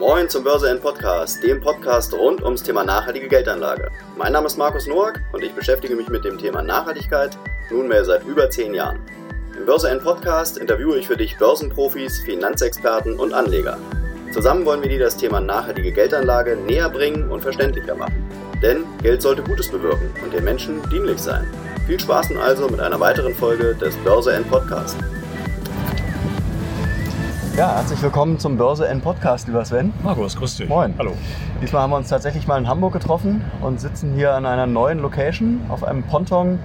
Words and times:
Moin 0.00 0.30
zum 0.30 0.44
Börse 0.44 0.70
N 0.70 0.80
Podcast, 0.80 1.42
dem 1.42 1.60
Podcast 1.60 2.14
rund 2.14 2.42
ums 2.42 2.62
Thema 2.62 2.82
nachhaltige 2.82 3.28
Geldanlage. 3.28 3.90
Mein 4.16 4.32
Name 4.32 4.46
ist 4.46 4.56
Markus 4.56 4.86
Noack 4.86 5.20
und 5.34 5.44
ich 5.44 5.52
beschäftige 5.52 5.94
mich 5.94 6.08
mit 6.08 6.24
dem 6.24 6.38
Thema 6.38 6.62
Nachhaltigkeit 6.62 7.36
nunmehr 7.70 8.02
seit 8.06 8.24
über 8.24 8.48
zehn 8.48 8.72
Jahren. 8.72 8.98
Im 9.54 9.66
Börse 9.66 9.90
N 9.90 10.00
Podcast 10.00 10.56
interviewe 10.56 10.96
ich 10.96 11.06
für 11.06 11.18
dich 11.18 11.36
Börsenprofis, 11.36 12.20
Finanzexperten 12.20 13.20
und 13.20 13.34
Anleger. 13.34 13.76
Zusammen 14.32 14.64
wollen 14.64 14.80
wir 14.80 14.88
dir 14.88 15.00
das 15.00 15.18
Thema 15.18 15.38
nachhaltige 15.38 15.92
Geldanlage 15.92 16.56
näher 16.56 16.88
bringen 16.88 17.30
und 17.30 17.42
verständlicher 17.42 17.94
machen. 17.94 18.26
Denn 18.62 18.86
Geld 19.02 19.20
sollte 19.20 19.42
Gutes 19.42 19.68
bewirken 19.68 20.10
und 20.24 20.32
den 20.32 20.44
Menschen 20.44 20.80
dienlich 20.88 21.18
sein. 21.18 21.46
Viel 21.86 22.00
Spaß 22.00 22.30
nun 22.30 22.38
also 22.38 22.70
mit 22.70 22.80
einer 22.80 23.00
weiteren 23.00 23.34
Folge 23.34 23.74
des 23.74 23.94
Börse 23.98 24.32
N 24.32 24.44
Podcast. 24.44 24.96
Ja, 27.60 27.74
herzlich 27.76 28.00
willkommen 28.00 28.38
zum 28.38 28.56
Börse 28.56 28.88
N 28.88 29.02
Podcast, 29.02 29.46
lieber 29.46 29.62
Sven. 29.66 29.92
Markus, 30.02 30.34
grüß 30.34 30.56
dich. 30.56 30.66
Moin. 30.70 30.94
Hallo. 30.98 31.12
Diesmal 31.60 31.82
haben 31.82 31.90
wir 31.90 31.98
uns 31.98 32.08
tatsächlich 32.08 32.46
mal 32.46 32.56
in 32.56 32.66
Hamburg 32.66 32.94
getroffen 32.94 33.44
und 33.60 33.78
sitzen 33.78 34.14
hier 34.14 34.32
an 34.34 34.46
einer 34.46 34.66
neuen 34.66 34.98
Location 35.00 35.60
auf 35.68 35.84
einem 35.84 36.02
Ponton 36.02 36.58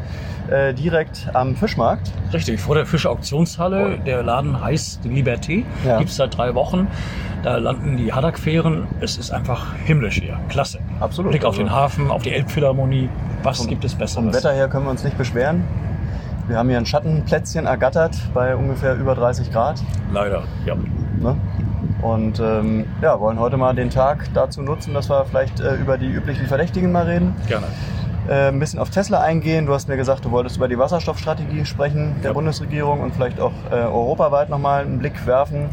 äh, 0.50 0.74
direkt 0.74 1.28
am 1.34 1.58
Fischmarkt. 1.58 2.14
Richtig, 2.32 2.62
vor 2.62 2.76
der 2.76 2.86
Fischauktionshalle. 2.86 4.00
Der 4.06 4.24
Laden 4.24 4.64
heißt 4.64 5.04
Liberté. 5.04 5.66
Ja. 5.86 5.98
Gibt 5.98 6.12
es 6.12 6.16
seit 6.16 6.38
drei 6.38 6.56
Wochen. 6.56 6.88
Da 7.44 7.58
landen 7.58 7.98
die 7.98 8.14
Haddock-Fähren. 8.14 8.88
Es 9.02 9.18
ist 9.18 9.32
einfach 9.32 9.76
himmlisch 9.84 10.22
hier. 10.22 10.40
Klasse. 10.48 10.80
Absolut. 11.02 11.32
Blick 11.32 11.44
auf 11.44 11.56
Also- 11.56 11.64
den 11.64 11.72
Hafen, 11.74 12.10
auf 12.10 12.24
die 12.24 12.32
Elbphilharmonie. 12.32 13.10
Was 13.44 13.68
gibt 13.68 13.84
es 13.84 13.92
Vom 13.92 14.00
Besseres? 14.00 14.34
Wetter 14.34 14.54
her 14.54 14.70
können 14.70 14.86
wir 14.86 14.92
uns 14.92 15.04
nicht 15.04 15.18
beschweren. 15.18 15.66
Wir 16.48 16.58
haben 16.58 16.70
hier 16.70 16.78
ein 16.78 16.86
Schattenplätzchen 16.86 17.66
ergattert 17.66 18.16
bei 18.34 18.56
ungefähr 18.56 18.96
über 18.96 19.16
30 19.16 19.52
Grad. 19.52 19.82
Leider, 20.12 20.44
ja. 20.66 20.76
Ne? 21.20 21.36
Und 22.02 22.40
ähm, 22.40 22.86
ja, 23.02 23.20
wollen 23.20 23.40
heute 23.40 23.58
mal 23.58 23.74
den 23.74 23.90
Tag 23.90 24.28
dazu 24.36 24.62
nutzen, 24.62 24.94
dass 24.94 25.10
wir 25.10 25.26
vielleicht 25.26 25.60
äh, 25.60 25.76
über 25.76 25.98
die 25.98 26.08
üblichen 26.08 26.46
Verdächtigen 26.46 26.92
mal 26.92 27.06
reden. 27.06 27.34
Gerne. 27.48 27.66
Äh, 28.28 28.50
ein 28.50 28.60
bisschen 28.60 28.80
auf 28.80 28.92
Tesla 28.92 29.22
eingehen. 29.22 29.66
Du 29.66 29.74
hast 29.74 29.88
mir 29.88 29.98
gesagt, 29.98 30.24
du 30.26 30.32
wolltest 30.32 30.58
über 30.58 30.68
die 30.68 30.78
Wasserstoffstrategie 30.78 31.66
sprechen 31.66 32.16
der 32.22 32.30
Ja. 32.32 32.34
Bundesregierung 32.34 33.02
und 33.02 33.16
vielleicht 33.16 33.40
auch 33.40 33.54
äh, 33.72 33.76
europaweit 33.76 34.50
nochmal 34.50 34.84
einen 34.84 35.00
Blick 35.00 35.26
werfen. 35.26 35.70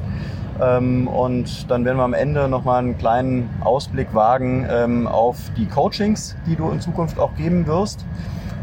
Ähm, 0.60 1.06
und 1.06 1.70
dann 1.70 1.84
werden 1.84 1.98
wir 1.98 2.04
am 2.04 2.14
Ende 2.14 2.48
nochmal 2.48 2.78
einen 2.78 2.96
kleinen 2.96 3.50
Ausblick 3.60 4.14
wagen 4.14 4.66
ähm, 4.70 5.06
auf 5.06 5.36
die 5.56 5.66
Coachings, 5.66 6.34
die 6.46 6.56
du 6.56 6.70
in 6.70 6.80
Zukunft 6.80 7.18
auch 7.18 7.34
geben 7.36 7.66
wirst. 7.66 8.06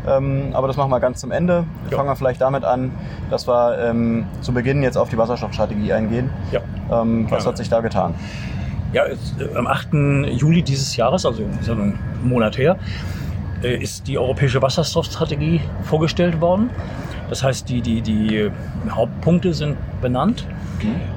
Ähm, 0.09 0.49
aber 0.53 0.67
das 0.67 0.77
machen 0.77 0.89
wir 0.89 0.99
ganz 0.99 1.21
zum 1.21 1.31
Ende. 1.31 1.65
Ja. 1.89 1.97
Fangen 1.97 2.09
wir 2.09 2.15
vielleicht 2.15 2.41
damit 2.41 2.63
an, 2.63 2.91
dass 3.29 3.47
wir 3.47 3.77
ähm, 3.79 4.25
zu 4.41 4.53
Beginn 4.53 4.81
jetzt 4.81 4.97
auf 4.97 5.09
die 5.09 5.17
Wasserstoffstrategie 5.17 5.93
eingehen. 5.93 6.29
Ja. 6.51 6.61
Ähm, 6.91 7.27
was 7.29 7.45
hat 7.45 7.57
sich 7.57 7.69
da 7.69 7.81
getan? 7.81 8.13
Ja, 8.91 9.05
es, 9.05 9.35
äh, 9.39 9.55
am 9.55 9.67
8. 9.67 9.93
Juli 10.31 10.63
dieses 10.63 10.95
Jahres, 10.95 11.25
also 11.25 11.43
so 11.61 11.71
einen 11.73 11.99
Monat 12.23 12.57
her, 12.57 12.77
äh, 13.63 13.77
ist 13.77 14.07
die 14.07 14.17
europäische 14.17 14.61
Wasserstoffstrategie 14.61 15.61
vorgestellt 15.83 16.41
worden. 16.41 16.69
Das 17.29 17.43
heißt, 17.43 17.69
die, 17.69 17.81
die, 17.81 18.01
die 18.01 18.49
Hauptpunkte 18.89 19.53
sind 19.53 19.77
benannt. 20.01 20.47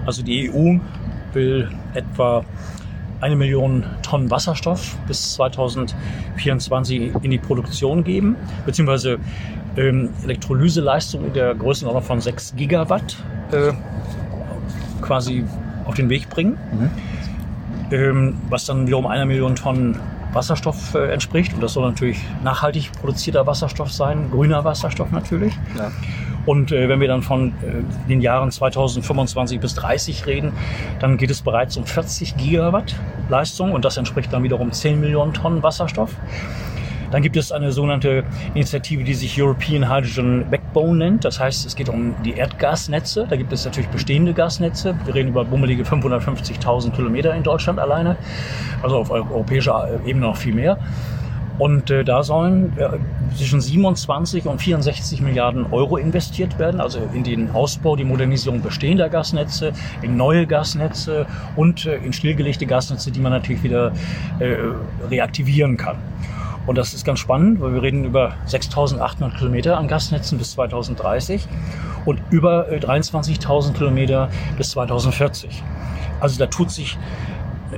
Also 0.05 0.23
die 0.23 0.51
EU 0.51 0.79
will 1.33 1.71
etwa 1.95 2.45
eine 3.23 3.37
Million 3.37 3.85
Tonnen 4.03 4.31
Wasserstoff 4.31 4.97
bis 5.07 5.35
2024 5.35 7.13
in 7.23 7.31
die 7.31 7.39
Produktion 7.39 8.05
geben, 8.05 8.37
beziehungsweise 8.67 9.19
ähm, 9.77 10.11
Elektrolyseleistung 10.25 11.27
in 11.27 11.33
der 11.33 11.55
Größenordnung 11.55 12.05
von 12.05 12.21
6 12.21 12.57
Gigawatt 12.57 13.17
äh, 13.53 13.73
quasi 15.01 15.45
auf 15.87 15.95
den 15.95 16.11
Weg 16.11 16.29
bringen 16.29 16.59
ähm, 17.93 18.39
was 18.49 18.65
dann 18.65 18.87
wiederum 18.87 19.07
einer 19.07 19.27
Million 19.27 19.55
Tonnen 19.55 19.99
Wasserstoff 20.33 20.95
äh, 20.95 21.13
entspricht. 21.13 21.53
Und 21.55 21.63
das 21.63 21.75
soll 21.75 21.89
natürlich 21.89 22.19
nachhaltig 22.43 22.91
produzierter 22.93 23.47
Wasserstoff 23.47 23.93
sein, 23.93 24.31
grüner 24.31 24.65
Wasserstoff 24.65 25.11
natürlich. 25.13 25.53
Ja. 25.77 25.93
Und 26.47 26.73
äh, 26.73 26.89
wenn 26.89 27.01
wir 27.01 27.09
dann 27.09 27.23
von 27.23 27.49
äh, 27.49 28.09
den 28.09 28.21
Jahren 28.21 28.51
2025 28.51 29.61
bis 29.61 29.75
30 29.75 30.27
reden, 30.27 30.53
dann 31.01 31.17
geht 31.17 31.31
es 31.31 31.43
bereits 31.43 31.77
um 31.77 31.87
40 31.87 32.37
Gigawatt 32.37 32.97
Leistung 33.29 33.73
und 33.73 33.85
das 33.85 33.97
entspricht 33.97 34.33
dann 34.33 34.43
wiederum 34.43 34.73
10 34.73 35.01
Millionen 35.01 35.33
Tonnen 35.33 35.63
Wasserstoff. 35.63 36.17
Dann 37.13 37.21
gibt 37.21 37.37
es 37.37 37.53
eine 37.53 37.73
sogenannte 37.73 38.25
Initiative, 38.55 39.05
die 39.05 39.13
sich 39.13 39.41
European 39.41 39.95
Hydrogen 39.95 40.47
Backbone 40.51 40.97
nennt. 40.97 41.27
Das 41.27 41.39
heißt, 41.39 41.67
es 41.67 41.77
geht 41.77 41.91
um 41.91 42.15
die 42.25 42.33
Erdgasnetze. 42.33 43.27
Da 43.29 43.37
gibt 43.37 43.53
es 43.53 43.67
natürlich 43.67 43.91
bestehende 43.91 44.33
Gasnetze. 44.33 44.95
Wir 45.05 45.15
reden 45.15 45.29
über 45.29 45.45
bummelige 45.45 45.83
550.000 45.83 46.93
Kilometer 46.93 47.35
in 47.35 47.43
Deutschland 47.43 47.79
alleine. 47.79 48.17
Also 48.83 48.97
auf 48.97 49.11
europäischer 49.11 50.01
Ebene 50.07 50.25
noch 50.25 50.39
viel 50.39 50.55
mehr. 50.55 50.79
Und 51.63 51.93
äh, 51.93 52.03
da 52.03 52.25
sollen 52.25 52.77
äh, 52.77 52.89
zwischen 53.37 53.61
27 53.61 54.47
und 54.47 54.61
64 54.61 55.21
Milliarden 55.21 55.65
Euro 55.73 55.97
investiert 55.97 56.59
werden, 56.59 56.81
also 56.81 56.99
in 57.15 57.23
den 57.23 57.53
Ausbau, 57.53 57.95
die 57.95 58.03
Modernisierung 58.03 58.63
bestehender 58.63 59.09
Gasnetze, 59.09 59.73
in 60.03 60.17
neue 60.17 60.49
Gasnetze 60.49 61.25
und 61.55 61.87
äh, 61.87 61.99
in 61.99 62.13
stillgelegte 62.13 62.67
Gasnetze, 62.67 63.13
die 63.13 63.21
man 63.21 63.31
natürlich 63.31 63.63
wieder 63.63 63.93
äh, 64.41 64.57
reaktivieren 65.09 65.77
kann. 65.77 65.99
Und 66.67 66.79
das 66.79 66.95
ist 66.95 67.05
ganz 67.05 67.21
spannend, 67.21 67.61
weil 67.61 67.75
wir 67.75 67.83
reden 67.83 68.07
über 68.07 68.35
6.800 68.49 69.39
Kilometer 69.39 69.79
an 69.79 69.87
Gasnetzen 69.87 70.39
bis 70.39 70.51
2030 70.55 71.47
und 72.07 72.19
über 72.31 72.73
äh, 72.73 72.81
23.000 72.81 73.75
Kilometer 73.75 74.31
bis 74.57 74.71
2040. 74.71 75.63
Also 76.19 76.41
da 76.41 76.47
tut 76.47 76.73
sich 76.73 76.99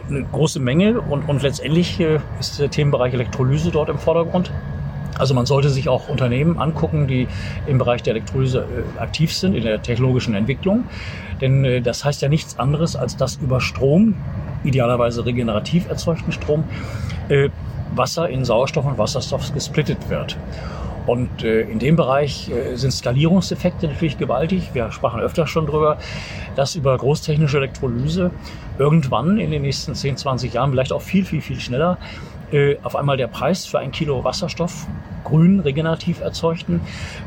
eine 0.08 0.24
große 0.24 0.60
Menge 0.60 1.00
und, 1.00 1.28
und 1.28 1.42
letztendlich 1.42 2.00
äh, 2.00 2.20
ist 2.40 2.58
der 2.58 2.70
Themenbereich 2.70 3.14
Elektrolyse 3.14 3.70
dort 3.70 3.88
im 3.88 3.98
Vordergrund. 3.98 4.50
Also 5.16 5.32
man 5.34 5.46
sollte 5.46 5.70
sich 5.70 5.88
auch 5.88 6.08
Unternehmen 6.08 6.58
angucken, 6.58 7.06
die 7.06 7.28
im 7.66 7.78
Bereich 7.78 8.02
der 8.02 8.14
Elektrolyse 8.14 8.66
äh, 8.66 9.00
aktiv 9.00 9.32
sind, 9.32 9.54
in 9.54 9.62
der 9.62 9.80
technologischen 9.82 10.34
Entwicklung. 10.34 10.84
Denn 11.40 11.64
äh, 11.64 11.80
das 11.80 12.04
heißt 12.04 12.22
ja 12.22 12.28
nichts 12.28 12.58
anderes, 12.58 12.96
als 12.96 13.16
dass 13.16 13.36
über 13.36 13.60
Strom, 13.60 14.14
idealerweise 14.64 15.26
regenerativ 15.26 15.88
erzeugten 15.88 16.32
Strom, 16.32 16.64
Wasser 17.94 18.28
in 18.28 18.44
Sauerstoff 18.44 18.84
und 18.86 18.98
Wasserstoff 18.98 19.52
gesplittet 19.52 20.10
wird. 20.10 20.36
Und 21.06 21.44
äh, 21.44 21.62
in 21.62 21.78
dem 21.78 21.96
Bereich 21.96 22.50
äh, 22.50 22.76
sind 22.76 22.90
Skalierungseffekte 22.92 23.88
natürlich 23.88 24.16
gewaltig. 24.16 24.70
Wir 24.72 24.90
sprachen 24.90 25.20
öfter 25.20 25.46
schon 25.46 25.66
drüber, 25.66 25.98
dass 26.56 26.76
über 26.76 26.96
großtechnische 26.96 27.58
Elektrolyse 27.58 28.30
irgendwann 28.78 29.38
in 29.38 29.50
den 29.50 29.62
nächsten 29.62 29.94
10, 29.94 30.16
20 30.16 30.54
Jahren, 30.54 30.70
vielleicht 30.70 30.92
auch 30.92 31.02
viel, 31.02 31.24
viel, 31.24 31.42
viel 31.42 31.60
schneller, 31.60 31.98
äh, 32.52 32.76
auf 32.82 32.96
einmal 32.96 33.16
der 33.16 33.26
Preis 33.26 33.66
für 33.66 33.78
ein 33.78 33.92
Kilo 33.92 34.24
Wasserstoff, 34.24 34.86
grün, 35.24 35.60
regenerativ 35.60 36.20
erzeugten, 36.20 36.80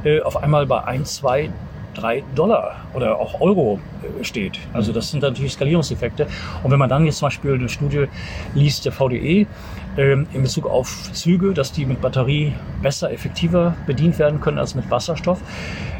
äh, 0.04 0.22
auf 0.22 0.38
einmal 0.38 0.66
bei 0.66 0.84
1, 0.84 1.16
2, 1.16 1.50
3 1.96 2.24
Dollar 2.36 2.78
oder 2.94 3.20
auch 3.20 3.42
Euro 3.42 3.80
äh, 4.02 4.24
steht. 4.24 4.60
Also 4.74 4.94
das 4.94 5.12
sind 5.12 5.24
natürlich 5.24 5.54
Skalierungseffekte. 5.54 6.28
Und 6.64 6.72
wenn 6.72 6.80
man 6.80 6.90
dann 6.90 7.06
jetzt 7.06 7.18
zum 7.18 7.28
Beispiel 7.28 7.56
eine 7.56 7.70
Studie 7.70 8.06
liest 8.54 8.86
der 8.86 8.92
VDE 8.92 9.48
ähm, 9.98 10.28
in 10.34 10.44
Bezug 10.44 10.66
auf 10.66 11.12
Züge, 11.14 11.54
dass 11.54 11.72
die 11.72 11.86
mit 11.86 12.02
Batterie 12.02 12.54
besser, 12.82 13.12
effektiver 13.12 13.76
bedient 13.86 14.20
werden 14.20 14.40
können 14.40 14.58
als 14.60 14.76
mit 14.76 14.90
Wasserstoff, 14.90 15.40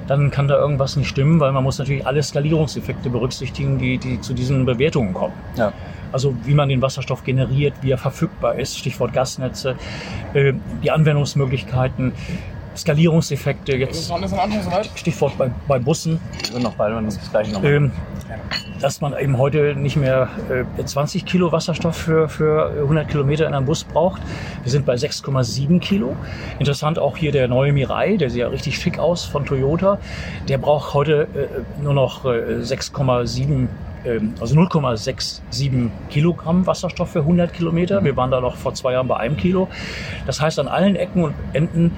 dann 0.08 0.32
kann 0.32 0.48
da 0.48 0.56
irgendwas 0.56 0.96
nicht 0.96 1.10
stimmen, 1.10 1.40
weil 1.40 1.52
man 1.52 1.64
muss 1.64 1.80
natürlich 1.80 2.06
alle 2.06 2.24
Skalierungseffekte 2.24 3.10
berücksichtigen, 3.10 3.78
die, 3.78 3.98
die 3.98 4.22
zu 4.22 4.34
diesen 4.34 4.66
Bewertungen 4.66 5.14
kommen. 5.14 5.34
Ja. 5.56 5.74
Also 6.12 6.36
wie 6.46 6.54
man 6.54 6.70
den 6.70 6.82
Wasserstoff 6.82 7.24
generiert, 7.24 7.74
wie 7.82 7.92
er 7.92 7.98
verfügbar 7.98 8.56
ist, 8.56 8.78
Stichwort 8.78 9.14
Gasnetze, 9.14 9.76
äh, 10.34 10.54
die 10.82 10.92
Anwendungsmöglichkeiten, 10.92 12.14
Skalierungseffekte, 12.78 13.76
jetzt 13.76 14.12
Stichwort 14.96 15.38
bei, 15.38 15.52
bei 15.68 15.80
Bussen, 15.80 16.20
Wir 16.44 16.54
sind 16.54 16.64
noch 16.64 16.76
beide, 16.76 16.96
wenn 16.96 17.06
wir 17.06 17.12
das 17.14 17.32
gleiche 17.32 17.52
nochmal. 17.54 17.74
ähm, 17.74 17.92
dass 18.80 19.02
man 19.02 19.18
eben 19.18 19.38
heute 19.38 19.76
nicht 19.76 19.96
mehr 19.96 20.30
äh, 20.78 20.84
20 20.84 21.26
Kilo 21.26 21.52
Wasserstoff 21.52 21.96
für, 21.96 22.30
für 22.30 22.70
100 22.70 23.10
Kilometer 23.10 23.48
in 23.48 23.54
einem 23.54 23.66
Bus 23.66 23.84
braucht. 23.84 24.22
Wir 24.64 24.72
sind 24.72 24.86
bei 24.86 24.96
6,7 24.96 25.80
Kilo. 25.80 26.16
Interessant 26.60 27.00
auch 27.00 27.18
hier 27.18 27.32
der 27.32 27.48
neue 27.48 27.74
Mirai, 27.74 28.18
der 28.18 28.30
sieht 28.30 28.42
ja 28.42 28.48
richtig 28.48 28.78
schick 28.78 29.00
aus 29.00 29.26
von 29.26 29.46
Toyota. 29.46 29.98
Der 30.48 30.58
braucht 30.58 30.94
heute 30.94 31.28
äh, 31.34 31.82
nur 31.82 31.94
noch 31.94 32.26
äh, 32.26 32.62
6,7 32.62 33.68
ähm, 34.06 34.34
also 34.40 34.56
0,67 34.56 35.90
Kilogramm 36.10 36.66
Wasserstoff 36.68 37.12
für 37.12 37.20
100 37.20 37.54
Kilometer. 37.54 38.04
Wir 38.04 38.16
waren 38.16 38.32
da 38.32 38.40
noch 38.42 38.56
vor 38.56 38.74
zwei 38.74 38.94
Jahren 38.94 39.08
bei 39.08 39.18
einem 39.18 39.38
Kilo. 39.38 39.68
Das 40.26 40.40
heißt, 40.40 40.60
an 40.60 40.68
allen 40.68 40.96
Ecken 40.96 41.24
und 41.24 41.34
Enden 41.54 41.98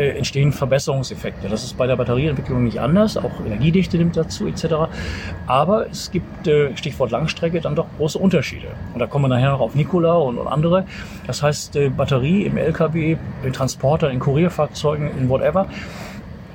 äh, 0.00 0.16
entstehen 0.16 0.50
Verbesserungseffekte. 0.50 1.48
Das 1.48 1.62
ist 1.62 1.76
bei 1.76 1.86
der 1.86 1.96
Batterieentwicklung 1.96 2.64
nicht 2.64 2.80
anders. 2.80 3.18
Auch 3.18 3.30
Energiedichte 3.44 3.98
nimmt 3.98 4.16
dazu 4.16 4.46
etc. 4.46 4.90
Aber 5.46 5.90
es 5.90 6.10
gibt, 6.10 6.46
äh, 6.48 6.74
Stichwort 6.74 7.10
Langstrecke, 7.10 7.60
dann 7.60 7.74
doch 7.74 7.86
große 7.98 8.18
Unterschiede. 8.18 8.68
Und 8.94 9.00
da 9.00 9.06
kommen 9.06 9.24
wir 9.24 9.28
nachher 9.28 9.50
noch 9.50 9.60
auf 9.60 9.74
Nikola 9.74 10.14
und, 10.14 10.38
und 10.38 10.48
andere. 10.48 10.86
Das 11.26 11.42
heißt, 11.42 11.76
äh, 11.76 11.90
Batterie 11.90 12.44
im 12.44 12.56
LKW, 12.56 13.18
in 13.44 13.52
Transportern, 13.52 14.10
in 14.12 14.20
Kurierfahrzeugen, 14.20 15.10
in 15.18 15.28
whatever, 15.28 15.68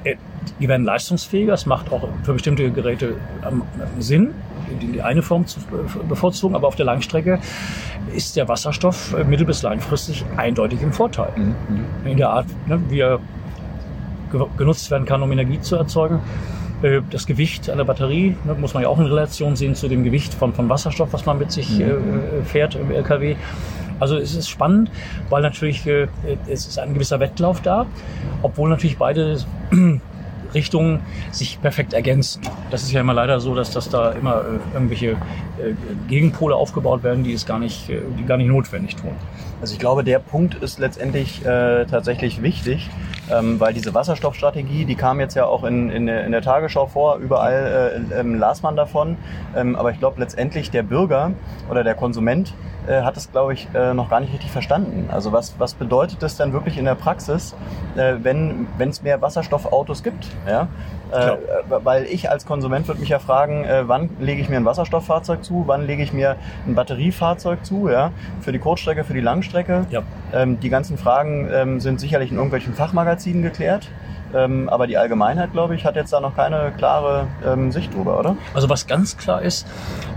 äh, 0.04 0.16
die 0.60 0.68
werden 0.68 0.84
leistungsfähiger. 0.84 1.54
Es 1.54 1.68
macht 1.68 1.92
auch 1.92 2.08
für 2.24 2.34
bestimmte 2.34 2.72
Geräte 2.72 3.16
ähm, 3.48 3.62
Sinn. 4.00 4.34
Die 4.82 5.02
eine 5.02 5.22
Form 5.22 5.46
zu 5.46 5.60
bevorzugen, 6.08 6.56
aber 6.56 6.68
auf 6.68 6.76
der 6.76 6.86
Langstrecke 6.86 7.40
ist 8.14 8.36
der 8.36 8.48
Wasserstoff 8.48 9.16
mittel- 9.28 9.46
bis 9.46 9.62
langfristig 9.62 10.26
eindeutig 10.38 10.82
im 10.82 10.94
Vorteil. 10.94 11.32
Mhm. 11.36 12.08
In 12.08 12.18
der 12.18 12.30
Art, 12.30 12.48
ne, 12.68 12.80
wie 12.90 13.00
er 13.00 13.20
genutzt 14.58 14.92
werden 14.92 15.06
kann, 15.06 15.22
um 15.22 15.32
Energie 15.32 15.62
zu 15.62 15.76
erzeugen. 15.76 16.20
Das 17.10 17.26
Gewicht 17.26 17.70
einer 17.70 17.86
Batterie 17.86 18.36
ne, 18.44 18.54
muss 18.54 18.74
man 18.74 18.84
ja 18.84 18.90
auch 18.90 19.00
in 19.00 19.06
Relation 19.06 19.56
sehen 19.56 19.76
zu 19.76 19.88
dem 19.88 20.04
Gewicht 20.04 20.34
von, 20.34 20.54
von 20.54 20.68
Wasserstoff, 20.70 21.14
was 21.14 21.26
man 21.26 21.40
mit 21.40 21.52
sich 21.52 21.80
mhm. 21.80 22.46
fährt 22.46 22.76
im 22.76 22.92
LKW. 22.92 23.36
Also 24.00 24.18
es 24.18 24.36
ist 24.36 24.50
spannend, 24.50 24.92
weil 25.30 25.42
natürlich 25.42 25.88
äh, 25.88 26.08
es 26.48 26.68
ist 26.68 26.80
ein 26.80 26.94
gewisser 26.94 27.20
Wettlauf 27.20 27.62
da, 27.62 27.86
obwohl 28.42 28.70
natürlich 28.70 28.98
beide 28.98 29.38
Richtungen 30.56 31.02
sich 31.32 31.62
perfekt 31.62 31.94
ergänzen. 31.94 32.42
Das 32.72 32.84
ist 32.84 32.92
ja 32.92 33.02
immer 33.02 33.14
leider 33.14 33.40
so, 33.40 33.54
dass, 33.54 33.72
dass 33.72 33.90
da 33.90 34.12
immer 34.14 34.42
äh, 34.42 34.74
irgendwelche 34.74 35.12
äh, 35.12 35.16
Gegenpole 36.08 36.56
aufgebaut 36.56 37.04
werden, 37.04 37.24
die 37.24 37.34
es 37.34 37.46
gar 37.46 37.60
nicht, 37.60 37.90
äh, 37.90 38.02
die 38.18 38.26
gar 38.26 38.38
nicht 38.38 38.48
notwendig 38.48 38.96
tun. 38.96 39.12
Also 39.62 39.74
ich 39.74 39.80
glaube, 39.80 40.04
der 40.04 40.20
Punkt 40.20 40.56
ist 40.56 40.80
letztendlich 40.80 41.46
äh, 41.46 41.86
tatsächlich 41.86 42.42
wichtig, 42.42 42.90
ähm, 43.32 43.60
weil 43.60 43.74
diese 43.74 43.94
Wasserstoffstrategie, 43.94 44.86
die 44.86 44.96
kam 44.96 45.20
jetzt 45.20 45.36
ja 45.36 45.46
auch 45.46 45.64
in, 45.64 45.90
in, 45.90 46.08
in 46.08 46.32
der 46.32 46.42
Tagesschau 46.42 46.88
vor, 46.88 47.18
überall 47.18 48.04
äh, 48.12 48.20
ähm, 48.20 48.36
las 48.36 48.62
man 48.62 48.76
davon. 48.76 49.18
Ähm, 49.56 49.76
aber 49.76 49.92
ich 49.92 50.00
glaube 50.00 50.20
letztendlich 50.20 50.72
der 50.72 50.84
Bürger 50.84 51.32
oder 51.70 51.84
der 51.84 51.96
Konsument 51.96 52.54
äh, 52.88 53.02
hat 53.02 53.18
es, 53.18 53.32
glaube 53.32 53.54
ich, 53.54 53.68
äh, 53.74 53.94
noch 53.94 54.10
gar 54.10 54.20
nicht 54.20 54.34
richtig 54.34 54.52
verstanden. 54.52 55.10
Also 55.12 55.32
was, 55.32 55.56
was 55.58 55.74
bedeutet 55.74 56.22
das 56.22 56.38
denn 56.38 56.54
wirklich 56.54 56.78
in 56.78 56.86
der 56.86 56.96
Praxis, 56.96 57.56
äh, 57.96 58.16
wenn 58.22 58.68
es 58.80 59.02
mehr 59.02 59.22
Wasserstoffautos 59.22 60.04
gibt? 60.04 60.28
Ja? 60.48 60.68
Äh, 61.12 61.38
weil 61.84 62.06
ich 62.06 62.30
als 62.30 62.46
Konsument 62.46 62.88
würde 62.88 63.00
mich 63.00 63.10
ja 63.10 63.20
fragen, 63.20 63.64
äh, 63.64 63.88
wann 63.88 64.10
lege 64.20 64.42
ich 64.42 64.50
mir 64.50 64.58
ein 64.58 64.66
Wasserstofffahrzeug 64.66 65.44
zu, 65.44 65.64
wann 65.66 65.86
lege 65.86 66.04
ich 66.04 66.14
mir 66.14 66.36
ein 66.68 66.76
Batteriefahrzeug 66.76 67.66
zu, 67.66 67.90
ja, 67.90 68.12
für 68.42 68.52
die 68.52 68.60
Kurzstrecke, 68.60 69.04
für 69.04 69.14
die 69.14 69.22
Langstrecke. 69.22 69.45
Ja. 69.90 70.04
Ähm, 70.34 70.60
die 70.60 70.70
ganzen 70.70 70.98
Fragen 70.98 71.50
ähm, 71.52 71.80
sind 71.80 72.00
sicherlich 72.00 72.32
in 72.32 72.38
irgendwelchen 72.38 72.74
Fachmagazinen 72.74 73.42
geklärt. 73.42 73.90
Ähm, 74.34 74.70
aber 74.70 74.88
die 74.88 74.98
Allgemeinheit, 74.98 75.54
glaube 75.54 75.76
ich, 75.76 75.86
hat 75.86 75.96
jetzt 75.96 76.12
da 76.12 76.20
noch 76.20 76.36
keine 76.36 76.74
klare 76.78 77.28
ähm, 77.46 77.72
Sicht 77.72 77.94
drüber, 77.94 78.20
oder? 78.20 78.36
Also 78.54 78.70
was 78.70 78.88
ganz 78.88 79.18
klar 79.18 79.42
ist, 79.42 79.68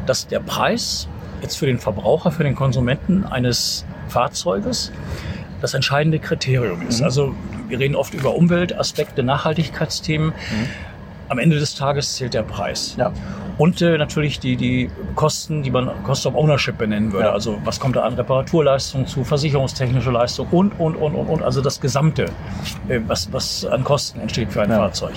dass 0.07 0.27
der 0.27 0.41
Preis 0.41 1.09
jetzt 1.43 1.57
für 1.57 1.67
den 1.67 1.79
Verbraucher, 1.79 2.33
für 2.33 2.43
den 2.43 2.57
Konsumenten 2.57 3.25
eines 3.25 3.85
Fahrzeuges 4.09 4.93
das 5.61 5.75
entscheidende 5.75 6.19
Kriterium 6.19 6.83
ist. 6.83 7.01
Mhm. 7.01 7.05
Also 7.05 7.35
wir 7.69 7.79
reden 7.79 7.95
oft 7.95 8.15
über 8.15 8.35
Umweltaspekte, 8.35 9.23
Nachhaltigkeitsthemen. 9.23 10.29
Mhm. 10.31 10.69
Am 11.29 11.39
Ende 11.39 11.59
des 11.59 11.75
Tages 11.75 12.17
zählt 12.17 12.35
der 12.35 12.43
Preis. 12.43 12.95
Ja. 12.97 13.13
Und 13.59 13.83
äh, 13.83 13.99
natürlich 13.99 14.39
die, 14.39 14.57
die 14.57 14.91
Kosten, 15.17 15.63
die 15.63 15.71
man 15.71 15.91
Cost 16.05 16.27
of 16.27 16.35
Ownership 16.35 16.79
benennen 16.79 17.13
würde. 17.13 17.27
Ja. 17.27 17.33
Also 17.33 17.59
was 17.65 17.81
kommt 17.81 17.97
da 17.97 18.05
an 18.05 18.15
Reparaturleistung 18.15 19.07
zu, 19.07 19.25
versicherungstechnische 19.25 20.11
Leistung 20.11 20.47
und, 20.51 20.79
und, 20.79 20.95
und, 20.95 21.15
und, 21.15 21.27
und. 21.29 21.43
Also 21.43 21.61
das 21.61 21.81
Gesamte, 21.81 22.27
äh, 22.89 23.01
was, 23.07 23.33
was 23.33 23.67
an 23.67 23.83
Kosten 23.85 24.21
entsteht 24.21 24.53
für 24.53 24.63
ein 24.63 24.71
ja. 24.71 24.77
Fahrzeug. 24.77 25.15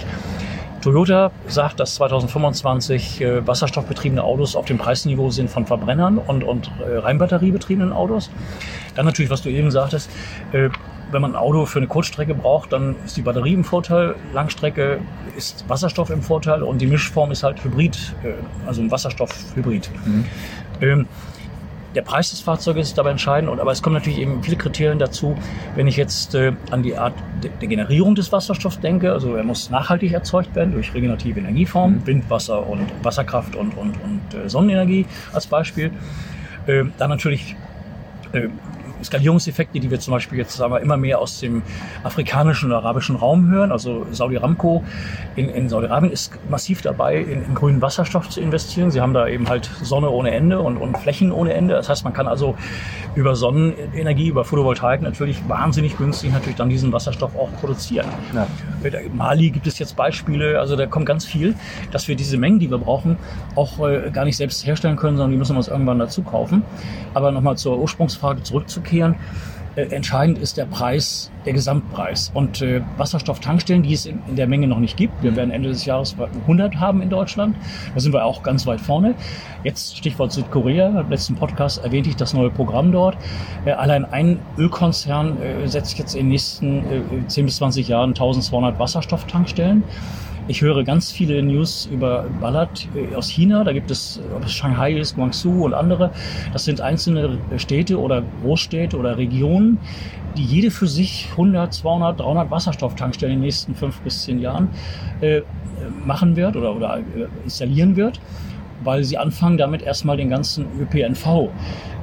Toyota 0.81 1.31
sagt, 1.47 1.79
dass 1.79 1.95
2025 1.95 3.21
äh, 3.21 3.47
wasserstoffbetriebene 3.47 4.23
Autos 4.23 4.55
auf 4.55 4.65
dem 4.65 4.79
Preisniveau 4.79 5.29
sind 5.29 5.49
von 5.49 5.67
Verbrennern 5.67 6.17
und, 6.17 6.43
und 6.43 6.71
äh, 6.81 6.97
Reinbatteriebetriebenen 6.97 7.93
Autos. 7.93 8.31
Dann 8.95 9.05
natürlich, 9.05 9.29
was 9.29 9.43
du 9.43 9.49
eben 9.49 9.69
sagtest, 9.69 10.09
äh, 10.51 10.69
wenn 11.11 11.21
man 11.21 11.31
ein 11.31 11.35
Auto 11.35 11.65
für 11.65 11.79
eine 11.79 11.87
Kurzstrecke 11.87 12.33
braucht, 12.33 12.73
dann 12.73 12.95
ist 13.05 13.17
die 13.17 13.21
Batterie 13.21 13.53
im 13.53 13.63
Vorteil, 13.63 14.15
Langstrecke 14.33 14.99
ist 15.35 15.65
Wasserstoff 15.67 16.09
im 16.09 16.21
Vorteil 16.21 16.63
und 16.63 16.79
die 16.79 16.87
Mischform 16.87 17.31
ist 17.31 17.43
halt 17.43 17.63
Hybrid, 17.63 18.15
äh, 18.23 18.33
also 18.65 18.81
ein 18.81 18.91
Wasserstoff-Hybrid. 18.91 19.89
Mhm. 20.05 20.25
Ähm, 20.81 21.07
der 21.95 22.03
Preis 22.03 22.29
des 22.29 22.39
Fahrzeuges 22.39 22.89
ist 22.89 22.97
dabei 22.97 23.11
entscheidend, 23.11 23.59
aber 23.59 23.71
es 23.71 23.81
kommen 23.81 23.95
natürlich 23.95 24.19
eben 24.19 24.41
viele 24.41 24.55
Kriterien 24.55 24.97
dazu. 24.97 25.37
Wenn 25.75 25.87
ich 25.87 25.97
jetzt 25.97 26.35
äh, 26.35 26.53
an 26.71 26.83
die 26.83 26.97
Art 26.97 27.13
der 27.43 27.67
Generierung 27.67 28.15
des 28.15 28.31
Wasserstoffs 28.31 28.79
denke, 28.79 29.11
also 29.11 29.35
er 29.35 29.43
muss 29.43 29.69
nachhaltig 29.69 30.13
erzeugt 30.13 30.55
werden 30.55 30.71
durch 30.71 30.93
regenerative 30.93 31.39
Energieformen, 31.39 31.99
mhm. 31.99 32.07
Wind, 32.07 32.29
Wasser 32.29 32.65
und 32.65 32.87
Wasserkraft 33.03 33.55
und, 33.55 33.77
und, 33.77 33.95
und 34.01 34.21
äh, 34.33 34.49
Sonnenenergie 34.49 35.05
als 35.33 35.47
Beispiel. 35.47 35.91
Äh, 36.67 36.85
dann 36.97 37.09
natürlich 37.09 37.55
äh, 38.31 38.47
Skalierungseffekte, 39.03 39.79
die 39.79 39.89
wir 39.89 39.99
zum 39.99 40.11
Beispiel 40.11 40.37
jetzt 40.37 40.55
sagen 40.55 40.73
wir, 40.73 40.79
immer 40.81 40.97
mehr 40.97 41.19
aus 41.19 41.39
dem 41.39 41.61
afrikanischen 42.03 42.71
und 42.71 42.77
arabischen 42.77 43.15
Raum 43.15 43.49
hören. 43.49 43.71
Also 43.71 44.05
Saudi 44.11 44.37
Aramco 44.37 44.83
in, 45.35 45.49
in 45.49 45.69
Saudi-Arabien 45.69 46.11
ist 46.11 46.31
massiv 46.49 46.81
dabei, 46.81 47.17
in, 47.17 47.43
in, 47.43 47.55
grünen 47.55 47.81
Wasserstoff 47.81 48.29
zu 48.29 48.41
investieren. 48.41 48.91
Sie 48.91 49.01
haben 49.01 49.13
da 49.13 49.27
eben 49.27 49.47
halt 49.49 49.69
Sonne 49.81 50.09
ohne 50.09 50.31
Ende 50.31 50.59
und, 50.59 50.77
und 50.77 50.97
Flächen 50.97 51.31
ohne 51.31 51.53
Ende. 51.53 51.73
Das 51.73 51.89
heißt, 51.89 52.03
man 52.03 52.13
kann 52.13 52.27
also 52.27 52.55
über 53.15 53.35
Sonnenenergie, 53.35 54.27
über 54.27 54.45
Photovoltaik 54.45 55.01
natürlich 55.01 55.47
wahnsinnig 55.47 55.97
günstig 55.97 56.31
natürlich 56.31 56.55
dann 56.57 56.69
diesen 56.69 56.91
Wasserstoff 56.91 57.35
auch 57.35 57.49
produzieren. 57.59 58.07
Ja. 58.33 58.47
Mali 59.13 59.49
gibt 59.51 59.67
es 59.67 59.79
jetzt 59.79 59.95
Beispiele, 59.95 60.59
also 60.59 60.75
da 60.75 60.85
kommt 60.85 61.05
ganz 61.05 61.25
viel, 61.25 61.55
dass 61.91 62.07
wir 62.07 62.15
diese 62.15 62.37
Mengen, 62.37 62.59
die 62.59 62.69
wir 62.69 62.77
brauchen, 62.77 63.17
auch 63.55 63.79
äh, 63.87 64.09
gar 64.11 64.25
nicht 64.25 64.37
selbst 64.37 64.65
herstellen 64.65 64.95
können, 64.95 65.17
sondern 65.17 65.31
die 65.31 65.37
müssen 65.37 65.53
wir 65.53 65.57
uns 65.57 65.67
irgendwann 65.67 65.99
dazu 65.99 66.23
kaufen. 66.23 66.63
Aber 67.13 67.31
nochmal 67.31 67.57
zur 67.57 67.77
Ursprungsfrage 67.77 68.43
zurückzukehren 68.43 68.90
zurückkehren. 68.91 69.15
Äh, 69.75 69.83
entscheidend 69.83 70.37
ist 70.37 70.57
der 70.57 70.65
Preis, 70.65 71.31
der 71.45 71.53
Gesamtpreis. 71.53 72.31
Und 72.33 72.61
äh, 72.61 72.81
Wasserstofftankstellen, 72.97 73.83
die 73.83 73.93
es 73.93 74.05
in, 74.05 74.19
in, 74.27 74.35
der 74.35 74.47
Menge 74.47 74.67
noch 74.67 74.79
nicht 74.79 74.97
gibt, 74.97 75.23
wir 75.23 75.35
werden 75.35 75.51
Ende 75.51 75.69
des 75.69 75.85
Jahres 75.85 76.15
100 76.41 76.79
haben 76.79 77.01
in 77.01 77.09
Deutschland. 77.09 77.55
Da 77.93 77.99
sind 77.99 78.13
wir 78.13 78.25
auch 78.25 78.43
ganz 78.43 78.67
weit 78.67 78.81
vorne. 78.81 79.15
Jetzt 79.63 79.97
Stichwort 79.97 80.31
Südkorea. 80.31 81.01
Im 81.01 81.09
letzten 81.09 81.35
Podcast 81.35 81.83
erwähnte 81.83 82.09
ich 82.09 82.15
das 82.15 82.33
neue 82.33 82.49
Programm 82.49 82.91
dort. 82.91 83.17
Äh, 83.65 83.71
allein 83.71 84.05
ein 84.05 84.39
Ölkonzern 84.57 85.41
äh, 85.41 85.67
setzt 85.67 85.97
jetzt 85.97 86.15
in 86.15 86.21
den 86.21 86.29
nächsten 86.29 86.79
äh, 86.79 87.27
10 87.27 87.45
bis 87.45 87.57
20 87.57 87.87
Jahren 87.87 88.09
1200 88.09 88.79
Wasserstofftankstellen. 88.79 89.83
Ich 90.47 90.61
höre 90.61 90.83
ganz 90.83 91.11
viele 91.11 91.41
News 91.43 91.87
über 91.91 92.25
Ballard 92.41 92.87
äh, 92.95 93.15
aus 93.15 93.29
China. 93.29 93.63
Da 93.63 93.73
gibt 93.73 93.91
es, 93.91 94.19
ob 94.35 94.43
es 94.43 94.51
Shanghai 94.51 94.93
ist, 94.93 95.15
Guangzhou 95.15 95.65
und 95.65 95.73
andere. 95.73 96.11
Das 96.51 96.65
sind 96.65 96.81
einzelne 96.81 97.37
Städte 97.57 97.99
oder 97.99 98.23
Großstädte 98.43 98.97
oder 98.97 99.17
Regionen, 99.17 99.77
die 100.35 100.43
jede 100.43 100.71
für 100.71 100.87
sich 100.87 101.29
100, 101.31 101.73
200, 101.73 102.19
300 102.19 102.51
Wasserstofftankstellen 102.51 103.33
in 103.35 103.39
den 103.39 103.45
nächsten 103.45 103.75
fünf 103.75 103.99
bis 104.01 104.23
zehn 104.23 104.39
Jahren 104.39 104.69
äh, 105.21 105.41
machen 106.05 106.35
wird 106.35 106.55
oder, 106.55 106.75
oder 106.75 106.99
äh, 106.99 107.27
installieren 107.43 107.95
wird 107.95 108.19
weil 108.83 109.03
sie 109.03 109.17
anfangen 109.17 109.57
damit 109.57 109.81
erstmal 109.81 110.17
den 110.17 110.29
ganzen 110.29 110.65
ÖPNV 110.79 111.49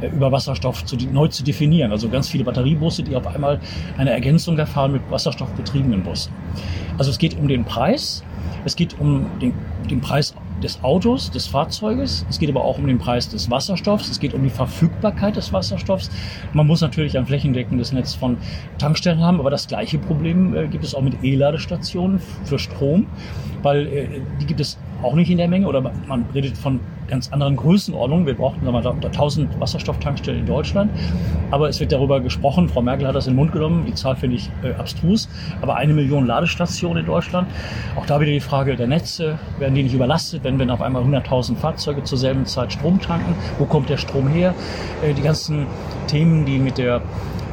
äh, 0.00 0.08
über 0.08 0.32
Wasserstoff 0.32 0.85
zu, 0.85 0.97
neu 0.97 1.28
zu 1.28 1.44
definieren. 1.44 1.92
Also 1.92 2.08
ganz 2.08 2.28
viele 2.28 2.44
Batteriebusse, 2.44 3.02
die 3.02 3.16
auf 3.16 3.26
einmal 3.26 3.61
eine 3.97 4.11
Ergänzung 4.11 4.58
erfahren 4.58 4.92
mit 4.92 5.02
wasserstoffbetriebenen 5.11 6.02
Bussen. 6.02 6.32
Also 6.97 7.11
es 7.11 7.18
geht 7.18 7.38
um 7.38 7.49
den 7.49 7.64
Preis, 7.64 8.25
es 8.64 8.76
geht 8.76 8.99
um 8.99 9.26
den, 9.40 9.54
den 9.88 10.00
Preis 10.00 10.35
des 10.62 10.82
Autos, 10.82 11.30
des 11.30 11.47
Fahrzeuges. 11.47 12.26
Es 12.28 12.38
geht 12.38 12.50
aber 12.50 12.64
auch 12.64 12.78
um 12.78 12.87
den 12.87 12.99
Preis 12.99 13.28
des 13.28 13.50
Wasserstoffs. 13.50 14.08
Es 14.08 14.20
geht 14.20 14.35
um 14.35 14.42
die 14.42 14.50
Verfügbarkeit 14.50 15.37
des 15.37 15.52
Wasserstoffs. 15.52 16.11
Man 16.52 16.66
muss 16.66 16.80
natürlich 16.80 17.16
ein 17.16 17.26
flächendeckendes 17.26 17.92
Netz 17.92 18.14
von 18.14 18.37
Tankstellen 18.78 19.20
haben, 19.20 19.40
aber 19.40 19.50
das 19.50 19.68
gleiche 19.68 19.99
Problem 19.99 20.54
äh, 20.54 20.66
gibt 20.68 20.85
es 20.85 20.94
auch 20.94 21.02
mit 21.02 21.23
E-Ladestationen 21.23 22.20
für 22.44 22.58
Strom, 22.58 23.06
weil 23.62 23.87
äh, 23.87 24.20
die 24.40 24.47
gibt 24.47 24.61
es 24.61 24.78
auch 25.02 25.14
nicht 25.14 25.30
in 25.30 25.38
der 25.38 25.48
Menge 25.48 25.66
oder 25.66 25.80
man 25.80 26.26
redet 26.34 26.56
von 26.56 26.80
ganz 27.08 27.32
anderen 27.32 27.56
Größenordnungen. 27.56 28.26
Wir 28.26 28.34
brauchten 28.34 28.64
wir, 28.64 28.74
1000 28.74 29.60
Wasserstofftankstellen 29.60 30.40
in 30.40 30.46
Deutschland, 30.46 30.90
aber 31.50 31.68
es 31.68 31.80
wird 31.80 31.92
darüber 31.92 32.20
gesprochen. 32.20 32.68
Frau 32.68 32.82
Merkel 32.82 33.06
hat 33.06 33.14
das 33.14 33.26
in 33.26 33.32
den 33.32 33.36
Mund 33.36 33.52
genommen. 33.52 33.84
Die 33.86 33.94
Zahl 33.94 34.16
finde 34.16 34.36
ich 34.36 34.50
äh, 34.62 34.72
abstrus, 34.74 35.28
aber 35.62 35.76
eine 35.76 35.94
Million 35.94 36.26
Ladestationen 36.26 37.00
in 37.00 37.06
Deutschland. 37.06 37.48
Auch 37.96 38.06
da 38.06 38.20
wieder 38.20 38.32
die 38.32 38.40
Frage 38.40 38.76
der 38.76 38.86
Netze. 38.86 39.38
Werden 39.58 39.74
die 39.74 39.82
nicht 39.82 39.94
überlastet, 39.94 40.44
wenn 40.44 40.58
wir 40.58 40.72
auf 40.72 40.82
einmal 40.82 41.02
100.000 41.02 41.56
Fahrzeuge 41.56 42.04
zur 42.04 42.18
selben 42.18 42.46
Zeit 42.46 42.72
Strom 42.72 43.00
tanken? 43.00 43.34
Wo 43.58 43.64
kommt 43.64 43.88
der 43.88 43.96
Strom 43.96 44.28
her? 44.28 44.54
Äh, 45.02 45.14
die 45.14 45.22
ganzen 45.22 45.66
Themen, 46.06 46.44
die 46.44 46.58
mit 46.58 46.78
der 46.78 47.02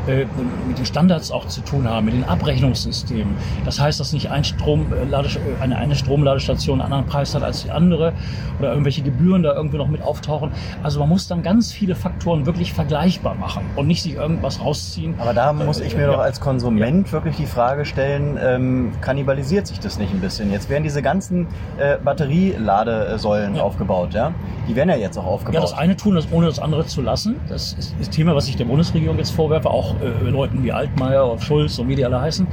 äh, 0.07 0.25
mit 0.67 0.77
den 0.77 0.85
Standards 0.85 1.31
auch 1.31 1.47
zu 1.47 1.61
tun 1.61 1.89
haben, 1.89 2.05
mit 2.05 2.13
den 2.13 2.23
Abrechnungssystemen. 2.23 3.35
Das 3.65 3.79
heißt, 3.79 3.99
dass 3.99 4.13
nicht 4.13 4.29
ein 4.31 4.43
Strom, 4.43 4.87
äh, 4.93 5.05
äh, 5.05 5.27
eine, 5.61 5.77
eine 5.77 5.95
Stromladestation 5.95 6.81
einen 6.81 6.93
anderen 6.93 7.05
Preis 7.05 7.35
hat 7.35 7.43
als 7.43 7.63
die 7.63 7.71
andere 7.71 8.13
oder 8.59 8.69
irgendwelche 8.69 9.01
Gebühren 9.01 9.43
da 9.43 9.53
irgendwie 9.53 9.77
noch 9.77 9.87
mit 9.87 10.01
auftauchen. 10.01 10.51
Also 10.83 10.99
man 10.99 11.09
muss 11.09 11.27
dann 11.27 11.43
ganz 11.43 11.71
viele 11.71 11.95
Faktoren 11.95 12.45
wirklich 12.45 12.73
vergleichbar 12.73 13.35
machen 13.35 13.65
und 13.75 13.87
nicht 13.87 14.01
sich 14.01 14.15
irgendwas 14.15 14.61
rausziehen. 14.61 15.15
Aber 15.17 15.33
da 15.33 15.53
muss 15.53 15.79
ich 15.79 15.95
mir 15.95 16.03
äh, 16.03 16.07
doch 16.07 16.19
als 16.19 16.39
Konsument 16.39 17.07
ja. 17.07 17.13
wirklich 17.13 17.35
die 17.35 17.45
Frage 17.45 17.85
stellen, 17.85 18.37
ähm, 18.41 18.91
kannibalisiert 19.01 19.67
sich 19.67 19.79
das 19.79 19.99
nicht 19.99 20.13
ein 20.13 20.21
bisschen? 20.21 20.51
Jetzt 20.51 20.69
werden 20.69 20.83
diese 20.83 21.01
ganzen 21.01 21.47
äh, 21.77 21.97
Batterieladesäulen 21.97 23.55
ja. 23.55 23.63
aufgebaut, 23.63 24.13
ja? 24.13 24.33
Die 24.67 24.75
werden 24.75 24.89
ja 24.89 24.95
jetzt 24.95 25.17
auch 25.17 25.25
aufgebaut. 25.25 25.55
Ja, 25.55 25.61
das 25.61 25.73
eine 25.73 25.95
tun, 25.95 26.15
das 26.15 26.27
ohne 26.31 26.47
das 26.47 26.59
andere 26.59 26.85
zu 26.85 27.01
lassen. 27.01 27.35
Das 27.49 27.73
ist 27.73 27.95
das 27.99 28.09
Thema, 28.09 28.35
was 28.35 28.47
ich 28.47 28.55
der 28.55 28.65
Bundesregierung 28.65 29.17
jetzt 29.17 29.31
vorwerfe, 29.31 29.69
auch 29.69 29.94
äh, 30.01 30.29
Leuten 30.29 30.63
wie 30.63 30.71
Altmaier, 30.71 31.37
Schulz 31.39 31.79
und 31.79 31.87
wie 31.87 31.95
die 31.95 32.05
alle 32.05 32.19
heißen, 32.21 32.47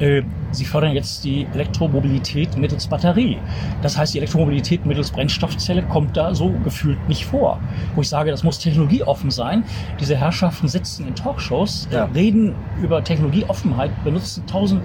äh, 0.00 0.22
sie 0.50 0.64
fördern 0.64 0.92
jetzt 0.92 1.24
die 1.24 1.46
Elektromobilität 1.52 2.56
mittels 2.56 2.86
Batterie. 2.86 3.38
Das 3.82 3.96
heißt, 3.96 4.14
die 4.14 4.18
Elektromobilität 4.18 4.86
mittels 4.86 5.10
Brennstoffzelle 5.10 5.82
kommt 5.82 6.16
da 6.16 6.34
so 6.34 6.50
gefühlt 6.64 7.08
nicht 7.08 7.26
vor. 7.26 7.60
Wo 7.94 8.00
ich 8.00 8.08
sage, 8.08 8.30
das 8.30 8.42
muss 8.42 8.58
technologieoffen 8.58 9.30
sein. 9.30 9.64
Diese 10.00 10.16
Herrschaften 10.16 10.68
sitzen 10.68 11.06
in 11.06 11.14
Talkshows, 11.14 11.88
äh, 11.90 11.96
ja. 11.96 12.04
reden 12.06 12.54
über 12.82 13.04
Technologieoffenheit, 13.04 13.90
benutzen 14.02 14.46
tausend 14.46 14.82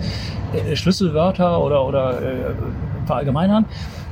äh, 0.54 0.76
Schlüsselwörter 0.76 1.64
oder, 1.64 1.86
oder 1.86 2.22
äh, 2.22 2.54
verallgemeinern 3.06 3.66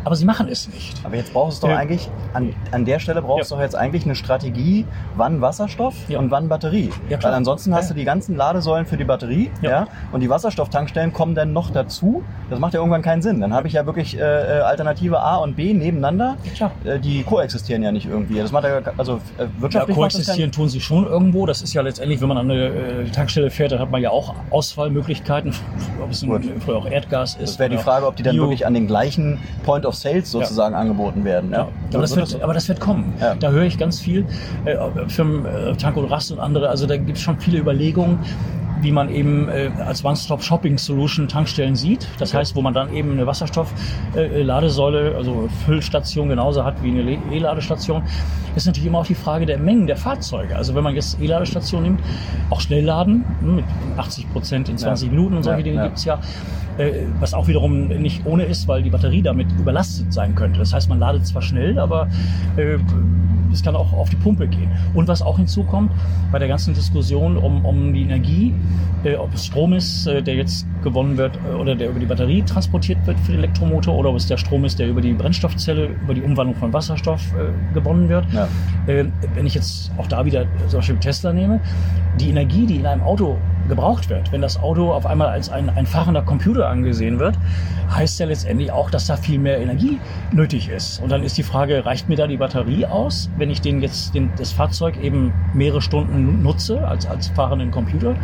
aber 0.03 0.15
sie 0.15 0.25
machen 0.25 0.47
es 0.49 0.67
nicht. 0.67 0.93
Aber 1.03 1.15
jetzt 1.15 1.33
brauchst 1.33 1.61
du 1.61 1.67
doch 1.67 1.73
ja. 1.73 1.79
eigentlich, 1.79 2.09
an, 2.33 2.53
an 2.71 2.85
der 2.85 2.99
Stelle 2.99 3.21
brauchst 3.21 3.49
ja. 3.49 3.55
du 3.55 3.59
doch 3.59 3.63
jetzt 3.63 3.75
eigentlich 3.75 4.05
eine 4.05 4.15
Strategie, 4.15 4.85
wann 5.15 5.41
Wasserstoff 5.41 5.95
ja. 6.07 6.19
und 6.19 6.31
wann 6.31 6.49
Batterie. 6.49 6.89
Weil 7.09 7.33
ansonsten 7.33 7.73
hast 7.73 7.89
du 7.89 7.93
die 7.93 8.03
ganzen 8.03 8.35
Ladesäulen 8.35 8.85
für 8.85 8.97
die 8.97 9.03
Batterie 9.03 9.51
ja. 9.61 9.87
und 10.11 10.21
die 10.21 10.29
Wasserstofftankstellen 10.29 11.13
kommen 11.13 11.35
dann 11.35 11.53
noch 11.53 11.71
dazu. 11.71 12.23
Das 12.49 12.59
macht 12.59 12.73
ja 12.73 12.79
irgendwann 12.79 13.01
keinen 13.01 13.21
Sinn. 13.21 13.39
Dann 13.41 13.53
habe 13.53 13.67
ich 13.67 13.73
ja 13.73 13.85
wirklich 13.85 14.17
äh, 14.17 14.21
äh 14.21 14.61
Alternative 14.61 15.19
A 15.19 15.37
und 15.37 15.55
B 15.55 15.73
nebeneinander. 15.73 16.37
Ja. 16.55 16.71
Äh, 16.83 16.99
die 16.99 17.23
koexistieren 17.23 17.83
ja 17.83 17.91
nicht 17.91 18.07
irgendwie. 18.07 18.39
Das 18.39 18.51
macht 18.51 18.65
ja, 18.65 18.81
also 18.97 19.15
äh, 19.37 19.47
wirtschaftlich. 19.59 19.95
Ja, 19.95 20.01
koexistieren 20.01 20.51
tun 20.51 20.69
sie 20.69 20.81
schon 20.81 21.05
irgendwo. 21.05 21.45
Das 21.45 21.61
ist 21.61 21.73
ja 21.73 21.81
letztendlich, 21.81 22.21
wenn 22.21 22.27
man 22.27 22.37
an 22.37 22.51
eine 22.51 22.67
äh, 22.67 23.09
Tankstelle 23.09 23.49
fährt, 23.49 23.71
dann 23.71 23.79
hat 23.79 23.91
man 23.91 24.01
ja 24.01 24.09
auch 24.09 24.35
Auswahlmöglichkeiten, 24.49 25.53
ob 26.01 26.11
es 26.11 26.21
ein, 26.23 26.61
früher 26.63 26.77
auch 26.77 26.85
Erdgas 26.85 27.35
ist. 27.35 27.53
Das 27.53 27.59
wäre 27.59 27.69
die 27.69 27.77
Frage, 27.77 28.07
ob 28.07 28.15
die 28.15 28.23
dann 28.23 28.35
Bio. 28.35 28.43
wirklich 28.43 28.65
an 28.65 28.73
den 28.73 28.87
gleichen 28.87 29.39
Point 29.63 29.85
of 29.85 29.92
of 29.93 29.99
Sales 29.99 30.31
sozusagen 30.31 30.73
ja. 30.73 30.81
angeboten 30.81 31.23
werden. 31.23 31.51
Ja. 31.51 31.67
Aber, 31.93 32.01
das 32.01 32.15
wird, 32.15 32.41
aber 32.41 32.53
das 32.53 32.67
wird 32.67 32.79
kommen. 32.79 33.13
Ja. 33.19 33.35
Da 33.35 33.51
höre 33.51 33.63
ich 33.63 33.77
ganz 33.77 33.99
viel. 33.99 34.25
Äh, 34.65 34.77
Firmen, 35.07 35.45
äh, 35.45 35.75
Tank 35.75 35.97
und 35.97 36.05
Rast 36.05 36.31
und 36.31 36.39
andere, 36.39 36.69
also 36.69 36.85
da 36.85 36.97
gibt 36.97 37.17
es 37.17 37.23
schon 37.23 37.39
viele 37.39 37.59
Überlegungen 37.59 38.19
wie 38.83 38.91
man 38.91 39.09
eben 39.09 39.49
äh, 39.49 39.71
als 39.85 40.03
One-Stop-Shopping-Solution 40.03 41.27
Tankstellen 41.27 41.75
sieht. 41.75 42.07
Das 42.19 42.29
okay. 42.29 42.39
heißt, 42.39 42.55
wo 42.55 42.61
man 42.61 42.73
dann 42.73 42.93
eben 42.93 43.11
eine 43.11 43.25
Wasserstoff-Ladesäule, 43.25 45.11
äh, 45.11 45.15
also 45.15 45.49
Füllstation 45.65 46.29
genauso 46.29 46.63
hat 46.63 46.81
wie 46.83 46.89
eine 46.89 47.17
E-Ladestation. 47.31 48.03
Ist 48.55 48.67
natürlich 48.67 48.87
immer 48.87 48.99
auch 48.99 49.07
die 49.07 49.15
Frage 49.15 49.45
der 49.45 49.57
Mengen 49.57 49.87
der 49.87 49.97
Fahrzeuge. 49.97 50.55
Also 50.55 50.75
wenn 50.75 50.83
man 50.83 50.93
jetzt 50.93 51.19
E-Ladestation 51.19 51.83
nimmt, 51.83 52.01
auch 52.49 52.61
Schnellladen 52.61 53.25
hm, 53.39 53.55
mit 53.55 53.65
80 53.97 54.31
Prozent 54.31 54.69
in 54.69 54.77
20 54.77 55.07
ja. 55.07 55.13
Minuten 55.13 55.37
und 55.37 55.43
solche 55.43 55.59
ja, 55.59 55.63
Dinge 55.63 55.77
ja. 55.77 55.83
gibt 55.85 55.97
es 55.97 56.05
ja. 56.05 56.19
Äh, 56.77 57.05
was 57.19 57.33
auch 57.33 57.47
wiederum 57.47 57.87
nicht 57.87 58.25
ohne 58.25 58.45
ist, 58.45 58.67
weil 58.67 58.81
die 58.81 58.89
Batterie 58.89 59.21
damit 59.21 59.47
überlastet 59.59 60.11
sein 60.11 60.33
könnte. 60.33 60.59
Das 60.59 60.73
heißt, 60.73 60.89
man 60.89 60.99
ladet 60.99 61.25
zwar 61.27 61.41
schnell, 61.41 61.77
aber 61.77 62.07
äh, 62.57 62.77
es 63.53 63.63
kann 63.63 63.75
auch 63.75 63.93
auf 63.93 64.09
die 64.09 64.15
Pumpe 64.15 64.47
gehen. 64.47 64.71
Und 64.93 65.07
was 65.07 65.21
auch 65.21 65.37
hinzukommt 65.37 65.91
bei 66.31 66.39
der 66.39 66.47
ganzen 66.47 66.73
Diskussion 66.73 67.37
um, 67.37 67.63
um 67.65 67.93
die 67.93 68.01
Energie, 68.01 68.53
äh, 69.03 69.15
ob 69.15 69.33
es 69.33 69.45
Strom 69.45 69.73
ist, 69.73 70.07
äh, 70.07 70.21
der 70.21 70.35
jetzt 70.35 70.65
gewonnen 70.83 71.17
wird 71.17 71.37
äh, 71.37 71.55
oder 71.55 71.75
der 71.75 71.89
über 71.89 71.99
die 71.99 72.05
Batterie 72.05 72.41
transportiert 72.43 73.05
wird 73.05 73.19
für 73.19 73.31
den 73.31 73.39
Elektromotor 73.39 73.95
oder 73.95 74.09
ob 74.09 74.15
es 74.15 74.27
der 74.27 74.37
Strom 74.37 74.65
ist, 74.65 74.79
der 74.79 74.87
über 74.87 75.01
die 75.01 75.13
Brennstoffzelle, 75.13 75.89
über 76.03 76.13
die 76.13 76.21
Umwandlung 76.21 76.55
von 76.57 76.73
Wasserstoff 76.73 77.21
äh, 77.33 77.73
gewonnen 77.73 78.09
wird. 78.09 78.25
Ja. 78.33 78.47
Äh, 78.87 79.05
wenn 79.35 79.45
ich 79.45 79.53
jetzt 79.53 79.91
auch 79.97 80.07
da 80.07 80.25
wieder 80.25 80.45
zum 80.67 80.79
Beispiel 80.79 80.97
Tesla 80.97 81.33
nehme, 81.33 81.59
die 82.19 82.29
Energie, 82.29 82.65
die 82.65 82.77
in 82.77 82.85
einem 82.85 83.01
Auto 83.01 83.37
gebraucht 83.67 84.09
wird. 84.09 84.31
Wenn 84.31 84.41
das 84.41 84.61
Auto 84.61 84.91
auf 84.91 85.05
einmal 85.05 85.29
als 85.29 85.49
ein, 85.49 85.69
ein 85.69 85.85
fahrender 85.85 86.21
Computer 86.21 86.67
angesehen 86.67 87.19
wird, 87.19 87.37
heißt 87.89 88.19
ja 88.19 88.25
letztendlich 88.25 88.71
auch, 88.71 88.89
dass 88.89 89.07
da 89.07 89.17
viel 89.17 89.39
mehr 89.39 89.59
Energie 89.59 89.99
nötig 90.31 90.69
ist. 90.69 91.01
Und 91.01 91.11
dann 91.11 91.23
ist 91.23 91.37
die 91.37 91.43
Frage, 91.43 91.85
reicht 91.85 92.09
mir 92.09 92.15
da 92.15 92.27
die 92.27 92.37
Batterie 92.37 92.85
aus, 92.85 93.29
wenn 93.37 93.49
ich 93.49 93.61
den 93.61 93.81
jetzt 93.81 94.15
den, 94.15 94.31
das 94.37 94.51
Fahrzeug 94.51 95.01
eben 95.01 95.33
mehrere 95.53 95.81
Stunden 95.81 96.41
nutze 96.41 96.87
als, 96.87 97.05
als 97.05 97.27
fahrenden 97.29 97.71
Computer 97.71 98.15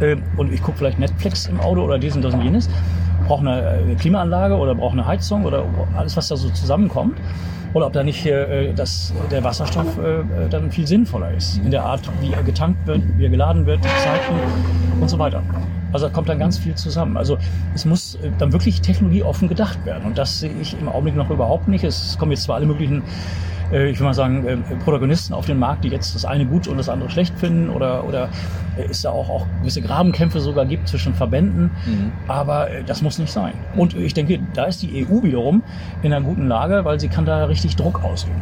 äh, 0.00 0.16
und 0.36 0.52
ich 0.52 0.62
gucke 0.62 0.78
vielleicht 0.78 0.98
Netflix 0.98 1.46
im 1.46 1.60
Auto 1.60 1.82
oder 1.82 1.98
dies 1.98 2.14
und 2.14 2.22
das 2.22 2.34
und 2.34 2.42
jenes, 2.42 2.68
brauche 3.26 3.40
eine 3.40 3.92
äh, 3.92 3.94
Klimaanlage 3.94 4.56
oder 4.56 4.74
brauche 4.74 4.92
eine 4.92 5.06
Heizung 5.06 5.44
oder 5.44 5.64
alles, 5.96 6.16
was 6.16 6.28
da 6.28 6.36
so 6.36 6.48
zusammenkommt 6.50 7.18
oder 7.78 7.86
ob 7.86 7.92
da 7.92 8.02
nicht 8.02 8.26
äh, 8.26 8.72
das, 8.74 9.12
der 9.30 9.44
Wasserstoff 9.44 9.86
äh, 9.98 10.48
dann 10.50 10.70
viel 10.70 10.86
sinnvoller 10.86 11.32
ist. 11.32 11.58
In 11.58 11.70
der 11.70 11.84
Art, 11.84 12.02
wie 12.20 12.32
er 12.32 12.42
getankt 12.42 12.86
wird, 12.86 13.02
wie 13.16 13.24
er 13.24 13.30
geladen 13.30 13.66
wird, 13.66 13.82
Zeiten 13.84 14.34
und 15.00 15.08
so 15.08 15.18
weiter. 15.18 15.42
Also 15.92 16.06
da 16.06 16.12
kommt 16.12 16.28
dann 16.28 16.40
ganz 16.40 16.58
viel 16.58 16.74
zusammen. 16.74 17.16
Also 17.16 17.38
es 17.74 17.84
muss 17.84 18.16
äh, 18.16 18.30
dann 18.38 18.52
wirklich 18.52 18.80
technologieoffen 18.80 19.48
gedacht 19.48 19.86
werden. 19.86 20.04
Und 20.04 20.18
das 20.18 20.40
sehe 20.40 20.50
ich 20.60 20.76
im 20.78 20.88
Augenblick 20.88 21.14
noch 21.14 21.30
überhaupt 21.30 21.68
nicht. 21.68 21.84
Es 21.84 22.18
kommen 22.18 22.32
jetzt 22.32 22.42
zwar 22.42 22.56
alle 22.56 22.66
möglichen 22.66 22.98
äh, 22.98 23.02
ich 23.72 23.98
will 23.98 24.06
mal 24.06 24.14
sagen, 24.14 24.46
äh, 24.46 24.56
Protagonisten 24.84 25.34
auf 25.34 25.46
den 25.46 25.58
Markt, 25.58 25.84
die 25.84 25.88
jetzt 25.88 26.14
das 26.14 26.24
eine 26.24 26.46
gut 26.46 26.68
und 26.68 26.78
das 26.78 26.88
andere 26.88 27.10
schlecht 27.10 27.38
finden 27.38 27.70
oder, 27.70 28.04
oder 28.04 28.30
äh, 28.76 28.84
es 28.90 29.02
da 29.02 29.10
auch, 29.10 29.28
auch 29.28 29.46
gewisse 29.60 29.82
Grabenkämpfe 29.82 30.40
sogar 30.40 30.64
gibt 30.66 30.88
zwischen 30.88 31.14
Verbänden. 31.14 31.70
Mhm. 31.86 32.12
Aber 32.26 32.68
das 32.86 33.02
muss 33.02 33.18
nicht 33.18 33.32
sein. 33.32 33.52
Und 33.76 33.94
ich 33.94 34.14
denke, 34.14 34.40
da 34.54 34.64
ist 34.64 34.82
die 34.82 35.06
EU 35.06 35.22
wiederum 35.22 35.62
in 36.02 36.12
einer 36.12 36.24
guten 36.24 36.48
Lage, 36.48 36.84
weil 36.84 36.98
sie 36.98 37.08
kann 37.08 37.26
da 37.26 37.44
richtig 37.44 37.76
Druck 37.76 38.02
ausüben. 38.04 38.40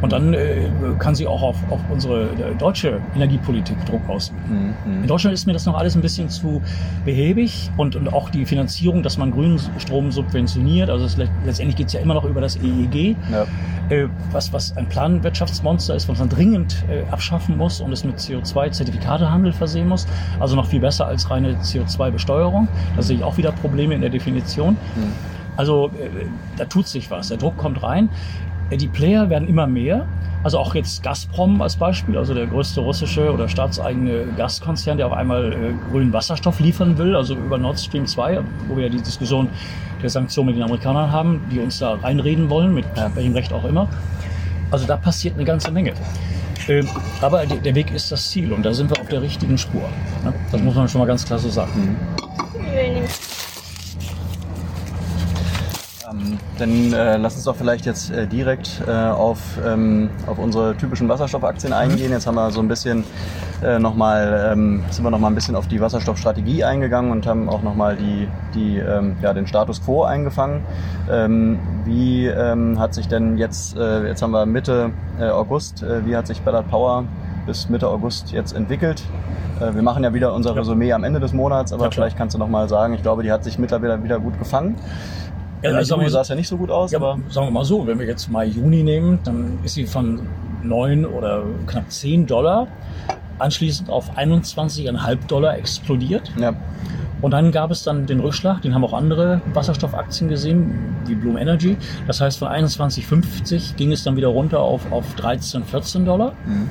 Und 0.00 0.12
dann 0.12 0.34
äh, 0.34 0.68
kann 0.98 1.14
sie 1.14 1.26
auch 1.26 1.42
auf, 1.42 1.56
auf 1.70 1.80
unsere 1.90 2.24
äh, 2.24 2.54
deutsche 2.56 3.00
Energiepolitik 3.14 3.84
Druck 3.86 4.08
ausüben. 4.08 4.74
Mhm. 4.86 5.02
In 5.02 5.06
Deutschland 5.06 5.34
ist 5.34 5.46
mir 5.46 5.52
das 5.52 5.66
noch 5.66 5.76
alles 5.76 5.96
ein 5.96 6.02
bisschen 6.02 6.28
zu 6.28 6.62
behäbig 7.04 7.70
und, 7.76 7.96
und 7.96 8.12
auch 8.12 8.30
die 8.30 8.46
Finanzierung, 8.46 9.02
dass 9.02 9.18
man 9.18 9.32
grünen 9.32 9.58
Strom 9.78 10.10
subventioniert. 10.12 10.90
Also 10.90 11.04
es, 11.04 11.16
letztendlich 11.16 11.76
geht 11.76 11.88
es 11.88 11.92
ja 11.94 12.00
immer 12.00 12.14
noch 12.14 12.24
über 12.24 12.40
das 12.40 12.56
EEG, 12.56 13.16
ja. 13.30 13.46
äh, 13.88 14.08
was, 14.30 14.52
was 14.52 14.76
ein 14.76 14.88
Planwirtschaftsmonster 14.88 15.94
ist, 15.94 16.08
was 16.08 16.18
man 16.18 16.28
dringend 16.28 16.84
äh, 16.88 17.10
abschaffen 17.10 17.56
muss 17.56 17.80
und 17.80 17.92
es 17.92 18.04
mit 18.04 18.18
CO2-Zertifikatehandel 18.18 19.52
versehen 19.52 19.88
muss. 19.88 20.06
Also 20.38 20.54
noch 20.54 20.66
viel 20.66 20.80
besser 20.80 21.06
als 21.06 21.28
reine 21.30 21.54
CO2-Besteuerung. 21.54 22.68
Da 22.96 23.02
sehe 23.02 23.16
ich 23.16 23.24
auch 23.24 23.36
wieder 23.36 23.52
Probleme 23.52 23.94
in 23.94 24.00
der 24.00 24.10
Definition. 24.10 24.74
Mhm. 24.74 25.12
Also 25.56 25.88
äh, 25.88 26.26
da 26.56 26.66
tut 26.66 26.86
sich 26.86 27.10
was. 27.10 27.28
Der 27.28 27.36
Druck 27.36 27.56
kommt 27.56 27.82
rein. 27.82 28.08
Die 28.70 28.88
Player 28.88 29.30
werden 29.30 29.48
immer 29.48 29.66
mehr. 29.66 30.06
Also 30.44 30.58
auch 30.58 30.74
jetzt 30.74 31.02
Gazprom 31.02 31.60
als 31.60 31.76
Beispiel, 31.76 32.16
also 32.16 32.32
der 32.32 32.46
größte 32.46 32.80
russische 32.80 33.32
oder 33.32 33.48
staatseigene 33.48 34.26
Gaskonzern, 34.36 34.96
der 34.96 35.08
auf 35.08 35.12
einmal 35.12 35.52
äh, 35.52 35.90
grünen 35.90 36.12
Wasserstoff 36.12 36.60
liefern 36.60 36.96
will, 36.96 37.16
also 37.16 37.34
über 37.34 37.58
Nord 37.58 37.80
Stream 37.80 38.06
2, 38.06 38.40
wo 38.68 38.76
wir 38.76 38.84
ja 38.84 38.88
die 38.88 39.02
Diskussion 39.02 39.48
der 40.00 40.10
Sanktionen 40.10 40.48
mit 40.48 40.56
den 40.56 40.62
Amerikanern 40.62 41.10
haben, 41.10 41.40
die 41.50 41.58
uns 41.58 41.80
da 41.80 41.94
reinreden 41.94 42.48
wollen, 42.50 42.72
mit 42.72 42.84
ja. 42.96 43.10
welchem 43.16 43.32
Recht 43.32 43.52
auch 43.52 43.64
immer. 43.64 43.88
Also 44.70 44.86
da 44.86 44.96
passiert 44.96 45.34
eine 45.34 45.44
ganze 45.44 45.72
Menge. 45.72 45.94
Ähm, 46.68 46.86
aber 47.20 47.46
der 47.46 47.74
Weg 47.74 47.90
ist 47.92 48.12
das 48.12 48.30
Ziel 48.30 48.52
und 48.52 48.64
da 48.64 48.72
sind 48.72 48.90
wir 48.90 49.00
auf 49.00 49.08
der 49.08 49.22
richtigen 49.22 49.58
Spur. 49.58 49.88
Ne? 50.22 50.32
Das 50.52 50.60
muss 50.60 50.74
man 50.74 50.88
schon 50.88 51.00
mal 51.00 51.06
ganz 51.06 51.24
klar 51.24 51.38
so 51.38 51.48
sagen. 51.48 51.72
Mhm. 51.74 51.96
Ähm, 56.18 56.38
dann 56.58 56.92
äh, 56.92 57.16
lass 57.16 57.34
uns 57.34 57.44
doch 57.44 57.56
vielleicht 57.56 57.86
jetzt 57.86 58.10
äh, 58.10 58.26
direkt 58.26 58.82
äh, 58.86 58.90
auf, 58.90 59.38
ähm, 59.64 60.10
auf 60.26 60.38
unsere 60.38 60.76
typischen 60.76 61.08
Wasserstoffaktien 61.08 61.72
mhm. 61.72 61.78
eingehen. 61.78 62.12
Jetzt 62.12 62.26
haben 62.26 62.34
wir 62.34 62.50
so 62.50 62.60
ein 62.60 62.68
bisschen 62.68 63.04
äh, 63.62 63.78
nochmal, 63.78 64.52
ähm, 64.52 64.84
sind 64.90 65.04
wir 65.04 65.10
noch 65.10 65.18
mal 65.18 65.28
ein 65.28 65.34
bisschen 65.34 65.56
auf 65.56 65.68
die 65.68 65.80
Wasserstoffstrategie 65.80 66.64
eingegangen 66.64 67.10
und 67.10 67.26
haben 67.26 67.48
auch 67.48 67.62
nochmal 67.62 67.96
die, 67.96 68.28
die, 68.54 68.78
ähm, 68.78 69.16
ja, 69.22 69.32
den 69.32 69.46
Status 69.46 69.82
quo 69.84 70.04
eingefangen. 70.04 70.62
Ähm, 71.10 71.58
wie 71.84 72.26
ähm, 72.26 72.78
hat 72.78 72.94
sich 72.94 73.08
denn 73.08 73.38
jetzt, 73.38 73.76
äh, 73.76 74.06
jetzt 74.06 74.22
haben 74.22 74.32
wir 74.32 74.46
Mitte 74.46 74.90
äh, 75.20 75.28
August, 75.28 75.82
äh, 75.82 76.04
wie 76.06 76.16
hat 76.16 76.26
sich 76.26 76.40
Ballard 76.42 76.68
Power 76.70 77.04
bis 77.46 77.68
Mitte 77.68 77.88
August 77.88 78.32
jetzt 78.32 78.54
entwickelt? 78.54 79.02
Äh, 79.60 79.74
wir 79.74 79.82
machen 79.82 80.04
ja 80.04 80.14
wieder 80.14 80.34
unser 80.34 80.54
Resümee 80.54 80.92
am 80.92 81.04
Ende 81.04 81.20
des 81.20 81.32
Monats, 81.32 81.72
aber 81.72 81.84
ja, 81.84 81.90
vielleicht 81.90 82.16
kannst 82.16 82.34
du 82.34 82.38
noch 82.38 82.48
mal 82.48 82.68
sagen, 82.68 82.94
ich 82.94 83.02
glaube, 83.02 83.22
die 83.22 83.32
hat 83.32 83.44
sich 83.44 83.58
mittlerweile 83.58 84.02
wieder 84.02 84.20
gut 84.20 84.38
gefangen. 84.38 84.76
Ja, 85.62 85.72
also 85.72 85.96
Juni 85.96 86.08
sah 86.08 86.20
es 86.20 86.28
ja 86.28 86.34
nicht 86.34 86.48
so 86.48 86.56
gut 86.56 86.70
aus. 86.70 86.92
Ja, 86.92 86.98
aber 86.98 87.18
sagen 87.28 87.46
wir 87.46 87.50
mal 87.50 87.64
so, 87.64 87.86
wenn 87.86 87.98
wir 87.98 88.06
jetzt 88.06 88.30
Mai, 88.30 88.46
Juni 88.46 88.82
nehmen, 88.82 89.18
dann 89.24 89.58
ist 89.64 89.74
sie 89.74 89.86
von 89.86 90.20
9 90.62 91.04
oder 91.04 91.42
knapp 91.66 91.90
10 91.90 92.26
Dollar 92.26 92.68
anschließend 93.38 93.90
auf 93.90 94.16
21,5 94.16 95.26
Dollar 95.26 95.56
explodiert. 95.56 96.32
Ja. 96.38 96.54
Und 97.20 97.32
dann 97.32 97.50
gab 97.50 97.70
es 97.70 97.82
dann 97.82 98.06
den 98.06 98.20
Rückschlag, 98.20 98.62
den 98.62 98.74
haben 98.74 98.84
auch 98.84 98.92
andere 98.92 99.40
Wasserstoffaktien 99.52 100.28
gesehen, 100.28 100.96
wie 101.06 101.16
Bloom 101.16 101.36
Energy. 101.36 101.76
Das 102.06 102.20
heißt, 102.20 102.38
von 102.38 102.48
21,50 102.48 103.74
ging 103.74 103.90
es 103.90 104.04
dann 104.04 104.16
wieder 104.16 104.28
runter 104.28 104.60
auf, 104.60 104.92
auf 104.92 105.14
13, 105.16 105.64
14 105.64 106.04
Dollar. 106.04 106.32
Mhm. 106.46 106.68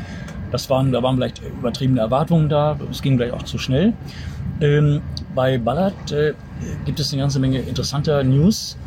Das 0.51 0.69
waren, 0.69 0.91
da 0.91 1.03
waren 1.03 1.15
vielleicht 1.15 1.41
übertriebene 1.41 1.99
Erwartungen 1.99 2.49
da, 2.49 2.77
es 2.89 3.01
ging 3.01 3.17
vielleicht 3.17 3.33
auch 3.33 3.43
zu 3.43 3.57
schnell. 3.57 3.93
Ähm, 4.61 5.01
bei 5.35 5.57
Ballard 5.57 6.11
äh, 6.11 6.33
gibt 6.85 6.99
es 6.99 7.11
eine 7.11 7.21
ganze 7.21 7.39
Menge 7.39 7.59
interessanter 7.59 8.23
News. 8.23 8.77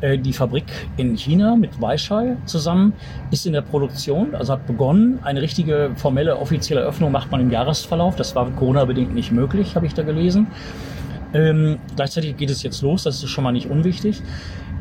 Äh, 0.00 0.18
die 0.18 0.32
Fabrik 0.32 0.66
in 0.96 1.16
China 1.16 1.56
mit 1.56 1.80
Weishai 1.80 2.36
zusammen 2.44 2.92
ist 3.30 3.46
in 3.46 3.52
der 3.52 3.62
Produktion, 3.62 4.34
also 4.34 4.52
hat 4.52 4.66
begonnen. 4.66 5.18
Eine 5.22 5.42
richtige 5.42 5.90
formelle 5.96 6.38
offizielle 6.38 6.82
Öffnung 6.82 7.10
macht 7.10 7.30
man 7.30 7.40
im 7.40 7.50
Jahresverlauf. 7.50 8.16
Das 8.16 8.34
war 8.34 8.48
Corona-bedingt 8.50 9.14
nicht 9.14 9.32
möglich, 9.32 9.74
habe 9.74 9.86
ich 9.86 9.94
da 9.94 10.02
gelesen. 10.02 10.46
Ähm, 11.34 11.78
gleichzeitig 11.94 12.36
geht 12.36 12.50
es 12.50 12.62
jetzt 12.62 12.80
los, 12.80 13.02
das 13.02 13.22
ist 13.22 13.30
schon 13.30 13.44
mal 13.44 13.52
nicht 13.52 13.68
unwichtig. 13.68 14.22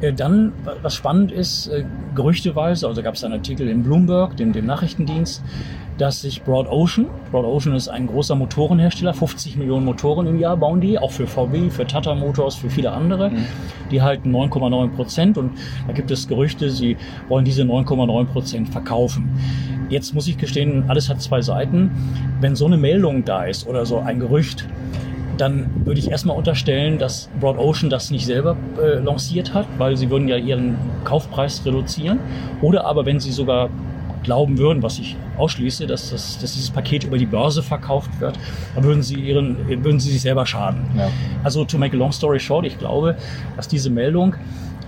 Äh, 0.01 0.13
dann, 0.13 0.53
was 0.81 0.95
spannend 0.95 1.31
ist, 1.31 1.67
äh, 1.67 1.83
gerüchteweise, 2.15 2.87
also 2.87 3.01
gab 3.01 3.15
es 3.15 3.23
einen 3.23 3.33
Artikel 3.33 3.67
in 3.67 3.83
Bloomberg, 3.83 4.37
dem, 4.37 4.53
dem 4.53 4.65
Nachrichtendienst, 4.65 5.43
dass 5.97 6.21
sich 6.21 6.43
Broad 6.43 6.67
Ocean, 6.69 7.07
Broad 7.31 7.45
Ocean 7.45 7.75
ist 7.75 7.87
ein 7.87 8.07
großer 8.07 8.35
Motorenhersteller, 8.35 9.13
50 9.13 9.57
Millionen 9.57 9.85
Motoren 9.85 10.27
im 10.27 10.39
Jahr 10.39 10.55
bauen 10.55 10.79
die, 10.79 10.99
auch 10.99 11.11
für 11.11 11.27
VW, 11.27 11.69
für 11.69 11.87
Tata 11.87 12.13
Motors, 12.13 12.55
für 12.55 12.69
viele 12.69 12.91
andere. 12.91 13.29
Mhm. 13.31 13.45
Die 13.91 14.01
halten 14.01 14.35
9,9 14.35 14.89
Prozent 14.89 15.37
und 15.37 15.51
da 15.87 15.93
gibt 15.93 16.11
es 16.11 16.27
Gerüchte, 16.27 16.69
sie 16.69 16.97
wollen 17.29 17.45
diese 17.45 17.63
9,9 17.63 18.25
Prozent 18.25 18.69
verkaufen. 18.69 19.29
Jetzt 19.89 20.13
muss 20.13 20.27
ich 20.27 20.37
gestehen, 20.37 20.85
alles 20.89 21.09
hat 21.09 21.21
zwei 21.21 21.41
Seiten. 21.41 21.91
Wenn 22.41 22.55
so 22.55 22.65
eine 22.65 22.77
Meldung 22.77 23.23
da 23.23 23.45
ist 23.45 23.67
oder 23.67 23.85
so 23.85 23.99
ein 23.99 24.19
Gerücht, 24.19 24.67
dann 25.37 25.69
würde 25.85 25.99
ich 25.99 26.11
erstmal 26.11 26.35
unterstellen, 26.35 26.97
dass 26.97 27.29
Broad 27.39 27.57
Ocean 27.57 27.89
das 27.89 28.11
nicht 28.11 28.25
selber 28.25 28.57
äh, 28.81 28.99
lanciert 28.99 29.53
hat, 29.53 29.67
weil 29.77 29.95
sie 29.95 30.09
würden 30.09 30.27
ja 30.27 30.35
ihren 30.35 30.75
Kaufpreis 31.03 31.65
reduzieren. 31.65 32.19
Oder 32.61 32.85
aber 32.85 33.05
wenn 33.05 33.19
sie 33.19 33.31
sogar 33.31 33.69
glauben 34.23 34.57
würden, 34.57 34.83
was 34.83 34.99
ich 34.99 35.15
ausschließe, 35.37 35.87
dass, 35.87 36.11
das, 36.11 36.39
dass 36.39 36.53
dieses 36.53 36.69
Paket 36.69 37.03
über 37.03 37.17
die 37.17 37.25
Börse 37.25 37.63
verkauft 37.63 38.09
wird, 38.19 38.37
dann 38.75 38.83
würden 38.83 39.03
sie, 39.03 39.15
ihren, 39.15 39.67
würden 39.83 39.99
sie 39.99 40.11
sich 40.11 40.21
selber 40.21 40.45
schaden. 40.45 40.81
Ja. 40.97 41.09
Also 41.43 41.65
to 41.65 41.77
make 41.77 41.95
a 41.95 41.99
long 41.99 42.11
story 42.11 42.39
short, 42.39 42.65
ich 42.65 42.77
glaube, 42.77 43.15
dass 43.55 43.67
diese 43.67 43.89
Meldung 43.89 44.35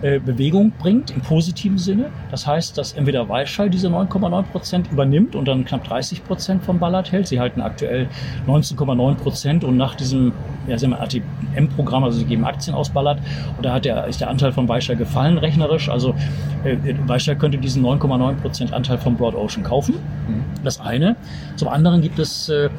äh, 0.02 0.20
Bewegung 0.20 0.72
bringt 0.72 1.12
im 1.12 1.22
positiven 1.22 1.78
Sinne. 1.78 2.06
Das 2.32 2.48
heißt, 2.48 2.78
dass 2.78 2.94
entweder 2.94 3.28
Weißschall 3.28 3.70
diese 3.70 3.88
9,9 3.88 4.44
Prozent 4.44 4.92
übernimmt 4.92 5.36
und 5.36 5.48
dann 5.48 5.66
knapp 5.66 5.84
30 5.84 6.24
Prozent 6.24 6.64
vom 6.64 6.80
Ballard 6.80 7.12
hält. 7.12 7.28
Sie 7.28 7.40
halten 7.40 7.62
aktuell 7.62 8.08
19,9 8.48 9.16
Prozent 9.16 9.64
und 9.64 9.78
nach 9.78 9.96
diesem 9.96 10.32
ja, 10.68 10.78
ATM-Programm, 10.78 12.04
also 12.04 12.20
sie 12.20 12.26
geben 12.26 12.46
Aktien 12.46 12.76
aus 12.76 12.90
Ballard 12.90 13.20
und 13.58 13.66
da 13.66 13.74
hat 13.74 13.86
der, 13.86 14.08
ist 14.08 14.22
der 14.22 14.30
Anteil 14.30 14.52
von 14.52 14.68
Weißschall 14.68 14.96
gefallen 14.96 15.38
rechnerisch. 15.38 15.90
Also 15.90 16.16
äh, 16.64 16.78
Weißschall 17.06 17.36
könnte 17.36 17.58
diesen 17.58 17.84
9,9 17.84 18.36
Prozent 18.36 18.74
Anteil 18.74 18.98
von 18.98 19.16
Broad 19.16 19.36
Ocean 19.36 19.64
kaufen. 19.64 19.96
Mhm. 19.96 20.44
Das 20.64 20.80
eine. 20.80 21.16
Zum 21.56 21.68
anderen 21.68 22.02
gibt 22.02 22.20
es 22.20 22.50
äh, 22.50 22.70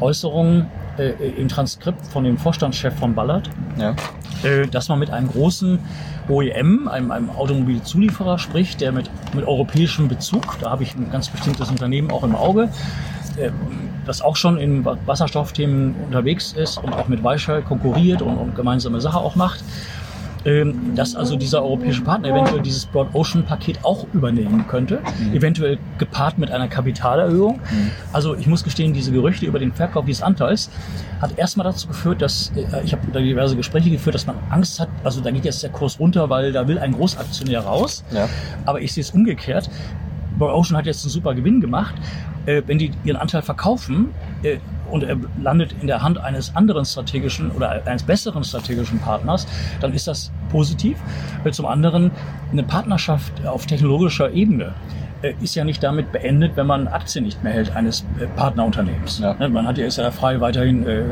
Äußerungen 0.00 0.66
äh, 0.98 1.12
im 1.36 1.48
Transkript 1.48 2.06
von 2.06 2.24
dem 2.24 2.38
Vorstandschef 2.38 2.94
von 2.94 3.14
Ballard, 3.14 3.50
ja. 3.78 3.94
äh, 4.42 4.66
dass 4.66 4.88
man 4.88 4.98
mit 4.98 5.10
einem 5.10 5.28
großen 5.28 5.78
OEM, 6.28 6.88
einem, 6.88 7.10
einem 7.10 7.30
Automobilzulieferer 7.30 8.38
spricht, 8.38 8.80
der 8.80 8.92
mit, 8.92 9.10
mit 9.34 9.46
europäischem 9.46 10.08
Bezug, 10.08 10.58
da 10.60 10.70
habe 10.70 10.82
ich 10.82 10.94
ein 10.94 11.10
ganz 11.10 11.28
bestimmtes 11.28 11.70
Unternehmen 11.70 12.10
auch 12.10 12.24
im 12.24 12.34
Auge, 12.34 12.70
äh, 13.36 13.50
das 14.06 14.22
auch 14.22 14.36
schon 14.36 14.56
in 14.58 14.84
Wasserstoffthemen 14.84 15.94
unterwegs 16.06 16.52
ist 16.52 16.78
und 16.78 16.92
auch 16.92 17.08
mit 17.08 17.24
Weichschall 17.24 17.62
konkurriert 17.62 18.22
und, 18.22 18.36
und 18.36 18.54
gemeinsame 18.54 19.00
Sache 19.00 19.18
auch 19.18 19.34
macht 19.34 19.64
ähm, 20.46 20.94
dass 20.94 21.16
also 21.16 21.36
dieser 21.36 21.62
europäische 21.62 22.02
Partner 22.02 22.28
eventuell 22.28 22.62
dieses 22.62 22.86
Broad 22.86 23.08
Ocean 23.14 23.44
Paket 23.44 23.84
auch 23.84 24.06
übernehmen 24.14 24.64
könnte, 24.68 25.00
mhm. 25.18 25.34
eventuell 25.34 25.76
gepaart 25.98 26.38
mit 26.38 26.52
einer 26.52 26.68
Kapitalerhöhung. 26.68 27.56
Mhm. 27.56 27.90
Also 28.12 28.36
ich 28.36 28.46
muss 28.46 28.62
gestehen, 28.62 28.92
diese 28.92 29.10
Gerüchte 29.10 29.44
über 29.44 29.58
den 29.58 29.72
Verkauf 29.72 30.04
dieses 30.04 30.22
Anteils 30.22 30.70
hat 31.20 31.36
erstmal 31.36 31.64
dazu 31.64 31.88
geführt, 31.88 32.22
dass 32.22 32.52
äh, 32.54 32.84
ich 32.84 32.92
habe 32.92 33.02
da 33.12 33.18
diverse 33.18 33.56
Gespräche 33.56 33.90
geführt, 33.90 34.14
dass 34.14 34.26
man 34.26 34.36
Angst 34.50 34.78
hat, 34.78 34.88
also 35.02 35.20
da 35.20 35.32
geht 35.32 35.44
jetzt 35.44 35.64
der 35.64 35.70
Kurs 35.70 35.98
runter, 35.98 36.30
weil 36.30 36.52
da 36.52 36.68
will 36.68 36.78
ein 36.78 36.92
Großaktionär 36.92 37.60
raus. 37.60 38.04
Ja. 38.12 38.28
Aber 38.64 38.80
ich 38.80 38.92
sehe 38.92 39.02
es 39.02 39.10
umgekehrt. 39.10 39.68
Broad 40.38 40.54
Ocean 40.54 40.76
hat 40.76 40.86
jetzt 40.86 41.04
einen 41.04 41.10
super 41.10 41.34
Gewinn 41.34 41.60
gemacht. 41.60 41.94
Äh, 42.46 42.62
wenn 42.66 42.78
die 42.78 42.92
ihren 43.04 43.16
Anteil 43.16 43.42
verkaufen, 43.42 44.10
äh, 44.44 44.58
und 44.90 45.04
er 45.04 45.16
landet 45.42 45.74
in 45.80 45.86
der 45.86 46.02
Hand 46.02 46.18
eines 46.18 46.54
anderen 46.54 46.84
strategischen 46.84 47.50
oder 47.50 47.86
eines 47.86 48.02
besseren 48.02 48.44
strategischen 48.44 48.98
Partners, 48.98 49.46
dann 49.80 49.92
ist 49.92 50.06
das 50.06 50.30
positiv. 50.50 50.98
Zum 51.50 51.66
anderen 51.66 52.10
eine 52.52 52.62
Partnerschaft 52.62 53.46
auf 53.46 53.66
technologischer 53.66 54.32
Ebene 54.32 54.74
äh, 55.22 55.34
ist 55.40 55.54
ja 55.54 55.64
nicht 55.64 55.82
damit 55.82 56.12
beendet, 56.12 56.52
wenn 56.56 56.66
man 56.66 56.88
Aktien 56.88 57.24
nicht 57.24 57.42
mehr 57.42 57.52
hält 57.52 57.74
eines 57.74 58.04
äh, 58.20 58.26
Partnerunternehmens. 58.36 59.20
Ja. 59.20 59.34
Ne, 59.34 59.48
man 59.48 59.66
hat 59.66 59.78
ja 59.78 59.86
ist 59.86 59.98
ja 59.98 60.10
frei, 60.10 60.40
weiterhin 60.40 60.86
äh, 60.86 61.02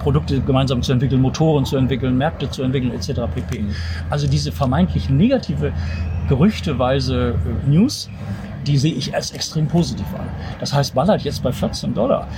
Produkte 0.00 0.40
gemeinsam 0.40 0.82
zu 0.82 0.92
entwickeln, 0.92 1.20
Motoren 1.20 1.64
zu 1.64 1.76
entwickeln, 1.76 2.16
Märkte 2.18 2.50
zu 2.50 2.62
entwickeln, 2.62 2.92
etc. 2.92 3.22
pp. 3.34 3.64
Also 4.10 4.26
diese 4.26 4.52
vermeintlich 4.52 5.08
negative, 5.08 5.72
gerüchteweise 6.28 7.36
News, 7.66 8.10
die 8.66 8.76
sehe 8.76 8.92
ich 8.92 9.14
als 9.14 9.30
extrem 9.30 9.66
positiv 9.66 10.06
an. 10.14 10.28
Das 10.60 10.74
heißt, 10.74 10.94
ballert 10.94 11.22
jetzt 11.22 11.42
bei 11.42 11.52
14 11.52 11.94
Dollar 11.94 12.28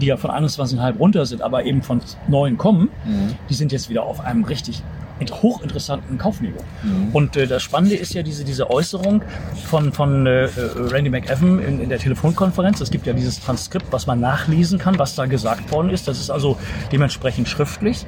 die 0.00 0.06
ja 0.06 0.16
von 0.16 0.30
21,5 0.30 0.98
runter 0.98 1.26
sind, 1.26 1.42
aber 1.42 1.64
eben 1.64 1.82
von 1.82 2.00
9 2.28 2.56
kommen, 2.58 2.90
mhm. 3.04 3.34
die 3.48 3.54
sind 3.54 3.72
jetzt 3.72 3.88
wieder 3.88 4.04
auf 4.04 4.20
einem 4.20 4.44
richtig 4.44 4.82
hochinteressanten 5.20 6.18
Kaufniveau. 6.18 6.62
Mhm. 6.82 7.08
Und 7.12 7.36
äh, 7.36 7.46
das 7.46 7.62
Spannende 7.62 7.96
ist 7.96 8.14
ja 8.14 8.22
diese, 8.22 8.44
diese 8.44 8.70
Äußerung 8.70 9.22
von, 9.66 9.92
von 9.92 10.26
äh, 10.26 10.44
äh, 10.44 10.50
Randy 10.76 11.10
McEwan 11.10 11.60
in, 11.60 11.80
in 11.80 11.88
der 11.88 11.98
Telefonkonferenz. 11.98 12.80
Es 12.80 12.90
gibt 12.90 13.06
ja 13.06 13.12
dieses 13.12 13.40
Transkript, 13.40 13.86
was 13.90 14.06
man 14.06 14.20
nachlesen 14.20 14.78
kann, 14.78 14.98
was 14.98 15.14
da 15.14 15.26
gesagt 15.26 15.72
worden 15.72 15.90
ist. 15.90 16.08
Das 16.08 16.20
ist 16.20 16.30
also 16.30 16.56
dementsprechend 16.92 17.48
schriftlich. 17.48 18.06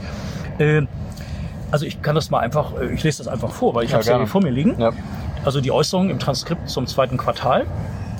Äh, 0.58 0.82
also 1.70 1.86
ich 1.86 2.02
kann 2.02 2.14
das 2.14 2.30
mal 2.30 2.40
einfach, 2.40 2.78
äh, 2.80 2.92
ich 2.92 3.02
lese 3.02 3.18
das 3.18 3.28
einfach 3.28 3.52
vor, 3.52 3.74
weil 3.74 3.84
ich 3.84 3.90
ja, 3.90 3.94
habe 3.94 4.02
es 4.02 4.08
ja 4.08 4.16
hier 4.16 4.26
vor 4.26 4.42
mir 4.42 4.50
liegen. 4.50 4.80
Ja. 4.80 4.92
Also 5.44 5.60
die 5.60 5.72
Äußerung 5.72 6.10
im 6.10 6.18
Transkript 6.18 6.68
zum 6.68 6.86
zweiten 6.86 7.16
Quartal 7.16 7.66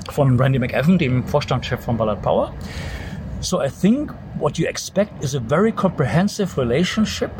von 0.09 0.39
Randy 0.39 0.59
McEwan, 0.59 0.97
dem 0.97 1.23
Vorstandschef 1.25 1.79
von 1.79 1.97
Ballard 1.97 2.21
Power. 2.21 2.51
So 3.41 3.59
I 3.59 3.69
think 3.69 4.11
what 4.37 4.59
you 4.59 4.67
expect 4.67 5.23
is 5.23 5.33
a 5.33 5.39
very 5.39 5.71
comprehensive 5.71 6.57
relationship 6.57 7.31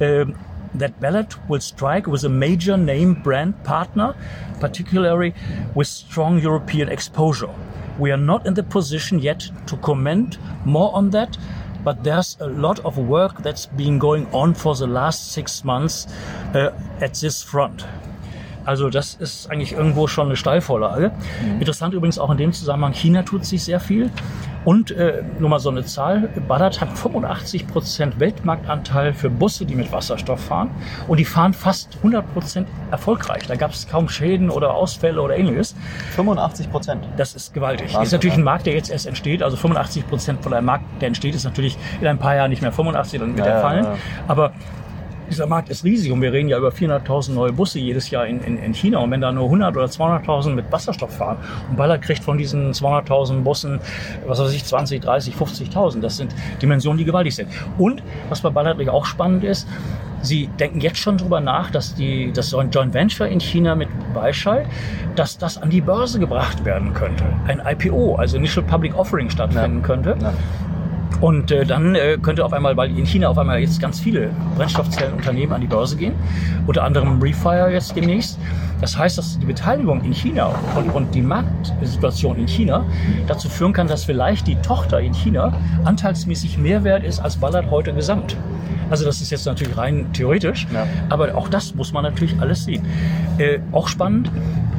um, 0.00 0.38
that 0.74 1.00
Ballard 1.00 1.34
will 1.48 1.60
strike 1.60 2.06
with 2.06 2.24
a 2.24 2.28
major 2.28 2.76
name 2.76 3.14
brand 3.14 3.64
partner, 3.64 4.14
particularly 4.60 5.34
with 5.74 5.88
strong 5.88 6.38
European 6.38 6.88
exposure. 6.88 7.50
We 7.98 8.10
are 8.12 8.18
not 8.18 8.46
in 8.46 8.54
the 8.54 8.62
position 8.62 9.18
yet 9.18 9.50
to 9.66 9.76
comment 9.78 10.38
more 10.64 10.94
on 10.94 11.10
that, 11.10 11.36
but 11.82 12.04
there's 12.04 12.36
a 12.40 12.46
lot 12.46 12.78
of 12.80 12.98
work 12.98 13.42
that's 13.42 13.66
been 13.66 13.98
going 13.98 14.26
on 14.32 14.54
for 14.54 14.74
the 14.74 14.86
last 14.86 15.32
six 15.32 15.64
months 15.64 16.06
uh, 16.54 16.70
at 17.00 17.14
this 17.14 17.42
front. 17.42 17.84
Also 18.70 18.88
das 18.88 19.14
ist 19.14 19.50
eigentlich 19.50 19.72
irgendwo 19.72 20.06
schon 20.06 20.26
eine 20.26 20.36
Steilvorlage. 20.36 21.10
Mhm. 21.42 21.58
Interessant 21.58 21.92
übrigens 21.92 22.20
auch 22.20 22.30
in 22.30 22.36
dem 22.36 22.52
Zusammenhang, 22.52 22.92
China 22.92 23.24
tut 23.24 23.44
sich 23.44 23.64
sehr 23.64 23.80
viel. 23.80 24.10
Und 24.64 24.92
äh, 24.92 25.24
nur 25.40 25.48
mal 25.48 25.58
so 25.58 25.70
eine 25.70 25.84
Zahl, 25.84 26.28
Ballard 26.46 26.80
hat 26.80 26.96
85 26.96 27.66
Prozent 27.66 28.20
Weltmarktanteil 28.20 29.12
für 29.12 29.28
Busse, 29.28 29.64
die 29.64 29.74
mit 29.74 29.90
Wasserstoff 29.90 30.44
fahren. 30.44 30.70
Und 31.08 31.18
die 31.18 31.24
fahren 31.24 31.52
fast 31.52 31.96
100 31.96 32.32
Prozent 32.32 32.68
erfolgreich. 32.92 33.44
Da 33.48 33.56
gab 33.56 33.72
es 33.72 33.88
kaum 33.88 34.08
Schäden 34.08 34.50
oder 34.50 34.72
Ausfälle 34.72 35.20
oder 35.20 35.36
ähnliches. 35.36 35.74
85%? 36.16 36.68
Prozent. 36.68 37.08
Das 37.16 37.34
ist 37.34 37.52
gewaltig. 37.52 37.88
Wahnsinn, 37.88 38.02
ist 38.02 38.12
natürlich 38.12 38.36
ein 38.36 38.44
Markt, 38.44 38.66
der 38.66 38.74
jetzt 38.74 38.90
erst 38.90 39.08
entsteht. 39.08 39.42
Also 39.42 39.56
85 39.56 40.06
Prozent 40.06 40.44
von 40.44 40.54
einem 40.54 40.66
Markt, 40.66 40.84
der 41.00 41.08
entsteht, 41.08 41.34
ist 41.34 41.42
natürlich 41.42 41.76
in 42.00 42.06
ein 42.06 42.18
paar 42.18 42.36
Jahren 42.36 42.50
nicht 42.50 42.62
mehr 42.62 42.70
85, 42.70 43.18
dann 43.18 43.36
wird 43.36 43.46
ja, 43.48 43.54
er 43.54 43.60
fallen. 43.62 43.84
Ja, 43.84 43.90
ja. 43.94 43.98
Aber 44.28 44.52
dieser 45.30 45.46
Markt 45.46 45.68
ist 45.70 45.84
riesig 45.84 46.12
und 46.12 46.20
wir 46.20 46.32
reden 46.32 46.48
ja 46.48 46.58
über 46.58 46.70
400.000 46.70 47.32
neue 47.32 47.52
Busse 47.52 47.78
jedes 47.78 48.10
Jahr 48.10 48.26
in, 48.26 48.40
in, 48.42 48.58
in 48.58 48.74
China. 48.74 48.98
Und 48.98 49.10
wenn 49.10 49.20
da 49.20 49.32
nur 49.32 49.44
100 49.44 49.76
oder 49.76 49.86
200.000 49.86 50.50
mit 50.50 50.70
Wasserstoff 50.70 51.16
fahren 51.16 51.38
und 51.70 51.76
Ballard 51.76 52.02
kriegt 52.02 52.22
von 52.22 52.36
diesen 52.36 52.72
200.000 52.72 53.40
Bussen, 53.40 53.80
was 54.26 54.40
weiß 54.40 54.52
ich, 54.52 54.64
20, 54.64 55.00
30, 55.00 55.34
50.000, 55.34 56.00
das 56.00 56.16
sind 56.16 56.34
Dimensionen, 56.60 56.98
die 56.98 57.04
gewaltig 57.04 57.34
sind. 57.34 57.48
Und 57.78 58.02
was 58.28 58.40
bei 58.40 58.50
Ballard 58.50 58.80
auch 58.88 59.04
spannend 59.04 59.44
ist, 59.44 59.66
Sie 60.22 60.48
denken 60.58 60.80
jetzt 60.80 60.98
schon 60.98 61.16
darüber 61.16 61.40
nach, 61.40 61.70
dass 61.70 61.94
die, 61.94 62.30
das 62.32 62.50
Joint 62.50 62.92
Venture 62.92 63.26
in 63.26 63.40
China 63.40 63.74
mit 63.74 63.88
Weichai, 64.12 64.66
dass 65.16 65.38
das 65.38 65.56
an 65.56 65.70
die 65.70 65.80
Börse 65.80 66.18
gebracht 66.18 66.64
werden 66.64 66.92
könnte. 66.92 67.24
Ein 67.46 67.62
IPO, 67.64 68.16
also 68.16 68.36
Initial 68.36 68.64
Public 68.66 68.94
Offering 68.98 69.30
stattfinden 69.30 69.80
ja. 69.80 69.86
könnte. 69.86 70.16
Ja. 70.20 70.34
Und 71.20 71.50
äh, 71.50 71.66
dann 71.66 71.94
äh, 71.94 72.18
könnte 72.20 72.44
auf 72.44 72.52
einmal, 72.52 72.76
weil 72.76 72.96
in 72.96 73.04
China 73.04 73.28
auf 73.28 73.38
einmal 73.38 73.60
jetzt 73.60 73.80
ganz 73.80 74.00
viele 74.00 74.30
Brennstoffzellenunternehmen 74.56 75.54
an 75.54 75.60
die 75.60 75.66
Börse 75.66 75.96
gehen, 75.96 76.14
unter 76.66 76.84
anderem 76.84 77.20
Refire 77.20 77.70
jetzt 77.70 77.94
demnächst. 77.94 78.38
Das 78.80 78.96
heißt, 78.96 79.18
dass 79.18 79.38
die 79.38 79.44
Beteiligung 79.44 80.02
in 80.02 80.12
China 80.12 80.54
und, 80.76 80.88
und 80.90 81.14
die 81.14 81.20
Marktsituation 81.20 82.38
in 82.38 82.48
China 82.48 82.84
dazu 83.26 83.48
führen 83.48 83.74
kann, 83.74 83.86
dass 83.86 84.04
vielleicht 84.04 84.46
die 84.46 84.56
Tochter 84.56 85.00
in 85.00 85.12
China 85.12 85.52
anteilsmäßig 85.84 86.56
mehr 86.56 86.82
wert 86.84 87.04
ist 87.04 87.20
als 87.20 87.36
Ballard 87.36 87.70
heute 87.70 87.92
gesamt. 87.92 88.36
Also 88.88 89.04
das 89.04 89.20
ist 89.20 89.30
jetzt 89.30 89.46
natürlich 89.46 89.76
rein 89.76 90.06
theoretisch, 90.12 90.66
ja. 90.72 90.86
aber 91.10 91.36
auch 91.36 91.48
das 91.48 91.74
muss 91.74 91.92
man 91.92 92.02
natürlich 92.02 92.40
alles 92.40 92.64
sehen. 92.64 92.84
Äh, 93.38 93.60
auch 93.70 93.86
spannend, 93.86 94.30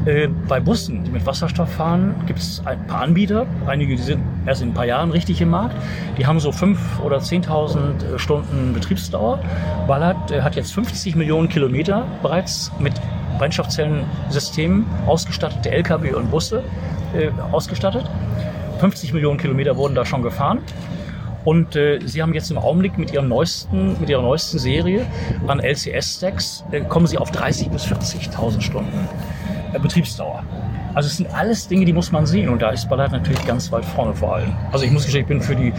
äh, 0.06 0.28
bei 0.48 0.60
Bussen, 0.60 1.04
die 1.04 1.12
mit 1.12 1.26
Wasserstoff 1.26 1.72
fahren, 1.72 2.15
gibt 2.26 2.39
es 2.39 2.62
ein 2.65 2.88
paar 2.88 3.02
Anbieter. 3.02 3.46
Einige 3.67 3.96
die 3.96 4.02
sind 4.02 4.22
erst 4.46 4.63
in 4.63 4.70
ein 4.70 4.74
paar 4.74 4.86
Jahren 4.86 5.12
richtig 5.12 5.39
im 5.41 5.50
Markt. 5.50 5.76
Die 6.22 6.28
haben 6.28 6.40
so 6.40 6.52
5.000 6.52 7.02
oder 7.04 7.18
10.000 7.18 8.14
äh, 8.14 8.20
Stunden 8.20 8.74
Betriebsdauer. 8.74 9.40
Ballard 9.88 10.30
äh, 10.30 10.44
hat 10.44 10.56
jetzt 10.56 10.72
50 10.72 11.16
Millionen 11.16 11.50
Kilometer 11.50 12.06
bereits 12.22 12.72
mit 12.78 12.94
Brennstoffzellensystemen 13.40 14.86
ausgestattete 15.08 15.72
Lkw 15.72 16.14
und 16.14 16.30
Busse 16.30 16.64
äh, 17.16 17.32
ausgestattet. 17.52 18.06
50 18.82 19.14
Millionen 19.14 19.40
Kilometer 19.40 19.78
wurden 19.78 19.96
da 19.96 20.06
schon 20.06 20.22
gefahren. 20.22 20.60
Und 21.44 21.76
äh, 21.76 22.00
sie 22.06 22.22
haben 22.22 22.36
jetzt 22.36 22.52
im 22.52 22.60
Augenblick 22.60 23.00
mit, 23.00 23.12
ihrem 23.12 23.28
neuesten, 23.28 24.00
mit 24.00 24.08
ihrer 24.08 24.22
neuesten 24.22 24.60
Serie 24.60 25.08
an 25.48 25.60
LCS-Stacks, 25.60 26.66
äh, 26.70 26.82
kommen 26.82 27.08
sie 27.08 27.18
auf 27.18 27.32
30.000 27.32 27.70
bis 27.70 27.86
40.000 27.88 28.62
Stunden 28.62 29.08
äh, 29.74 29.80
Betriebsdauer. 29.80 30.44
Also 30.94 31.08
es 31.08 31.18
sind 31.18 31.34
alles 31.34 31.68
Dinge, 31.68 31.86
die 31.86 31.94
muss 31.94 32.12
man 32.12 32.26
sehen 32.26 32.50
und 32.50 32.62
da 32.62 32.70
ist 32.70 32.90
Ballard 32.90 33.12
natürlich 33.12 33.46
ganz 33.46 33.72
weit 33.72 33.86
vorne 33.86 34.14
vor 34.14 34.36
allem. 34.36 34.54
Also 34.72 34.86
ich 34.86 34.92
muss 34.92 35.06
gestehen, 35.06 35.22
ich 35.22 35.28
bin 35.28 35.42
für 35.42 35.56
die 35.56 35.74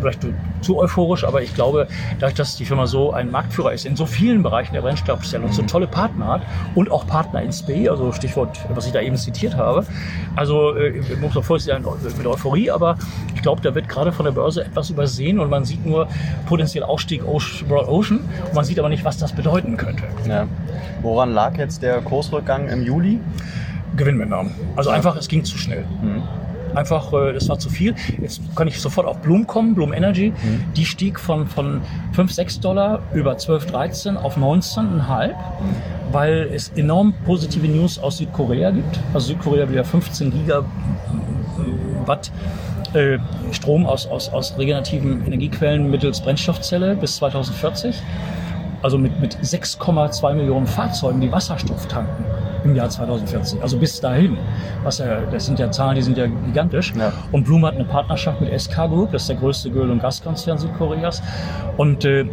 vielleicht 0.00 0.26
zu 0.60 0.78
euphorisch, 0.78 1.24
aber 1.24 1.42
ich 1.42 1.54
glaube, 1.54 1.86
dadurch, 2.18 2.34
dass 2.34 2.56
die 2.56 2.64
Firma 2.64 2.86
so 2.86 3.12
ein 3.12 3.30
Marktführer 3.30 3.72
ist 3.72 3.86
in 3.86 3.96
so 3.96 4.06
vielen 4.06 4.42
Bereichen 4.42 4.74
der 4.74 4.82
Brennstoffzelle 4.82 5.44
und 5.44 5.54
so 5.54 5.62
tolle 5.62 5.86
Partner 5.86 6.26
hat 6.26 6.42
und 6.74 6.90
auch 6.90 7.06
Partner 7.06 7.42
in 7.42 7.52
SPE, 7.52 7.90
also 7.90 8.12
Stichwort, 8.12 8.58
was 8.74 8.86
ich 8.86 8.92
da 8.92 9.00
eben 9.00 9.16
zitiert 9.16 9.56
habe. 9.56 9.86
Also 10.36 10.74
äh, 10.74 11.02
muss 11.20 11.34
man 11.34 11.44
vorsichtig 11.44 11.82
sein 11.84 12.14
mit 12.16 12.26
Euphorie, 12.26 12.70
aber 12.70 12.96
ich 13.34 13.42
glaube, 13.42 13.60
da 13.62 13.74
wird 13.74 13.88
gerade 13.88 14.12
von 14.12 14.24
der 14.24 14.32
Börse 14.32 14.64
etwas 14.64 14.90
übersehen 14.90 15.38
und 15.38 15.50
man 15.50 15.64
sieht 15.64 15.84
nur 15.84 16.08
potenziell 16.46 16.84
Ausstieg 16.84 17.22
Broad 17.24 17.88
Ocean 17.88 18.20
und 18.46 18.54
man 18.54 18.64
sieht 18.64 18.78
aber 18.78 18.88
nicht, 18.88 19.04
was 19.04 19.18
das 19.18 19.32
bedeuten 19.32 19.76
könnte. 19.76 20.04
Ja. 20.28 20.46
Woran 21.02 21.32
lag 21.32 21.56
jetzt 21.56 21.82
der 21.82 22.00
Kursrückgang 22.00 22.68
im 22.68 22.84
Juli? 22.84 23.20
Gewinnmitnahmen. 23.96 24.52
Also 24.76 24.90
einfach, 24.90 25.16
es 25.16 25.28
ging 25.28 25.44
zu 25.44 25.58
schnell. 25.58 25.84
Mhm. 26.02 26.22
Einfach, 26.74 27.12
äh, 27.12 27.32
das 27.32 27.48
war 27.48 27.58
zu 27.58 27.68
viel. 27.68 27.94
Jetzt 28.20 28.40
kann 28.54 28.68
ich 28.68 28.80
sofort 28.80 29.06
auf 29.06 29.18
Bloom 29.18 29.46
kommen, 29.46 29.74
Bloom 29.74 29.92
Energy. 29.92 30.30
Mhm. 30.30 30.64
Die 30.76 30.84
stieg 30.84 31.18
von, 31.18 31.46
von 31.46 31.80
5, 32.12 32.32
6 32.32 32.60
Dollar 32.60 33.00
über 33.12 33.36
12, 33.36 33.66
13 33.66 34.16
auf 34.16 34.36
19,5, 34.36 35.28
mhm. 35.28 35.34
weil 36.12 36.50
es 36.52 36.70
enorm 36.76 37.14
positive 37.24 37.66
News 37.66 37.98
aus 37.98 38.18
Südkorea 38.18 38.70
gibt. 38.70 39.00
Also 39.12 39.28
Südkorea 39.28 39.68
will 39.68 39.76
ja 39.76 39.84
15 39.84 40.30
Gigawatt 40.30 42.30
äh, 42.94 43.18
Strom 43.52 43.86
aus, 43.86 44.06
aus, 44.06 44.28
aus 44.28 44.56
regenerativen 44.58 45.26
Energiequellen 45.26 45.90
mittels 45.90 46.20
Brennstoffzelle 46.20 46.96
bis 46.96 47.16
2040. 47.16 47.96
Also 48.82 48.96
mit, 48.96 49.20
mit 49.20 49.36
6,2 49.36 50.34
Millionen 50.34 50.66
Fahrzeugen, 50.66 51.20
die 51.20 51.30
Wasserstoff 51.30 51.86
tanken 51.86 52.24
im 52.64 52.74
Jahr 52.74 52.88
2040. 52.88 53.62
Also 53.62 53.78
bis 53.78 54.00
dahin. 54.00 54.36
Was 54.82 54.98
ja, 54.98 55.20
das 55.30 55.46
sind 55.46 55.58
ja 55.58 55.70
Zahlen, 55.70 55.96
die 55.96 56.02
sind 56.02 56.16
ja 56.18 56.26
gigantisch. 56.26 56.92
Ja. 56.96 57.12
Und 57.32 57.44
Bloom 57.44 57.64
hat 57.66 57.74
eine 57.74 57.84
Partnerschaft 57.84 58.40
mit 58.40 58.58
SK 58.58 58.88
Group, 58.88 59.12
das 59.12 59.22
ist 59.22 59.28
der 59.28 59.36
größte 59.36 59.68
Öl- 59.70 59.90
und 59.90 60.00
Gaskonzern 60.00 60.58
Südkoreas. 60.58 61.22
Und 61.76 62.04
äh, 62.04 62.24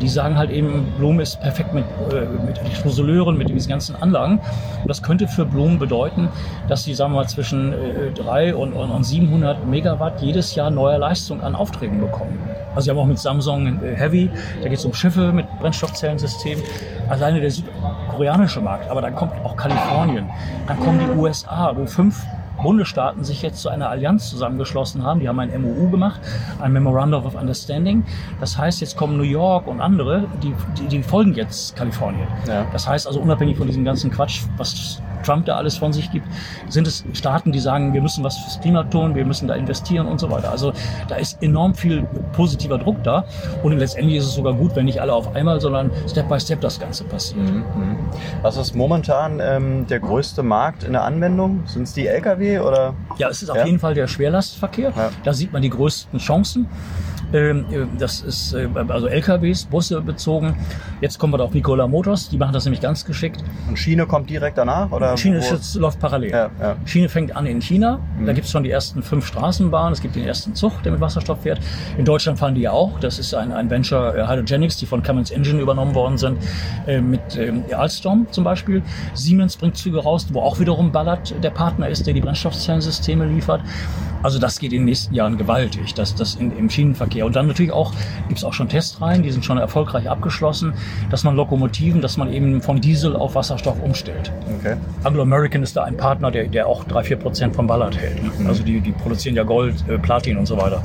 die 0.00 0.08
sagen 0.08 0.38
halt 0.38 0.50
eben, 0.50 0.86
Bloom 0.98 1.20
ist 1.20 1.40
perfekt 1.40 1.74
mit, 1.74 1.84
äh, 2.12 2.26
mit 2.46 2.58
Elektrosoleuren, 2.58 3.36
mit 3.36 3.48
diesen 3.48 3.68
ganzen 3.68 3.96
Anlagen. 3.96 4.38
Und 4.38 4.88
das 4.88 5.02
könnte 5.02 5.28
für 5.28 5.44
Bloom 5.44 5.78
bedeuten, 5.78 6.28
dass 6.68 6.84
sie, 6.84 6.94
sagen 6.94 7.12
wir 7.12 7.20
mal, 7.20 7.28
zwischen 7.28 7.72
äh, 7.72 8.12
3 8.14 8.54
und, 8.54 8.72
und, 8.72 8.90
und 8.90 9.04
700 9.04 9.66
Megawatt 9.66 10.20
jedes 10.22 10.54
Jahr 10.54 10.70
neue 10.70 10.98
Leistung 10.98 11.42
an 11.42 11.54
Aufträgen 11.54 12.00
bekommen. 12.00 12.38
Also 12.74 12.86
sie 12.86 12.90
haben 12.90 12.98
auch 12.98 13.06
mit 13.06 13.18
Samsung 13.18 13.82
äh, 13.82 13.94
Heavy, 13.94 14.30
da 14.62 14.68
geht 14.68 14.78
es 14.78 14.84
um 14.84 14.92
Schiffe 14.94 15.32
mit 15.32 15.46
Brennstoffzellensystem. 15.60 16.60
Alleine 17.08 17.40
der 17.40 17.50
südkoreanische 17.50 18.60
Markt, 18.60 18.90
aber 18.90 19.02
dann 19.02 19.14
kommt 19.14 19.32
auch 19.44 19.56
Kalifornien, 19.56 19.73
dann 20.66 20.80
kommen 20.80 20.98
die 20.98 21.18
USA, 21.18 21.72
wo 21.74 21.86
fünf 21.86 22.24
Bundesstaaten 22.62 23.24
sich 23.24 23.42
jetzt 23.42 23.60
zu 23.60 23.68
einer 23.68 23.90
Allianz 23.90 24.30
zusammengeschlossen 24.30 25.02
haben. 25.02 25.20
Die 25.20 25.28
haben 25.28 25.38
ein 25.40 25.50
MOU 25.60 25.90
gemacht, 25.90 26.20
ein 26.60 26.72
Memorandum 26.72 27.26
of 27.26 27.34
Understanding. 27.34 28.04
Das 28.40 28.56
heißt, 28.56 28.80
jetzt 28.80 28.96
kommen 28.96 29.16
New 29.16 29.24
York 29.24 29.66
und 29.66 29.80
andere, 29.80 30.26
die, 30.42 30.54
die, 30.78 30.86
die 30.86 31.02
folgen 31.02 31.34
jetzt 31.34 31.76
Kalifornien. 31.76 32.28
Ja. 32.46 32.64
Das 32.72 32.88
heißt 32.88 33.06
also, 33.06 33.20
unabhängig 33.20 33.58
von 33.58 33.66
diesem 33.66 33.84
ganzen 33.84 34.10
Quatsch, 34.10 34.42
was 34.56 35.02
Trump 35.24 35.46
da 35.46 35.56
alles 35.56 35.76
von 35.76 35.92
sich 35.92 36.10
gibt, 36.10 36.26
sind 36.68 36.86
es 36.86 37.04
Staaten, 37.12 37.52
die 37.52 37.60
sagen, 37.60 37.92
wir 37.94 38.02
müssen 38.02 38.24
was 38.24 38.36
fürs 38.38 38.60
Klima 38.60 38.84
tun, 38.84 39.14
wir 39.14 39.24
müssen 39.24 39.48
da 39.48 39.54
investieren 39.54 40.06
und 40.06 40.20
so 40.20 40.30
weiter. 40.30 40.50
Also 40.50 40.72
da 41.08 41.16
ist 41.16 41.42
enorm 41.42 41.74
viel 41.74 42.06
positiver 42.32 42.78
Druck 42.78 43.02
da 43.02 43.24
und 43.62 43.76
letztendlich 43.76 44.18
ist 44.18 44.26
es 44.26 44.34
sogar 44.34 44.54
gut, 44.54 44.76
wenn 44.76 44.84
nicht 44.84 45.00
alle 45.00 45.12
auf 45.12 45.34
einmal, 45.34 45.60
sondern 45.60 45.90
Step 46.08 46.28
by 46.28 46.38
Step 46.38 46.60
das 46.60 46.78
Ganze 46.78 47.04
passiert. 47.04 47.40
Mhm. 47.40 47.64
mhm. 47.74 47.98
Was 48.42 48.56
ist 48.56 48.74
momentan 48.74 49.40
ähm, 49.40 49.86
der 49.86 50.00
größte 50.00 50.42
Markt 50.42 50.84
in 50.84 50.92
der 50.92 51.04
Anwendung? 51.04 51.62
Sind 51.66 51.84
es 51.84 51.94
die 51.94 52.06
Lkw 52.06 52.60
oder? 52.60 52.94
Ja, 53.18 53.28
es 53.28 53.42
ist 53.42 53.50
auf 53.50 53.64
jeden 53.64 53.78
Fall 53.78 53.94
der 53.94 54.06
Schwerlastverkehr. 54.06 54.92
Ja. 54.94 55.10
Da 55.24 55.32
sieht 55.32 55.52
man 55.52 55.62
die 55.62 55.70
größten 55.70 56.18
Chancen. 56.18 56.68
Ähm, 57.34 57.66
äh, 57.70 57.86
das 57.98 58.20
ist 58.20 58.54
äh, 58.54 58.68
also 58.88 59.08
LKWs, 59.08 59.64
Busse 59.64 60.00
bezogen. 60.00 60.56
Jetzt 61.00 61.18
kommen 61.18 61.32
wir 61.32 61.38
da 61.38 61.44
auf 61.44 61.52
Nikola 61.52 61.88
Motors, 61.88 62.28
die 62.28 62.38
machen 62.38 62.52
das 62.52 62.64
nämlich 62.64 62.80
ganz 62.80 63.04
geschickt. 63.04 63.42
Und 63.68 63.76
Schiene 63.76 64.06
kommt 64.06 64.30
direkt 64.30 64.56
danach? 64.56 64.90
Oder 64.92 65.16
Schiene 65.16 65.40
wo? 65.40 65.78
läuft 65.80 65.98
parallel. 65.98 66.30
Ja, 66.30 66.50
ja. 66.60 66.76
Schiene 66.84 67.08
fängt 67.08 67.34
an 67.34 67.46
in 67.46 67.60
China. 67.60 67.98
Mhm. 68.18 68.26
Da 68.26 68.32
gibt 68.32 68.46
es 68.46 68.52
schon 68.52 68.62
die 68.62 68.70
ersten 68.70 69.02
fünf 69.02 69.26
Straßenbahnen. 69.26 69.92
Es 69.92 70.00
gibt 70.00 70.14
den 70.14 70.24
ersten 70.24 70.54
Zug, 70.54 70.82
der 70.84 70.92
mit 70.92 71.00
Wasserstoff 71.00 71.42
fährt. 71.42 71.58
In 71.98 72.04
Deutschland 72.04 72.38
fahren 72.38 72.54
die 72.54 72.62
ja 72.62 72.70
auch. 72.70 73.00
Das 73.00 73.18
ist 73.18 73.34
ein, 73.34 73.52
ein 73.52 73.68
Venture 73.68 74.16
äh, 74.16 74.28
Hydrogenics, 74.28 74.76
die 74.76 74.86
von 74.86 75.02
Cummins 75.02 75.32
Engine 75.32 75.60
übernommen 75.60 75.94
worden 75.94 76.16
sind. 76.18 76.38
mit 76.86 77.36
ähm, 77.36 77.64
Alstom 77.76 78.28
zum 78.30 78.44
Beispiel. 78.44 78.82
Siemens 79.14 79.56
bringt 79.56 79.76
Züge 79.76 79.98
raus, 79.98 80.26
wo 80.32 80.40
auch 80.40 80.60
wiederum 80.60 80.92
Ballard 80.92 81.34
der 81.42 81.50
Partner 81.50 81.88
ist, 81.88 82.06
der 82.06 82.14
die 82.14 82.20
Brennstoffzellensysteme 82.20 83.26
liefert. 83.26 83.60
Also 84.24 84.38
das 84.38 84.58
geht 84.58 84.72
in 84.72 84.78
den 84.80 84.84
nächsten 84.86 85.14
Jahren 85.14 85.36
gewaltig, 85.36 85.92
das, 85.92 86.14
das 86.14 86.36
in, 86.36 86.56
im 86.56 86.70
Schienenverkehr. 86.70 87.23
Und 87.24 87.36
dann 87.36 87.46
natürlich 87.46 87.72
auch, 87.72 87.92
gibt 88.28 88.38
es 88.38 88.44
auch 88.44 88.52
schon 88.52 88.68
Testreihen, 88.68 89.22
die 89.22 89.30
sind 89.30 89.44
schon 89.44 89.58
erfolgreich 89.58 90.08
abgeschlossen, 90.08 90.74
dass 91.10 91.24
man 91.24 91.36
Lokomotiven, 91.36 92.00
dass 92.00 92.16
man 92.16 92.32
eben 92.32 92.60
von 92.60 92.80
Diesel 92.80 93.16
auf 93.16 93.34
Wasserstoff 93.34 93.82
umstellt. 93.82 94.32
Okay. 94.58 94.76
Anglo-American 95.02 95.62
ist 95.62 95.76
da 95.76 95.84
ein 95.84 95.96
Partner, 95.96 96.30
der, 96.30 96.46
der 96.46 96.66
auch 96.66 96.84
drei 96.84 97.04
vier 97.04 97.16
Prozent 97.16 97.54
vom 97.54 97.66
Ballard 97.66 97.98
hält. 97.98 98.38
Mhm. 98.38 98.46
Also 98.46 98.62
die, 98.62 98.80
die 98.80 98.92
produzieren 98.92 99.36
ja 99.36 99.42
Gold, 99.42 99.84
äh, 99.88 99.98
Platin 99.98 100.36
und 100.36 100.46
so 100.46 100.56
weiter. 100.56 100.82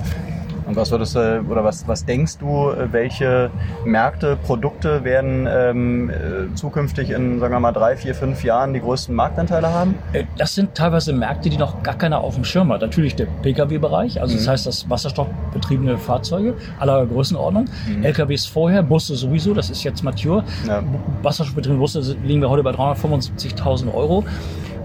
Und 0.69 0.75
was 0.75 0.91
würdest 0.91 1.15
du, 1.15 1.43
oder 1.49 1.63
was, 1.63 1.87
was 1.87 2.05
denkst 2.05 2.37
du, 2.37 2.71
welche 2.91 3.49
Märkte, 3.85 4.37
Produkte 4.45 5.03
werden 5.03 5.47
ähm, 5.49 6.11
äh, 6.11 6.53
zukünftig 6.53 7.09
in, 7.09 7.39
sagen 7.39 7.55
wir 7.55 7.59
mal, 7.59 7.71
drei, 7.71 7.97
vier, 7.97 8.13
fünf 8.13 8.43
Jahren 8.43 8.75
die 8.75 8.79
größten 8.79 9.15
Marktanteile 9.15 9.73
haben? 9.73 9.95
Äh, 10.13 10.25
das 10.37 10.53
sind 10.53 10.75
teilweise 10.75 11.11
Märkte, 11.11 11.49
die 11.49 11.57
noch 11.57 11.81
gar 11.81 11.95
keiner 11.95 12.19
auf 12.19 12.35
dem 12.35 12.43
Schirm 12.43 12.71
hat. 12.71 12.81
Natürlich 12.81 13.15
der 13.15 13.25
Pkw-Bereich, 13.41 14.21
also 14.21 14.35
mhm. 14.35 14.37
das 14.37 14.47
heißt, 14.47 14.67
das 14.67 14.87
wasserstoffbetriebene 14.87 15.97
Fahrzeuge 15.97 16.53
aller 16.79 17.03
Größenordnung. 17.07 17.65
Mhm. 17.87 18.03
LKWs 18.03 18.45
vorher, 18.45 18.83
Busse 18.83 19.15
sowieso, 19.15 19.55
das 19.55 19.71
ist 19.71 19.83
jetzt 19.83 20.03
mature. 20.03 20.43
Ja. 20.67 20.83
Wasserstoffbetriebene 21.23 21.79
Busse 21.79 22.15
liegen 22.23 22.41
wir 22.41 22.49
heute 22.51 22.61
bei 22.61 22.71
375.000 22.71 23.91
Euro. 23.91 24.23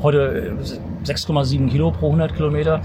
Heute 0.02 0.56
6,7 1.04 1.66
äh, 1.66 1.70
Kilo 1.70 1.90
pro 1.90 2.06
100 2.06 2.34
Kilometer. 2.34 2.80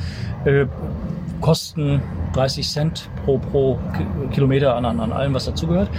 Kosten 1.42 2.02
30 2.34 2.70
Cent 2.70 3.10
pro, 3.24 3.38
pro 3.38 3.80
Kilometer 4.32 4.76
an, 4.76 4.86
an 4.86 5.12
allem, 5.12 5.34
was 5.34 5.46
dazugehört. 5.46 5.90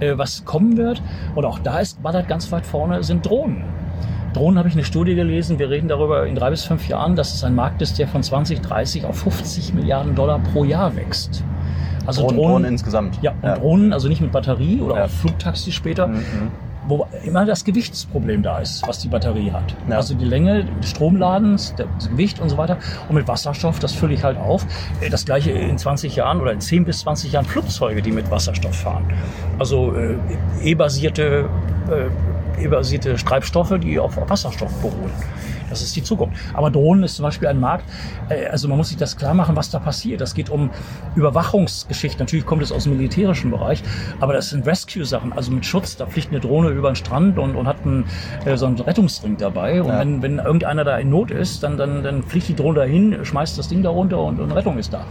Äh, 0.00 0.18
was 0.18 0.44
kommen 0.44 0.76
wird, 0.76 1.02
und 1.34 1.44
auch 1.44 1.58
da 1.58 1.78
ist 1.78 2.02
Ballard 2.02 2.28
ganz 2.28 2.50
weit 2.50 2.66
vorne, 2.66 3.02
sind 3.04 3.24
Drohnen. 3.24 3.64
Drohnen 4.34 4.58
habe 4.58 4.68
ich 4.68 4.74
eine 4.74 4.84
Studie 4.84 5.14
gelesen. 5.14 5.58
Wir 5.58 5.68
reden 5.68 5.88
darüber 5.88 6.26
in 6.26 6.34
drei 6.34 6.50
bis 6.50 6.64
fünf 6.64 6.88
Jahren, 6.88 7.16
dass 7.16 7.34
es 7.34 7.44
ein 7.44 7.54
Markt 7.54 7.82
ist, 7.82 7.98
der 7.98 8.08
von 8.08 8.22
2030 8.22 9.04
auf 9.04 9.18
50 9.18 9.74
Milliarden 9.74 10.14
Dollar 10.14 10.38
pro 10.38 10.64
Jahr 10.64 10.96
wächst. 10.96 11.44
Also 12.06 12.22
Drohnen, 12.22 12.36
Drohnen, 12.36 12.52
Drohnen 12.52 12.72
insgesamt. 12.72 13.18
Ja, 13.22 13.32
und 13.32 13.42
ja. 13.42 13.54
Drohnen, 13.56 13.92
also 13.92 14.08
nicht 14.08 14.20
mit 14.20 14.32
Batterie 14.32 14.80
oder 14.80 14.96
ja. 14.96 15.04
auch 15.04 15.10
Flugtaxi 15.10 15.70
später. 15.70 16.06
Mhm, 16.06 16.14
mhm 16.14 16.71
wo 16.88 17.06
immer 17.24 17.44
das 17.44 17.64
Gewichtsproblem 17.64 18.42
da 18.42 18.58
ist, 18.58 18.86
was 18.86 18.98
die 18.98 19.08
Batterie 19.08 19.52
hat. 19.52 19.74
Ja. 19.88 19.96
Also 19.96 20.14
die 20.14 20.24
Länge 20.24 20.64
des 20.64 20.90
Stromladens, 20.90 21.74
das 21.76 22.08
Gewicht 22.08 22.40
und 22.40 22.48
so 22.48 22.56
weiter. 22.56 22.78
Und 23.08 23.14
mit 23.14 23.28
Wasserstoff, 23.28 23.78
das 23.78 23.92
fülle 23.92 24.14
ich 24.14 24.24
halt 24.24 24.38
auf. 24.38 24.66
Äh, 25.00 25.10
das 25.10 25.24
gleiche 25.24 25.50
in 25.50 25.78
20 25.78 26.16
Jahren 26.16 26.40
oder 26.40 26.52
in 26.52 26.60
10 26.60 26.84
bis 26.84 27.00
20 27.00 27.32
Jahren 27.32 27.44
Flugzeuge, 27.44 28.02
die 28.02 28.12
mit 28.12 28.30
Wasserstoff 28.30 28.74
fahren. 28.74 29.04
Also 29.58 29.94
äh, 29.94 30.16
E-basierte 30.62 31.48
äh, 31.90 32.64
E-basierte 32.64 33.16
Treibstoffe, 33.16 33.78
die 33.80 33.98
auf 33.98 34.16
Wasserstoff 34.28 34.72
beruhen. 34.80 35.10
Das 35.72 35.80
ist 35.80 35.96
die 35.96 36.02
Zukunft. 36.02 36.38
Aber 36.52 36.70
Drohnen 36.70 37.02
ist 37.02 37.16
zum 37.16 37.22
Beispiel 37.22 37.48
ein 37.48 37.58
Markt, 37.58 37.84
äh, 38.28 38.46
also 38.46 38.68
man 38.68 38.76
muss 38.76 38.88
sich 38.88 38.98
das 38.98 39.16
klar 39.16 39.32
machen, 39.32 39.56
was 39.56 39.70
da 39.70 39.78
passiert. 39.78 40.20
Das 40.20 40.34
geht 40.34 40.50
um 40.50 40.70
Überwachungsgeschichten. 41.16 42.20
Natürlich 42.20 42.44
kommt 42.44 42.62
es 42.62 42.70
aus 42.70 42.84
dem 42.84 42.96
militärischen 42.96 43.50
Bereich, 43.50 43.82
aber 44.20 44.34
das 44.34 44.50
sind 44.50 44.66
Rescue-Sachen, 44.66 45.32
also 45.32 45.50
mit 45.50 45.64
Schutz. 45.64 45.96
Da 45.96 46.06
fliegt 46.06 46.28
eine 46.28 46.40
Drohne 46.40 46.68
über 46.68 46.90
den 46.90 46.96
Strand 46.96 47.38
und, 47.38 47.56
und 47.56 47.66
hat 47.66 47.84
einen, 47.84 48.04
äh, 48.44 48.56
so 48.56 48.66
einen 48.66 48.78
Rettungsring 48.78 49.38
dabei. 49.38 49.82
Und 49.82 49.88
ja. 49.88 50.00
wenn, 50.00 50.22
wenn 50.22 50.38
irgendeiner 50.38 50.84
da 50.84 50.98
in 50.98 51.08
Not 51.08 51.30
ist, 51.30 51.62
dann, 51.62 51.78
dann, 51.78 52.02
dann 52.02 52.22
fliegt 52.22 52.48
die 52.48 52.54
Drohne 52.54 52.80
dahin, 52.80 53.24
schmeißt 53.24 53.58
das 53.58 53.68
Ding 53.68 53.82
da 53.82 53.88
runter 53.88 54.22
und, 54.22 54.40
und 54.40 54.52
Rettung 54.52 54.76
ist 54.76 54.92
da. 54.92 55.04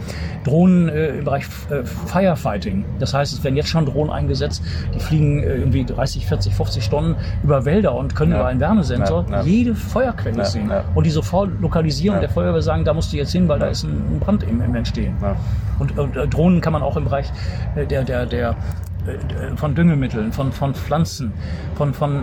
Drohnen 0.44 0.88
äh, 0.88 1.08
im 1.08 1.24
Bereich 1.24 1.44
äh, 1.70 1.84
Firefighting. 1.84 2.84
Das 3.00 3.14
heißt, 3.14 3.32
es 3.32 3.42
werden 3.42 3.56
jetzt 3.56 3.68
schon 3.68 3.86
Drohnen 3.86 4.12
eingesetzt, 4.12 4.62
die 4.94 5.00
fliegen 5.00 5.42
äh, 5.42 5.56
irgendwie 5.56 5.84
30, 5.84 6.26
40, 6.26 6.54
50 6.54 6.84
Stunden 6.84 7.16
über 7.42 7.64
Wälder 7.64 7.94
und 7.94 8.14
können 8.14 8.32
ja. 8.32 8.38
über 8.38 8.46
einen 8.46 8.60
Wärmesensor 8.60 9.26
ja. 9.30 9.42
jede 9.42 9.74
Feuerquelle 9.74 10.44
sehen 10.52 10.70
ja. 10.70 10.84
und 10.94 11.04
die 11.04 11.10
sofort 11.10 11.50
lokalisieren 11.60 12.16
und 12.16 12.20
der 12.20 12.30
Feuerwehr 12.30 12.62
sagen, 12.62 12.84
da 12.84 12.94
musst 12.94 13.12
du 13.12 13.16
jetzt 13.16 13.32
hin, 13.32 13.48
weil 13.48 13.58
da 13.58 13.66
ist 13.66 13.84
ein 13.84 14.20
Brand 14.20 14.42
im, 14.44 14.60
im 14.60 14.74
Entstehen. 14.74 15.16
Und, 15.78 15.98
und 15.98 16.16
äh, 16.16 16.28
Drohnen 16.28 16.60
kann 16.60 16.72
man 16.72 16.82
auch 16.82 16.96
im 16.96 17.04
Bereich 17.04 17.30
äh, 17.74 17.86
der, 17.86 18.04
der, 18.04 18.26
der 18.26 18.56
äh, 19.06 19.56
von 19.56 19.74
Düngemitteln, 19.74 20.32
von, 20.32 20.52
von 20.52 20.74
Pflanzen, 20.74 21.32
von, 21.74 21.92
von 21.94 22.22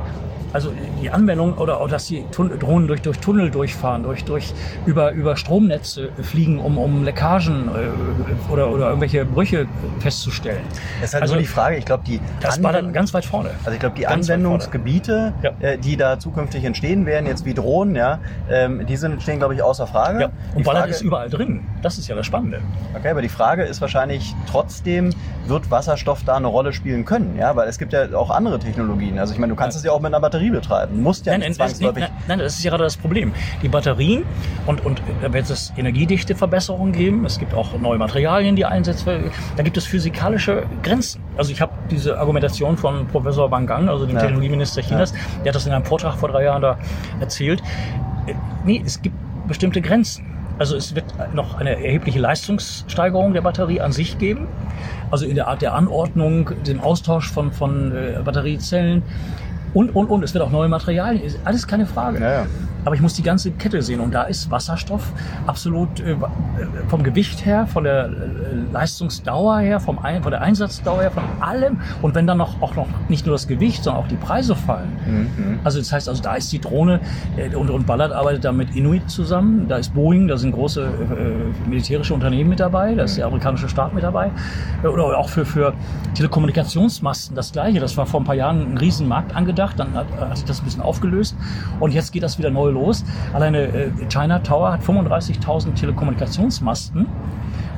also 0.53 0.71
die 1.01 1.09
Anwendung 1.09 1.57
oder, 1.57 1.81
oder 1.81 1.91
dass 1.91 2.07
die 2.07 2.23
Tun 2.31 2.57
Drohnen 2.59 2.87
durch, 2.87 3.01
durch 3.01 3.19
Tunnel 3.19 3.51
durchfahren, 3.51 4.03
durch, 4.03 4.23
durch 4.23 4.53
über, 4.85 5.11
über 5.11 5.35
Stromnetze 5.35 6.09
fliegen, 6.21 6.59
um, 6.59 6.77
um 6.77 7.03
Leckagen 7.03 7.69
äh, 7.69 8.51
oder, 8.51 8.71
oder 8.71 8.87
irgendwelche 8.87 9.25
Brüche 9.25 9.67
festzustellen. 9.99 10.61
Das 10.99 11.09
ist 11.09 11.13
halt 11.13 11.23
also 11.23 11.35
so 11.35 11.39
die 11.39 11.45
Frage, 11.45 11.77
ich 11.77 11.85
glaube, 11.85 12.03
die 12.05 12.19
das 12.41 12.61
war 12.63 12.73
dann 12.73 12.93
ganz 12.93 13.13
weit 13.13 13.25
vorne. 13.25 13.51
Also 13.59 13.71
ich 13.71 13.79
glaube, 13.79 13.95
die 13.95 14.03
ganz 14.03 14.29
Anwendungsgebiete, 14.29 15.33
ja. 15.43 15.51
äh, 15.59 15.77
die 15.77 15.97
da 15.97 16.19
zukünftig 16.19 16.63
entstehen 16.63 17.05
werden, 17.05 17.27
jetzt 17.27 17.45
wie 17.45 17.53
Drohnen, 17.53 17.95
ja, 17.95 18.19
ähm, 18.49 18.85
die 18.85 18.97
sind, 18.97 19.21
stehen, 19.21 19.39
glaube 19.39 19.53
ich, 19.53 19.61
außer 19.61 19.87
Frage. 19.87 20.21
Ja. 20.21 20.29
Und 20.55 20.65
Ballard 20.65 20.89
ist 20.89 21.01
überall 21.01 21.29
drin. 21.29 21.61
Das 21.81 21.97
ist 21.97 22.07
ja 22.07 22.15
das 22.15 22.25
Spannende. 22.25 22.61
Okay, 22.95 23.09
aber 23.09 23.21
die 23.21 23.29
Frage 23.29 23.63
ist 23.63 23.81
wahrscheinlich 23.81 24.35
trotzdem, 24.49 25.11
wird 25.45 25.69
Wasserstoff 25.71 26.23
da 26.25 26.35
eine 26.35 26.47
Rolle 26.47 26.73
spielen 26.73 27.05
können? 27.05 27.37
Ja, 27.37 27.55
weil 27.55 27.67
es 27.67 27.77
gibt 27.77 27.93
ja 27.93 28.13
auch 28.15 28.29
andere 28.29 28.59
Technologien. 28.59 29.19
Also 29.19 29.33
ich 29.33 29.39
meine, 29.39 29.53
du 29.53 29.57
kannst 29.57 29.77
es 29.77 29.83
ja 29.83 29.91
auch 29.91 29.99
mit 29.99 30.07
einer 30.07 30.19
Batterie 30.19 30.38
betreiben. 30.47 30.95
Du 30.95 31.01
musst 31.01 31.25
ja 31.25 31.33
nein, 31.33 31.41
nicht 31.41 31.55
zwangsläufig. 31.55 32.03
Nein, 32.03 32.11
nein, 32.27 32.39
das 32.39 32.57
ist 32.57 32.63
ja 32.63 32.71
gerade 32.71 32.83
das 32.83 32.97
Problem. 32.97 33.33
Die 33.61 33.67
Batterien 33.67 34.23
und, 34.65 34.85
und 34.85 35.01
da 35.21 35.33
wird 35.33 35.49
es 35.49 35.73
Energiedichteverbesserungen 35.77 36.93
geben. 36.93 37.25
Es 37.25 37.37
gibt 37.37 37.53
auch 37.53 37.77
neue 37.79 37.97
Materialien, 37.97 38.55
die 38.55 38.65
einsetzt 38.65 39.05
werden. 39.05 39.31
Da 39.57 39.63
gibt 39.63 39.77
es 39.77 39.85
physikalische 39.85 40.63
Grenzen. 40.83 41.21
Also 41.37 41.51
ich 41.51 41.61
habe 41.61 41.73
diese 41.91 42.17
Argumentation 42.17 42.77
von 42.77 43.07
Professor 43.07 43.51
Wang 43.51 43.67
Gang, 43.67 43.89
also 43.89 44.05
dem 44.05 44.15
ja. 44.15 44.21
Technologieminister 44.21 44.81
Chinas, 44.81 45.11
ja. 45.11 45.17
der 45.43 45.49
hat 45.49 45.55
das 45.55 45.65
in 45.65 45.73
einem 45.73 45.85
Vortrag 45.85 46.15
vor 46.15 46.29
drei 46.29 46.43
Jahren 46.43 46.61
da 46.61 46.77
erzählt. 47.19 47.61
Äh, 48.27 48.33
nee, 48.63 48.81
es 48.85 49.01
gibt 49.01 49.15
bestimmte 49.47 49.81
Grenzen. 49.81 50.25
Also 50.59 50.75
es 50.75 50.93
wird 50.93 51.05
noch 51.33 51.57
eine 51.57 51.83
erhebliche 51.83 52.19
Leistungssteigerung 52.19 53.33
der 53.33 53.41
Batterie 53.41 53.79
an 53.79 53.93
sich 53.93 54.17
geben. 54.17 54.47
Also 55.09 55.25
in 55.25 55.35
der 55.35 55.47
Art 55.47 55.61
der 55.61 55.73
Anordnung, 55.73 56.51
dem 56.67 56.81
Austausch 56.81 57.31
von, 57.31 57.53
von 57.53 57.95
äh, 57.95 58.19
Batteriezellen. 58.23 59.01
Und, 59.73 59.95
und, 59.95 60.07
und. 60.07 60.23
Es 60.23 60.33
wird 60.33 60.43
auch 60.43 60.51
neue 60.51 60.69
Materialien. 60.69 61.21
Alles 61.43 61.67
keine 61.67 61.85
Frage. 61.85 62.19
Ja, 62.19 62.31
ja. 62.31 62.45
Aber 62.89 62.95
ich 62.95 63.03
muss 63.03 63.13
die 63.13 63.21
ganze 63.21 63.51
Kette 63.51 63.83
sehen. 63.83 63.99
Und 63.99 64.15
da 64.15 64.23
ist 64.23 64.49
Wasserstoff 64.49 65.13
absolut 65.45 65.99
äh, 65.99 66.15
vom 66.87 67.03
Gewicht 67.03 67.45
her, 67.45 67.67
von 67.67 67.83
der 67.83 68.05
äh, 68.05 68.09
Leistungsdauer 68.71 69.59
her, 69.59 69.79
vom 69.79 69.99
Ein 69.99 70.23
von 70.23 70.31
der 70.31 70.41
Einsatzdauer 70.41 71.01
her, 71.01 71.11
von 71.11 71.21
allem. 71.39 71.81
Und 72.01 72.15
wenn 72.15 72.25
dann 72.25 72.39
noch, 72.39 72.59
auch 72.63 72.73
noch 72.73 72.87
nicht 73.07 73.27
nur 73.27 73.35
das 73.35 73.47
Gewicht, 73.47 73.83
sondern 73.83 74.01
auch 74.01 74.07
die 74.07 74.15
Preise 74.15 74.55
fallen. 74.55 74.89
Mhm. 75.05 75.59
Also 75.63 75.77
das 75.77 75.93
heißt, 75.93 76.09
also 76.09 76.23
da 76.23 76.33
ist 76.33 76.51
die 76.51 76.59
Drohne 76.59 76.99
äh, 77.37 77.55
und, 77.55 77.69
und 77.69 77.85
Ballard 77.85 78.11
arbeitet 78.11 78.43
da 78.43 78.51
mit 78.51 78.75
Inuit 78.75 79.07
zusammen. 79.07 79.67
Da 79.67 79.77
ist 79.77 79.93
Boeing, 79.93 80.27
da 80.27 80.37
sind 80.37 80.53
große 80.53 80.81
äh, 80.81 81.69
militärische 81.69 82.15
Unternehmen 82.15 82.49
mit 82.49 82.59
dabei. 82.59 82.95
Da 82.95 83.03
ist 83.03 83.19
der 83.19 83.27
amerikanische 83.27 83.69
Staat 83.69 83.93
mit 83.93 84.03
dabei. 84.03 84.31
Äh, 84.81 84.87
oder 84.87 85.15
auch 85.15 85.29
für, 85.29 85.45
für 85.45 85.75
Telekommunikationsmasten 86.15 87.35
das 87.35 87.51
Gleiche. 87.51 87.79
Das 87.79 87.97
war 87.97 88.07
vor 88.07 88.21
ein 88.21 88.23
paar 88.23 88.33
Jahren 88.33 88.73
ein 88.73 88.77
Riesenmarkt 88.79 89.35
angedacht. 89.35 89.77
Dann 89.77 89.93
hat, 89.93 90.07
hat 90.19 90.37
sich 90.37 90.47
das 90.47 90.59
ein 90.59 90.65
bisschen 90.65 90.81
aufgelöst. 90.81 91.35
Und 91.79 91.93
jetzt 91.93 92.11
geht 92.11 92.23
das 92.23 92.39
wieder 92.39 92.49
neu 92.49 92.71
los. 92.71 92.78
Alleine 93.33 93.63
äh, 93.67 93.91
China 94.09 94.39
Tower 94.39 94.73
hat 94.73 94.81
35.000 94.81 95.75
Telekommunikationsmasten. 95.75 97.07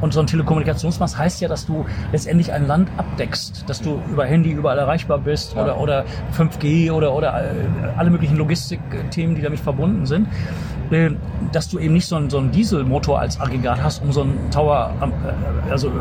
Und 0.02 0.14
so 0.14 0.20
ein 0.20 0.28
Telekommunikationsmast 0.28 1.18
heißt 1.18 1.42
ja, 1.42 1.48
dass 1.48 1.68
du 1.68 1.86
letztendlich 2.12 2.52
ein 2.52 2.66
Land 2.66 2.90
abdeckst, 2.98 3.64
dass 3.68 3.82
du 3.82 4.02
über 4.10 4.26
Handy 4.26 4.50
überall 4.52 4.80
erreichbar 4.80 5.20
bist 5.20 5.56
oder, 5.56 5.80
oder 5.80 6.06
5G 6.36 6.92
oder, 6.92 7.14
oder 7.14 7.40
äh, 7.40 7.54
alle 7.98 8.10
möglichen 8.10 8.36
Logistikthemen, 8.36 9.36
die 9.36 9.44
damit 9.44 9.60
verbunden 9.60 10.08
sind. 10.08 10.28
Äh, 10.92 11.12
dass 11.52 11.70
du 11.70 11.80
eben 11.80 11.94
nicht 11.94 12.06
so 12.06 12.16
einen, 12.16 12.30
so 12.30 12.38
einen 12.38 12.52
Dieselmotor 12.52 13.20
als 13.20 13.40
Aggregat 13.40 13.82
hast, 13.84 14.02
um 14.04 14.12
so 14.12 14.22
einen 14.22 14.52
Tower 14.52 14.94
am, 15.00 15.12
äh, 15.12 15.72
also, 15.72 15.92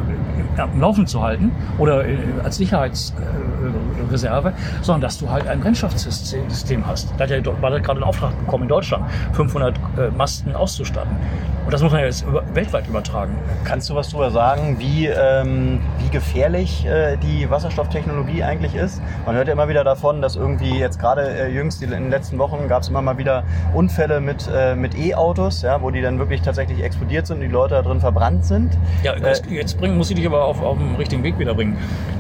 am 0.57 0.81
Laufen 0.81 1.07
zu 1.07 1.23
halten 1.23 1.51
oder 1.79 2.05
als 2.45 2.57
Sicherheitsreserve, 2.57 4.53
sondern 4.83 5.01
dass 5.01 5.19
du 5.19 5.31
halt 5.31 5.47
ein 5.47 5.61
Brennstoffsystem 5.61 6.87
hast. 6.87 7.13
Da 7.17 7.25
hat 7.25 7.31
ja 7.31 7.41
gerade 7.41 7.91
einen 7.91 8.03
Auftrag 8.03 8.39
bekommen 8.39 8.65
in 8.65 8.69
Deutschland, 8.69 9.05
500 9.33 9.75
Masten 10.17 10.55
auszustatten. 10.55 11.17
Und 11.65 11.73
das 11.73 11.83
muss 11.83 11.93
man 11.93 12.01
ja 12.01 12.07
jetzt 12.07 12.23
über, 12.23 12.43
weltweit 12.55 12.89
übertragen. 12.89 13.37
Kannst 13.65 13.91
du 13.91 13.95
was 13.95 14.09
darüber 14.09 14.31
sagen, 14.31 14.79
wie, 14.79 15.07
ähm, 15.07 15.81
wie 15.99 16.09
gefährlich 16.09 16.87
äh, 16.87 17.17
die 17.17 17.49
Wasserstofftechnologie 17.51 18.43
eigentlich 18.43 18.75
ist? 18.75 19.01
Man 19.27 19.37
hört 19.37 19.47
ja 19.47 19.53
immer 19.53 19.69
wieder 19.69 19.85
davon, 19.85 20.23
dass 20.23 20.37
irgendwie 20.37 20.79
jetzt 20.79 20.99
gerade 20.99 21.29
äh, 21.29 21.49
jüngst 21.49 21.83
in 21.83 21.91
den 21.91 22.11
letzten 22.11 22.39
Wochen 22.39 22.67
gab 22.69 22.83
es 22.83 22.89
immer 22.89 23.03
mal 23.03 23.19
wieder 23.19 23.45
Unfälle 23.75 24.21
mit, 24.21 24.49
äh, 24.55 24.75
mit 24.75 24.97
E-Autos, 24.97 25.63
ja, 25.63 25.81
wo 25.83 25.91
die 25.91 26.01
dann 26.01 26.19
wirklich 26.19 26.41
tatsächlich 26.43 26.83
explodiert 26.83 27.27
sind 27.27 27.37
und 27.37 27.43
die 27.43 27.49
Leute 27.49 27.75
da 27.75 27.83
drin 27.83 28.01
verbrannt 28.01 28.45
sind. 28.45 28.77
Ja, 29.03 29.15
jetzt, 29.17 29.47
äh, 29.47 29.55
jetzt 29.55 29.79
bringen, 29.79 29.97
muss 29.97 30.11
ich 30.11 30.17
dich 30.17 30.27
aber 30.27 30.45
auf, 30.45 30.63
auf 30.63 30.79
den 30.79 30.97
richtigen 30.97 31.23
Weg 31.23 31.39
wieder 31.39 31.55
bringen. 31.55 31.77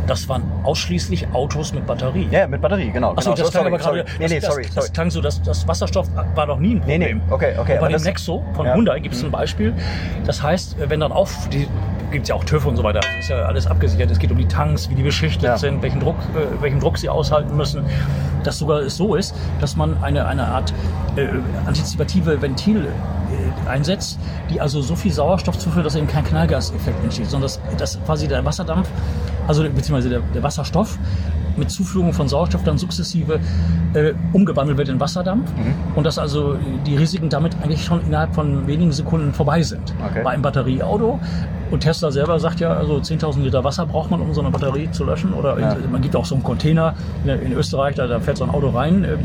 Das 0.06 0.28
waren 0.28 0.42
ausschließlich 0.64 1.28
Autos 1.32 1.72
mit 1.72 1.86
Batterie. 1.86 2.28
Ja, 2.30 2.46
mit 2.46 2.60
Batterie, 2.60 2.90
genau. 2.90 3.12
Achso, 3.12 3.30
genau. 3.30 3.44
das 3.44 3.52
klang 3.52 3.66
aber 3.66 3.78
gerade. 3.78 4.04
Nee, 4.18 4.26
nee, 4.28 4.40
sorry, 4.40 4.64
das, 4.64 4.74
das 4.74 4.92
klang 4.92 5.10
so, 5.10 5.20
dass 5.20 5.40
das 5.42 5.66
Wasserstoff 5.68 6.08
war 6.34 6.46
noch 6.46 6.58
nie 6.58 6.74
ein 6.74 6.80
Problem. 6.80 7.00
Nee, 7.00 7.14
nee, 7.14 7.20
okay, 7.30 7.54
okay. 7.58 7.74
Und 7.74 7.80
bei 7.80 7.88
dem 7.88 8.02
Nexo 8.02 8.44
von 8.54 8.66
ja. 8.66 8.74
Hyundai 8.74 8.98
gibt 8.98 9.14
es 9.14 9.29
ein 9.30 9.32
Beispiel. 9.32 9.74
Das 10.26 10.42
heißt, 10.42 10.76
wenn 10.88 11.00
dann 11.00 11.12
auf 11.12 11.48
die 11.48 11.66
gibt 12.10 12.24
es 12.24 12.28
ja 12.28 12.34
auch 12.34 12.44
TÜV 12.44 12.66
und 12.66 12.76
so 12.76 12.82
weiter. 12.82 13.00
Das 13.00 13.20
ist 13.20 13.28
ja 13.28 13.42
alles 13.42 13.66
abgesichert. 13.66 14.10
Es 14.10 14.18
geht 14.18 14.30
um 14.30 14.38
die 14.38 14.48
Tanks, 14.48 14.90
wie 14.90 14.94
die 14.94 15.02
beschichtet 15.02 15.44
ja. 15.44 15.56
sind, 15.56 15.80
welchen 15.82 16.00
Druck, 16.00 16.16
äh, 16.34 16.60
welchen 16.60 16.80
Druck 16.80 16.98
sie 16.98 17.08
aushalten 17.08 17.56
müssen. 17.56 17.84
Dass 18.42 18.58
sogar 18.58 18.80
es 18.80 18.96
so 18.96 19.14
ist, 19.14 19.34
dass 19.60 19.76
man 19.76 20.02
eine, 20.02 20.26
eine 20.26 20.46
Art 20.46 20.72
äh, 21.16 21.28
antizipative 21.66 22.40
Ventile 22.40 22.88
äh, 22.88 23.29
einsetzt, 23.70 24.18
die 24.50 24.60
also 24.60 24.82
so 24.82 24.96
viel 24.96 25.12
Sauerstoff 25.12 25.58
zuführt, 25.58 25.86
dass 25.86 25.94
eben 25.94 26.06
kein 26.06 26.24
Knallgaseffekt 26.24 27.02
entsteht, 27.02 27.30
sondern 27.30 27.50
dass, 27.50 27.60
dass 27.78 28.04
quasi 28.04 28.28
der 28.28 28.44
Wasserdampf, 28.44 28.88
also 29.46 29.62
beziehungsweise 29.62 30.08
der, 30.08 30.20
der 30.34 30.42
Wasserstoff 30.42 30.98
mit 31.56 31.70
Zuführung 31.70 32.12
von 32.12 32.28
Sauerstoff 32.28 32.62
dann 32.64 32.78
sukzessive 32.78 33.40
äh, 33.94 34.12
umgewandelt 34.32 34.78
wird 34.78 34.88
in 34.88 35.00
Wasserdampf 35.00 35.50
mhm. 35.56 35.74
und 35.96 36.04
dass 36.04 36.18
also 36.18 36.56
die 36.86 36.96
Risiken 36.96 37.28
damit 37.28 37.56
eigentlich 37.62 37.84
schon 37.84 38.04
innerhalb 38.06 38.34
von 38.34 38.66
wenigen 38.66 38.92
Sekunden 38.92 39.32
vorbei 39.32 39.62
sind. 39.62 39.94
Okay. 40.10 40.22
Bei 40.22 40.30
einem 40.30 40.42
Batterieauto 40.42 41.20
und 41.70 41.80
Tesla 41.80 42.10
selber 42.10 42.38
sagt 42.40 42.60
ja, 42.60 42.72
also 42.72 42.96
10.000 42.96 43.42
Liter 43.42 43.62
Wasser 43.62 43.86
braucht 43.86 44.10
man, 44.10 44.20
um 44.20 44.34
so 44.34 44.40
eine 44.40 44.50
Batterie 44.50 44.90
zu 44.90 45.04
löschen. 45.04 45.32
Oder 45.32 45.58
ja. 45.58 45.76
man 45.90 46.00
gibt 46.00 46.16
auch 46.16 46.24
so 46.24 46.34
einen 46.34 46.42
Container 46.44 46.94
in, 47.24 47.52
Österreich, 47.52 47.94
da, 47.94 48.06
da, 48.06 48.18
fährt 48.20 48.36
so 48.36 48.44
ein 48.44 48.50
Auto 48.50 48.70
rein 48.70 49.04
äh, 49.04 49.16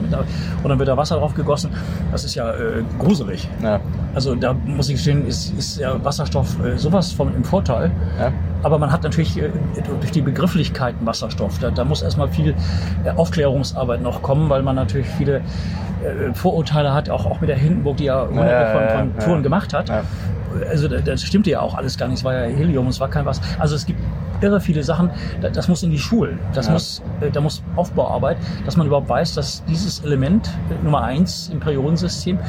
und 0.63 0.69
dann 0.69 0.79
wird 0.79 0.88
da 0.88 0.97
Wasser 0.97 1.17
drauf 1.17 1.34
gegossen. 1.34 1.71
Das 2.12 2.23
ist 2.23 2.36
ja 2.36 2.51
äh, 2.51 2.84
gruselig. 2.99 3.49
Ja. 3.63 3.79
Also 4.13 4.36
da 4.36 4.53
muss 4.53 4.89
ich 4.89 4.95
gestehen, 4.95 5.25
ist, 5.25 5.58
ist 5.58 5.79
ja 5.79 6.03
Wasserstoff 6.03 6.63
äh, 6.63 6.77
sowas 6.77 7.12
von 7.12 7.34
im 7.36 7.43
Vorteil. 7.43 7.91
Ja. 8.19 8.31
Aber 8.63 8.77
man 8.79 8.91
hat 8.91 9.03
natürlich 9.03 9.38
äh, 9.38 9.49
durch 9.99 10.12
die 10.12 10.21
Begrifflichkeiten 10.21 11.05
Wasserstoff, 11.05 11.60
da, 11.60 11.71
da 11.71 11.84
muss 11.84 12.01
erstmal 12.01 12.29
viel 12.29 12.55
äh, 13.03 13.12
Aufklärungsarbeit 13.12 14.01
noch 14.01 14.21
kommen, 14.21 14.49
weil 14.49 14.62
man 14.62 14.75
natürlich 14.75 15.08
viele 15.08 15.38
äh, 15.38 16.34
Vorurteile 16.34 16.93
hat, 16.93 17.10
auch, 17.10 17.25
auch 17.25 17.41
mit 17.41 17.49
der 17.49 17.58
Hindenburg, 17.58 17.97
die 17.97 18.05
ja, 18.05 18.29
ja 18.31 18.67
von, 18.67 19.10
von 19.12 19.19
Touren 19.19 19.43
gemacht 19.43 19.73
hat 19.73 19.89
also 20.70 20.88
das 20.88 21.24
stimmte 21.24 21.50
ja 21.52 21.60
auch 21.60 21.76
alles 21.76 21.98
gar 21.98 22.08
nicht. 22.08 22.20
Es 22.20 22.24
war 22.24 22.34
ja 22.34 22.56
Helium, 22.56 22.88
es 22.88 23.00
war 23.00 23.10
kein 23.10 23.26
was. 23.26 23.41
Also 23.60 23.76
es 23.76 23.86
gibt 23.86 24.00
irre 24.41 24.60
viele 24.60 24.84
Sachen. 24.84 25.10
Das 25.41 25.68
muss 25.68 25.84
in 25.84 25.91
die 25.91 26.00
Schulen. 26.00 26.39
Das 26.54 26.68
ja. 26.68 26.74
muss, 26.74 27.02
äh, 27.22 27.30
da 27.32 27.41
muss 27.41 27.63
Aufbauarbeit, 27.76 28.38
dass 28.65 28.78
man 28.78 28.88
überhaupt 28.88 29.10
weiß, 29.10 29.34
dass 29.34 29.63
dieses 29.65 30.04
Element 30.04 30.50
äh, 30.70 30.84
Nummer 30.84 31.04
eins 31.04 31.50
im 31.50 31.60
Periodensystem 31.60 32.39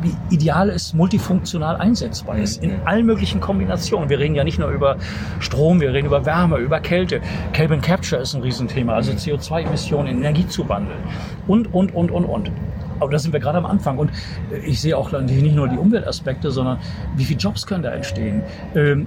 wie 0.00 0.14
ideal 0.30 0.70
es 0.70 0.94
multifunktional 0.94 1.76
einsetzbar 1.76 2.38
ist. 2.38 2.62
In 2.62 2.72
allen 2.84 3.04
möglichen 3.04 3.40
Kombinationen. 3.40 4.08
Wir 4.08 4.20
reden 4.20 4.36
ja 4.36 4.44
nicht 4.44 4.58
nur 4.58 4.70
über 4.70 4.96
Strom, 5.40 5.80
wir 5.80 5.92
reden 5.92 6.06
über 6.06 6.24
Wärme, 6.24 6.58
über 6.58 6.80
Kälte. 6.80 7.20
Carbon 7.52 7.80
Capture 7.80 8.22
ist 8.22 8.34
ein 8.34 8.42
Riesenthema, 8.42 8.94
also 8.94 9.12
CO2-Emissionen 9.12 10.08
in 10.08 10.18
Energie 10.18 10.46
zu 10.46 10.68
wandeln. 10.68 10.98
Und, 11.46 11.74
und, 11.74 11.94
und, 11.94 12.10
und, 12.10 12.24
und. 12.24 12.50
Aber 13.00 13.10
da 13.10 13.18
sind 13.18 13.32
wir 13.32 13.40
gerade 13.40 13.58
am 13.58 13.66
Anfang. 13.66 13.98
Und 13.98 14.10
äh, 14.50 14.58
ich 14.58 14.80
sehe 14.80 14.96
auch 14.96 15.10
nicht 15.12 15.54
nur 15.54 15.68
die 15.68 15.78
Umweltaspekte, 15.78 16.50
sondern 16.50 16.78
wie 17.16 17.24
viele 17.24 17.40
Jobs 17.40 17.66
können 17.66 17.82
da 17.82 17.90
entstehen. 17.90 18.42
Ähm, 18.74 19.06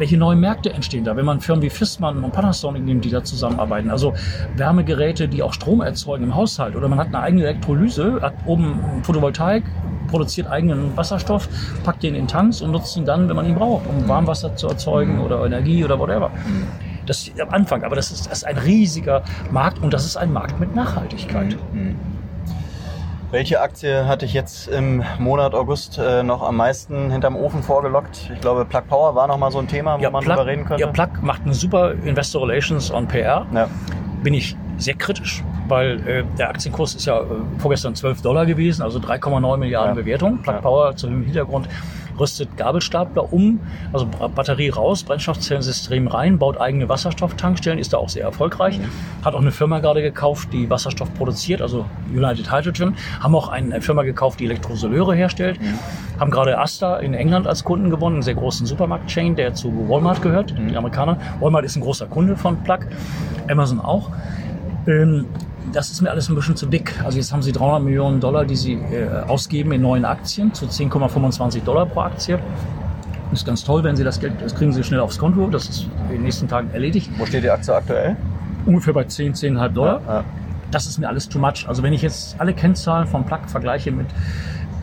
welche 0.00 0.16
neuen 0.16 0.40
Märkte 0.40 0.72
entstehen 0.72 1.04
da, 1.04 1.14
wenn 1.14 1.26
man 1.26 1.40
Firmen 1.40 1.62
wie 1.62 1.68
Fissmann 1.70 2.24
und 2.24 2.32
Panasonic 2.32 2.82
nimmt, 2.82 3.04
die 3.04 3.10
da 3.10 3.22
zusammenarbeiten. 3.22 3.90
Also 3.90 4.14
Wärmegeräte, 4.56 5.28
die 5.28 5.42
auch 5.42 5.52
Strom 5.52 5.82
erzeugen 5.82 6.24
im 6.24 6.34
Haushalt. 6.34 6.74
Oder 6.74 6.88
man 6.88 6.98
hat 6.98 7.08
eine 7.08 7.20
eigene 7.20 7.42
Elektrolyse, 7.42 8.18
hat 8.22 8.34
oben 8.46 8.80
Photovoltaik, 9.02 9.62
produziert 10.08 10.48
eigenen 10.48 10.96
Wasserstoff, 10.96 11.48
packt 11.84 12.02
den 12.02 12.14
in 12.14 12.26
Tanks 12.26 12.62
und 12.62 12.70
nutzt 12.72 12.96
ihn 12.96 13.04
dann, 13.04 13.28
wenn 13.28 13.36
man 13.36 13.46
ihn 13.46 13.54
braucht, 13.54 13.86
um 13.86 14.08
Warmwasser 14.08 14.56
zu 14.56 14.68
erzeugen 14.68 15.20
oder 15.20 15.44
Energie 15.44 15.84
oder 15.84 15.98
whatever. 15.98 16.30
Das 17.06 17.28
ist 17.28 17.40
am 17.40 17.50
Anfang, 17.50 17.84
aber 17.84 17.96
das 17.96 18.10
ist, 18.10 18.26
das 18.26 18.38
ist 18.38 18.44
ein 18.44 18.56
riesiger 18.56 19.22
Markt 19.50 19.80
und 19.80 19.92
das 19.92 20.04
ist 20.04 20.16
ein 20.16 20.32
Markt 20.32 20.58
mit 20.60 20.74
Nachhaltigkeit. 20.74 21.56
Mhm. 21.72 21.96
Welche 23.30 23.60
Aktie 23.60 24.06
hatte 24.08 24.24
ich 24.24 24.32
jetzt 24.32 24.66
im 24.66 25.04
Monat 25.20 25.54
August 25.54 25.98
äh, 25.98 26.24
noch 26.24 26.42
am 26.42 26.56
meisten 26.56 27.12
hinterm 27.12 27.36
Ofen 27.36 27.62
vorgelockt? 27.62 28.28
Ich 28.34 28.40
glaube, 28.40 28.64
Plug 28.64 28.82
Power 28.88 29.14
war 29.14 29.28
noch 29.28 29.38
mal 29.38 29.52
so 29.52 29.60
ein 29.60 29.68
Thema, 29.68 29.98
wo 29.98 30.02
ja, 30.02 30.10
man 30.10 30.24
Plug, 30.24 30.34
drüber 30.34 30.46
reden 30.46 30.64
könnte. 30.64 30.82
Ja, 30.82 30.88
Plug 30.88 31.22
macht 31.22 31.42
eine 31.42 31.54
super 31.54 31.92
Investor 31.92 32.42
Relations 32.42 32.90
on 32.90 33.06
PR. 33.06 33.46
Ja. 33.54 33.68
Bin 34.24 34.34
ich 34.34 34.56
sehr 34.78 34.94
kritisch, 34.94 35.44
weil 35.68 36.04
äh, 36.08 36.24
der 36.38 36.48
Aktienkurs 36.48 36.96
ist 36.96 37.06
ja 37.06 37.20
äh, 37.20 37.24
vorgestern 37.58 37.94
12 37.94 38.20
Dollar 38.20 38.46
gewesen, 38.46 38.82
also 38.82 38.98
3,9 38.98 39.56
Milliarden 39.58 39.94
ja. 39.96 40.02
Bewertung. 40.02 40.38
Plug. 40.38 40.60
Power 40.60 40.96
zu 40.96 41.06
dem 41.06 41.22
Hintergrund 41.22 41.68
rüstet 42.18 42.56
Gabelstapler 42.56 43.32
um, 43.32 43.60
also 43.92 44.06
Batterie 44.34 44.70
raus, 44.70 45.02
Brennstoffzellensystem 45.02 46.06
rein, 46.06 46.38
baut 46.38 46.60
eigene 46.60 46.88
Wasserstofftankstellen, 46.88 47.78
ist 47.78 47.92
da 47.92 47.98
auch 47.98 48.08
sehr 48.08 48.24
erfolgreich. 48.24 48.78
Mhm. 48.78 49.24
Hat 49.24 49.34
auch 49.34 49.40
eine 49.40 49.52
Firma 49.52 49.80
gerade 49.80 50.02
gekauft, 50.02 50.52
die 50.52 50.68
Wasserstoff 50.68 51.12
produziert, 51.14 51.62
also 51.62 51.86
United 52.14 52.52
Hydrogen. 52.52 52.96
Haben 53.20 53.34
auch 53.34 53.48
eine 53.48 53.80
Firma 53.80 54.02
gekauft, 54.02 54.40
die 54.40 54.44
Elektrosoleure 54.44 55.14
herstellt. 55.14 55.60
Mhm. 55.60 55.78
Haben 56.18 56.30
gerade 56.30 56.58
Asta 56.58 56.98
in 56.98 57.14
England 57.14 57.46
als 57.46 57.64
Kunden 57.64 57.90
gewonnen, 57.90 58.16
einen 58.16 58.22
sehr 58.22 58.34
großen 58.34 58.66
Supermarkt-Chain, 58.66 59.36
der 59.36 59.54
zu 59.54 59.88
Walmart 59.88 60.22
gehört, 60.22 60.58
mhm. 60.58 60.68
die 60.68 60.76
Amerikaner. 60.76 61.18
Walmart 61.40 61.64
ist 61.64 61.76
ein 61.76 61.82
großer 61.82 62.06
Kunde 62.06 62.36
von 62.36 62.62
Plug, 62.62 62.80
Amazon 63.48 63.80
auch. 63.80 64.10
Ähm, 64.86 65.26
das 65.72 65.90
ist 65.90 66.00
mir 66.00 66.10
alles 66.10 66.28
ein 66.28 66.34
bisschen 66.34 66.56
zu 66.56 66.66
dick. 66.66 66.94
Also 67.04 67.18
jetzt 67.18 67.32
haben 67.32 67.42
sie 67.42 67.52
300 67.52 67.82
Millionen 67.82 68.20
Dollar, 68.20 68.44
die 68.44 68.56
sie 68.56 68.74
äh, 68.74 69.08
ausgeben 69.26 69.72
in 69.72 69.82
neuen 69.82 70.04
Aktien 70.04 70.52
zu 70.52 70.66
10,25 70.66 71.62
Dollar 71.62 71.86
pro 71.86 72.00
Aktie. 72.00 72.38
Das 73.30 73.40
ist 73.40 73.46
ganz 73.46 73.62
toll, 73.62 73.84
wenn 73.84 73.96
sie 73.96 74.02
das 74.02 74.18
Geld, 74.18 74.34
das 74.40 74.54
kriegen 74.54 74.72
sie 74.72 74.82
schnell 74.82 75.00
aufs 75.00 75.18
Konto. 75.18 75.46
Das 75.46 75.68
ist 75.68 75.86
in 76.08 76.16
den 76.16 76.22
nächsten 76.22 76.48
Tagen 76.48 76.70
erledigt. 76.72 77.10
Wo 77.16 77.26
steht 77.26 77.44
die 77.44 77.50
Aktie 77.50 77.74
aktuell? 77.74 78.16
Ungefähr 78.66 78.92
bei 78.92 79.04
10, 79.04 79.34
10,5 79.34 79.68
Dollar. 79.68 80.00
Ja, 80.06 80.14
ja. 80.14 80.24
Das 80.70 80.86
ist 80.86 80.98
mir 80.98 81.08
alles 81.08 81.28
too 81.28 81.38
much. 81.38 81.66
Also 81.66 81.82
wenn 81.82 81.92
ich 81.92 82.02
jetzt 82.02 82.40
alle 82.40 82.54
Kennzahlen 82.54 83.06
vom 83.06 83.24
Plug 83.24 83.40
vergleiche 83.46 83.90
mit 83.90 84.06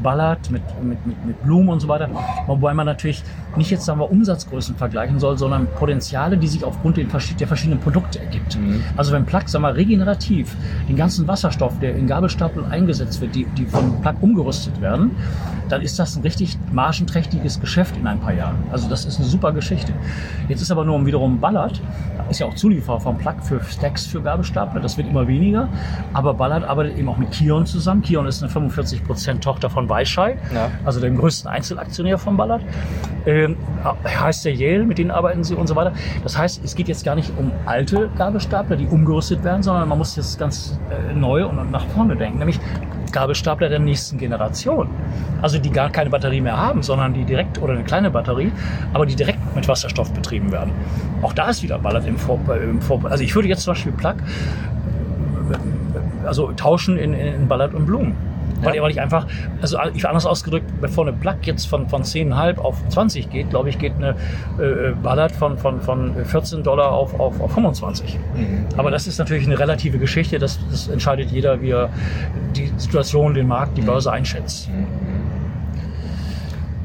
Ballard, 0.02 0.50
mit, 0.52 0.62
mit, 0.84 1.06
mit, 1.06 1.26
mit 1.26 1.43
Blumen 1.43 1.69
und 1.69 1.80
so 1.80 1.88
weiter. 1.88 2.10
Wobei 2.45 2.73
man 2.73 2.86
natürlich 2.86 3.23
nicht 3.58 3.70
jetzt 3.70 3.86
sagen 3.86 4.00
wir 4.00 4.12
Umsatzgrößen 4.12 4.76
vergleichen 4.76 5.20
soll, 5.20 5.38
sondern 5.38 5.67
Potenziale, 5.76 6.38
die 6.38 6.48
sich 6.48 6.63
aufgrund 6.63 6.98
der 6.98 7.08
verschiedenen 7.10 7.80
Produkte 7.80 8.20
ergibt. 8.20 8.58
Mhm. 8.58 8.84
Also 8.96 9.12
wenn 9.12 9.26
Plug 9.26 9.43
sagen 9.48 9.63
wir, 9.63 9.76
regenerativ 9.76 10.56
den 10.88 10.96
ganzen 10.96 11.28
Wasserstoff, 11.28 11.80
der 11.80 11.96
in 11.96 12.08
Gabelstapel 12.08 12.65
eingesetzt 12.65 13.22
wird, 13.22 13.36
die, 13.36 13.46
die 13.58 13.65
von 13.65 14.02
Plug 14.02 14.15
umgerüstet 14.22 14.80
werden, 14.82 15.12
dann 15.70 15.82
ist 15.82 16.00
das 16.00 16.15
ein 16.15 16.22
richtig 16.22 16.58
margenträchtiges 16.72 17.60
Geschäft 17.60 17.98
in 17.98 18.08
ein 18.08 18.20
paar 18.20 18.34
Jahren. 18.34 18.58
Also 18.72 18.89
das 18.89 19.06
ist 19.06 19.20
eine 19.20 19.28
super 19.28 19.52
Geschichte. 19.52 19.93
Jetzt 20.48 20.62
ist 20.62 20.72
aber 20.72 20.86
nur 20.86 21.06
wiederum 21.06 21.39
Ballard, 21.39 21.82
ist 22.30 22.39
ja 22.39 22.46
auch 22.46 22.56
Zulieferer 22.56 23.00
von 23.00 23.17
Plug 23.17 23.36
für 23.41 23.63
Stacks 23.63 24.06
für 24.06 24.22
Gabelstapler, 24.22 24.82
das 24.82 24.98
wird 24.98 25.08
immer 25.08 25.28
weniger, 25.28 25.70
aber 26.13 26.34
Ballard 26.34 26.63
arbeitet 26.63 26.98
eben 26.98 27.10
auch 27.10 27.17
mit 27.17 27.32
Kion 27.32 27.65
zusammen. 27.65 28.02
Kion 28.02 28.26
ist 28.28 28.43
eine 28.43 28.52
45% 28.52 29.39
Tochter 29.39 29.70
von 29.70 29.89
Weichai, 29.89 30.38
ja. 30.54 30.72
also 30.86 31.00
dem 31.00 31.17
größten 31.17 31.50
Einzelaktionär 31.50 32.17
von 32.17 32.38
Ballard. 32.38 32.62
Ähm, 33.48 33.58
heißt 34.06 34.46
der 34.46 34.54
Yale, 34.54 34.86
mit 34.86 34.98
denen 34.98 35.12
arbeiten 35.12 35.44
sie 35.44 35.56
und 35.56 35.68
so 35.68 35.76
weiter. 35.76 35.94
Das 36.24 36.38
heißt, 36.38 36.64
es 36.64 36.76
geht 36.76 36.88
jetzt 36.88 37.06
gar 37.06 37.16
nicht 37.16 37.32
um 37.38 37.52
alte 37.66 38.10
Gabelstapler, 38.18 38.76
die 38.76 38.88
umgerüstet 38.88 39.44
werden, 39.44 39.64
sondern 39.64 39.88
man 39.88 39.98
muss 39.98 40.16
jetzt 40.16 40.40
ganz 40.40 40.80
äh, 40.90 41.14
neu 41.14 41.46
und 41.46 41.72
nach 41.72 41.86
vorne 41.88 42.16
denken, 42.16 42.40
nämlich 42.40 42.60
Gabelstapler 43.12 43.70
der 43.70 43.80
nächsten 43.80 44.18
Generation. 44.18 44.90
Also 45.42 45.60
die 45.60 45.70
gar 45.70 45.90
keine 45.90 46.10
Batterie 46.10 46.42
mehr 46.42 46.58
haben, 46.58 46.84
sondern 46.84 47.14
die 47.14 47.24
direkt, 47.24 47.62
oder 47.62 47.74
eine 47.74 47.84
kleine 47.84 48.12
Batterie, 48.12 48.52
aber 48.94 49.06
die 49.06 49.16
direkt 49.16 49.40
mit 49.56 49.68
Wasserstoff 49.68 50.12
betrieben 50.12 50.52
werden. 50.52 50.72
Auch 51.22 51.34
da 51.34 51.50
ist 51.50 51.64
wieder 51.64 51.80
Ballard 51.80 52.06
im 52.06 52.18
Vor, 52.18 52.40
im 52.62 52.82
Vor 52.82 53.04
Also 53.06 53.24
ich 53.24 53.34
würde 53.34 53.48
jetzt 53.48 53.64
zum 53.64 53.72
Beispiel 53.74 53.94
Plug 53.94 54.16
also 56.26 56.52
tauschen 56.52 56.98
in, 56.98 57.14
in 57.14 57.48
Ballard 57.48 57.74
und 57.74 57.86
Blumen. 57.86 58.16
Weil, 58.62 58.76
ja. 58.76 58.82
weil 58.82 58.91
ich 58.91 59.02
einfach, 59.02 59.28
also 59.62 59.78
ich 59.93 60.08
anders 60.08 60.26
ausgedrückt, 60.26 60.65
bevor 60.82 61.08
eine 61.08 61.15
Plug 61.15 61.38
jetzt 61.43 61.67
von, 61.67 61.88
von 61.89 62.04
10,5 62.04 62.58
auf 62.60 62.76
20 62.89 63.30
geht, 63.30 63.50
glaube 63.50 63.70
ich, 63.70 63.80
geht 63.80 63.93
eine 63.96 64.15
äh, 64.60 64.93
Ballard 65.02 65.32
von, 65.32 65.58
von, 65.58 65.82
von 65.82 66.26
14 66.26 66.63
Dollar 66.63 66.91
auf, 66.91 67.20
auf, 67.20 67.39
auf 67.39 67.54
25. 67.54 68.17
Mhm. 68.36 68.65
Aber 68.78 68.91
das 68.91 69.08
ist 69.08 69.17
natürlich 69.17 69.46
eine 69.46 69.60
relative 69.60 70.00
Geschichte. 70.00 70.39
Das, 70.39 70.60
das 70.70 70.88
entscheidet 70.88 71.32
jeder, 71.32 71.62
wie 71.62 71.72
er 71.72 71.89
die 72.56 72.72
Situation, 72.78 73.34
den 73.34 73.48
Markt, 73.48 73.78
die 73.78 73.82
mhm. 73.82 73.88
Börse 73.88 74.12
einschätzt. 74.12 74.70
Mhm. 74.70 75.37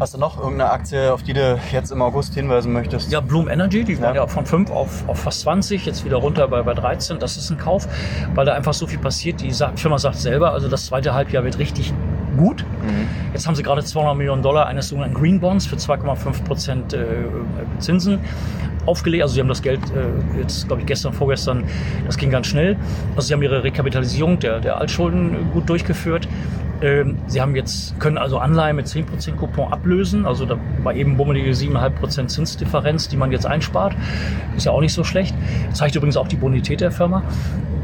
Hast 0.02 0.14
du 0.14 0.18
noch 0.18 0.36
irgendeine 0.36 0.68
Aktie, 0.72 1.12
auf 1.12 1.22
die 1.22 1.32
du 1.32 1.60
jetzt 1.70 1.92
im 1.92 2.02
August 2.02 2.34
hinweisen 2.34 2.72
möchtest? 2.72 3.12
Ja, 3.12 3.20
Bloom 3.20 3.48
Energy, 3.48 3.84
die 3.84 3.92
ja. 3.92 4.00
waren 4.00 4.16
ja 4.16 4.26
von 4.26 4.44
5 4.44 4.68
auf, 4.72 5.08
auf 5.08 5.20
fast 5.20 5.42
20, 5.42 5.86
jetzt 5.86 6.04
wieder 6.04 6.16
runter 6.16 6.48
bei, 6.48 6.60
bei 6.62 6.74
13. 6.74 7.20
Das 7.20 7.36
ist 7.36 7.50
ein 7.50 7.56
Kauf, 7.56 7.86
weil 8.34 8.44
da 8.44 8.52
einfach 8.52 8.74
so 8.74 8.88
viel 8.88 8.98
passiert. 8.98 9.40
Die 9.40 9.52
Firma 9.76 9.98
sagt 9.98 10.16
selber, 10.16 10.54
also 10.54 10.68
das 10.68 10.86
zweite 10.86 11.14
Halbjahr 11.14 11.44
wird 11.44 11.60
richtig 11.60 11.94
gut. 12.36 12.64
Mhm. 12.82 13.06
Jetzt 13.32 13.46
haben 13.46 13.54
sie 13.54 13.62
gerade 13.62 13.84
200 13.84 14.16
Millionen 14.16 14.42
Dollar 14.42 14.66
eines 14.66 14.88
sogenannten 14.88 15.14
Green 15.14 15.38
Bonds 15.38 15.66
für 15.66 15.76
2,5 15.76 16.42
Prozent 16.42 16.94
äh, 16.94 17.06
Zinsen 17.78 18.18
aufgelegt. 18.86 19.22
Also 19.22 19.34
sie 19.34 19.40
haben 19.40 19.48
das 19.48 19.62
Geld 19.62 19.78
äh, 19.94 20.40
jetzt, 20.40 20.66
glaube 20.66 20.82
ich, 20.82 20.88
gestern, 20.88 21.12
vorgestern, 21.12 21.62
das 22.06 22.16
ging 22.16 22.30
ganz 22.30 22.48
schnell. 22.48 22.76
Also 23.14 23.28
sie 23.28 23.34
haben 23.34 23.42
ihre 23.42 23.62
Rekapitalisierung 23.62 24.40
der, 24.40 24.58
der 24.58 24.78
Altschulden 24.78 25.52
gut 25.52 25.68
durchgeführt. 25.68 26.26
Ähm, 26.82 27.18
sie 27.26 27.40
haben 27.40 27.54
jetzt, 27.54 27.98
können 28.00 28.18
also 28.18 28.38
Anleihen 28.38 28.76
mit 28.76 28.86
10% 28.86 29.36
Coupon 29.36 29.72
ablösen. 29.72 30.26
Also 30.26 30.44
da 30.44 30.58
war 30.82 30.94
eben 30.94 31.16
bummelige 31.16 31.50
7,5% 31.50 32.26
Zinsdifferenz, 32.26 33.08
die 33.08 33.16
man 33.16 33.30
jetzt 33.30 33.46
einspart. 33.46 33.94
Ist 34.56 34.66
ja 34.66 34.72
auch 34.72 34.80
nicht 34.80 34.92
so 34.92 35.04
schlecht. 35.04 35.34
Zeigt 35.72 35.94
übrigens 35.94 36.16
auch 36.16 36.28
die 36.28 36.36
Bonität 36.36 36.80
der 36.80 36.90
Firma. 36.90 37.22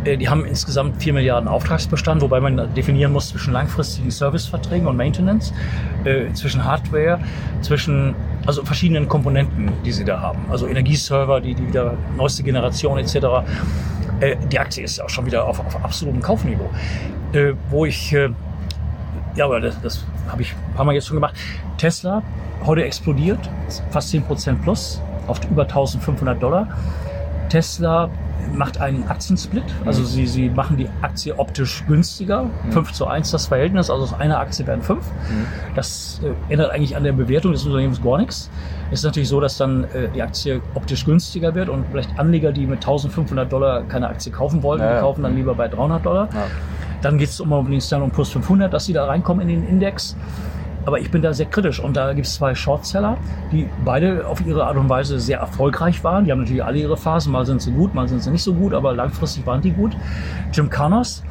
Äh, 0.05 0.17
die 0.17 0.29
haben 0.29 0.45
insgesamt 0.45 1.03
4 1.03 1.13
Milliarden 1.13 1.49
Auftragsbestand, 1.49 2.23
wobei 2.23 2.41
man 2.41 2.75
definieren 2.75 3.13
muss 3.13 3.29
zwischen 3.29 3.53
langfristigen 3.53 4.11
Serviceverträgen 4.11 4.87
und 4.87 4.97
Maintenance, 4.97 5.53
äh, 6.05 6.33
zwischen 6.33 6.65
Hardware, 6.65 7.21
zwischen 7.61 8.15
also 8.47 8.65
verschiedenen 8.65 9.09
Komponenten, 9.09 9.71
die 9.85 9.93
sie 9.93 10.05
da 10.05 10.21
haben. 10.21 10.41
Also 10.51 10.67
Energieserver, 10.67 11.41
die, 11.41 11.55
die 11.55 11.69
wieder 11.69 11.95
neueste 12.17 12.43
Generation 12.43 12.99
etc. 12.99 13.15
Äh, 14.21 14.37
die 14.51 14.59
Aktie 14.59 14.83
ist 14.83 15.01
auch 15.01 15.11
schon 15.11 15.27
wieder 15.27 15.45
auf, 15.45 15.61
auf 15.61 15.85
absolutem 15.85 16.21
Kaufniveau. 16.21 16.71
Wo 17.69 17.85
ich 17.85 18.17
ja, 19.39 19.45
aber 19.45 19.61
das, 19.61 19.81
das 19.81 20.05
habe 20.29 20.43
ich 20.43 20.53
ein 20.53 20.75
paar 20.75 20.85
Mal 20.85 20.95
jetzt 20.95 21.07
schon 21.07 21.17
gemacht. 21.17 21.37
Tesla, 21.79 22.23
heute 22.65 22.85
explodiert, 22.85 23.39
fast 23.91 24.13
10% 24.13 24.63
plus 24.63 25.01
auf 25.29 25.39
über 25.49 25.63
1500 25.63 26.43
Dollar. 26.43 26.67
Tesla 27.49 28.11
macht 28.53 28.81
einen 28.81 29.07
Aktiensplit, 29.09 29.63
also 29.85 30.01
mhm. 30.01 30.07
sie, 30.07 30.27
sie 30.27 30.49
machen 30.49 30.77
die 30.77 30.89
Aktie 31.03 31.39
optisch 31.39 31.85
günstiger, 31.87 32.45
mhm. 32.45 32.73
5 32.73 32.93
zu 32.93 33.07
1 33.07 33.31
das 33.31 33.47
Verhältnis, 33.47 33.91
also 33.91 34.05
aus 34.05 34.15
einer 34.19 34.41
Aktie 34.41 34.67
werden 34.67 34.83
5. 34.83 34.99
Mhm. 34.99 35.47
Das 35.77 36.21
äh, 36.25 36.53
ändert 36.53 36.73
eigentlich 36.73 36.97
an 36.97 37.05
der 37.05 37.13
Bewertung 37.13 37.53
des 37.53 37.65
Unternehmens 37.65 38.03
gar 38.03 38.19
nichts. 38.19 38.51
Es 38.91 39.01
ist 39.01 39.05
natürlich 39.05 39.29
so, 39.29 39.41
dass 39.41 39.57
dann 39.57 39.85
äh, 39.85 40.09
die 40.15 40.23
Aktie 40.23 40.63
optisch 40.75 41.05
günstiger 41.05 41.55
wird 41.55 41.69
und 41.69 41.85
vielleicht 41.91 42.19
Anleger, 42.19 42.51
die 42.51 42.67
mit 42.67 42.79
1500 42.79 43.53
Dollar 43.53 43.83
keine 43.83 44.09
Aktie 44.09 44.33
kaufen 44.33 44.63
wollten, 44.65 44.83
ja, 44.83 44.95
die 44.95 45.01
kaufen 45.01 45.23
dann 45.23 45.37
lieber 45.37 45.55
bei 45.55 45.69
300 45.69 46.05
Dollar. 46.05 46.29
Ja. 46.33 46.47
Dann 47.03 47.19
geht 47.19 47.29
es 47.29 47.41
um 47.41 47.71
den 47.71 47.81
Standard 47.81 48.13
Plus 48.13 48.31
500, 48.31 48.73
dass 48.73 48.87
sie 48.87 48.93
da 48.93 49.07
reinkommen 49.07 49.49
in 49.49 49.61
den 49.61 49.69
Index. 49.69 50.17
Aber 50.85 50.99
ich 50.99 51.11
bin 51.11 51.21
da 51.21 51.35
sehr 51.35 51.47
kritisch 51.47 51.81
und 51.81 51.97
da 51.97 52.15
gibt 52.15 52.27
es 52.27 52.35
zwei 52.35 52.55
Shortseller, 52.55 53.19
die 53.53 53.69
beide 53.85 54.27
auf 54.27 54.41
ihre 54.47 54.65
Art 54.67 54.77
und 54.77 54.89
Weise 54.89 55.21
sehr 55.21 55.39
erfolgreich 55.39 56.03
waren. 56.03 56.25
Die 56.25 56.33
haben 56.33 56.41
natürlich 56.41 56.65
alle 56.65 56.79
ihre 56.79 56.97
Phasen, 56.97 57.31
mal 57.31 57.45
sind 57.45 57.61
sie 57.61 57.73
gut, 57.73 57.95
mal 57.95 58.09
sind 58.09 58.23
sie 58.23 58.31
nicht 58.31 58.43
so 58.43 58.55
gut, 58.55 58.73
aber 58.73 58.95
langfristig 58.95 59.45
waren 59.45 59.61
die 59.61 59.73
gut. 59.73 59.95
Jim 60.51 60.71
Connors, 60.71 61.23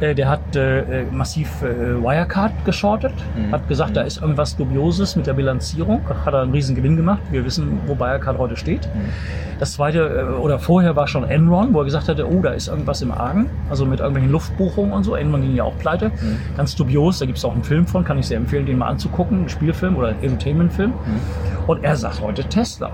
äh, 0.00 0.14
der 0.14 0.28
hat 0.28 0.56
äh, 0.56 1.04
massiv 1.10 1.62
äh, 1.62 2.02
Wirecard 2.02 2.52
geschortet, 2.64 3.12
mhm. 3.36 3.52
hat 3.52 3.68
gesagt, 3.68 3.90
mhm. 3.90 3.94
da 3.94 4.02
ist 4.02 4.20
irgendwas 4.20 4.56
Dubioses 4.56 5.16
mit 5.16 5.26
der 5.26 5.34
Bilanzierung, 5.34 6.00
hat 6.24 6.34
er 6.34 6.42
einen 6.42 6.52
riesen 6.52 6.74
Gewinn 6.74 6.96
gemacht. 6.96 7.20
Wir 7.30 7.44
wissen, 7.44 7.80
wo 7.86 7.98
Wirecard 7.98 8.38
heute 8.38 8.56
steht. 8.56 8.86
Mhm. 8.94 9.10
Das 9.58 9.72
zweite, 9.72 9.98
äh, 9.98 10.40
oder 10.40 10.58
vorher 10.58 10.94
war 10.96 11.08
schon 11.08 11.24
Enron, 11.24 11.74
wo 11.74 11.80
er 11.80 11.84
gesagt 11.84 12.08
hatte, 12.08 12.28
oh, 12.28 12.40
da 12.40 12.50
ist 12.50 12.68
irgendwas 12.68 13.02
im 13.02 13.10
Argen, 13.10 13.50
also 13.70 13.84
mit 13.86 14.00
irgendwelchen 14.00 14.30
Luftbuchungen 14.30 14.92
und 14.92 15.04
so. 15.04 15.14
Enron 15.14 15.42
ging 15.42 15.54
ja 15.54 15.64
auch 15.64 15.76
pleite. 15.78 16.10
Mhm. 16.10 16.38
Ganz 16.56 16.76
dubios, 16.76 17.18
da 17.18 17.26
gibt 17.26 17.38
es 17.38 17.44
auch 17.44 17.54
einen 17.54 17.64
Film 17.64 17.86
von, 17.86 18.04
kann 18.04 18.18
ich 18.18 18.26
sehr 18.26 18.36
empfehlen, 18.36 18.66
den 18.66 18.78
mal 18.78 18.88
anzugucken, 18.88 19.38
einen 19.38 19.48
Spielfilm 19.48 19.96
oder 19.96 20.08
einen 20.08 20.22
Entertainment-Film. 20.22 20.90
Mhm. 20.90 21.48
Und 21.68 21.84
er 21.84 21.96
sagt 21.96 22.22
heute 22.22 22.44
Tesla, 22.44 22.90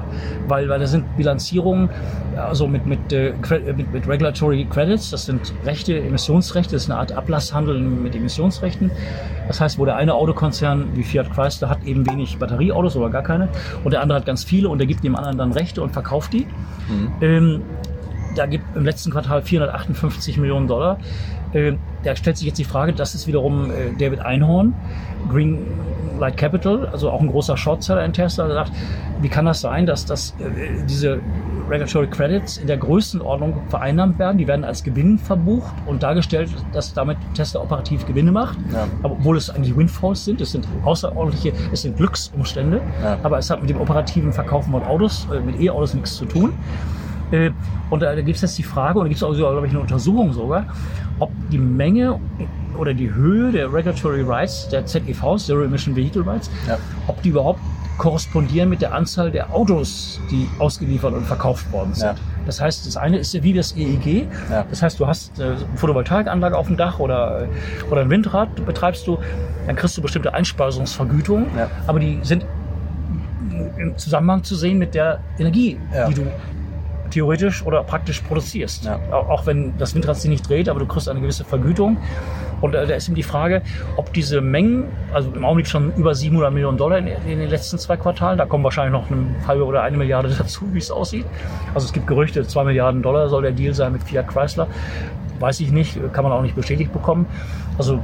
weil, 0.48 0.68
weil 0.68 0.80
da 0.80 0.86
sind 0.88 1.16
Bilanzierungen, 1.16 1.90
also 2.36 2.66
mit, 2.66 2.86
mit, 2.86 3.12
äh, 3.12 3.32
mit, 3.76 3.92
mit 3.92 4.08
Regulatory 4.08 4.66
Credits, 4.68 5.10
das 5.10 5.26
sind 5.26 5.54
Rechte, 5.64 5.96
Emissionsrechte, 5.96 6.72
das 6.72 6.82
ist 6.82 6.88
eine 6.94 7.00
Art 7.00 7.12
Ablasshandel 7.12 7.78
mit 7.80 8.14
Emissionsrechten. 8.14 8.90
Das 9.48 9.60
heißt, 9.60 9.78
wo 9.78 9.84
der 9.84 9.96
eine 9.96 10.14
Autokonzern 10.14 10.88
wie 10.94 11.02
Fiat 11.02 11.32
Chrysler 11.32 11.68
hat 11.68 11.84
eben 11.84 12.08
wenig 12.08 12.38
Batterieautos 12.38 12.96
oder 12.96 13.10
gar 13.10 13.22
keine 13.22 13.48
und 13.82 13.92
der 13.92 14.00
andere 14.00 14.18
hat 14.18 14.26
ganz 14.26 14.44
viele 14.44 14.68
und 14.68 14.78
der 14.78 14.86
gibt 14.86 15.04
dem 15.04 15.16
anderen 15.16 15.38
dann 15.38 15.52
Rechte 15.52 15.82
und 15.82 15.90
verkauft 15.90 16.32
die. 16.32 16.46
Mhm. 16.88 17.12
Ähm, 17.20 17.62
da 18.34 18.46
gibt 18.46 18.76
im 18.76 18.84
letzten 18.84 19.10
Quartal 19.10 19.42
458 19.42 20.38
Millionen 20.38 20.66
Dollar. 20.66 20.98
Äh, 21.52 21.74
da 22.02 22.16
stellt 22.16 22.36
sich 22.36 22.46
jetzt 22.46 22.58
die 22.58 22.64
Frage, 22.64 22.92
das 22.92 23.14
ist 23.14 23.26
wiederum 23.26 23.70
äh, 23.70 23.92
David 23.98 24.20
Einhorn, 24.20 24.74
Green 25.30 25.58
Light 26.18 26.36
Capital, 26.36 26.86
also 26.86 27.10
auch 27.10 27.20
ein 27.20 27.28
großer 27.28 27.56
Shortseller 27.56 28.04
in 28.04 28.12
Tesla, 28.12 28.46
der 28.46 28.54
sagt, 28.54 28.72
wie 29.20 29.28
kann 29.28 29.44
das 29.44 29.60
sein, 29.60 29.86
dass 29.86 30.04
das, 30.04 30.34
äh, 30.40 30.84
diese 30.88 31.20
Regulatory 31.68 32.06
Credits 32.06 32.58
in 32.58 32.66
der 32.66 32.76
Größenordnung 32.76 33.62
vereinnahmt 33.68 34.18
werden. 34.18 34.38
Die 34.38 34.46
werden 34.46 34.64
als 34.64 34.84
Gewinn 34.84 35.18
verbucht 35.18 35.72
und 35.86 36.02
dargestellt, 36.02 36.50
dass 36.72 36.92
damit 36.92 37.16
Tesla 37.34 37.60
operativ 37.60 38.06
Gewinne 38.06 38.32
macht. 38.32 38.58
Ja. 38.72 38.86
obwohl 39.02 39.36
es 39.36 39.50
eigentlich 39.50 39.76
Windfalls 39.76 40.24
sind, 40.24 40.40
es 40.40 40.52
sind 40.52 40.66
außerordentliche, 40.84 41.52
es 41.72 41.82
sind 41.82 41.96
Glücksumstände. 41.96 42.80
Ja. 43.02 43.18
Aber 43.22 43.38
es 43.38 43.50
hat 43.50 43.60
mit 43.60 43.70
dem 43.70 43.80
operativen 43.80 44.32
Verkaufen 44.32 44.72
von 44.72 44.82
Autos, 44.82 45.26
äh, 45.32 45.40
mit 45.40 45.60
E-Autos 45.60 45.94
nichts 45.94 46.16
zu 46.16 46.26
tun. 46.26 46.52
Äh, 47.30 47.50
und 47.90 48.00
da 48.00 48.14
gibt 48.14 48.36
es 48.36 48.42
jetzt 48.42 48.58
die 48.58 48.62
Frage, 48.62 48.98
und 48.98 49.04
da 49.04 49.08
gibt 49.08 49.18
es 49.18 49.22
auch, 49.22 49.34
glaube 49.34 49.66
ich, 49.66 49.72
eine 49.72 49.80
Untersuchung 49.80 50.32
sogar, 50.32 50.66
ob 51.18 51.30
die 51.50 51.58
Menge 51.58 52.18
oder 52.76 52.92
die 52.92 53.12
Höhe 53.12 53.52
der 53.52 53.72
Regulatory 53.72 54.22
Rights, 54.22 54.68
der 54.68 54.84
ZEVs, 54.84 55.46
Zero 55.46 55.62
Emission 55.62 55.94
Vehicle 55.94 56.22
Rights, 56.26 56.50
ja. 56.66 56.76
ob 57.06 57.22
die 57.22 57.28
überhaupt 57.28 57.60
korrespondieren 57.98 58.68
mit 58.68 58.82
der 58.82 58.92
Anzahl 58.94 59.30
der 59.30 59.54
Autos, 59.54 60.20
die 60.30 60.48
ausgeliefert 60.58 61.14
und 61.14 61.24
verkauft 61.24 61.70
worden 61.72 61.94
sind. 61.94 62.06
Ja. 62.06 62.14
Das 62.46 62.60
heißt, 62.60 62.86
das 62.86 62.96
eine 62.96 63.18
ist 63.18 63.42
wie 63.42 63.52
das 63.52 63.76
EEG. 63.76 64.28
Ja. 64.50 64.64
Das 64.68 64.82
heißt, 64.82 65.00
du 65.00 65.06
hast 65.06 65.38
äh, 65.38 65.44
eine 65.44 65.56
Photovoltaikanlage 65.76 66.56
auf 66.56 66.66
dem 66.66 66.76
Dach 66.76 66.98
oder, 66.98 67.48
oder 67.90 68.02
ein 68.02 68.10
Windrad 68.10 68.66
betreibst 68.66 69.06
du, 69.06 69.18
dann 69.66 69.76
kriegst 69.76 69.96
du 69.96 70.02
bestimmte 70.02 70.34
Einspeisungsvergütungen, 70.34 71.46
ja. 71.56 71.70
aber 71.86 72.00
die 72.00 72.20
sind 72.22 72.44
im 73.78 73.96
Zusammenhang 73.96 74.42
zu 74.42 74.56
sehen 74.56 74.78
mit 74.78 74.94
der 74.94 75.20
Energie, 75.38 75.78
die 76.08 76.14
du 76.14 76.26
theoretisch 77.10 77.64
oder 77.64 77.82
praktisch 77.82 78.20
produzierst. 78.20 78.84
Ja. 78.84 78.98
Auch 79.10 79.46
wenn 79.46 79.76
das 79.78 79.94
Windrad 79.94 80.16
sich 80.16 80.30
nicht 80.30 80.48
dreht, 80.48 80.68
aber 80.68 80.80
du 80.80 80.86
kriegst 80.86 81.08
eine 81.08 81.20
gewisse 81.20 81.44
Vergütung. 81.44 81.96
Und 82.60 82.74
äh, 82.74 82.86
da 82.86 82.94
ist 82.94 83.08
eben 83.08 83.14
die 83.14 83.22
Frage, 83.22 83.62
ob 83.96 84.12
diese 84.12 84.40
Mengen, 84.40 84.84
also 85.12 85.30
im 85.30 85.44
Augenblick 85.44 85.66
schon 85.66 85.92
über 85.96 86.14
700 86.14 86.52
Millionen 86.52 86.78
Dollar 86.78 86.98
in, 86.98 87.08
in, 87.08 87.38
den 87.38 87.50
letzten 87.50 87.78
zwei 87.78 87.96
Quartalen, 87.96 88.38
da 88.38 88.46
kommen 88.46 88.64
wahrscheinlich 88.64 88.92
noch 88.92 89.10
eine 89.10 89.34
halbe 89.46 89.64
oder 89.64 89.82
eine 89.82 89.96
Milliarde 89.96 90.28
dazu, 90.38 90.64
wie 90.72 90.78
es 90.78 90.90
aussieht. 90.90 91.26
Also 91.74 91.86
es 91.86 91.92
gibt 91.92 92.06
Gerüchte, 92.06 92.46
zwei 92.46 92.64
Milliarden 92.64 93.02
Dollar 93.02 93.28
soll 93.28 93.42
der 93.42 93.52
Deal 93.52 93.74
sein 93.74 93.92
mit 93.92 94.02
Fiat 94.02 94.28
Chrysler. 94.28 94.66
Weiß 95.40 95.60
ich 95.60 95.72
nicht, 95.72 95.98
kann 96.12 96.24
man 96.24 96.32
auch 96.32 96.42
nicht 96.42 96.54
bestätigt 96.54 96.92
bekommen. 96.92 97.26
Also 97.76 98.00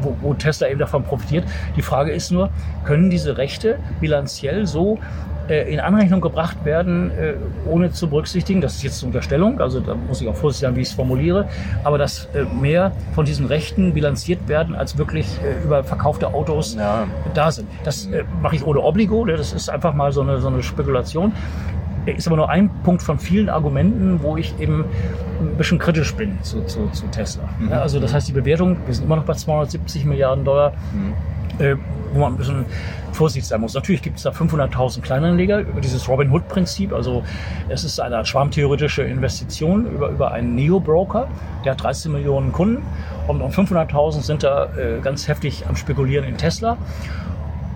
wo, 0.00 0.16
wo 0.20 0.34
Tesla 0.34 0.68
eben 0.68 0.78
davon 0.78 1.02
profitiert. 1.02 1.44
Die 1.76 1.82
Frage 1.82 2.12
ist 2.12 2.30
nur, 2.30 2.50
können 2.84 3.10
diese 3.10 3.36
Rechte 3.36 3.78
bilanziell 4.00 4.66
so 4.66 4.98
äh, 5.48 5.72
in 5.72 5.80
Anrechnung 5.80 6.20
gebracht 6.20 6.64
werden, 6.64 7.10
äh, 7.10 7.34
ohne 7.68 7.90
zu 7.90 8.08
berücksichtigen, 8.08 8.60
das 8.60 8.76
ist 8.76 8.82
jetzt 8.82 9.02
eine 9.02 9.08
Unterstellung, 9.08 9.60
also 9.60 9.80
da 9.80 9.94
muss 9.94 10.20
ich 10.20 10.28
auch 10.28 10.34
vorsichtig 10.34 10.68
sein, 10.68 10.76
wie 10.76 10.80
ich 10.82 10.88
es 10.88 10.94
formuliere, 10.94 11.48
aber 11.84 11.98
dass 11.98 12.26
äh, 12.34 12.44
mehr 12.44 12.92
von 13.14 13.24
diesen 13.24 13.46
Rechten 13.46 13.94
bilanziert 13.94 14.48
werden, 14.48 14.74
als 14.74 14.98
wirklich 14.98 15.26
über 15.64 15.84
verkaufte 15.84 16.28
Autos 16.28 16.74
ja. 16.74 17.06
da 17.34 17.50
sind. 17.50 17.68
Das 17.84 18.08
mache 18.42 18.56
ich 18.56 18.66
ohne 18.66 18.80
Obligo, 18.80 19.24
ne? 19.24 19.36
das 19.36 19.52
ist 19.52 19.68
einfach 19.68 19.94
mal 19.94 20.12
so 20.12 20.22
eine, 20.22 20.40
so 20.40 20.48
eine 20.48 20.62
Spekulation. 20.62 21.32
Ist 22.06 22.26
aber 22.26 22.36
nur 22.36 22.48
ein 22.48 22.70
Punkt 22.82 23.02
von 23.02 23.18
vielen 23.18 23.48
Argumenten, 23.48 24.22
wo 24.22 24.36
ich 24.36 24.58
eben 24.60 24.84
ein 25.40 25.56
bisschen 25.56 25.78
kritisch 25.78 26.14
bin 26.14 26.40
zu, 26.42 26.64
zu, 26.64 26.88
zu 26.90 27.06
Tesla. 27.08 27.48
Mhm. 27.58 27.70
Ja, 27.70 27.80
also 27.82 28.00
das 28.00 28.14
heißt, 28.14 28.28
die 28.28 28.32
Bewertung, 28.32 28.76
wir 28.86 28.94
sind 28.94 29.04
immer 29.04 29.16
noch 29.16 29.24
bei 29.24 29.34
270 29.34 30.04
Milliarden 30.04 30.44
Dollar. 30.44 30.72
Mhm 30.92 31.14
äh, 31.58 31.76
wo 32.12 32.20
man 32.20 32.34
ein 32.34 32.36
bisschen 32.36 32.64
vorsichtig 33.12 33.48
sein 33.48 33.60
muss. 33.60 33.74
Natürlich 33.74 34.02
gibt 34.02 34.18
es 34.18 34.22
da 34.22 34.30
500.000 34.30 35.00
Kleinanleger 35.00 35.60
über 35.60 35.80
dieses 35.80 36.08
Robin 36.08 36.30
Hood 36.30 36.48
Prinzip. 36.48 36.92
Also 36.92 37.22
es 37.68 37.84
ist 37.84 37.98
eine 38.00 38.24
schwarmtheoretische 38.24 39.02
Investition 39.02 39.86
über, 39.86 40.10
über 40.10 40.32
einen 40.32 40.54
Neo-Broker. 40.54 41.28
Der 41.64 41.72
hat 41.72 41.82
13 41.82 42.12
Millionen 42.12 42.52
Kunden 42.52 42.82
und 43.26 43.42
500.000 43.42 44.22
sind 44.22 44.42
da 44.42 44.66
äh, 44.76 45.00
ganz 45.00 45.28
heftig 45.28 45.64
am 45.68 45.76
Spekulieren 45.76 46.26
in 46.26 46.36
Tesla. 46.36 46.76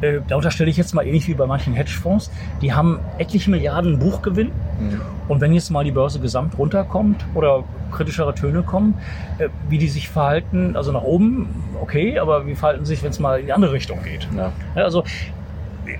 Äh, 0.00 0.20
da 0.26 0.36
unterstelle 0.36 0.70
ich 0.70 0.76
jetzt 0.76 0.94
mal 0.94 1.06
ähnlich 1.06 1.28
wie 1.28 1.34
bei 1.34 1.46
manchen 1.46 1.74
Hedgefonds, 1.74 2.30
die 2.62 2.72
haben 2.72 3.00
etliche 3.18 3.50
Milliarden 3.50 3.98
Buchgewinn. 3.98 4.48
Mhm. 4.78 5.00
Und 5.28 5.40
wenn 5.40 5.52
jetzt 5.52 5.70
mal 5.70 5.84
die 5.84 5.92
Börse 5.92 6.20
gesamt 6.20 6.58
runterkommt 6.58 7.24
oder 7.34 7.64
kritischere 7.92 8.34
Töne 8.34 8.62
kommen, 8.62 8.94
äh, 9.38 9.48
wie 9.68 9.78
die 9.78 9.88
sich 9.88 10.08
verhalten, 10.08 10.76
also 10.76 10.92
nach 10.92 11.02
oben, 11.02 11.48
okay, 11.80 12.18
aber 12.18 12.46
wie 12.46 12.54
verhalten 12.54 12.84
sich, 12.84 13.02
wenn 13.02 13.10
es 13.10 13.18
mal 13.18 13.40
in 13.40 13.46
die 13.46 13.52
andere 13.52 13.72
Richtung 13.72 14.02
geht? 14.02 14.28
Ja. 14.36 14.52
Ja, 14.74 14.84
also 14.84 15.04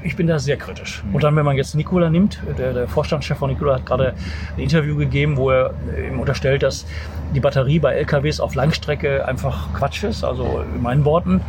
ich 0.02 0.16
bin 0.16 0.26
da 0.26 0.38
sehr 0.38 0.56
kritisch. 0.56 1.02
Mhm. 1.04 1.14
Und 1.14 1.24
dann, 1.24 1.36
wenn 1.36 1.44
man 1.44 1.56
jetzt 1.56 1.74
Nikola 1.74 2.10
nimmt, 2.10 2.40
der, 2.58 2.72
der 2.72 2.88
Vorstandschef 2.88 3.38
von 3.38 3.50
Nikola 3.50 3.74
hat 3.74 3.86
gerade 3.86 4.14
ein 4.56 4.62
Interview 4.62 4.96
gegeben, 4.96 5.36
wo 5.36 5.50
er 5.50 5.74
ihm 6.08 6.20
unterstellt, 6.20 6.62
dass 6.62 6.86
die 7.34 7.40
Batterie 7.40 7.78
bei 7.78 7.94
LKWs 7.94 8.40
auf 8.40 8.54
Langstrecke 8.54 9.26
einfach 9.26 9.72
Quatsch 9.74 10.04
ist, 10.04 10.24
also 10.24 10.64
in 10.74 10.82
meinen 10.82 11.04
Worten. 11.04 11.40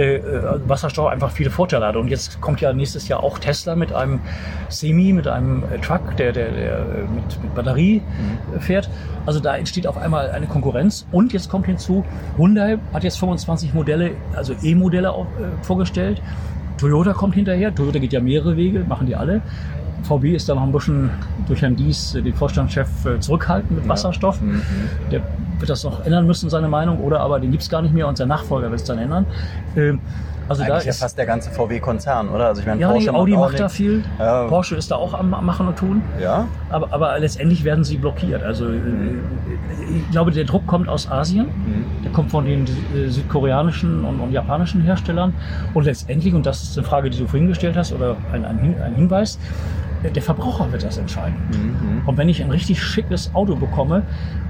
Äh, 0.00 0.16
äh, 0.16 0.60
Wasserstoff 0.66 1.08
einfach 1.08 1.30
viele 1.30 1.50
Vorteile 1.50 1.86
hat. 1.86 1.96
Und 1.96 2.08
jetzt 2.08 2.40
kommt 2.40 2.62
ja 2.62 2.72
nächstes 2.72 3.06
Jahr 3.08 3.22
auch 3.22 3.38
Tesla 3.38 3.76
mit 3.76 3.92
einem 3.92 4.20
Semi, 4.70 5.12
mit 5.12 5.28
einem 5.28 5.62
äh, 5.64 5.78
Truck, 5.78 6.16
der, 6.16 6.32
der, 6.32 6.52
der 6.52 6.86
mit, 7.14 7.42
mit 7.42 7.54
Batterie 7.54 8.00
mhm. 8.00 8.60
fährt. 8.60 8.88
Also 9.26 9.40
da 9.40 9.56
entsteht 9.56 9.86
auf 9.86 9.98
einmal 9.98 10.30
eine 10.30 10.46
Konkurrenz. 10.46 11.06
Und 11.12 11.34
jetzt 11.34 11.50
kommt 11.50 11.66
hinzu, 11.66 12.02
Hyundai 12.38 12.78
hat 12.94 13.04
jetzt 13.04 13.18
25 13.18 13.74
Modelle, 13.74 14.12
also 14.34 14.54
E-Modelle 14.62 15.08
äh, 15.08 15.64
vorgestellt. 15.64 16.22
Toyota 16.78 17.12
kommt 17.12 17.34
hinterher. 17.34 17.74
Toyota 17.74 17.98
geht 17.98 18.14
ja 18.14 18.20
mehrere 18.20 18.56
Wege, 18.56 18.82
machen 18.88 19.06
die 19.06 19.16
alle. 19.16 19.42
VW 20.04 20.34
ist 20.34 20.48
da 20.48 20.54
noch 20.54 20.62
ein 20.62 20.72
bisschen 20.72 21.10
durch 21.46 21.60
Herrn 21.60 21.76
Dies, 21.76 22.12
den 22.12 22.32
Vorstandschef, 22.32 22.88
zurückhaltend 23.20 23.72
mit 23.72 23.86
Wasserstoff. 23.86 24.40
Ja. 24.40 24.46
Mhm. 24.46 24.62
Der 25.10 25.22
wird 25.60 25.70
das 25.70 25.84
noch 25.84 26.04
ändern 26.04 26.26
müssen, 26.26 26.50
seine 26.50 26.68
Meinung, 26.68 27.00
oder 27.00 27.20
aber 27.20 27.40
den 27.40 27.50
gibt 27.50 27.62
es 27.62 27.70
gar 27.70 27.82
nicht 27.82 27.94
mehr 27.94 28.08
und 28.08 28.16
sein 28.16 28.28
Nachfolger 28.28 28.70
wird 28.70 28.80
es 28.80 28.86
dann 28.86 28.98
ändern. 28.98 29.26
Ähm, 29.76 30.00
also 30.50 30.62
Eigentlich 30.62 30.72
da 30.72 30.78
ist 30.78 30.98
ja 30.98 31.04
fast 31.04 31.16
der 31.16 31.26
ganze 31.26 31.48
VW-Konzern, 31.52 32.28
oder? 32.28 32.46
Also 32.46 32.60
ich 32.60 32.66
meine, 32.66 32.80
ja, 32.80 32.90
Porsche 32.90 33.14
Audi 33.14 33.32
macht, 33.36 33.52
macht 33.52 33.60
da 33.60 33.68
viel, 33.68 34.02
ja. 34.18 34.48
Porsche 34.48 34.74
ist 34.74 34.90
da 34.90 34.96
auch 34.96 35.14
am, 35.14 35.32
am, 35.32 35.46
Machen 35.46 35.68
und 35.68 35.76
Tun. 35.76 36.02
Ja. 36.20 36.48
Aber, 36.70 36.92
aber 36.92 37.16
letztendlich 37.20 37.62
werden 37.62 37.84
sie 37.84 37.98
blockiert. 37.98 38.42
Also 38.42 38.64
mhm. 38.64 39.20
ich 39.96 40.10
glaube, 40.10 40.32
der 40.32 40.42
Druck 40.42 40.66
kommt 40.66 40.88
aus 40.88 41.08
Asien, 41.08 41.46
mhm. 41.46 42.02
der 42.02 42.10
kommt 42.10 42.32
von 42.32 42.46
den 42.46 42.64
äh, 42.64 43.06
südkoreanischen 43.06 44.04
und, 44.04 44.18
und, 44.18 44.32
japanischen 44.32 44.82
Herstellern. 44.82 45.34
Und 45.72 45.84
letztendlich, 45.84 46.34
und 46.34 46.44
das 46.44 46.64
ist 46.64 46.76
eine 46.76 46.84
Frage, 46.84 47.10
die 47.10 47.18
du 47.20 47.28
vorhin 47.28 47.46
gestellt 47.46 47.76
hast, 47.76 47.92
oder 47.92 48.16
ein, 48.32 48.44
ein, 48.44 48.74
ein 48.82 48.94
Hinweis, 48.96 49.38
der 50.02 50.22
Verbraucher 50.22 50.70
wird 50.72 50.82
das 50.82 50.98
entscheiden. 50.98 51.36
Mhm. 51.50 52.08
Und 52.08 52.16
wenn 52.16 52.28
ich 52.28 52.42
ein 52.42 52.50
richtig 52.50 52.82
schickes 52.82 53.34
Auto 53.34 53.54
bekomme, 53.54 54.02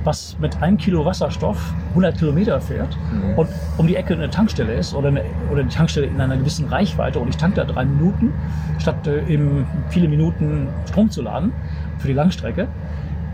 was 0.05 0.37
mit 0.39 0.63
einem 0.63 0.77
Kilo 0.77 1.05
Wasserstoff 1.05 1.75
100 1.91 2.19
Kilometer 2.19 2.61
fährt 2.61 2.97
mhm. 3.13 3.39
und 3.39 3.49
um 3.77 3.87
die 3.87 3.97
Ecke 3.97 4.15
eine 4.15 4.31
Tankstelle 4.31 4.75
ist 4.75 4.95
oder, 4.95 5.09
eine, 5.09 5.23
oder 5.51 5.63
die 5.63 5.75
Tankstelle 5.75 6.07
in 6.07 6.21
einer 6.21 6.37
gewissen 6.37 6.67
Reichweite 6.67 7.19
und 7.19 7.29
ich 7.29 7.37
tanke 7.37 7.57
da 7.57 7.65
drei 7.65 7.85
Minuten, 7.85 8.33
statt 8.79 9.07
äh, 9.07 9.27
eben 9.27 9.67
viele 9.89 10.09
Minuten 10.09 10.69
Strom 10.89 11.11
zu 11.11 11.23
laden 11.23 11.53
für 11.99 12.09
die 12.09 12.15
Langstrecke, 12.15 12.69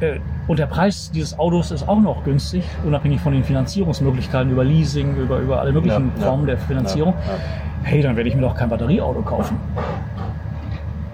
äh, 0.00 0.18
und 0.46 0.58
der 0.58 0.66
Preis 0.66 1.10
dieses 1.10 1.38
Autos 1.38 1.70
ist 1.70 1.88
auch 1.88 2.00
noch 2.00 2.22
günstig, 2.24 2.64
unabhängig 2.84 3.20
von 3.20 3.32
den 3.32 3.42
Finanzierungsmöglichkeiten 3.42 4.50
über 4.52 4.64
Leasing, 4.64 5.16
über, 5.16 5.38
über 5.38 5.60
alle 5.60 5.72
möglichen 5.72 6.12
ja, 6.16 6.24
Formen 6.24 6.46
ja, 6.46 6.54
der 6.54 6.58
Finanzierung. 6.64 7.14
Ja, 7.14 7.34
hey, 7.82 8.02
dann 8.02 8.16
werde 8.16 8.28
ich 8.28 8.36
mir 8.36 8.42
doch 8.42 8.54
kein 8.54 8.68
Batterieauto 8.68 9.22
kaufen. 9.22 9.56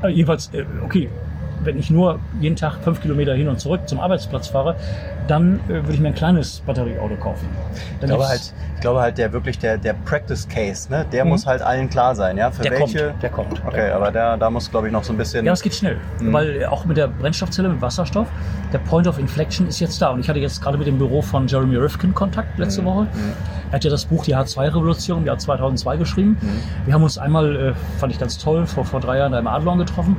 Äh, 0.02 0.08
jedenfalls, 0.08 0.50
äh, 0.52 0.64
okay, 0.84 1.08
wenn 1.62 1.78
ich 1.78 1.90
nur 1.90 2.18
jeden 2.40 2.56
Tag 2.56 2.78
fünf 2.82 3.00
Kilometer 3.00 3.34
hin 3.34 3.48
und 3.48 3.60
zurück 3.60 3.88
zum 3.88 4.00
Arbeitsplatz 4.00 4.48
fahre, 4.48 4.76
dann 5.28 5.60
äh, 5.68 5.74
würde 5.74 5.92
ich 5.92 6.00
mir 6.00 6.08
ein 6.08 6.14
kleines 6.14 6.60
Batterieauto 6.60 7.16
kaufen. 7.16 7.48
ich 8.00 8.06
glaube 8.06 8.26
halt, 8.26 8.54
ich 8.74 8.80
glaube 8.80 9.00
halt, 9.00 9.18
der 9.18 9.32
wirklich 9.32 9.58
der, 9.58 9.78
der 9.78 9.92
Practice 9.92 10.48
Case, 10.48 10.90
ne, 10.90 11.06
der 11.12 11.24
mhm. 11.24 11.30
muss 11.30 11.46
halt 11.46 11.62
allen 11.62 11.88
klar 11.88 12.14
sein, 12.14 12.36
ja. 12.36 12.50
Für 12.50 12.62
der 12.62 12.72
welche? 12.72 13.08
Kommt, 13.08 13.22
der 13.22 13.30
kommt. 13.30 13.66
Okay, 13.66 13.90
aber 13.90 14.10
der, 14.10 14.36
da 14.36 14.50
muss, 14.50 14.70
glaube 14.70 14.88
ich, 14.88 14.92
noch 14.92 15.04
so 15.04 15.12
ein 15.12 15.16
bisschen. 15.16 15.46
Ja, 15.46 15.52
es 15.52 15.62
geht 15.62 15.74
schnell, 15.74 15.98
mhm. 16.20 16.32
weil 16.32 16.66
auch 16.66 16.84
mit 16.84 16.96
der 16.96 17.08
Brennstoffzelle, 17.08 17.68
mit 17.68 17.80
Wasserstoff, 17.80 18.26
der 18.72 18.78
Point 18.78 19.06
of 19.06 19.18
Inflection 19.18 19.68
ist 19.68 19.80
jetzt 19.80 20.00
da. 20.02 20.10
Und 20.10 20.20
ich 20.20 20.28
hatte 20.28 20.40
jetzt 20.40 20.60
gerade 20.60 20.78
mit 20.78 20.86
dem 20.86 20.98
Büro 20.98 21.22
von 21.22 21.46
Jeremy 21.46 21.76
Rifkin 21.76 22.14
Kontakt 22.14 22.58
letzte 22.58 22.82
mhm. 22.82 22.86
Woche. 22.86 23.02
Mhm. 23.02 23.32
Er 23.70 23.76
hat 23.76 23.84
ja 23.84 23.90
das 23.90 24.04
Buch 24.04 24.24
Die 24.24 24.36
H2-Revolution 24.36 25.18
im 25.20 25.26
Jahr 25.26 25.38
2002 25.38 25.96
geschrieben. 25.96 26.36
Mhm. 26.40 26.86
Wir 26.86 26.94
haben 26.94 27.02
uns 27.02 27.18
einmal, 27.18 27.56
äh, 27.56 27.72
fand 27.98 28.12
ich 28.12 28.18
ganz 28.18 28.38
toll, 28.38 28.66
vor, 28.66 28.84
vor 28.84 29.00
drei 29.00 29.18
Jahren 29.18 29.32
da 29.32 29.38
im 29.38 29.46
Adlon 29.46 29.78
getroffen. 29.78 30.16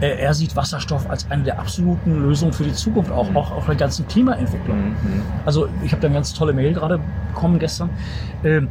Äh, 0.00 0.18
er 0.18 0.34
sieht 0.34 0.54
Wasserstoff 0.56 1.08
als 1.08 1.30
eine 1.30 1.42
der 1.42 1.58
absoluten 1.58 2.22
Lösungen 2.22 2.52
für 2.52 2.64
die 2.64 2.72
Zukunft, 2.72 3.10
auch, 3.10 3.34
auch 3.34 3.50
auf 3.52 3.66
der 3.66 3.76
ganzen 3.76 4.06
Klimaentwicklung. 4.36 4.78
Mhm. 4.78 5.22
Also 5.44 5.68
ich 5.82 5.92
habe 5.92 6.02
da 6.02 6.08
eine 6.08 6.14
ganz 6.14 6.34
tolle 6.34 6.52
Mail 6.52 6.74
gerade 6.74 7.00
bekommen 7.32 7.58
gestern. 7.58 7.90
Ähm, 8.44 8.68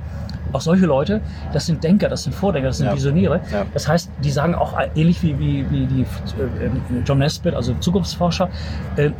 auch 0.55 0.61
solche 0.61 0.85
Leute, 0.85 1.21
das 1.53 1.65
sind 1.65 1.83
Denker, 1.83 2.09
das 2.09 2.23
sind 2.23 2.33
Vordenker, 2.33 2.69
das 2.69 2.77
sind 2.77 2.87
ja. 2.87 2.95
Visionäre. 2.95 3.41
Ja. 3.51 3.65
Das 3.73 3.87
heißt, 3.87 4.09
die 4.23 4.31
sagen 4.31 4.55
auch 4.55 4.73
ähnlich 4.95 5.21
wie, 5.21 5.37
wie, 5.37 5.69
wie 5.69 5.85
die 5.85 6.01
äh, 6.01 6.05
John 7.05 7.19
Nesbitt, 7.19 7.53
also 7.53 7.73
Zukunftsforscher, 7.75 8.49
äh, 8.95 9.11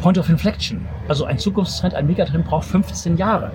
Point 0.00 0.18
of 0.18 0.28
Inflection. 0.28 0.86
Also 1.08 1.24
ein 1.24 1.38
Zukunftstrend, 1.38 1.94
ein 1.94 2.06
Megatrend 2.06 2.46
braucht 2.46 2.66
15 2.66 3.16
Jahre. 3.16 3.52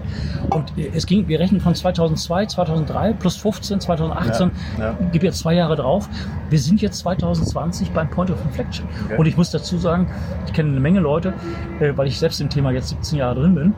Und 0.49 0.77
äh, 0.77 0.91
es 0.93 1.05
ging, 1.05 1.27
wir 1.27 1.39
rechnen 1.39 1.61
von 1.61 1.75
2002, 1.75 2.47
2003 2.47 3.13
plus 3.13 3.37
15, 3.37 3.81
2018, 3.81 4.51
ja. 4.77 4.83
ja. 4.83 4.97
gib 5.11 5.23
jetzt 5.23 5.39
zwei 5.39 5.53
Jahre 5.53 5.75
drauf. 5.75 6.09
Wir 6.49 6.59
sind 6.59 6.81
jetzt 6.81 6.99
2020 6.99 7.91
beim 7.91 8.09
Point 8.09 8.31
of 8.31 8.43
Inflection. 8.45 8.87
Okay. 9.05 9.17
Und 9.17 9.25
ich 9.25 9.37
muss 9.37 9.51
dazu 9.51 9.77
sagen, 9.77 10.07
ich 10.45 10.53
kenne 10.53 10.71
eine 10.71 10.79
Menge 10.79 10.99
Leute, 10.99 11.33
äh, 11.79 11.95
weil 11.95 12.07
ich 12.07 12.19
selbst 12.19 12.41
im 12.41 12.49
Thema 12.49 12.71
jetzt 12.71 12.89
17 12.89 13.19
Jahre 13.19 13.41
drin 13.41 13.55
bin, 13.55 13.73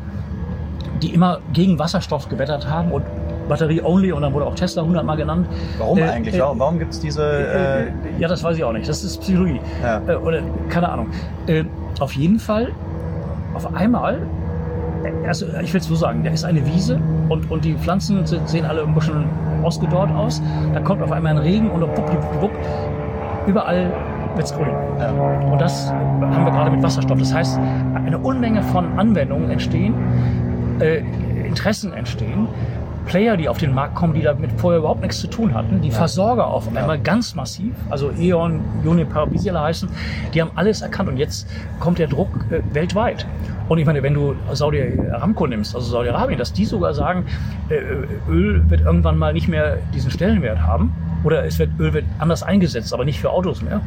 die 1.02 1.14
immer 1.14 1.40
gegen 1.54 1.78
Wasserstoff 1.78 2.30
gewettert 2.30 2.68
haben 2.70 2.92
und 2.92 3.04
Batterie 3.48 3.82
only 3.82 4.12
und 4.12 4.22
dann 4.22 4.34
wurde 4.34 4.46
auch 4.46 4.56
Tesla 4.56 4.82
100 4.82 5.06
Mal 5.06 5.16
genannt. 5.16 5.48
Warum 5.78 5.98
äh, 5.98 6.04
eigentlich? 6.04 6.36
Äh, 6.36 6.40
warum, 6.40 6.60
warum 6.60 6.80
gibt 6.80 6.94
es 6.94 7.00
diese. 7.00 7.24
Äh, 7.24 7.84
äh, 7.84 7.92
ja, 8.20 8.28
das 8.28 8.44
weiß 8.44 8.58
ich 8.58 8.64
auch 8.64 8.74
nicht. 8.74 8.88
Das 8.88 9.04
ist 9.04 9.22
Psychologie. 9.22 9.60
Ja. 9.84 10.18
Oder 10.20 10.42
keine 10.70 10.90
Ahnung. 10.90 11.08
auf 12.00 12.14
jeden 12.14 12.40
Fall, 12.40 12.72
auf 13.54 13.74
einmal, 13.74 14.20
also 15.28 15.46
ich 15.62 15.74
will 15.74 15.82
es 15.82 15.88
so 15.88 15.96
sagen, 15.96 16.24
da 16.24 16.32
ist 16.32 16.44
eine 16.44 16.66
Wiese 16.66 17.00
und, 17.30 17.50
und 17.52 17.66
die 17.66 17.76
Pflanzen 17.76 18.26
sehen 18.26 18.66
alle 18.66 18.84
ein 18.84 18.94
bisschen 18.94 19.26
ausgedorrt 19.64 20.12
aus. 20.12 20.42
Da 20.74 20.80
kommt 20.82 21.02
auf 21.02 21.12
einmal 21.12 21.34
ein 21.34 21.40
Regen 21.40 21.70
und 21.70 21.82
wupp, 21.82 21.98
wupp, 21.98 22.42
wupp, 22.42 22.52
überall 23.48 23.92
wird's 24.36 24.54
grün. 24.54 24.68
Ja. 25.00 25.12
Und 25.12 25.60
das 25.60 25.92
haben 25.92 26.46
wir 26.46 26.52
gerade 26.52 26.72
mit 26.72 26.84
Wasserstoff. 26.84 27.20
Das 27.20 27.34
heißt, 27.34 27.60
eine 27.96 28.18
Unmenge 28.18 28.62
von 28.64 28.98
Anwendungen 28.98 29.50
entstehen, 29.50 29.94
äh, 30.80 31.02
Interessen 31.48 31.94
entstehen, 31.94 32.48
Player, 33.06 33.38
die 33.38 33.48
auf 33.48 33.58
den 33.58 33.74
Markt 33.74 33.96
kommen, 33.96 34.14
die 34.14 34.22
damit 34.22 34.52
vorher 34.58 34.80
überhaupt 34.80 35.02
nichts 35.02 35.20
zu 35.20 35.28
tun 35.28 35.54
hatten. 35.54 35.82
Die 35.82 35.92
Versorger 35.92 36.48
auf 36.48 36.68
einmal 36.76 37.00
ganz 37.00 37.36
massiv, 37.36 37.74
also 37.90 38.12
E.ON, 38.18 38.62
Uniper, 38.84 39.32
wie 39.32 39.38
sie 39.38 39.50
alle 39.50 39.62
heißen, 39.62 39.90
die 40.34 40.42
haben 40.42 40.52
alles 40.56 40.82
erkannt 40.82 41.10
und 41.10 41.18
jetzt 41.18 41.48
kommt 41.80 42.00
der 42.00 42.08
Druck 42.08 42.30
äh, 42.50 42.62
weltweit. 42.74 43.26
Und 43.68 43.80
ich 43.80 43.86
meine, 43.86 44.04
wenn 44.04 44.14
du 44.14 44.36
Saudi 44.54 44.84
Aramco 45.12 45.48
nimmst, 45.48 45.76
also 45.76 45.90
Saudi-Arabien, 45.90 46.38
dass 46.38 46.54
die 46.54 46.66
sogar 46.66 46.94
sagen, 46.94 47.26
äh, 47.70 47.76
Öl 48.30 48.70
wird 48.70 48.82
irgendwann 48.82 49.18
mal 49.18 49.34
nicht 49.34 49.48
mehr 49.48 49.78
diesen 49.94 50.12
Stellenwert 50.12 50.62
haben 50.62 50.94
oder 51.24 51.46
es 51.46 51.58
wird, 51.58 51.72
Öl 51.80 51.94
wird 51.94 52.06
anders 52.20 52.44
eingesetzt, 52.44 52.94
aber 52.94 53.06
nicht 53.06 53.20
für 53.20 53.32
Autos 53.32 53.62
mehr. 53.62 53.82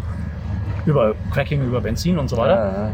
Über 0.86 1.14
Cracking, 1.32 1.62
über 1.62 1.80
Benzin 1.80 2.18
und 2.18 2.28
so 2.28 2.36
weiter. 2.36 2.54
Ja, 2.54 2.72
ja. 2.86 2.90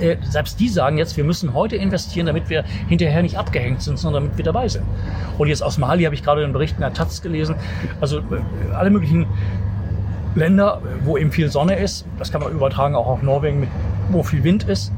Äh, 0.00 0.16
selbst 0.22 0.60
die 0.60 0.68
sagen 0.68 0.98
jetzt, 0.98 1.16
wir 1.16 1.24
müssen 1.24 1.54
heute 1.54 1.76
investieren, 1.76 2.26
damit 2.26 2.48
wir 2.50 2.64
hinterher 2.88 3.22
nicht 3.22 3.36
abgehängt 3.38 3.82
sind, 3.82 3.98
sondern 3.98 4.24
damit 4.24 4.38
wir 4.38 4.44
dabei 4.44 4.68
sind. 4.68 4.84
Und 5.38 5.48
jetzt 5.48 5.62
aus 5.62 5.78
Mali 5.78 6.04
habe 6.04 6.14
ich 6.14 6.22
gerade 6.22 6.44
einen 6.44 6.52
Bericht 6.52 6.74
in 6.74 6.80
der 6.80 6.92
Taz 6.92 7.22
gelesen. 7.22 7.56
Also 8.00 8.18
äh, 8.18 8.22
alle 8.74 8.90
möglichen 8.90 9.26
Länder, 10.34 10.80
wo 11.04 11.16
eben 11.16 11.32
viel 11.32 11.50
Sonne 11.50 11.76
ist, 11.76 12.06
das 12.18 12.30
kann 12.30 12.42
man 12.42 12.52
übertragen 12.52 12.94
auch 12.94 13.06
auf 13.06 13.22
Norwegen, 13.22 13.60
mit, 13.60 13.68
wo 14.10 14.22
viel 14.22 14.44
Wind 14.44 14.64
ist, 14.64 14.92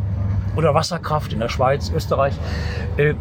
oder 0.56 0.74
Wasserkraft 0.74 1.32
in 1.32 1.40
der 1.40 1.48
Schweiz, 1.48 1.90
Österreich. 1.94 2.34
Äh, 2.96 3.14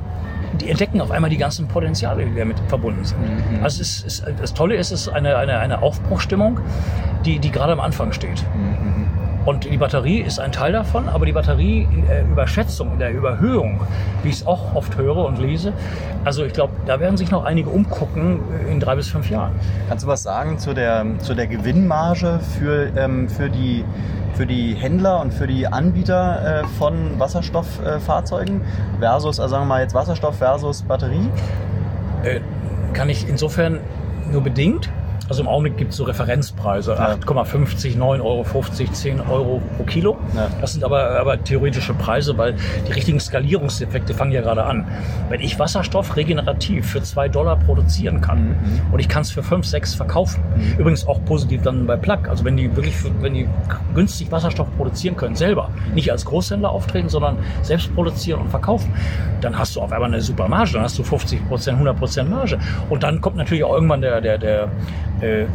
die 0.59 0.69
entdecken 0.69 0.99
auf 0.99 1.11
einmal 1.11 1.29
die 1.29 1.37
ganzen 1.37 1.67
Potenziale, 1.67 2.25
die 2.25 2.35
damit 2.35 2.59
verbunden 2.67 3.05
sind. 3.05 3.21
Mhm. 3.21 3.63
Also 3.63 3.81
es 3.81 4.01
ist, 4.01 4.25
das 4.39 4.53
Tolle 4.53 4.75
ist, 4.75 4.91
es 4.91 5.01
ist 5.01 5.09
eine, 5.09 5.37
eine, 5.37 5.59
eine 5.59 5.81
Aufbruchstimmung, 5.81 6.59
die, 7.23 7.39
die 7.39 7.51
gerade 7.51 7.73
am 7.73 7.79
Anfang 7.79 8.11
steht. 8.13 8.43
Mhm. 8.55 9.08
Und 9.49 9.63
die 9.63 9.77
Batterie 9.77 10.19
ist 10.19 10.39
ein 10.39 10.51
Teil 10.51 10.73
davon, 10.73 11.09
aber 11.09 11.25
die 11.25 11.31
Batterie 11.31 11.87
in 11.91 12.05
der 12.05 12.21
Überschätzung, 12.21 12.93
in 12.93 12.99
der 12.99 13.11
Überhöhung, 13.11 13.81
wie 14.21 14.29
ich 14.29 14.35
es 14.35 14.45
auch 14.45 14.75
oft 14.75 14.95
höre 14.95 15.25
und 15.25 15.39
lese, 15.39 15.73
also 16.23 16.45
ich 16.45 16.53
glaube, 16.53 16.73
da 16.85 16.99
werden 16.99 17.17
sich 17.17 17.31
noch 17.31 17.45
einige 17.45 17.71
umgucken 17.71 18.41
in 18.69 18.79
drei 18.79 18.95
bis 18.95 19.07
fünf 19.07 19.27
Jahren. 19.27 19.53
Kannst 19.87 20.05
du 20.05 20.07
was 20.07 20.21
sagen 20.21 20.59
zu 20.59 20.75
der, 20.75 21.03
zu 21.17 21.33
der 21.33 21.47
Gewinnmarge 21.47 22.39
für, 22.59 22.95
ähm, 22.95 23.27
für, 23.27 23.49
die, 23.49 23.83
für 24.35 24.45
die 24.45 24.75
Händler 24.75 25.19
und 25.19 25.33
für 25.33 25.47
die 25.47 25.65
Anbieter 25.65 26.61
äh, 26.61 26.67
von 26.77 27.19
Wasserstofffahrzeugen 27.19 28.61
versus, 28.99 29.39
also 29.39 29.55
sagen 29.55 29.63
wir 29.63 29.67
mal 29.67 29.81
jetzt 29.81 29.95
Wasserstoff 29.95 30.37
versus 30.37 30.83
Batterie? 30.83 31.27
Äh, 32.21 32.41
kann 32.93 33.09
ich 33.09 33.27
insofern 33.27 33.79
nur 34.31 34.43
bedingt. 34.43 34.91
Also 35.29 35.43
im 35.43 35.47
Augenblick 35.47 35.77
gibt 35.77 35.91
es 35.91 35.97
so 35.97 36.03
Referenzpreise, 36.03 36.93
Ja. 36.93 37.13
8,50, 37.13 37.97
9,50 37.97 38.21
Euro, 38.23 38.43
10 38.91 39.21
Euro 39.21 39.61
pro 39.77 39.83
Kilo. 39.83 40.17
Ja. 40.35 40.47
Das 40.59 40.73
sind 40.73 40.83
aber, 40.83 41.19
aber 41.19 41.41
theoretische 41.43 41.93
Preise, 41.93 42.37
weil 42.37 42.55
die 42.87 42.91
richtigen 42.91 43.19
Skalierungseffekte 43.19 44.13
fangen 44.13 44.31
ja 44.31 44.41
gerade 44.41 44.63
an. 44.63 44.87
Wenn 45.29 45.41
ich 45.41 45.59
Wasserstoff 45.59 46.15
regenerativ 46.15 46.87
für 46.87 47.01
2 47.01 47.29
Dollar 47.29 47.57
produzieren 47.57 48.21
kann 48.21 48.55
und 48.91 48.99
ich 48.99 49.07
kann 49.07 49.21
es 49.21 49.31
für 49.31 49.43
5, 49.43 49.65
6 49.65 49.93
verkaufen, 49.93 50.43
übrigens 50.77 51.07
auch 51.07 51.23
positiv 51.25 51.61
dann 51.61 51.85
bei 51.85 51.95
Plug, 51.95 52.27
also 52.27 52.43
wenn 52.43 52.57
die 52.57 52.75
wirklich, 52.75 52.95
wenn 53.21 53.33
die 53.35 53.47
günstig 53.93 54.31
Wasserstoff 54.31 54.67
produzieren 54.77 55.15
können, 55.15 55.35
selber, 55.35 55.69
nicht 55.93 56.11
als 56.11 56.25
Großhändler 56.25 56.71
auftreten, 56.71 57.09
sondern 57.09 57.37
selbst 57.61 57.93
produzieren 57.93 58.41
und 58.41 58.49
verkaufen, 58.49 58.91
dann 59.41 59.57
hast 59.57 59.75
du 59.75 59.81
auf 59.81 59.91
einmal 59.91 60.09
eine 60.11 60.21
super 60.21 60.47
Marge, 60.47 60.73
dann 60.73 60.83
hast 60.83 60.97
du 60.97 61.03
50 61.03 61.47
Prozent, 61.47 61.75
100 61.75 61.97
Prozent 61.97 62.29
Marge. 62.29 62.57
Und 62.89 63.03
dann 63.03 63.21
kommt 63.21 63.35
natürlich 63.37 63.63
auch 63.63 63.73
irgendwann 63.73 64.01
der, 64.01 64.21
der, 64.21 64.37
der, 64.37 64.69
der, 65.21 65.45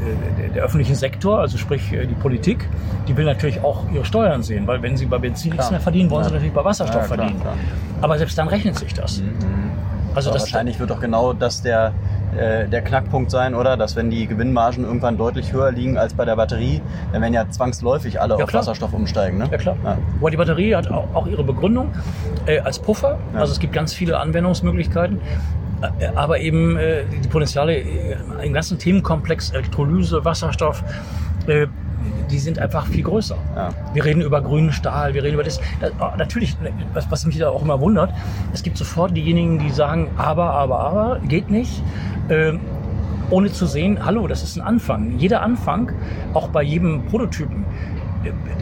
der 0.55 0.63
öffentliche 0.65 0.95
Sektor, 0.95 1.41
also 1.41 1.59
sprich 1.59 1.93
äh, 1.93 2.07
die 2.07 2.15
Politik, 2.15 2.69
die 3.09 3.17
will 3.17 3.25
natürlich 3.25 3.63
auch 3.63 3.85
ihre 3.93 4.05
Steuern 4.05 4.43
sehen, 4.43 4.67
weil 4.67 4.83
wenn 4.83 4.97
sie 4.97 5.07
bei 5.07 5.19
Benzin 5.19 5.51
nichts 5.51 5.67
Klar. 5.67 5.73
mehr 5.73 5.81
verdienen, 5.81 6.11
wollen 6.11 6.25
sie 6.25 6.31
Ja. 6.31 6.35
natürlich 6.35 6.55
bei 6.55 6.65
Wasserstoff 6.65 7.03
Ja, 7.03 7.07
klar, 7.07 7.19
verdienen. 7.19 7.41
klar. 7.41 7.55
Aber 8.01 8.19
selbst 8.19 8.37
dann 8.39 8.49
rechnet 8.49 8.79
sich 8.79 8.93
das. 8.95 9.23
Also 10.15 10.31
Aber 10.31 10.39
das 10.39 10.45
wahrscheinlich 10.45 10.79
wird 10.79 10.91
doch 10.91 11.01
genau 11.01 11.33
das 11.33 11.61
der, 11.63 11.93
äh, 12.39 12.69
der 12.69 12.83
Knackpunkt 12.83 13.33
sein, 13.33 13.53
oder? 13.55 13.77
Dass 13.77 13.97
wenn 13.97 14.11
die 14.11 14.29
Gewinnmargen 14.29 14.85
irgendwann 14.85 15.17
deutlich 15.17 15.53
höher 15.53 15.73
liegen 15.73 15.99
als 15.99 16.15
bei 16.15 16.25
der 16.25 16.37
Batterie, 16.37 16.81
dann 17.13 17.21
werden 17.21 17.35
ja 17.35 17.49
zwangsläufig 17.51 18.21
alle 18.21 18.39
Ja, 18.39 18.45
auf. 18.45 18.55
Wasserstoff 18.55 18.93
umsteigen. 18.93 19.39
Ne? 19.39 19.49
Ja 19.51 19.57
klar. 19.59 19.77
Ja. 19.83 19.99
Aber 20.21 20.31
die 20.31 20.37
Batterie 20.37 20.77
hat 20.77 20.89
auch, 20.89 21.07
auch 21.15 21.27
ihre 21.27 21.43
Begründung 21.43 21.91
äh, 22.47 22.61
als 22.61 22.79
Puffer. 22.79 23.19
Ja. 23.35 23.41
Also 23.41 23.53
es 23.55 23.59
gibt 23.59 23.73
ganz 23.73 23.93
viele 23.93 24.19
Anwendungsmöglichkeiten. 24.21 25.19
Äh, 25.99 26.07
Aber 26.15 26.39
eben 26.41 26.77
äh, 26.77 27.05
die 27.23 27.29
Potenziale 27.29 27.77
äh, 27.77 28.17
im 28.43 28.53
ganzen 28.53 28.79
Themenkomplex 28.79 29.51
Elektrolyse, 29.51 30.25
Wasserstoff, 30.25 30.83
äh, 31.47 31.67
die 32.31 32.39
sind 32.39 32.59
einfach 32.59 32.87
viel 32.87 33.03
größer. 33.03 33.37
Ja. 33.55 33.71
Wir 33.93 34.05
reden 34.05 34.23
über 34.23 34.41
grünen 34.41 34.73
Stahl, 34.73 35.15
wir 35.15 35.23
reden 35.23 35.35
über 35.35 35.45
das. 35.45 35.61
das 35.81 35.93
oh, 36.01 36.11
natürlich, 36.17 36.57
was, 36.93 37.11
was 37.11 37.27
mich 37.27 37.39
da 37.39 37.51
auch 37.51 37.63
immer 37.63 37.81
wundert, 37.81 38.13
es 38.53 38.63
gibt 38.63 38.77
sofort 38.77 39.17
diejenigen, 39.17 39.59
die 39.59 39.71
sagen, 39.71 40.11
aber, 40.17 40.51
aber, 40.51 40.81
aber, 40.81 41.21
geht 41.21 41.51
nicht. 41.51 41.83
Ähm, 42.29 42.61
ohne 43.31 43.51
zu 43.51 43.67
sehen, 43.67 44.05
hallo, 44.05 44.27
das 44.27 44.43
ist 44.43 44.57
ein 44.57 44.63
Anfang. 44.63 45.19
Jeder 45.19 45.43
Anfang, 45.43 45.93
auch 46.35 46.49
bei 46.49 46.63
jedem 46.63 47.07
Prototypen, 47.07 47.65
äh, 47.65 47.94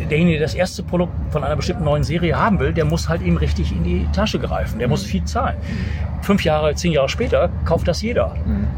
derjenige, 0.09 0.39
der 0.39 0.47
das 0.47 0.55
erste 0.55 0.83
Produkt 0.83 1.13
von 1.31 1.45
einer 1.45 1.57
bestimmten 1.57 1.85
neuen 1.85 2.03
Serie 2.03 2.37
haben 2.39 2.59
will, 2.61 2.73
der 2.73 2.85
muss 2.85 3.09
halt 3.09 3.23
ihm 3.23 3.37
richtig 3.37 3.73
in 3.73 3.85
die 3.85 4.07
Tasche 4.13 4.39
greifen. 4.39 4.79
Der 4.79 4.89
muss 4.89 5.03
viel 5.05 5.25
zahlen. 5.25 5.57
Fünf 6.23 6.45
Jahre, 6.45 6.75
zehn 6.75 6.93
Jahre 6.93 7.09
später 7.09 7.51
kauft 7.65 7.89
das 7.89 8.01
jeder. 8.03 8.35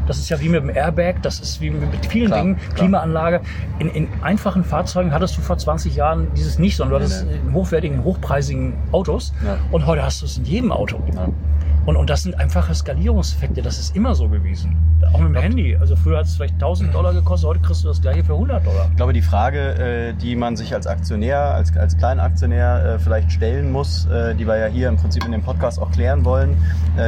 Das 0.07 0.17
ist 0.17 0.29
ja 0.29 0.39
wie 0.39 0.49
mit 0.49 0.61
dem 0.63 0.69
Airbag, 0.69 1.15
das 1.21 1.39
ist 1.39 1.61
wie 1.61 1.69
mit 1.69 2.05
vielen 2.07 2.27
Klar, 2.27 2.41
Dingen. 2.41 2.55
klar. 2.57 2.75
Klimaanlage. 2.75 3.41
In, 3.79 3.89
in 3.89 4.07
einfachen 4.21 4.63
Fahrzeugen 4.63 5.11
hattest 5.11 5.37
du 5.37 5.41
vor 5.41 5.57
20 5.57 5.95
Jahren 5.95 6.27
dieses 6.35 6.57
nicht, 6.57 6.75
sondern 6.75 6.99
du 6.99 7.05
hattest 7.05 7.25
Nee, 7.27 7.35
in 7.45 7.53
hochwertigen, 7.53 8.03
hochpreisigen 8.03 8.73
Autos. 8.91 9.33
Ja. 9.45 9.57
Und 9.71 9.85
heute 9.85 10.03
hast 10.03 10.21
du 10.21 10.25
es 10.25 10.37
in 10.37 10.45
jedem 10.45 10.71
Auto. 10.71 10.99
Ja. 11.13 11.27
Und, 11.85 11.97
und 11.97 12.09
das 12.09 12.23
sind 12.23 12.39
einfache 12.39 12.73
Skalierungseffekte, 12.73 13.61
das 13.61 13.79
ist 13.79 13.95
immer 13.95 14.15
so 14.15 14.27
gewesen. 14.27 14.75
Auch 15.13 15.19
mit 15.19 15.29
dem 15.29 15.35
Handy. 15.35 15.77
Also 15.77 15.95
früher 15.95 16.17
hat 16.17 16.25
es 16.25 16.35
vielleicht 16.35 16.55
1000 16.55 16.93
Dollar 16.93 17.13
gekostet, 17.13 17.47
heute 17.49 17.59
kriegst 17.59 17.83
du 17.83 17.89
das 17.89 18.01
gleiche 18.01 18.23
für 18.23 18.33
100 18.33 18.65
Dollar. 18.65 18.87
Ich 18.89 18.97
glaube, 18.97 19.13
die 19.13 19.21
Frage, 19.21 19.59
äh, 19.59 20.13
die 20.13 20.35
man 20.35 20.55
sich 20.55 20.73
als 20.73 20.87
Aktionär, 20.87 21.39
als, 21.39 21.75
als 21.77 21.97
Kleinaktionär 21.97 22.95
äh, 22.95 22.99
vielleicht 22.99 23.31
stellen 23.31 23.71
muss, 23.71 24.07
äh, 24.07 24.33
die 24.33 24.47
wir 24.47 24.57
ja 24.57 24.65
hier 24.65 24.87
im 24.87 24.97
Prinzip 24.97 25.25
in 25.25 25.31
dem 25.31 25.43
Podcast 25.43 25.79
auch 25.79 25.91
klären 25.91 26.25
wollen, 26.25 26.57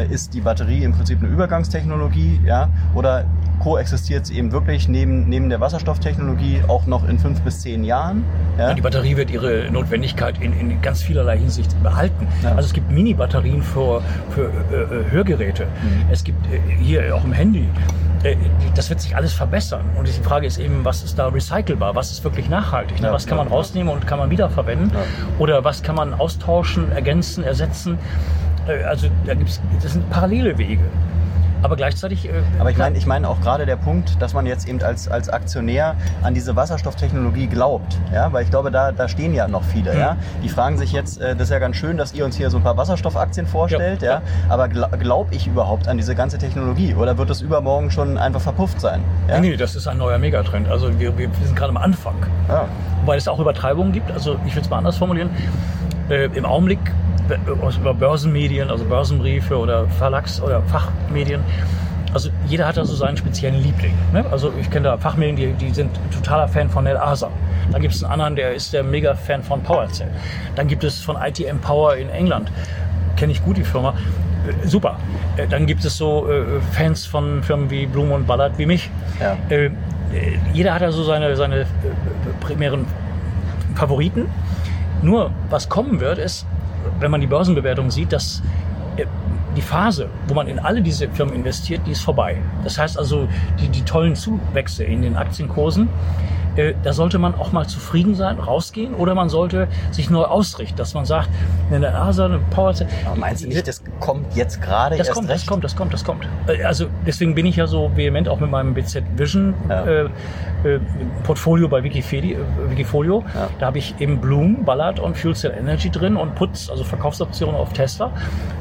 ist 0.10 0.34
die 0.34 0.42
Batterie 0.42 0.84
im 0.84 0.92
Prinzip 0.92 1.20
eine 1.20 1.30
Übergangstechnologie, 1.30 2.42
ja, 2.46 2.70
oder 2.94 3.26
koexistiert 3.60 4.26
sie 4.26 4.38
eben 4.38 4.52
wirklich 4.52 4.88
neben, 4.88 5.28
neben 5.30 5.50
der 5.50 5.60
Wasserstofftechnologie 5.60 6.62
auch 6.68 6.86
noch 6.86 7.08
in 7.08 7.20
fünf 7.20 7.42
bis 7.42 7.62
zehn 7.62 7.84
Jahren? 7.84 8.24
Ja? 8.58 8.74
Die 8.74 8.82
Batterie 8.82 9.18
wird 9.18 9.32
ihre 9.32 9.70
Notwendigkeit 9.72 10.42
in, 10.42 10.54
in 10.54 10.82
ganz 10.82 11.02
vielerlei 11.02 11.38
Hinsicht 11.38 11.82
behalten. 11.84 12.28
Ja. 12.44 12.52
Also 12.52 12.68
es 12.68 12.74
gibt 12.74 12.92
Mini-Batterien 12.92 13.62
für, 13.62 14.02
für 14.30 14.52
äh, 14.72 14.76
äh, 14.76 15.12
Hörgeräte. 15.12 15.68
Es 16.12 16.24
gibt 16.24 16.46
äh, 16.48 16.60
hier 16.80 17.16
auch 17.16 17.24
im 17.24 17.34
Handy. 17.34 17.68
Äh, 18.24 18.36
das 18.76 18.90
wird 18.90 19.02
sich 19.02 19.16
alles 19.16 19.34
verbessern. 19.34 19.86
Und 19.98 20.08
die 20.08 20.12
Frage 20.12 20.48
ist 20.48 20.58
eben, 20.58 20.84
was 20.84 21.04
ist 21.04 21.18
da 21.18 21.28
recycelbar? 21.28 21.96
Was 21.96 22.12
ist 22.12 22.24
wirklich 22.24 22.50
nachhaltig? 22.50 23.00
Ne? 23.00 23.08
Ja, 23.08 23.14
was 23.14 23.26
kann 23.26 23.38
ja, 23.38 23.44
man 23.44 23.54
rausnehmen 23.54 23.94
und 23.94 24.08
kann 24.08 24.20
man 24.20 24.30
wiederverwenden? 24.30 24.92
Ja. 24.94 25.00
Oder 25.40 25.64
was 25.64 25.84
kann 25.84 25.96
man 25.96 26.14
austauschen, 26.14 26.92
ergänzen, 26.92 27.44
ersetzen? 27.44 27.98
Äh, 28.68 28.84
also 28.84 29.08
da 29.26 29.34
gibt's, 29.34 29.62
das 29.82 29.94
sind 29.94 30.10
parallele 30.10 30.58
Wege. 30.58 30.84
Aber 31.64 31.76
gleichzeitig... 31.76 32.28
äh, 32.28 32.32
Aber 32.60 32.72
ich 32.72 32.78
meine, 32.78 32.98
ich 32.98 33.06
meine 33.06 33.28
auch 33.30 33.42
gerade 33.42 33.66
der 33.66 33.76
Punkt, 33.76 34.22
dass 34.22 34.34
man 34.34 34.46
jetzt 34.46 34.68
eben 34.68 34.82
als, 34.82 35.08
als 35.08 35.30
Aktionär 35.30 35.96
an 36.24 36.34
diese 36.34 36.56
Wasserstofftechnologie 36.56 37.48
glaubt. 37.48 37.98
Ja? 38.14 38.32
Weil 38.32 38.44
ich 38.44 38.50
glaube, 38.50 38.72
da, 38.72 38.92
da 38.92 39.08
stehen 39.08 39.34
ja 39.34 39.48
noch 39.48 39.64
viele. 39.64 39.94
Mhm. 39.94 40.00
Ja? 40.00 40.18
Die 40.44 40.50
fragen 40.50 40.78
sich 40.78 40.92
jetzt, 40.92 41.20
äh, 41.22 41.36
das 41.36 41.44
ist 41.44 41.52
ja 41.52 41.60
ganz 41.60 41.76
schön, 41.76 41.98
dass 41.98 42.14
ihr 42.14 42.26
uns 42.26 42.36
hier 42.36 42.50
so 42.50 42.58
ein 42.58 42.64
paar 42.64 42.78
Wasserstoffaktien 42.78 43.48
vorstellt, 43.48 44.02
ja, 44.02 44.16
Ja, 44.16 44.22
aber 44.50 44.68
glaube 44.68 44.98
glaub 44.98 45.32
ich 45.32 45.48
überhaupt 45.48 45.88
an 45.88 45.98
diese 45.98 46.16
ganze 46.16 46.38
Technologie? 46.38 46.96
Oder 46.96 47.18
wird 47.18 47.30
es 47.30 47.42
übermorgen 47.42 47.92
schon 47.92 48.18
einfach 48.18 48.42
verpufft 48.42 48.80
sein? 48.80 49.02
Ja? 49.28 49.40
Nee, 49.40 49.52
nee, 49.52 49.58
das 49.58 49.76
ist 49.76 49.88
ein 49.88 49.98
neuer 49.98 50.18
Megatrend. 50.18 50.70
Also 50.70 51.00
wir, 51.00 51.18
wir 51.18 51.30
sind 51.44 51.56
gerade 51.56 51.70
am 51.70 51.78
Anfang. 51.78 52.16
Ja. 52.48 52.66
Wobei 53.02 53.18
es 53.18 53.28
auch 53.28 53.40
Übertreibungen 53.40 53.92
gibt. 53.92 54.12
Also 54.12 54.38
ich 54.46 54.56
will 54.56 54.62
es 54.62 54.70
mal 54.70 54.78
anders 54.78 54.98
formulieren. 54.98 55.30
Äh, 56.10 56.26
Im 56.34 56.46
Augenblick 56.46 56.80
aus- 57.62 57.78
über 57.78 57.94
Börsenmedien, 57.94 58.70
also 58.70 58.86
Börsenbriefe 58.86 59.58
oder 59.58 59.88
Verlags- 59.88 60.42
oder 60.42 60.62
Fachmedien. 60.64 61.42
Also 62.14 62.30
jeder 62.48 62.66
hat 62.68 62.78
da 62.78 62.86
so 62.86 62.96
seinen 62.96 63.18
speziellen 63.18 63.62
Liebling. 63.62 63.94
Ne? 64.14 64.26
Also 64.32 64.52
ich 64.60 64.70
kenne 64.72 64.86
da 64.90 64.98
Fachmedien, 64.98 65.36
die, 65.36 65.66
die 65.66 65.74
sind 65.74 65.92
totaler 66.14 66.48
Fan 66.48 66.70
von 66.70 66.86
Nel 66.86 66.98
Asa. 66.98 67.30
Dann 67.72 67.82
gibt 67.82 67.94
es 67.94 68.04
einen 68.04 68.14
anderen, 68.14 68.36
der 68.38 68.54
ist 68.54 68.72
der 68.74 68.82
Mega-Fan 68.84 69.44
von 69.44 69.62
PowerCell. 69.62 70.08
Dann 70.56 70.68
gibt 70.68 70.84
es 70.86 71.02
von 71.02 71.18
ITM 71.18 71.60
Power 71.60 71.96
in 71.98 72.10
England. 72.10 72.50
Kenne 73.18 73.34
ich 73.34 73.44
gut 73.44 73.58
die 73.58 73.64
Firma. 73.64 73.94
Äh, 74.64 74.68
Super. 74.68 74.98
Äh, 75.36 75.48
Dann 75.48 75.66
gibt 75.66 75.84
es 75.84 75.98
so 75.98 76.30
äh, 76.32 76.44
Fans 76.72 77.06
von 77.06 77.44
Firmen 77.44 77.70
wie 77.70 77.86
Blum 77.88 78.12
und 78.12 78.26
Ballard 78.26 78.58
wie 78.58 78.66
mich. 78.66 78.90
Ja. 79.20 79.36
Jeder 80.54 80.74
hat 80.74 80.82
da 80.82 80.92
so 80.94 81.04
seine, 81.04 81.36
seine 81.36 81.66
primären 82.40 82.86
Favoriten. 83.76 84.28
Nur, 85.02 85.32
was 85.50 85.68
kommen 85.68 86.00
wird, 86.00 86.18
ist, 86.18 86.46
wenn 87.00 87.12
man 87.12 87.22
die 87.22 87.28
Börsenbewertung 87.28 87.92
sieht, 87.92 88.12
dass 88.14 88.42
äh, 88.98 89.06
die 89.56 89.62
Phase, 89.62 90.10
wo 90.28 90.34
man 90.34 90.48
in 90.48 90.60
alle 90.60 90.82
diese 90.82 91.10
Firmen 91.10 91.34
investiert, 91.34 91.82
die 91.86 91.92
ist 91.92 92.02
vorbei. 92.02 92.38
Das 92.64 92.78
heißt 92.78 92.98
also, 92.98 93.28
die, 93.60 93.70
die 93.70 93.82
tollen 93.82 94.16
Zuwächse 94.16 94.84
in 94.84 95.02
den 95.02 95.16
Aktienkursen, 95.16 95.90
äh, 96.58 96.74
da 96.84 96.94
sollte 96.94 97.18
man 97.20 97.36
auch 97.36 97.52
mal 97.52 97.68
zufrieden 97.68 98.16
sein, 98.16 98.40
rausgehen 98.40 98.94
oder 98.94 99.16
man 99.16 99.30
sollte 99.30 99.68
sich 99.92 100.10
neu 100.10 100.24
ausrichten, 100.24 100.76
dass 100.78 100.94
man 100.94 101.06
sagt, 101.06 101.30
in 101.72 101.82
der 101.82 101.96
ASA 101.96 102.26
eine 102.26 102.40
Powerzelle. 102.40 102.90
Aber 103.06 103.16
meinst 103.16 103.44
du 103.44 103.48
nicht, 103.48 103.68
das 103.68 103.82
kommt 104.00 104.36
jetzt 104.36 104.62
gerade 104.62 104.98
das 104.98 105.08
erst 105.08 105.16
kommt, 105.18 105.30
recht? 105.30 105.42
das 105.42 105.48
kommt, 105.48 105.64
das 105.64 105.76
kommt, 105.76 105.94
das 105.94 106.04
kommt. 106.04 106.28
Äh, 106.48 106.64
Also 106.64 106.88
deswegen 107.06 107.36
bin 107.36 107.46
ich 107.46 107.56
ja 107.56 107.68
so 107.68 107.92
vehement 107.96 108.28
auch 108.28 108.40
mit 108.40 108.52
meinem 108.52 108.74
BZ 108.74 109.04
Vision 109.16 109.54
Ja. 109.70 109.86
äh, 109.86 110.04
äh, 110.64 110.80
Portfolio 111.24 111.68
bei 111.68 111.84
Wikifedi, 111.84 112.34
äh, 112.34 112.38
Wikifolio. 112.70 113.24
Ja. 113.34 113.48
Da 113.60 113.66
habe 113.68 113.78
ich 113.78 113.96
eben 114.00 114.20
Bloom, 114.20 114.66
Ballard 114.66 115.00
und 115.00 115.18
Fuel 115.18 115.36
Cell 115.36 115.54
Energy 115.58 115.90
drin 115.90 116.16
und 116.18 116.36
Putz, 116.36 116.70
also 116.70 116.84
Verkaufsoptionen 116.84 117.56
auf 117.56 117.74
Tesla, 117.74 118.12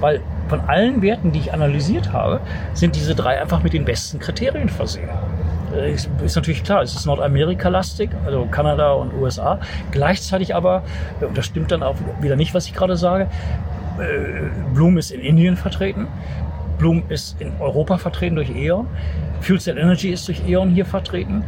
weil 0.01 0.21
von 0.49 0.61
allen 0.61 1.03
Werten, 1.03 1.33
die 1.33 1.39
ich 1.41 1.53
analysiert 1.53 2.13
habe, 2.13 2.41
sind 2.75 2.95
diese 2.97 3.15
drei 3.15 3.41
einfach 3.41 3.63
mit 3.63 3.73
den 3.73 3.85
besten 3.85 4.19
Kriterien 4.19 4.69
versehen. 4.69 5.09
Äh, 5.77 5.93
Ist, 5.93 6.37
natürlich 6.37 6.65
klar, 6.65 6.83
es 6.83 6.95
ist 6.95 7.07
Nordamerika-lastig, 7.07 8.11
also 8.25 8.47
Kanada 8.51 8.93
und 8.93 9.13
USA. 9.15 9.59
Gleichzeitig 9.91 10.55
aber, 10.55 10.83
und 11.21 11.37
das 11.37 11.47
stimmt 11.47 11.71
dann 11.71 11.83
auch 11.83 11.97
wieder 12.21 12.37
nicht, 12.37 12.55
was 12.55 12.67
ich 12.67 12.75
gerade 12.75 12.97
sage, 12.97 13.25
äh, 13.99 14.75
Bloom 14.75 14.99
ist 14.99 15.11
in 15.11 15.21
Indien 15.21 15.57
vertreten. 15.57 16.07
Bloom 16.79 17.05
ist 17.09 17.41
in 17.41 17.53
Europa 17.61 17.97
vertreten 17.99 18.37
durch 18.37 18.51
E.ON. 18.51 18.87
Fuel 19.41 19.61
Cell 19.61 19.79
Energy 19.79 20.11
ist 20.11 20.29
durch 20.29 20.47
E.ON 20.47 20.71
hier 20.71 20.85
vertreten. 20.85 21.45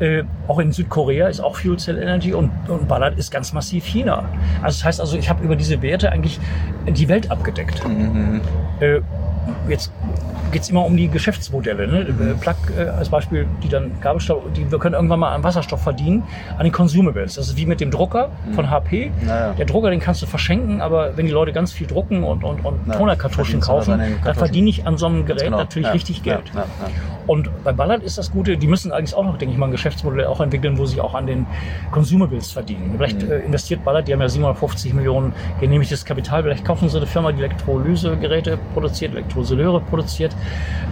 Äh, 0.00 0.24
auch 0.48 0.58
in 0.58 0.72
Südkorea 0.72 1.28
ist 1.28 1.40
auch 1.40 1.56
Fuel 1.56 1.78
Cell 1.78 1.98
Energy 1.98 2.32
und, 2.32 2.50
und 2.68 2.88
Ballard 2.88 3.18
ist 3.18 3.30
ganz 3.30 3.52
massiv 3.52 3.84
China. 3.84 4.24
Also 4.62 4.78
das 4.78 4.84
heißt 4.84 5.00
also, 5.00 5.18
ich 5.18 5.28
habe 5.28 5.44
über 5.44 5.56
diese 5.56 5.82
Werte 5.82 6.10
eigentlich 6.10 6.40
die 6.86 7.08
Welt 7.08 7.30
abgedeckt. 7.30 7.86
Mhm. 7.86 8.40
Äh, 8.80 9.00
jetzt 9.68 9.92
geht 10.52 10.62
es 10.62 10.70
immer 10.70 10.84
um 10.84 10.96
die 10.96 11.08
Geschäftsmodelle. 11.08 11.86
Ne? 11.86 12.00
Äh, 12.00 12.34
Plug 12.40 12.54
äh, 12.76 12.88
als 12.88 13.08
Beispiel, 13.08 13.46
die 13.62 13.68
dann 13.68 13.92
Gabelstoff, 14.00 14.42
die 14.56 14.70
wir 14.70 14.78
können 14.78 14.94
irgendwann 14.94 15.20
mal 15.20 15.32
an 15.34 15.44
Wasserstoff 15.44 15.80
verdienen, 15.82 16.24
an 16.58 16.64
den 16.64 16.72
Consumables. 16.72 17.34
Das 17.36 17.48
ist 17.48 17.56
wie 17.56 17.66
mit 17.66 17.80
dem 17.80 17.90
Drucker 17.90 18.30
von 18.54 18.68
HP. 18.70 19.12
Naja. 19.24 19.52
Der 19.52 19.66
Drucker, 19.66 19.90
den 19.90 20.00
kannst 20.00 20.22
du 20.22 20.26
verschenken, 20.26 20.80
aber 20.80 21.16
wenn 21.16 21.26
die 21.26 21.32
Leute 21.32 21.52
ganz 21.52 21.72
viel 21.72 21.86
drucken 21.86 22.24
und, 22.24 22.42
und, 22.42 22.64
und 22.64 22.80
Na, 22.86 22.96
Tonerkartuschen 22.96 23.60
kaufen, 23.60 23.92
den 23.92 23.98
dann 24.00 24.10
Kartuschen. 24.22 24.34
verdiene 24.38 24.68
ich 24.70 24.86
an 24.86 24.96
so 24.98 25.06
einem 25.06 25.24
Gerät 25.26 25.44
Genau. 25.44 25.58
natürlich 25.58 25.86
Ja. 25.86 25.92
richtig. 25.92 26.22
Geld. 26.22 26.42
Ja. 26.54 26.60
Ja. 26.60 26.66
Und 27.26 27.48
bei 27.62 27.72
Ballard 27.72 28.02
ist 28.02 28.18
das 28.18 28.32
Gute, 28.32 28.56
die 28.56 28.66
müssen 28.66 28.90
eigentlich 28.90 29.14
auch 29.14 29.24
noch, 29.24 29.38
denke 29.38 29.52
ich 29.52 29.58
mal, 29.58 29.66
ein 29.66 29.72
Geschäftsmodell 29.72 30.24
auch 30.26 30.40
entwickeln, 30.40 30.76
wo 30.78 30.84
sie 30.86 31.00
auch 31.00 31.14
an 31.14 31.26
den 31.26 31.46
Consumables 31.92 32.50
verdienen. 32.50 32.94
Vielleicht 32.96 33.22
Mhm. 33.22 33.30
äh, 33.30 33.38
investiert 33.40 33.84
Ballard, 33.84 34.08
die 34.08 34.12
haben 34.12 34.20
ja 34.20 34.28
750 34.28 34.94
Millionen 34.94 35.32
genehmigtes 35.60 36.04
Kapital, 36.04 36.42
vielleicht 36.42 36.64
kaufen 36.64 36.88
sie 36.88 36.96
eine 36.96 37.06
Firma, 37.06 37.30
die 37.30 37.38
Elektrolysegeräte 37.42 38.58
produziert, 38.74 39.14
Elektrolyseure 39.30 39.80
produziert, 39.80 40.34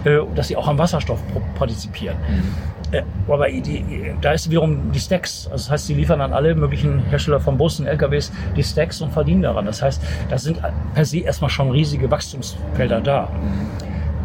äh, 0.05 0.17
dass 0.35 0.47
sie 0.47 0.55
auch 0.55 0.67
am 0.67 0.77
Wasserstoff 0.77 1.19
partizipieren. 1.55 2.17
Mhm. 2.17 2.95
Äh, 2.95 3.03
aber 3.27 3.49
die, 3.49 4.13
da 4.21 4.31
ist 4.31 4.49
wiederum 4.49 4.91
die 4.91 4.99
Stacks. 4.99 5.45
Also 5.45 5.65
das 5.65 5.71
heißt, 5.71 5.87
sie 5.87 5.93
liefern 5.93 6.21
an 6.21 6.33
alle 6.33 6.55
möglichen 6.55 6.99
Hersteller 7.09 7.39
von 7.39 7.57
Bussen, 7.57 7.85
LKWs 7.85 8.31
die 8.55 8.63
Stacks 8.63 9.01
und 9.01 9.11
verdienen 9.11 9.43
daran. 9.43 9.65
Das 9.65 9.81
heißt, 9.81 10.01
da 10.29 10.37
sind 10.37 10.59
per 10.93 11.05
se 11.05 11.19
erstmal 11.19 11.49
schon 11.49 11.69
riesige 11.71 12.09
Wachstumsfelder 12.09 13.01
da. 13.01 13.29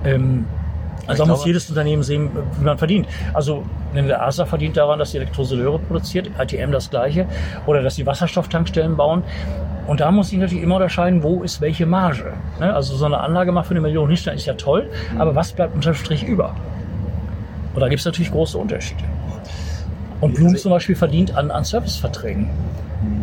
Ähm, 0.04 0.46
also 1.07 1.24
da 1.24 1.24
Ich 1.24 1.36
muss 1.36 1.46
jedes 1.46 1.68
Unternehmen 1.68 2.02
sehen, 2.02 2.30
wie 2.59 2.64
man 2.64 2.78
verdient. 2.78 3.07
Also 3.32 3.64
der 3.94 4.22
ASA 4.22 4.46
verdient 4.46 4.76
daran, 4.76 4.98
dass 4.98 5.12
die 5.12 5.18
Elektrolyseure 5.18 5.78
produziert, 5.78 6.30
ITM 6.38 6.72
das 6.72 6.90
gleiche, 6.90 7.26
oder 7.66 7.82
dass 7.82 7.96
sie 7.96 8.07
Wasserstofftankstellen 8.07 8.96
bauen. 8.96 9.22
Und 9.86 10.00
da 10.00 10.11
muss 10.11 10.32
ich 10.32 10.38
natürlich 10.38 10.64
immer 10.64 10.76
unterscheiden, 10.76 11.22
wo 11.22 11.42
ist 11.42 11.61
welche 11.61 11.84
Marge. 11.84 12.32
Ne? 12.59 12.74
Also 12.74 12.96
so 12.96 13.05
eine 13.05 13.18
Anlage 13.18 13.52
mal 13.52 13.62
für 13.62 13.72
eine 13.72 13.80
Million 13.80 14.09
hinstellen 14.09 14.38
ist 14.38 14.46
ja 14.46 14.55
toll, 14.55 14.90
aber 15.18 15.34
was 15.34 15.52
bleibt 15.52 15.74
unterm 15.74 15.94
Strich 15.94 16.22
über? 16.22 16.55
Und 17.74 17.80
da 17.80 17.88
gibt 17.88 18.00
es 18.00 18.07
natürlich 18.07 18.30
große 18.30 18.57
Unterschiede. 18.57 19.05
Und 20.20 20.34
Bloom 20.34 20.57
zum 20.57 20.70
Beispiel 20.70 20.96
verdient 20.96 21.36
an, 21.36 21.50
an 21.50 21.64
Serviceverträgen. 21.64 22.48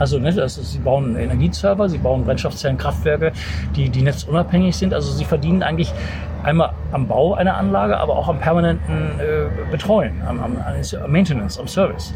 Also 0.01 0.17
ne, 0.17 0.33
das 0.33 0.57
ist, 0.57 0.71
sie 0.71 0.79
bauen 0.79 1.15
Energieserver, 1.15 1.87
sie 1.87 1.99
bauen 1.99 2.25
Brennstoffzellenkraftwerke, 2.25 3.33
die, 3.75 3.87
die 3.89 4.01
netzunabhängig 4.01 4.75
sind. 4.75 4.95
Also 4.95 5.11
sie 5.11 5.25
verdienen 5.25 5.61
eigentlich 5.61 5.93
einmal 6.41 6.73
am 6.91 7.07
Bau 7.07 7.35
einer 7.35 7.55
Anlage, 7.55 7.99
aber 7.99 8.17
auch 8.17 8.27
am 8.27 8.39
permanenten 8.39 9.19
äh, 9.19 9.45
Betreuen, 9.69 10.19
am, 10.27 10.39
am, 10.39 10.57
am 10.57 11.11
Maintenance, 11.11 11.59
am 11.59 11.67
Service. 11.67 12.15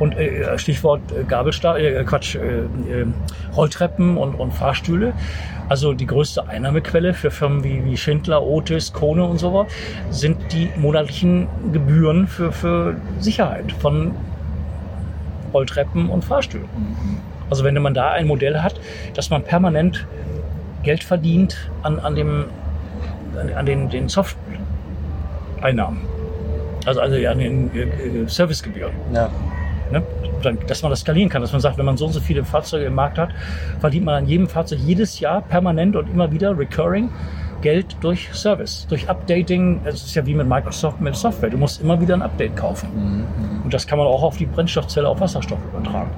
Und 0.00 0.16
äh, 0.16 0.58
Stichwort 0.58 1.02
äh, 1.12 1.22
Gabelsta 1.22 1.76
äh, 1.76 2.02
Quatsch, 2.02 2.34
äh, 2.34 2.40
äh, 2.40 3.06
Rolltreppen 3.56 4.16
und, 4.16 4.34
und 4.34 4.52
Fahrstühle. 4.52 5.12
Also 5.68 5.92
die 5.92 6.06
größte 6.06 6.48
Einnahmequelle 6.48 7.14
für 7.14 7.30
Firmen 7.30 7.62
wie, 7.62 7.84
wie 7.84 7.96
Schindler, 7.96 8.42
Otis, 8.42 8.92
Kone 8.92 9.22
und 9.22 9.38
so 9.38 9.54
weiter 9.54 9.70
sind 10.10 10.52
die 10.52 10.68
monatlichen 10.74 11.46
Gebühren 11.72 12.26
für, 12.26 12.50
für 12.50 12.96
Sicherheit 13.20 13.70
von 13.70 14.16
Rolltreppen 15.52 16.08
und 16.08 16.24
Fahrstühlen. 16.24 16.68
Also 17.48 17.64
wenn 17.64 17.74
man 17.82 17.94
da 17.94 18.12
ein 18.12 18.26
Modell 18.26 18.60
hat, 18.60 18.80
dass 19.14 19.30
man 19.30 19.42
permanent 19.42 20.06
Geld 20.82 21.04
verdient 21.04 21.70
an, 21.82 21.98
an, 21.98 22.14
dem, 22.14 22.46
an, 23.38 23.52
an 23.52 23.66
den, 23.66 23.90
den 23.90 24.08
Soft-Einnahmen. 24.08 26.00
Also, 26.86 27.00
also 27.00 27.14
an 27.26 27.38
den 27.38 27.74
äh, 27.74 27.82
äh, 27.82 28.28
Servicegebühren. 28.28 28.92
Ja. 29.12 29.28
Ne? 29.92 30.02
Dann, 30.42 30.58
dass 30.66 30.82
man 30.82 30.90
das 30.90 31.00
skalieren 31.00 31.28
kann, 31.28 31.42
dass 31.42 31.52
man 31.52 31.60
sagt, 31.60 31.76
wenn 31.76 31.84
man 31.84 31.98
so 31.98 32.06
und 32.06 32.12
so 32.12 32.20
viele 32.20 32.44
Fahrzeuge 32.44 32.86
im 32.86 32.94
Markt 32.94 33.18
hat, 33.18 33.30
verdient 33.80 34.06
man 34.06 34.14
an 34.14 34.26
jedem 34.26 34.48
Fahrzeug 34.48 34.78
jedes 34.78 35.20
Jahr 35.20 35.42
permanent 35.42 35.96
und 35.96 36.08
immer 36.08 36.32
wieder 36.32 36.56
recurring 36.56 37.10
Geld 37.60 37.96
durch 38.00 38.32
Service, 38.32 38.86
durch 38.88 39.08
Updating. 39.08 39.80
Es 39.84 40.02
ist 40.04 40.14
ja 40.14 40.24
wie 40.26 40.34
mit 40.34 40.48
Microsoft 40.48 41.00
mit 41.00 41.14
Software. 41.14 41.50
Du 41.50 41.58
musst 41.58 41.80
immer 41.80 42.00
wieder 42.00 42.14
ein 42.14 42.22
Update 42.22 42.56
kaufen. 42.56 43.26
Und 43.62 43.72
das 43.74 43.86
kann 43.86 43.98
man 43.98 44.06
auch 44.06 44.22
auf 44.22 44.36
die 44.36 44.46
Brennstoffzelle 44.46 45.08
auf 45.08 45.20
Wasserstoff 45.20 45.58
übertragen. 45.72 46.10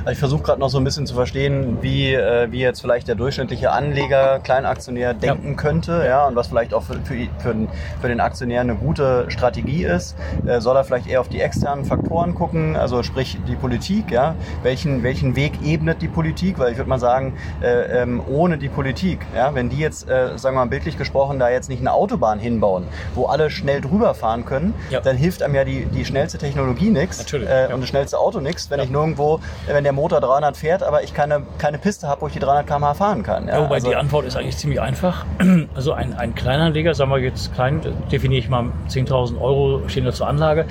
Also 0.00 0.12
ich 0.12 0.18
versuche 0.18 0.42
gerade 0.42 0.60
noch 0.60 0.68
so 0.70 0.78
ein 0.78 0.84
bisschen 0.84 1.06
zu 1.06 1.14
verstehen, 1.14 1.78
wie, 1.80 2.14
äh, 2.14 2.50
wie 2.50 2.60
jetzt 2.60 2.80
vielleicht 2.80 3.08
der 3.08 3.14
durchschnittliche 3.14 3.70
Anleger, 3.70 4.40
Kleinaktionär 4.40 5.14
denken 5.14 5.56
könnte, 5.56 6.04
ja, 6.06 6.26
und 6.26 6.36
was 6.36 6.48
vielleicht 6.48 6.74
auch 6.74 6.82
für, 6.82 6.94
für, 7.04 7.14
für, 7.38 7.54
den, 7.54 7.68
für 8.00 8.08
den 8.08 8.20
Aktionär 8.20 8.60
eine 8.60 8.74
gute 8.74 9.26
Strategie 9.28 9.84
ist. 9.84 10.16
Äh, 10.46 10.60
soll 10.60 10.76
er 10.76 10.84
vielleicht 10.84 11.06
eher 11.06 11.20
auf 11.20 11.28
die 11.28 11.40
externen 11.40 11.84
Faktoren 11.84 12.34
gucken, 12.34 12.76
also 12.76 13.02
sprich 13.02 13.38
die 13.48 13.56
Politik, 13.56 14.10
ja, 14.10 14.34
welchen, 14.62 15.02
welchen 15.02 15.36
Weg 15.36 15.52
ebnet 15.64 16.02
die 16.02 16.08
Politik, 16.08 16.58
weil 16.58 16.72
ich 16.72 16.78
würde 16.78 16.88
mal 16.88 16.98
sagen, 16.98 17.34
äh, 17.62 18.02
ähm, 18.02 18.22
ohne 18.28 18.58
die 18.58 18.68
Politik, 18.68 19.20
ja, 19.34 19.54
wenn 19.54 19.68
die 19.68 19.78
jetzt, 19.78 20.08
äh, 20.08 20.36
sagen 20.38 20.56
wir 20.56 20.64
mal 20.64 20.66
bildlich 20.70 20.96
gesprochen, 20.98 21.38
da 21.38 21.48
jetzt 21.50 21.68
nicht 21.68 21.80
eine 21.80 21.92
Autobahn 21.92 22.38
hinbauen, 22.38 22.84
wo 23.14 23.26
alle 23.26 23.50
schnell 23.50 23.80
drüber 23.80 24.14
fahren 24.14 24.44
können, 24.44 24.74
Ja. 24.90 25.00
dann 25.00 25.16
hilft 25.16 25.42
einem 25.42 25.54
ja 25.54 25.64
die, 25.64 25.84
die 25.86 26.04
schnellste 26.04 26.38
Technologie 26.38 26.90
nichts 26.90 27.32
äh, 27.32 27.68
ja. 27.68 27.74
und 27.74 27.80
das 27.80 27.88
schnellste 27.88 28.18
Auto 28.18 28.40
nichts, 28.40 28.70
wenn 28.70 28.78
Ja. 28.78 28.84
ich 28.84 28.90
nirgendwo, 28.90 29.40
wenn 29.66 29.84
der 29.84 29.92
Motor 29.92 30.20
300 30.20 30.56
fährt, 30.56 30.82
aber 30.82 31.02
ich 31.02 31.14
keine, 31.14 31.42
keine 31.58 31.78
Piste 31.78 32.08
habe, 32.08 32.22
wo 32.22 32.26
ich 32.26 32.32
die 32.32 32.38
300 32.38 32.66
km/h 32.66 32.94
fahren 32.94 33.22
kann. 33.22 33.46
Ja, 33.48 33.56
Ja, 33.58 33.64
wobei 33.64 33.76
also, 33.76 33.88
die 33.90 33.96
Antwort 33.96 34.24
ist 34.26 34.36
eigentlich 34.36 34.56
ziemlich 34.56 34.80
einfach. 34.80 35.24
Also 35.74 35.92
ein, 35.92 36.14
ein 36.14 36.34
Kleinanleger, 36.34 36.94
sagen 36.94 37.10
wir 37.10 37.18
jetzt 37.18 37.54
klein, 37.54 37.80
definiere 38.10 38.38
ich 38.40 38.48
mal 38.48 38.66
10.000 38.88 39.40
Euro 39.40 39.82
stehen 39.88 40.04
da 40.04 40.12
zur 40.12 40.26
Anlage, 40.28 40.64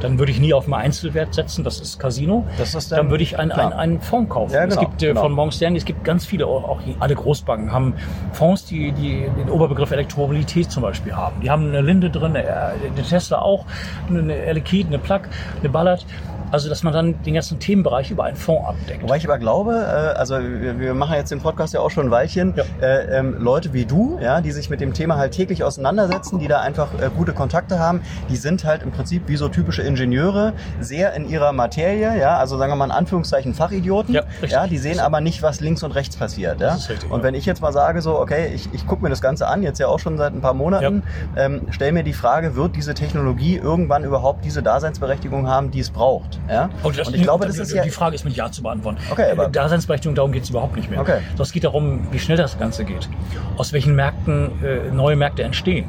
dann 0.00 0.18
würde 0.18 0.30
ich 0.32 0.40
nie 0.40 0.54
auf 0.54 0.64
einen 0.64 0.74
Einzelwert 0.74 1.34
setzen, 1.34 1.64
das 1.64 1.80
ist 1.80 1.98
Casino. 1.98 2.44
Das 2.56 2.74
ist 2.74 2.90
dann- 2.92 2.98
dann 2.98 3.10
würde 3.10 3.24
ich 3.24 3.38
einen, 3.38 3.50
einen, 3.52 3.72
einen 3.72 4.00
Fonds 4.00 4.30
kaufen. 4.32 4.52
Ja, 4.54 4.64
es 4.64 4.70
genau, 4.76 4.80
gibt 4.88 5.02
äh, 5.02 5.08
genau. 5.08 5.22
von 5.22 5.32
Morgan 5.32 5.52
Stanley, 5.52 5.78
es 5.78 5.84
gibt 5.84 6.04
ganz 6.04 6.24
viele, 6.24 6.46
auch, 6.46 6.64
auch 6.68 6.80
alle 7.00 7.14
Großbanken 7.14 7.72
haben 7.72 7.94
Fonds, 8.32 8.64
die, 8.64 8.92
die 8.92 9.28
den 9.38 9.50
Oberbegriff 9.50 9.90
Elektromobilität 9.90 10.70
zum 10.70 10.82
Beispiel 10.82 11.14
haben. 11.14 11.40
Die 11.40 11.50
haben 11.50 11.68
eine 11.68 11.80
Linde 11.80 12.10
drin, 12.10 12.36
eine, 12.36 12.48
eine 12.48 13.02
Tesla 13.08 13.40
auch, 13.40 13.64
eine 14.08 14.52
Liquide, 14.52 14.88
eine 14.88 14.98
Plug, 14.98 15.20
eine 15.60 15.68
Ballard. 15.68 16.04
Also 16.50 16.68
dass 16.68 16.82
man 16.82 16.92
dann 16.92 17.22
den 17.22 17.34
ganzen 17.34 17.58
Themenbereich 17.58 18.10
über 18.10 18.24
einen 18.24 18.36
Fonds 18.36 18.68
abdeckt. 18.68 19.02
Wobei 19.02 19.16
ich 19.16 19.24
aber 19.24 19.38
glaube, 19.38 19.72
äh, 19.74 20.18
also 20.18 20.36
wir, 20.38 20.94
machen 20.94 21.14
jetzt 21.16 21.30
den 21.30 21.40
Podcast 21.40 21.74
ja 21.74 21.80
auch 21.80 21.90
schon 21.90 22.06
ein 22.06 22.10
Weilchen, 22.10 22.54
Ja. 22.56 22.64
äh, 22.80 23.18
ähm, 23.18 23.36
Leute 23.38 23.72
wie 23.72 23.84
du, 23.84 24.18
ja, 24.20 24.40
die 24.40 24.50
sich 24.52 24.70
mit 24.70 24.80
dem 24.80 24.94
Thema 24.94 25.16
halt 25.16 25.32
täglich 25.32 25.62
auseinandersetzen, 25.64 26.38
die 26.38 26.48
da 26.48 26.60
einfach 26.60 26.88
äh, 27.00 27.10
gute 27.16 27.32
Kontakte 27.32 27.78
haben, 27.78 28.00
die 28.28 28.36
sind 28.36 28.64
halt 28.64 28.82
im 28.82 28.90
Prinzip 28.90 29.24
wie 29.26 29.36
so 29.36 29.48
typische 29.48 29.82
Ingenieure, 29.82 30.52
sehr 30.80 31.12
in 31.14 31.28
ihrer 31.28 31.52
Materie, 31.52 32.18
ja, 32.18 32.36
also 32.38 32.56
sagen 32.58 32.72
wir 32.72 32.76
mal 32.76 32.86
in 32.86 32.90
Anführungszeichen 32.92 33.54
Fachidioten, 33.54 34.14
Ja, 34.14 34.22
richtig. 34.22 34.50
ja, 34.52 34.66
die 34.66 34.78
sehen 34.78 35.00
aber 35.00 35.20
nicht, 35.20 35.42
was 35.42 35.60
links 35.60 35.82
und 35.82 35.92
rechts 35.92 36.16
passiert, 36.16 36.60
ja. 36.60 36.74
Richtig, 36.74 37.10
und 37.10 37.18
ja. 37.18 37.24
wenn 37.24 37.34
ich 37.34 37.46
jetzt 37.46 37.60
mal 37.60 37.72
sage 37.72 38.00
so, 38.02 38.18
okay, 38.18 38.50
ich, 38.54 38.68
ich 38.72 38.86
gucke 38.86 39.02
mir 39.02 39.10
das 39.10 39.20
Ganze 39.20 39.46
an, 39.46 39.62
jetzt 39.62 39.78
ja 39.78 39.88
auch 39.88 39.98
schon 39.98 40.16
seit 40.16 40.32
ein 40.32 40.40
paar 40.40 40.54
Monaten, 40.54 41.02
ähm, 41.36 41.62
stell 41.70 41.92
mir 41.92 42.02
die 42.02 42.12
Frage, 42.12 42.56
wird 42.56 42.74
diese 42.76 42.94
Technologie 42.94 43.56
irgendwann 43.56 44.04
überhaupt 44.04 44.44
diese 44.44 44.62
Daseinsberechtigung 44.62 45.48
haben, 45.48 45.70
die 45.70 45.80
es 45.80 45.90
braucht, 45.90 46.37
ja? 46.48 46.70
Und, 46.82 46.98
das, 46.98 47.08
und 47.08 47.16
ich 47.16 47.22
glaube, 47.22 47.46
das 47.46 47.56
die, 47.56 47.62
ist 47.62 47.72
ja 47.72 47.82
die 47.82 47.90
Frage 47.90 48.14
ist 48.14 48.24
mit 48.24 48.34
Ja 48.34 48.50
zu 48.50 48.62
beantworten. 48.62 48.98
Okay, 49.10 49.30
aber- 49.32 49.48
Daseinsberechtigung, 49.48 50.14
darum 50.14 50.32
geht 50.32 50.44
es 50.44 50.50
überhaupt 50.50 50.76
nicht 50.76 50.90
mehr. 50.90 51.00
Okay. 51.00 51.18
Das 51.36 51.52
geht 51.52 51.64
darum, 51.64 52.06
wie 52.10 52.18
schnell 52.18 52.36
das 52.36 52.58
Ganze 52.58 52.84
geht. 52.84 53.08
Aus 53.56 53.72
welchen 53.72 53.94
Märkten 53.94 54.50
äh, 54.62 54.90
neue 54.92 55.16
Märkte 55.16 55.42
entstehen. 55.42 55.86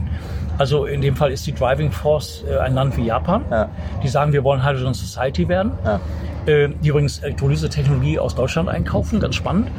Also 0.57 0.85
in 0.85 0.99
dem 1.01 1.15
Fall 1.15 1.31
ist 1.31 1.47
die 1.47 1.53
Driving 1.53 1.91
Force 1.91 2.43
äh, 2.49 2.57
ein 2.57 2.73
Land 2.73 2.97
wie 2.97 3.05
Japan. 3.05 3.45
Ja. 3.49 3.69
Die 4.03 4.09
sagen, 4.09 4.33
wir 4.33 4.43
wollen 4.43 4.65
Hydrogen 4.65 4.93
Society 4.93 5.47
werden. 5.47 5.71
Ja. 5.85 5.99
Äh, 6.45 6.69
die 6.83 6.89
übrigens 6.89 7.19
Elektrolyse-Technologie 7.19 8.19
aus 8.19 8.35
Deutschland 8.35 8.67
einkaufen, 8.67 9.19
ganz 9.19 9.35
spannend. 9.35 9.71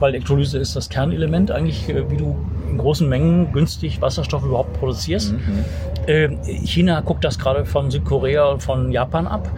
Weil 0.00 0.12
Elektrolyse 0.12 0.58
ist 0.58 0.74
das 0.74 0.88
Kernelement 0.88 1.52
eigentlich, 1.52 1.88
äh, 1.88 2.10
wie 2.10 2.16
du 2.16 2.36
in 2.68 2.78
großen 2.78 3.08
Mengen 3.08 3.52
günstig 3.52 4.00
Wasserstoff 4.02 4.42
überhaupt 4.42 4.72
produzierst. 4.80 5.34
Mhm. 5.34 5.64
Äh, 6.08 6.28
China 6.64 7.00
guckt 7.00 7.24
das 7.24 7.38
gerade 7.38 7.64
von 7.64 7.92
Südkorea 7.92 8.46
und 8.46 8.60
von 8.62 8.90
Japan 8.90 9.28
ab. 9.28 9.48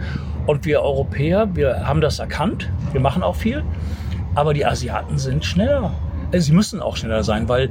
Und 0.47 0.63
wir 0.65 0.81
Europäer, 0.81 1.49
wir 1.55 1.85
haben 1.85 1.99
das 1.99 2.19
erkannt, 2.19 2.69
wir 2.93 3.01
machen 3.01 3.21
auch 3.21 3.35
viel, 3.35 3.63
aber 4.33 4.53
die 4.53 4.65
Asiaten 4.65 5.17
sind 5.17 5.43
schneller. 5.43 5.91
Äh, 6.31 6.39
sie 6.39 6.51
müssen 6.51 6.81
auch 6.81 6.97
schneller 6.97 7.23
sein, 7.23 7.47
weil 7.49 7.65
äh, 7.65 7.69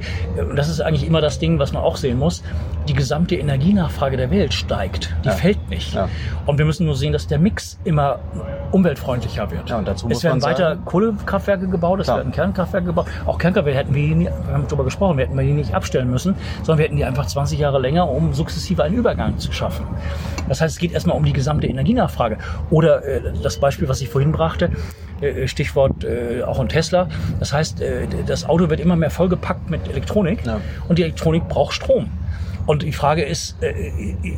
das 0.55 0.69
ist 0.69 0.81
eigentlich 0.81 1.07
immer 1.07 1.21
das 1.21 1.39
Ding, 1.39 1.59
was 1.59 1.73
man 1.73 1.83
auch 1.83 1.97
sehen 1.97 2.19
muss. 2.19 2.43
Die 2.89 2.95
gesamte 2.95 3.35
Energienachfrage 3.37 4.17
der 4.17 4.31
Welt 4.31 4.55
steigt. 4.55 5.15
Die 5.25 5.29
Ja. 5.29 5.35
fällt 5.35 5.69
nicht. 5.69 5.95
Ja. 5.95 6.09
Und 6.47 6.59
wir 6.59 6.65
müssen 6.65 6.87
nur 6.87 6.97
sehen, 6.97 7.13
dass 7.13 7.27
der 7.27 7.39
Mix 7.39 7.79
immer 7.85 8.19
umweltfreundlicher 8.73 9.51
wird. 9.51 9.69
Ja, 9.71 9.79
und 9.79 9.89
dazu 9.89 10.07
es 10.07 10.15
muss 10.15 10.25
werden 10.25 10.39
man 10.41 10.51
weiter 10.51 10.71
sagen- 10.71 10.85
Kohlekraftwerke 10.85 11.69
gebaut, 11.69 12.01
es 12.01 12.09
werden 12.09 12.33
Kernkraftwerke 12.33 12.87
gebaut. 12.87 13.07
Auch 13.27 13.39
Kernkraftwerke 13.39 13.79
hätten 13.79 13.95
wir, 13.95 14.03
hier 14.03 14.17
nie, 14.17 14.25
wir 14.27 14.53
haben 14.55 14.65
darüber 14.69 14.85
gesprochen, 14.85 15.17
wir 15.19 15.25
hätten 15.27 15.37
wir 15.37 15.45
die 15.45 15.53
nicht 15.53 15.75
abstellen 15.75 16.11
müssen, 16.11 16.35
sondern 16.63 16.79
wir 16.79 16.85
hätten 16.87 16.97
die 16.97 17.05
einfach 17.05 17.27
20 17.27 17.59
Jahre 17.59 17.79
länger, 17.81 18.09
um 18.09 18.33
sukzessive 18.35 18.83
einen 18.83 18.95
Übergang 18.97 19.39
zu 19.39 19.53
schaffen. 19.53 19.87
Das 20.49 20.61
heißt, 20.61 20.75
es 20.75 20.79
geht 20.79 20.93
erstmal 20.93 21.17
um 21.17 21.25
die 21.25 21.33
gesamte 21.33 21.67
Energienachfrage. 21.67 22.39
Oder 22.71 23.05
äh, 23.05 23.21
das 23.43 23.59
Beispiel, 23.59 23.89
was 23.89 24.01
ich 24.01 24.09
vorhin 24.09 24.33
brachte, 24.33 24.71
Stichwort 25.47 26.05
äh, 26.05 26.43
auch 26.43 26.59
ein 26.61 26.69
Tesla. 26.69 27.09
Das 27.41 27.53
heißt, 27.53 27.81
äh, 27.81 28.07
das 28.27 28.49
Auto 28.49 28.69
wird 28.71 28.81
immer 28.81 28.97
mehr 28.97 29.11
vollgepackt 29.11 29.71
mit 29.71 29.89
Elektronik 29.89 30.45
Ja. 30.47 30.61
und 30.89 30.99
die 30.99 31.03
Elektronik 31.03 31.49
braucht 31.49 31.75
Strom. 31.75 32.09
Und 32.67 32.83
die 32.83 32.91
Frage 32.93 33.23
ist, 33.23 33.57
äh, 33.63 33.73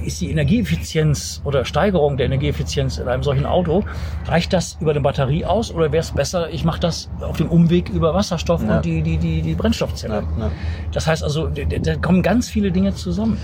ist 0.04 0.20
die 0.20 0.30
Energieeffizienz 0.30 1.40
oder 1.44 1.64
Steigerung 1.64 2.18
der 2.18 2.26
Energieeffizienz 2.26 2.98
in 2.98 3.08
einem 3.08 3.22
solchen 3.22 3.46
Auto, 3.46 3.84
reicht 4.26 4.52
das 4.52 4.76
über 4.80 4.90
eine 4.90 5.00
Batterie 5.00 5.46
aus 5.46 5.72
oder 5.72 5.92
wäre 5.92 6.02
es 6.02 6.10
besser, 6.10 6.50
ich 6.50 6.62
mache 6.62 6.78
das 6.80 7.08
auf 7.22 7.38
dem 7.38 7.48
Umweg 7.48 7.88
über 7.88 8.12
Wasserstoff 8.14 8.62
Ja. 8.62 8.76
und 8.76 8.84
die, 8.84 9.00
die, 9.02 9.16
die, 9.16 9.40
die 9.40 9.54
Brennstoffzelle? 9.54 10.14
Ja, 10.36 10.44
ja. 10.44 10.50
Das 10.92 11.06
heißt 11.06 11.24
also, 11.24 11.48
da 11.48 11.96
kommen 11.96 12.22
ganz 12.22 12.50
viele 12.50 12.70
Dinge 12.70 12.94
zusammen. 12.94 13.38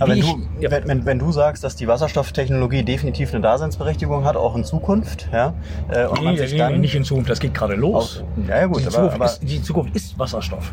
Aber 0.00 0.10
wenn 0.10 0.16
Wie 0.18 0.20
du, 0.22 0.38
ich- 0.58 0.62
ja. 0.64 0.70
wenn, 0.70 0.88
wenn, 0.88 1.06
wenn 1.06 1.18
du 1.20 1.30
sagst, 1.30 1.62
dass 1.62 1.76
die 1.76 1.86
Wasserstofftechnologie 1.86 2.82
definitiv 2.82 3.32
eine 3.32 3.40
Daseinsberechtigung 3.42 4.24
hat, 4.24 4.36
auch 4.36 4.56
in 4.56 4.64
Zukunft, 4.64 5.28
ja, 5.32 5.54
äh, 5.88 6.06
und 6.06 6.22
man 6.22 6.34
Nee, 6.34 6.40
sich 6.40 6.52
nee, 6.52 6.58
dann 6.58 6.80
nicht 6.80 6.94
in 6.96 7.04
Zukunft, 7.04 7.30
das 7.30 7.38
geht 7.38 7.54
gerade 7.54 7.74
los. 7.76 8.24
Ja, 8.48 8.58
ja, 8.58 8.66
gut, 8.66 8.80
die, 8.80 8.86
aber- 8.86 8.90
Zukunft 8.94 9.14
aber- 9.14 9.24
ist, 9.26 9.38
die 9.42 9.62
Zukunft 9.62 9.94
ist 9.94 10.18
Wasserstoff. 10.18 10.72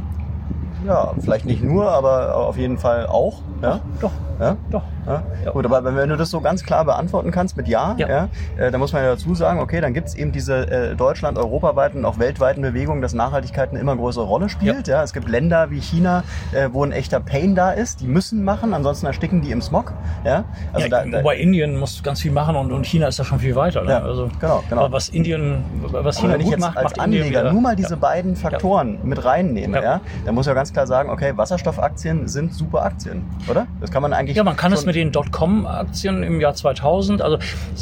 ja, 0.87 1.13
vielleicht 1.19 1.45
nicht 1.45 1.61
nur, 1.63 1.87
aber 1.91 2.35
auf 2.35 2.57
jeden 2.57 2.77
Fall 2.79 3.05
auch, 3.05 3.41
ja, 3.61 3.79
Doch, 4.01 4.11
ja. 4.39 4.57
doch. 4.71 4.81
Ja? 5.05 5.23
Ja. 5.45 5.51
Gut, 5.51 5.65
aber 5.65 5.83
wenn, 5.95 6.09
du 6.09 6.17
das 6.17 6.29
so 6.29 6.41
ganz 6.41 6.63
klar 6.63 6.85
beantworten 6.85 7.31
kannst 7.31 7.57
mit 7.57 7.67
Ja, 7.67 7.95
ja. 7.97 8.07
Ja. 8.07 8.29
äh, 8.57 8.71
dann 8.71 8.79
muss 8.79 8.93
man 8.93 9.03
ja 9.03 9.09
dazu 9.11 9.35
sagen, 9.35 9.59
okay, 9.59 9.81
dann 9.81 9.93
gibt 9.93 10.07
es 10.07 10.15
eben 10.15 10.31
diese 10.31 10.69
äh, 10.69 10.95
Deutschland, 10.95 11.37
europaweiten 11.37 11.99
und 11.99 12.05
auch 12.05 12.19
weltweiten 12.19 12.61
Bewegungen, 12.61 13.01
dass 13.01 13.13
Nachhaltigkeit 13.13 13.69
eine 13.69 13.79
immer 13.79 13.95
größere 13.95 14.25
Rolle 14.25 14.49
spielt. 14.49 14.87
Ja. 14.87 15.03
Es 15.03 15.13
gibt 15.13 15.27
Länder 15.29 15.71
wie 15.71 15.79
China, 15.79 16.23
äh, 16.51 16.69
wo 16.71 16.83
ein 16.83 16.91
echter 16.91 17.19
Pain 17.19 17.55
da 17.55 17.71
ist, 17.71 18.01
die 18.01 18.07
müssen 18.07 18.43
machen, 18.43 18.73
ansonsten 18.73 19.05
ersticken 19.05 19.41
die 19.41 19.51
im 19.51 19.61
Smog. 19.61 19.93
Ja? 20.23 20.45
Also 20.73 20.87
da, 20.87 21.05
da, 21.05 21.19
wobei 21.19 21.37
Indien 21.37 21.77
muss 21.77 22.03
ganz 22.03 22.21
viel 22.21 22.31
machen 22.31 22.55
und, 22.55 22.71
und 22.71 22.85
China 22.85 23.07
ist 23.07 23.19
da 23.19 23.23
schon 23.23 23.39
viel 23.39 23.55
weiter. 23.55 23.83
Ne? 23.83 24.01
Also, 24.01 24.29
genau, 24.39 24.63
genau. 24.69 24.91
Was 24.91 25.09
Indien, 25.09 25.63
was 25.81 26.17
China 26.19 26.33
wenn 26.33 26.41
ich 26.41 26.45
gut 26.45 26.53
jetzt 26.53 26.61
macht, 26.61 26.77
als 26.77 26.83
macht 26.91 26.99
Anleger 26.99 27.41
wieder. 27.41 27.53
nur 27.53 27.61
mal 27.61 27.75
diese 27.75 27.97
beiden 27.97 28.35
Faktoren 28.35 28.99
mit 29.03 29.23
reinnehme, 29.23 29.81
ja. 29.81 30.01
Dann 30.25 30.35
muss 30.35 30.45
ja 30.45 30.53
ganz 30.53 30.71
klar 30.71 30.87
sagen, 30.87 31.09
okay, 31.09 31.33
Wasserstoffaktien 31.35 32.27
sind 32.27 32.53
super 32.53 32.83
Aktien, 32.83 33.23
oder? 33.49 33.67
Das 33.79 33.91
kann 33.91 34.01
man 34.01 34.13
eigentlich 34.13 34.37
Ja, 34.37 34.43
man 34.43 34.57
kann 34.57 34.73
es 34.73 34.85
mit 34.91 34.97
den 34.97 35.11
Dotcom-Aktien 35.13 36.21
im 36.21 36.41
Jahr 36.41 36.53
2000, 36.53 37.21
also 37.21 37.37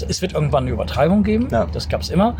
es- 0.07 0.21
wird 0.21 0.33
irgendwann 0.33 0.65
eine 0.65 0.71
Übertreibung 0.71 1.23
geben, 1.23 1.47
Ja. 1.51 1.65
das 1.71 1.89
gab 1.89 2.01
es 2.01 2.09
immer, 2.11 2.35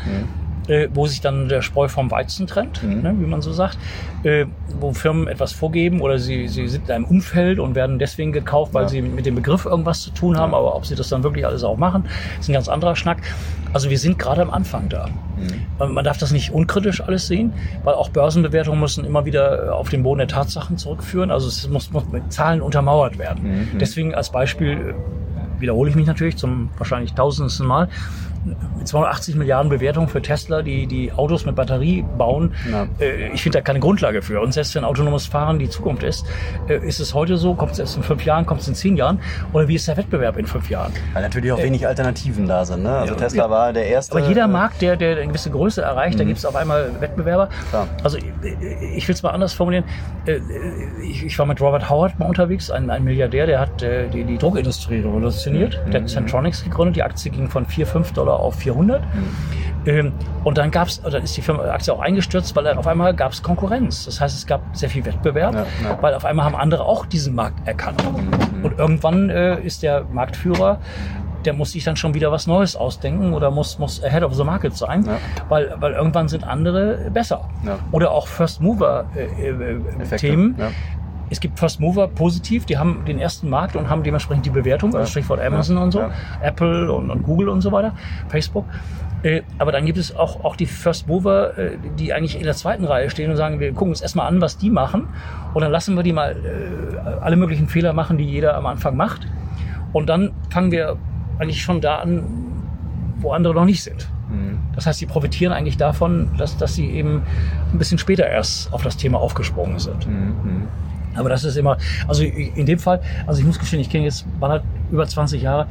äh, 0.69 0.87
wo 0.93 1.05
sich 1.07 1.19
dann 1.19 1.49
der 1.49 1.61
Spreu 1.61 1.87
vom 1.89 2.09
Weizen 2.11 2.47
trennt, 2.47 2.81
Mhm. 2.83 3.01
ne, 3.01 3.15
wie 3.19 3.25
man 3.25 3.41
so 3.41 3.51
sagt, 3.51 3.77
äh, 4.23 4.45
wo 4.79 4.93
Firmen 4.93 5.27
etwas 5.27 5.51
vorgeben 5.51 5.99
oder 5.99 6.17
sie, 6.19 6.47
sie 6.47 6.67
sind 6.67 6.87
in 6.87 6.95
einem 6.95 7.05
Umfeld 7.05 7.59
und 7.59 7.75
werden 7.75 7.99
deswegen 7.99 8.31
gekauft, 8.31 8.73
weil 8.73 8.83
Ja. 8.83 8.89
sie 8.89 9.01
mit 9.01 9.25
dem 9.25 9.35
Begriff 9.35 9.65
irgendwas 9.65 10.01
zu 10.01 10.11
tun 10.11 10.37
haben, 10.37 10.51
Ja. 10.53 10.57
aber 10.59 10.75
ob 10.75 10.85
sie 10.85 10.95
das 10.95 11.09
dann 11.09 11.23
wirklich 11.23 11.45
alles 11.45 11.63
auch 11.63 11.77
machen, 11.77 12.05
ist 12.39 12.47
ein 12.49 12.53
ganz 12.53 12.69
anderer 12.69 12.95
Schnack. 12.95 13.17
Also 13.73 13.89
wir 13.89 13.99
sind 13.99 14.17
gerade 14.17 14.41
am 14.41 14.49
Anfang 14.49 14.89
da. 14.89 15.09
Man 15.77 15.93
man 15.93 16.03
darf 16.03 16.17
das 16.17 16.31
nicht 16.31 16.51
unkritisch 16.51 17.01
alles 17.01 17.27
sehen, 17.27 17.53
weil 17.83 17.93
auch 17.93 18.09
Börsenbewertungen 18.09 18.79
müssen 18.79 19.05
immer 19.05 19.25
wieder 19.25 19.75
auf 19.75 19.89
den 19.89 20.03
Boden 20.03 20.19
der 20.19 20.27
Tatsachen 20.27 20.77
zurückführen. 20.77 21.29
Also 21.31 21.47
es 21.47 21.67
muss, 21.69 21.91
muss 21.91 22.03
mit 22.11 22.31
Zahlen 22.33 22.61
untermauert 22.61 23.17
werden. 23.17 23.69
Mhm. 23.73 23.79
Deswegen 23.79 24.13
als 24.15 24.31
Beispiel 24.31 24.71
äh, 24.71 25.61
wiederhole 25.61 25.89
ich 25.89 25.95
mich 25.95 26.07
natürlich 26.07 26.35
zum 26.37 26.69
wahrscheinlich 26.77 27.13
tausendsten 27.13 27.65
Mal. 27.67 27.87
Mit 28.77 28.87
280 28.87 29.35
Milliarden 29.35 29.69
Bewertungen 29.69 30.07
für 30.07 30.21
Tesla, 30.21 30.61
die 30.61 30.87
die 30.87 31.11
Autos 31.11 31.45
mit 31.45 31.55
Batterie 31.55 32.03
bauen. 32.17 32.53
Ja. 32.71 32.87
Äh, 32.99 33.29
Ich 33.33 33.43
finde 33.43 33.57
da 33.59 33.61
keine 33.61 33.79
Grundlage 33.79 34.21
für. 34.21 34.41
Und 34.41 34.53
selbst 34.53 34.73
wenn 34.75 34.83
autonomes 34.83 35.25
Fahren 35.27 35.59
die 35.59 35.69
Zukunft 35.69 36.03
ist, 36.03 36.25
äh, 36.67 36.77
ist 36.87 36.99
es 36.99 37.13
heute 37.13 37.37
so, 37.37 37.53
kommt 37.53 37.73
es 37.73 37.79
erst 37.79 37.97
in 37.97 38.03
fünf 38.03 38.23
Jahren, 38.25 38.45
kommt 38.45 38.61
es 38.61 38.67
in 38.67 38.75
zehn 38.75 38.95
Jahren? 38.97 39.19
Oder 39.53 39.67
wie 39.67 39.75
ist 39.75 39.87
der 39.87 39.97
Wettbewerb 39.97 40.37
in 40.37 40.45
fünf 40.45 40.69
Jahren? 40.69 40.93
Weil 41.13 41.23
natürlich 41.23 41.51
auch 41.51 41.61
wenig 41.61 41.85
Alternativen 41.85 42.47
da 42.47 42.65
sind. 42.65 42.83
Ne? 42.83 42.89
Also 42.91 43.13
Ja, 43.13 43.19
Tesla 43.19 43.43
ja. 43.43 43.49
war 43.49 43.73
der 43.73 43.87
erste. 43.87 44.15
Aber 44.17 44.27
jeder 44.27 44.45
äh, 44.45 44.47
Markt, 44.47 44.81
der, 44.81 44.95
der 44.95 45.17
eine 45.17 45.27
gewisse 45.27 45.51
Größe 45.51 45.81
erreicht, 45.81 46.19
da 46.19 46.23
gibt 46.23 46.37
es 46.37 46.45
auf 46.45 46.55
einmal 46.55 46.89
Wettbewerber. 46.99 47.49
Klar. 47.69 47.87
Also 48.03 48.17
ich, 48.17 48.25
ich 48.95 49.07
will 49.07 49.15
es 49.15 49.23
mal 49.23 49.31
anders 49.31 49.53
formulieren. 49.53 49.83
Äh, 50.25 50.39
Ich, 51.03 51.23
ich 51.25 51.39
war 51.39 51.45
mit 51.45 51.59
Robert 51.61 51.89
Howard 51.89 52.17
mal 52.19 52.27
unterwegs, 52.27 52.69
ein, 52.71 52.89
ein 52.89 53.03
Milliardär, 53.03 53.45
der 53.47 53.59
hat 53.59 53.81
äh, 53.81 54.07
die, 54.09 54.23
die 54.23 54.37
Druckindustrie 54.37 54.99
revolutioniert. 54.99 55.79
Der 55.91 56.01
hat 56.01 56.09
Centronics 56.09 56.63
gegründet. 56.63 56.95
Die 56.95 57.03
Aktie 57.03 57.31
ging 57.31 57.49
von 57.49 57.65
4, 57.65 57.85
5 57.87 58.11
Dollar 58.13 58.28
auf 58.33 58.55
400. 58.55 59.01
Ähm, 59.85 60.11
und 60.43 60.57
dann 60.57 60.71
gab's, 60.71 61.01
dann 61.01 61.23
ist 61.23 61.35
die 61.37 61.41
Firma 61.41 61.63
Aktie 61.63 61.93
auch 61.93 61.99
eingestürzt, 62.01 62.55
weil 62.55 62.65
dann 62.65 62.77
auf 62.77 62.85
einmal 62.87 63.13
gab 63.13 63.31
es 63.31 63.41
Konkurrenz. 63.41 64.05
Das 64.05 64.19
heißt, 64.19 64.35
es 64.37 64.45
gab 64.45 64.61
sehr 64.73 64.89
viel 64.89 65.05
Wettbewerb, 65.05 65.53
Ja, 65.55 65.61
ja. 65.83 65.97
weil 66.01 66.13
auf 66.13 66.25
einmal 66.25 66.45
haben 66.45 66.55
andere 66.55 66.83
auch 66.85 67.05
diesen 67.05 67.33
Markt 67.33 67.65
erkannt. 67.67 68.03
Und 68.61 68.77
irgendwann 68.77 69.29
äh, 69.29 69.59
ist 69.61 69.81
der 69.83 70.03
Marktführer, 70.11 70.79
der 71.45 71.53
muss 71.53 71.71
sich 71.71 71.85
dann 71.85 71.95
schon 71.95 72.13
wieder 72.13 72.29
was 72.33 72.45
Neues 72.47 72.75
ausdenken 72.75 73.33
oder 73.33 73.49
muss, 73.51 73.79
muss 73.79 74.03
ahead 74.03 74.23
of 74.23 74.33
the 74.35 74.43
market 74.43 74.75
sein, 74.75 75.05
Ja. 75.05 75.13
weil, 75.47 75.73
weil 75.79 75.93
irgendwann 75.93 76.27
sind 76.27 76.43
andere 76.43 77.09
besser. 77.13 77.45
Ja. 77.65 77.79
Oder 77.93 78.11
auch 78.11 78.27
First 78.27 78.59
Mover 78.61 79.05
äh, 79.15 79.23
äh, 79.47 79.79
Effekte, 80.01 80.27
Themen. 80.27 80.55
ja. 80.59 80.67
Es 81.29 81.39
gibt 81.39 81.59
First 81.59 81.79
Mover 81.79 82.07
positiv, 82.07 82.65
die 82.65 82.77
haben 82.77 83.03
den 83.05 83.19
ersten 83.19 83.49
Markt 83.49 83.75
und 83.75 83.89
haben 83.89 84.03
dementsprechend 84.03 84.45
die 84.45 84.49
Bewertung, 84.49 84.95
also 84.95 85.09
Stichwort 85.09 85.39
Amazon 85.39 85.77
und 85.77 85.91
so. 85.91 86.03
Apple 86.41 86.91
und, 86.91 87.11
und 87.11 87.23
Google 87.23 87.49
und 87.49 87.61
so 87.61 87.71
weiter, 87.71 87.93
Facebook. 88.29 88.65
Äh, 89.21 89.41
aber 89.57 89.71
dann 89.71 89.85
gibt 89.85 89.97
es 89.97 90.15
auch, 90.15 90.45
auch 90.45 90.55
die 90.55 90.65
First 90.65 91.07
Mover, 91.07 91.57
äh, 91.57 91.77
die 91.97 92.13
eigentlich 92.13 92.37
in 92.37 92.43
der 92.43 92.53
zweiten 92.53 92.85
Reihe 92.85 93.09
stehen 93.09 93.29
und 93.29 93.37
sagen, 93.37 93.59
wir 93.59 93.73
gucken 93.73 93.89
uns 93.89 94.01
erstmal 94.01 94.27
an, 94.27 94.39
was 94.39 94.57
die 94.57 94.69
machen 94.69 95.07
und 95.53 95.61
dann 95.61 95.71
lassen 95.71 95.95
wir 95.95 96.03
die 96.03 96.13
mal 96.13 96.35
äh, 96.37 97.19
alle 97.21 97.35
möglichen 97.35 97.67
Fehler 97.67 97.93
machen, 97.93 98.17
die 98.17 98.23
jeder 98.23 98.55
am 98.55 98.65
Anfang 98.65 98.95
macht. 98.95 99.27
Und 99.91 100.07
dann 100.07 100.31
fangen 100.49 100.71
wir 100.71 100.97
eigentlich 101.37 101.61
schon 101.61 101.81
da 101.81 101.97
an, 101.97 102.23
wo 103.17 103.31
andere 103.31 103.53
noch 103.53 103.65
nicht 103.65 103.83
sind. 103.83 104.09
Mhm. 104.29 104.59
Das 104.75 104.85
heißt, 104.85 104.99
sie 104.99 105.05
profitieren 105.05 105.51
eigentlich 105.51 105.77
davon, 105.77 106.29
dass, 106.37 106.55
dass 106.57 106.75
sie 106.75 106.89
eben 106.89 107.23
ein 107.73 107.77
bisschen 107.77 107.97
später 107.97 108.25
erst 108.27 108.71
auf 108.71 108.83
das 108.83 108.95
Thema 108.95 109.19
aufgesprungen 109.19 109.79
sind. 109.79 110.07
Mhm. 110.07 110.67
Aber 111.19 111.29
das 111.29 111.43
ist 111.43 111.57
immer, 111.57 111.77
also 112.07 112.23
in 112.23 112.65
dem 112.65 112.79
Fall, 112.79 113.01
also 113.27 113.39
ich 113.39 113.45
muss 113.45 113.59
gestehen, 113.59 113.79
ich 113.79 113.89
kenne 113.89 114.05
jetzt 114.05 114.25
Ballard 114.39 114.63
über 114.91 115.05
20 115.05 115.41
Jahre, 115.41 115.67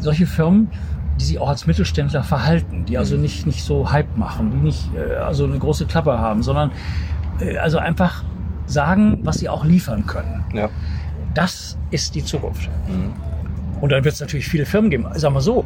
solche 0.00 0.26
Firmen, 0.26 0.68
die 1.20 1.24
sich 1.24 1.38
auch 1.38 1.48
als 1.48 1.66
Mittelständler 1.66 2.22
verhalten, 2.22 2.84
die 2.86 2.98
also 2.98 3.16
nicht, 3.16 3.46
nicht 3.46 3.62
so 3.62 3.90
Hype 3.90 4.16
machen, 4.16 4.50
die 4.50 4.58
nicht 4.58 4.90
äh, 4.94 5.16
also 5.16 5.44
eine 5.44 5.58
große 5.58 5.86
Klappe 5.86 6.18
haben, 6.18 6.42
sondern 6.42 6.72
äh, 7.40 7.56
also 7.58 7.78
einfach 7.78 8.24
sagen, 8.66 9.20
was 9.22 9.38
sie 9.38 9.48
auch 9.48 9.64
liefern 9.64 10.06
können. 10.06 10.44
Ja. 10.52 10.68
Das 11.34 11.76
ist 11.90 12.14
die 12.14 12.24
Zukunft. 12.24 12.68
Mhm. 12.88 13.12
Und 13.80 13.92
dann 13.92 14.04
wird 14.04 14.14
es 14.14 14.20
natürlich 14.20 14.46
viele 14.46 14.66
Firmen 14.66 14.90
geben. 14.90 15.06
Sagen 15.14 15.34
wir 15.34 15.40
so, 15.40 15.64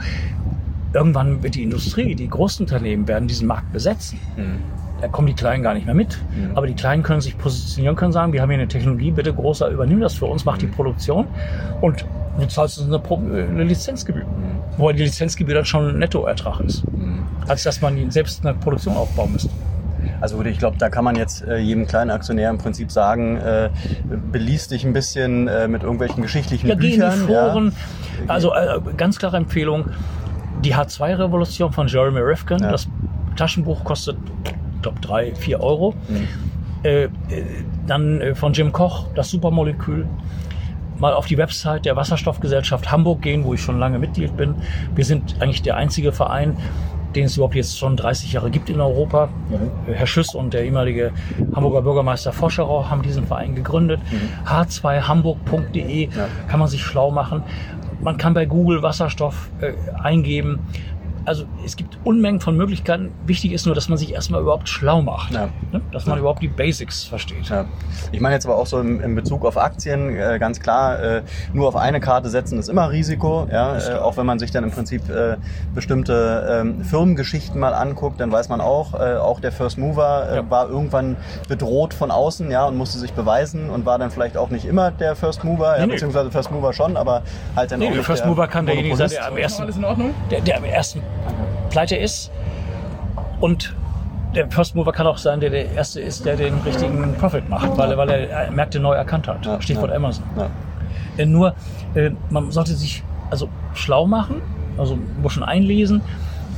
irgendwann 0.92 1.42
wird 1.42 1.54
die 1.54 1.62
Industrie, 1.62 2.14
die 2.14 2.28
Großunternehmen 2.28 3.06
werden 3.06 3.28
diesen 3.28 3.46
Markt 3.46 3.72
besetzen. 3.72 4.18
Mhm. 4.36 4.58
Da 5.00 5.08
kommen 5.08 5.26
die 5.28 5.34
Kleinen 5.34 5.62
gar 5.62 5.74
nicht 5.74 5.86
mehr 5.86 5.94
mit. 5.94 6.18
Mhm. 6.34 6.56
Aber 6.56 6.66
die 6.66 6.74
Kleinen 6.74 7.02
können 7.02 7.20
sich 7.20 7.38
positionieren, 7.38 7.94
können 7.96 8.12
sagen, 8.12 8.32
wir 8.32 8.42
haben 8.42 8.50
hier 8.50 8.58
eine 8.58 8.68
Technologie, 8.68 9.10
bitte 9.12 9.32
großer, 9.32 9.68
übernimm 9.68 10.00
das 10.00 10.14
für 10.14 10.26
uns, 10.26 10.44
mach 10.44 10.58
die 10.58 10.66
Produktion 10.66 11.26
und 11.80 12.04
du 12.38 12.46
zahlst 12.46 12.78
uns 12.80 12.92
eine, 12.92 13.48
eine 13.48 13.64
Lizenzgebühr. 13.64 14.24
Wobei 14.76 14.92
die 14.94 15.04
Lizenzgebühr 15.04 15.54
dann 15.54 15.64
schon 15.64 15.88
ein 15.90 15.98
Nettoertrag 15.98 16.60
ist, 16.60 16.84
Mhm. 16.92 17.22
als 17.46 17.62
dass 17.62 17.80
man 17.80 18.10
selbst 18.10 18.44
eine 18.44 18.54
Produktion 18.58 18.96
aufbauen 18.96 19.32
müsste. 19.32 19.50
Also 20.20 20.42
ich 20.44 20.58
glaube, 20.58 20.76
da 20.78 20.88
kann 20.90 21.04
man 21.04 21.14
jetzt 21.16 21.44
äh, 21.46 21.58
jedem 21.58 21.86
kleinen 21.86 22.10
Aktionär 22.10 22.50
im 22.50 22.58
Prinzip 22.58 22.90
sagen, 22.90 23.36
äh, 23.36 23.70
beließ 24.32 24.68
dich 24.68 24.84
ein 24.84 24.92
bisschen 24.92 25.46
äh, 25.48 25.68
mit 25.68 25.82
irgendwelchen 25.82 26.22
geschichtlichen 26.22 26.68
Ja, 26.68 26.74
geh 26.74 26.94
in 26.94 27.00
Büchern. 27.00 27.20
die 27.20 27.26
Foren. 27.26 27.72
Also 28.26 28.52
äh, 28.54 28.80
ganz 28.96 29.18
klare 29.18 29.36
Empfehlung, 29.36 29.86
die 30.64 30.74
H2-Revolution 30.74 31.72
von 31.72 31.86
Jeremy 31.86 32.20
Rifkin. 32.20 32.58
Ja. 32.58 32.72
Das 32.72 32.88
Taschenbuch 33.36 33.84
kostet, 33.84 34.16
glaube, 34.82 35.00
drei, 35.00 35.34
vier 35.34 35.60
Euro. 35.60 35.94
Mhm. 36.08 36.28
Äh, 36.84 37.08
dann 37.86 38.20
äh, 38.20 38.34
von 38.34 38.52
Jim 38.52 38.72
Koch, 38.72 39.06
das 39.14 39.30
Supermolekül. 39.30 40.06
Mal 40.98 41.12
auf 41.12 41.26
die 41.26 41.38
Website 41.38 41.84
der 41.84 41.94
Wasserstoffgesellschaft 41.96 42.90
Hamburg 42.90 43.22
gehen, 43.22 43.44
wo 43.44 43.54
ich 43.54 43.60
schon 43.62 43.78
lange 43.78 43.98
Mitglied 43.98 44.36
bin. 44.36 44.54
Wir 44.94 45.04
sind 45.04 45.36
eigentlich 45.40 45.62
der 45.62 45.76
einzige 45.76 46.10
Verein, 46.12 46.56
den 47.14 47.24
es 47.24 47.36
überhaupt 47.36 47.54
jetzt 47.54 47.78
schon 47.78 47.96
30 47.96 48.32
Jahre 48.32 48.50
gibt 48.50 48.68
in 48.68 48.80
Europa. 48.80 49.28
Mhm. 49.48 49.92
Herr 49.92 50.06
Schüss 50.06 50.34
und 50.34 50.54
der 50.54 50.64
ehemalige 50.64 51.12
Hamburger 51.54 51.82
Bürgermeister 51.82 52.32
Foscherau 52.32 52.88
haben 52.90 53.02
diesen 53.02 53.26
Verein 53.26 53.54
gegründet. 53.54 54.00
h2hamburg.de 54.44 56.04
Ja. 56.06 56.28
kann 56.48 56.58
man 56.60 56.68
sich 56.68 56.82
schlau 56.82 57.10
machen. 57.10 57.42
man 58.00 58.16
kann 58.16 58.34
bei 58.34 58.46
Google 58.46 58.82
Wasserstoff 58.82 59.50
äh, 59.60 59.72
eingeben 60.00 60.60
also 61.28 61.44
es 61.64 61.76
gibt 61.76 61.98
Unmengen 62.04 62.40
von 62.40 62.56
Möglichkeiten. 62.56 63.12
Wichtig 63.26 63.52
ist 63.52 63.66
nur, 63.66 63.74
dass 63.74 63.88
man 63.88 63.98
sich 63.98 64.12
erstmal 64.12 64.40
überhaupt 64.40 64.68
schlau 64.68 65.02
macht. 65.02 65.32
Ja. 65.32 65.48
Ne? 65.70 65.80
Dass 65.92 66.06
man 66.06 66.16
ja. 66.16 66.20
überhaupt 66.20 66.42
die 66.42 66.48
Basics 66.48 67.04
versteht. 67.04 67.48
Ja. 67.48 67.66
Ich 68.12 68.20
meine 68.20 68.34
jetzt 68.34 68.46
aber 68.46 68.56
auch 68.56 68.66
so 68.66 68.80
im, 68.80 69.00
in 69.00 69.14
Bezug 69.14 69.44
auf 69.44 69.58
Aktien, 69.58 70.16
äh, 70.16 70.38
ganz 70.38 70.58
klar, 70.60 71.00
äh, 71.00 71.22
nur 71.52 71.68
auf 71.68 71.76
eine 71.76 72.00
Karte 72.00 72.30
setzen 72.30 72.58
ist 72.58 72.68
immer 72.68 72.90
Risiko. 72.90 73.46
Ja? 73.50 73.76
Äh, 73.78 73.98
auch 73.98 74.16
wenn 74.16 74.26
man 74.26 74.38
sich 74.38 74.50
dann 74.50 74.64
im 74.64 74.70
Prinzip 74.70 75.08
äh, 75.10 75.36
bestimmte 75.74 76.48
ähm, 76.50 76.82
Firmengeschichten 76.82 77.60
mal 77.60 77.74
anguckt, 77.74 78.20
dann 78.20 78.32
weiß 78.32 78.48
man 78.48 78.60
auch, 78.60 78.94
äh, 78.94 79.16
auch 79.16 79.40
der 79.40 79.52
First 79.52 79.78
Mover 79.78 80.28
äh, 80.30 80.50
war 80.50 80.68
irgendwann 80.68 81.16
bedroht 81.48 81.92
von 81.92 82.10
außen 82.10 82.50
ja, 82.50 82.64
und 82.64 82.76
musste 82.76 82.98
sich 82.98 83.12
beweisen 83.12 83.68
und 83.70 83.84
war 83.84 83.98
dann 83.98 84.10
vielleicht 84.10 84.36
auch 84.36 84.50
nicht 84.50 84.64
immer 84.64 84.90
der 84.90 85.14
First 85.14 85.44
Mover, 85.44 85.74
nee, 85.74 85.80
ja, 85.80 85.86
beziehungsweise 85.86 86.30
First 86.30 86.50
Mover 86.50 86.72
schon, 86.72 86.96
aber 86.96 87.22
halt 87.54 87.70
dann 87.70 87.80
nee, 87.80 87.88
auch 87.88 87.92
der 87.92 88.04
First 88.04 88.24
Mover 88.24 88.48
kann 88.48 88.66
derjenige 88.66 88.96
sein, 88.96 89.10
der 89.10 89.26
am 89.26 89.36
ersten, 89.36 89.62
alles 89.62 89.76
in 89.76 89.84
Ordnung? 89.84 90.14
Der, 90.30 90.40
der 90.40 90.56
am 90.56 90.64
ersten 90.64 91.02
pleite 91.70 91.96
ist. 91.96 92.30
Und 93.40 93.74
der 94.34 94.50
First 94.50 94.74
Mover 94.74 94.92
kann 94.92 95.06
auch 95.06 95.18
sein, 95.18 95.40
der 95.40 95.50
der 95.50 95.72
Erste 95.72 96.00
ist, 96.00 96.24
der 96.24 96.36
den 96.36 96.54
richtigen 96.60 97.14
Profit 97.14 97.48
macht, 97.48 97.76
weil, 97.76 97.96
weil 97.96 98.10
er 98.10 98.50
Märkte 98.50 98.80
neu 98.80 98.94
erkannt 98.94 99.26
hat. 99.28 99.44
Ja, 99.46 99.60
Stichwort 99.60 99.90
ja, 99.90 99.96
Amazon. 99.96 100.24
Ja. 100.36 100.50
Äh, 101.16 101.26
nur, 101.26 101.54
äh, 101.94 102.10
man 102.30 102.50
sollte 102.50 102.74
sich 102.74 103.02
also 103.30 103.48
schlau 103.74 104.06
machen, 104.06 104.42
also 104.76 104.94
ein 104.94 105.22
bisschen 105.22 105.42
einlesen. 105.42 106.02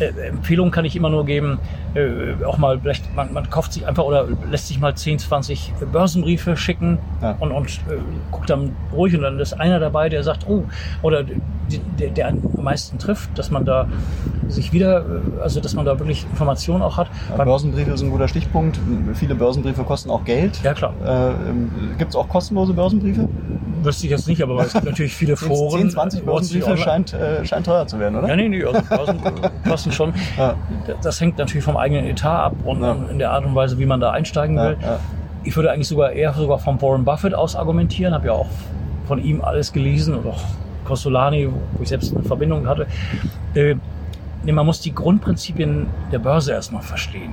Äh, 0.00 0.28
Empfehlungen 0.28 0.72
kann 0.72 0.84
ich 0.84 0.96
immer 0.96 1.10
nur 1.10 1.24
geben, 1.24 1.58
äh, 1.94 2.44
auch 2.44 2.58
mal 2.58 2.78
vielleicht, 2.80 3.14
man, 3.14 3.32
man, 3.32 3.48
kauft 3.50 3.72
sich 3.72 3.86
einfach 3.86 4.04
oder 4.04 4.26
lässt 4.50 4.68
sich 4.68 4.80
mal 4.80 4.94
10, 4.94 5.18
20 5.18 5.72
Börsenbriefe 5.92 6.56
schicken 6.56 6.98
ja. 7.22 7.36
und, 7.40 7.52
und 7.52 7.68
äh, 7.68 7.98
guckt 8.30 8.50
dann 8.50 8.76
ruhig 8.92 9.14
und 9.14 9.22
dann 9.22 9.38
ist 9.38 9.54
einer 9.54 9.80
dabei, 9.80 10.08
der 10.08 10.22
sagt, 10.22 10.46
oh, 10.48 10.64
oder 11.02 11.24
der, 11.98 12.10
der 12.10 12.28
am 12.28 12.40
meisten 12.56 12.98
trifft, 12.98 13.38
dass 13.38 13.50
man 13.50 13.64
da 13.64 13.86
sich 14.48 14.72
wieder, 14.72 15.00
äh, 15.00 15.42
also 15.42 15.60
dass 15.60 15.74
man 15.74 15.84
da 15.84 15.98
wirklich 15.98 16.24
Informationen 16.30 16.82
auch 16.82 16.96
hat. 16.96 17.08
Ja, 17.36 17.44
Börsenbriefe 17.44 17.96
sind 17.96 18.08
ein 18.08 18.12
guter 18.12 18.28
Stichpunkt. 18.28 18.78
Viele 19.14 19.34
Börsenbriefe 19.34 19.84
kosten 19.84 20.10
auch 20.10 20.24
Geld. 20.24 20.60
Ja, 20.62 20.74
klar. 20.74 20.92
Äh, 21.04 21.98
gibt 21.98 22.10
es 22.10 22.16
auch 22.16 22.28
kostenlose 22.28 22.72
Börsenbriefe? 22.72 23.28
Wüsste 23.82 24.06
ich 24.06 24.10
jetzt 24.10 24.28
nicht, 24.28 24.42
aber 24.42 24.60
es 24.62 24.72
gibt 24.72 24.84
natürlich 24.84 25.14
viele 25.14 25.36
Foren. 25.36 25.82
10, 25.82 25.90
20 25.90 26.24
Börsenbriefe 26.24 26.76
scheint, 26.76 27.14
äh, 27.14 27.44
scheint 27.44 27.66
teuer 27.66 27.86
zu 27.86 27.98
werden, 27.98 28.16
oder? 28.16 28.28
Ja, 28.28 28.36
nee, 28.36 28.48
nee, 28.48 28.62
also 28.62 28.80
Börsen 28.88 29.20
kosten 29.66 29.89
schon. 29.92 30.14
Ja. 30.36 30.54
Das 31.02 31.20
hängt 31.20 31.38
natürlich 31.38 31.64
vom 31.64 31.76
eigenen 31.76 32.06
Etat 32.06 32.46
ab 32.46 32.54
und 32.64 32.82
ja. 32.82 32.96
in 33.10 33.18
der 33.18 33.32
Art 33.32 33.44
und 33.44 33.54
Weise, 33.54 33.78
wie 33.78 33.86
man 33.86 34.00
da 34.00 34.10
einsteigen 34.10 34.56
will. 34.56 34.76
Ich 35.42 35.56
würde 35.56 35.70
eigentlich 35.70 35.88
sogar 35.88 36.12
eher 36.12 36.34
sogar 36.34 36.58
von 36.58 36.80
Warren 36.82 37.04
Buffett 37.04 37.34
aus 37.34 37.56
argumentieren, 37.56 38.12
habe 38.12 38.26
ja 38.26 38.32
auch 38.32 38.48
von 39.06 39.22
ihm 39.22 39.40
alles 39.40 39.72
gelesen 39.72 40.14
und 40.14 40.26
auch 40.26 40.40
Costolani, 40.84 41.48
wo 41.48 41.82
ich 41.82 41.88
selbst 41.88 42.14
eine 42.14 42.24
Verbindung 42.24 42.68
hatte. 42.68 42.86
Äh, 43.54 43.76
nee, 44.44 44.52
man 44.52 44.66
muss 44.66 44.80
die 44.80 44.94
Grundprinzipien 44.94 45.86
der 46.12 46.18
Börse 46.18 46.52
erstmal 46.52 46.82
verstehen. 46.82 47.30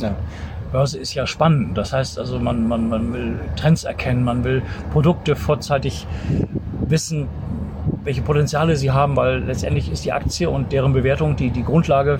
Börse 0.71 0.99
ist 0.99 1.13
ja 1.13 1.25
spannend. 1.25 1.77
Das 1.77 1.93
heißt 1.93 2.19
also, 2.19 2.39
man, 2.39 2.67
man, 2.67 2.89
man 2.89 3.13
will 3.13 3.39
Trends 3.55 3.83
erkennen, 3.83 4.23
man 4.23 4.43
will 4.43 4.61
Produkte 4.91 5.35
vorzeitig 5.35 6.05
wissen, 6.81 7.27
welche 8.07 8.21
Potenziale 8.21 8.77
sie 8.77 8.89
haben, 8.89 9.17
weil 9.17 9.39
letztendlich 9.43 9.91
ist 9.91 10.05
die 10.05 10.13
Aktie 10.13 10.49
und 10.49 10.71
deren 10.71 10.93
Bewertung 10.93 11.35
die, 11.35 11.49
die 11.49 11.63
Grundlage, 11.63 12.19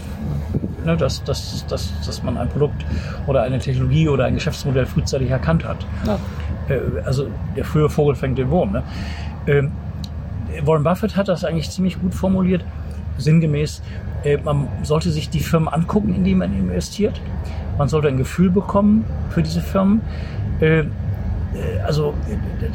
ne, 0.84 0.98
dass, 0.98 1.24
dass, 1.24 1.66
dass, 1.68 1.94
dass 2.06 2.24
man 2.24 2.36
ein 2.38 2.50
Produkt 2.50 2.86
oder 3.26 3.44
eine 3.44 3.58
Technologie 3.58 4.10
oder 4.10 4.26
ein 4.26 4.34
Geschäftsmodell 4.34 4.86
frühzeitig 4.86 5.30
erkannt 5.30 5.66
hat. 5.66 5.78
Ja. 6.06 6.20
Äh, 6.68 6.82
also 7.06 7.28
der 7.56 7.64
frühe 7.64 7.90
Vogel 7.90 8.16
fängt 8.16 8.38
den 8.38 8.50
Wurm. 8.50 8.74
Ne? 8.74 8.84
Ähm, 9.48 9.72
Warren 10.62 10.84
Buffett 10.84 11.16
hat 11.16 11.30
das 11.30 11.46
eigentlich 11.46 11.70
ziemlich 11.70 12.02
gut 12.02 12.14
formuliert, 12.14 12.66
sinngemäß. 13.18 13.82
Äh, 14.26 14.40
man 14.44 14.68
sollte 14.84 15.10
sich 15.12 15.30
die 15.30 15.40
Firmen 15.40 15.70
angucken, 15.70 16.14
in 16.14 16.26
die 16.26 16.36
man 16.36 16.52
investiert. 16.52 17.22
Man 17.78 17.88
sollte 17.88 18.10
ein 18.10 18.18
Gefühl 18.18 18.50
bekommen 18.50 19.06
für 19.30 19.42
diese 19.42 19.62
Firmen. 19.62 20.02
Äh, 21.54 21.78
äh, 21.78 21.80
also 21.82 22.14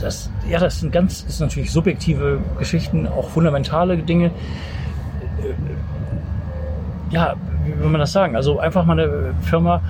das, 0.00 0.30
ja, 0.48 0.58
das 0.58 0.80
sind 0.80 0.92
ganz, 0.92 1.20
sind 1.20 1.48
natürlich 1.48 1.72
subjektive 1.72 2.40
Geschichten, 2.58 3.06
auch 3.06 3.28
fundamentale 3.28 3.96
Dinge. 3.98 4.30
Ja, 7.10 7.34
wie 7.64 7.78
will 7.78 7.90
man 7.90 8.00
das 8.00 8.12
sagen? 8.12 8.36
Also 8.36 8.58
einfach 8.58 8.84
mal 8.84 8.98
eine 8.98 9.34
Firma 9.42 9.82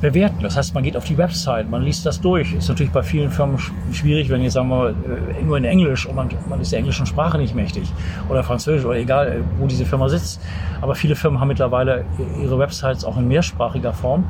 bewerten. 0.00 0.42
Das 0.42 0.56
heißt, 0.56 0.74
man 0.74 0.82
geht 0.82 0.96
auf 0.96 1.04
die 1.04 1.18
Website, 1.18 1.68
man 1.70 1.82
liest 1.82 2.06
das 2.06 2.20
durch. 2.20 2.54
Ist 2.54 2.68
natürlich 2.68 2.92
bei 2.92 3.02
vielen 3.02 3.30
Firmen 3.30 3.58
schwierig, 3.92 4.30
wenn 4.30 4.42
jetzt 4.42 4.54
sagen 4.54 4.68
wir 4.68 4.90
äh, 4.90 5.42
nur 5.42 5.58
in 5.58 5.64
Englisch 5.64 6.06
und 6.06 6.16
man, 6.16 6.28
man 6.48 6.60
ist 6.60 6.72
der 6.72 6.78
englischen 6.78 7.06
Sprache 7.06 7.36
nicht 7.38 7.54
mächtig 7.54 7.92
oder 8.28 8.42
Französisch 8.42 8.84
oder 8.84 8.96
egal, 8.96 9.28
äh, 9.28 9.34
wo 9.58 9.66
diese 9.66 9.84
Firma 9.84 10.08
sitzt. 10.08 10.40
Aber 10.80 10.94
viele 10.94 11.16
Firmen 11.16 11.40
haben 11.40 11.48
mittlerweile 11.48 12.04
ihre 12.42 12.58
Websites 12.58 13.04
auch 13.04 13.18
in 13.18 13.28
mehrsprachiger 13.28 13.92
Form 13.92 14.24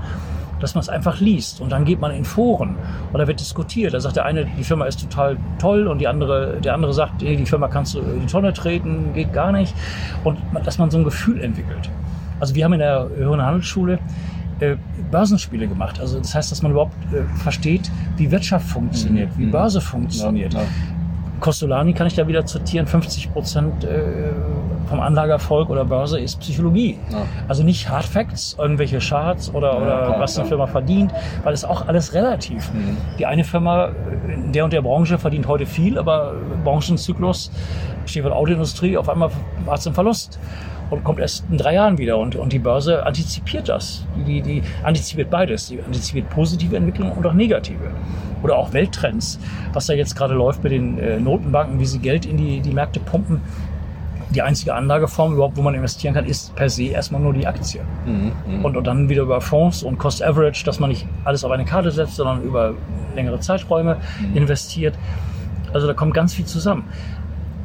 dass 0.60 0.74
man 0.74 0.82
es 0.82 0.88
einfach 0.88 1.20
liest 1.20 1.60
und 1.60 1.70
dann 1.70 1.84
geht 1.84 2.00
man 2.00 2.10
in 2.12 2.24
Foren 2.24 2.76
oder 3.12 3.26
wird 3.26 3.40
diskutiert. 3.40 3.94
Da 3.94 4.00
sagt 4.00 4.16
der 4.16 4.24
eine, 4.24 4.44
die 4.44 4.64
Firma 4.64 4.86
ist 4.86 5.00
total 5.00 5.36
toll 5.58 5.86
und 5.86 5.98
die 5.98 6.08
andere, 6.08 6.58
der 6.62 6.74
andere 6.74 6.92
sagt, 6.92 7.22
die 7.22 7.46
Firma 7.46 7.68
kannst 7.68 7.94
du 7.94 8.00
in 8.00 8.20
die 8.20 8.26
Tonne 8.26 8.52
treten, 8.52 9.12
geht 9.14 9.32
gar 9.32 9.52
nicht. 9.52 9.74
Und 10.24 10.38
dass 10.64 10.78
man 10.78 10.90
so 10.90 10.98
ein 10.98 11.04
Gefühl 11.04 11.40
entwickelt. 11.40 11.90
Also 12.38 12.54
wir 12.54 12.64
haben 12.64 12.72
in 12.72 12.80
der 12.80 13.08
Höheren 13.14 13.42
Handelsschule 13.42 13.98
äh, 14.60 14.76
Börsenspiele 15.10 15.66
gemacht. 15.66 16.00
Also 16.00 16.18
das 16.18 16.34
heißt, 16.34 16.50
dass 16.50 16.62
man 16.62 16.72
überhaupt 16.72 16.94
äh, 17.12 17.22
versteht, 17.38 17.90
wie 18.16 18.30
Wirtschaft 18.30 18.66
funktioniert, 18.66 19.30
wie 19.36 19.46
mhm. 19.46 19.50
Börse 19.50 19.80
funktioniert. 19.80 20.54
Ja. 20.54 20.60
Costolani 21.40 21.92
kann 21.92 22.06
ich 22.06 22.14
da 22.14 22.26
wieder 22.28 22.44
zitieren, 22.46 22.86
50 22.86 23.32
Prozent 23.32 23.84
äh, 23.84 24.32
vom 24.88 25.00
Anlagerfolg 25.00 25.70
oder 25.70 25.84
Börse 25.84 26.20
ist 26.20 26.40
Psychologie. 26.40 26.98
Ja. 27.10 27.22
Also 27.48 27.62
nicht 27.62 27.88
Hard 27.88 28.04
Facts, 28.04 28.56
irgendwelche 28.58 28.98
Charts 28.98 29.52
oder, 29.54 29.76
oder 29.76 30.06
klar, 30.06 30.20
was 30.20 30.38
eine 30.38 30.48
Firma 30.48 30.66
verdient, 30.66 31.12
weil 31.44 31.54
es 31.54 31.64
auch 31.64 31.86
alles 31.88 32.14
relativ. 32.14 32.72
Mhm. 32.72 32.96
Die 33.18 33.26
eine 33.26 33.44
Firma 33.44 33.90
in 34.28 34.52
der 34.52 34.64
und 34.64 34.72
der 34.72 34.82
Branche 34.82 35.18
verdient 35.18 35.46
heute 35.46 35.66
viel, 35.66 35.98
aber 35.98 36.34
Branchenzyklus, 36.64 37.50
Stichwort 38.06 38.32
Autoindustrie, 38.32 38.96
auf 38.96 39.08
einmal 39.08 39.30
war 39.64 39.74
es 39.74 39.86
im 39.86 39.94
Verlust 39.94 40.38
und 40.90 41.04
kommt 41.04 41.20
erst 41.20 41.44
in 41.50 41.56
drei 41.56 41.74
Jahren 41.74 41.98
wieder. 41.98 42.18
Und, 42.18 42.36
und 42.36 42.52
die 42.52 42.58
Börse 42.58 43.06
antizipiert 43.06 43.68
das. 43.68 44.04
Die, 44.26 44.42
die 44.42 44.62
antizipiert 44.82 45.30
beides. 45.30 45.68
Die 45.68 45.82
antizipiert 45.82 46.28
positive 46.30 46.76
Entwicklungen 46.76 47.12
und 47.12 47.26
auch 47.26 47.32
negative. 47.32 47.90
Oder 48.42 48.56
auch 48.56 48.72
Welttrends, 48.72 49.38
was 49.72 49.86
da 49.86 49.92
jetzt 49.92 50.16
gerade 50.16 50.34
läuft 50.34 50.62
mit 50.62 50.72
den 50.72 50.98
äh, 50.98 51.20
Notenbanken, 51.20 51.78
wie 51.78 51.86
sie 51.86 51.98
Geld 51.98 52.26
in 52.26 52.36
die, 52.36 52.60
die 52.60 52.70
Märkte 52.70 53.00
pumpen. 53.00 53.40
Die 54.34 54.42
einzige 54.42 54.74
Anlageform 54.74 55.34
überhaupt, 55.34 55.56
wo 55.56 55.62
man 55.62 55.74
investieren 55.74 56.14
kann, 56.14 56.24
ist 56.24 56.54
per 56.54 56.70
se 56.70 56.84
erstmal 56.84 57.20
nur 57.20 57.32
die 57.32 57.46
Aktie. 57.46 57.80
Mhm, 58.06 58.32
mh. 58.46 58.64
und, 58.64 58.76
und 58.76 58.86
dann 58.86 59.08
wieder 59.08 59.22
über 59.22 59.40
Fonds 59.40 59.82
und 59.82 59.98
Cost 59.98 60.22
Average, 60.22 60.64
dass 60.64 60.78
man 60.78 60.90
nicht 60.90 61.06
alles 61.24 61.42
auf 61.44 61.50
eine 61.50 61.64
Karte 61.64 61.90
setzt, 61.90 62.14
sondern 62.14 62.42
über 62.42 62.74
längere 63.16 63.40
Zeiträume 63.40 63.96
mhm. 64.20 64.36
investiert. 64.36 64.94
Also 65.72 65.86
da 65.86 65.94
kommt 65.94 66.14
ganz 66.14 66.34
viel 66.34 66.44
zusammen. 66.44 66.84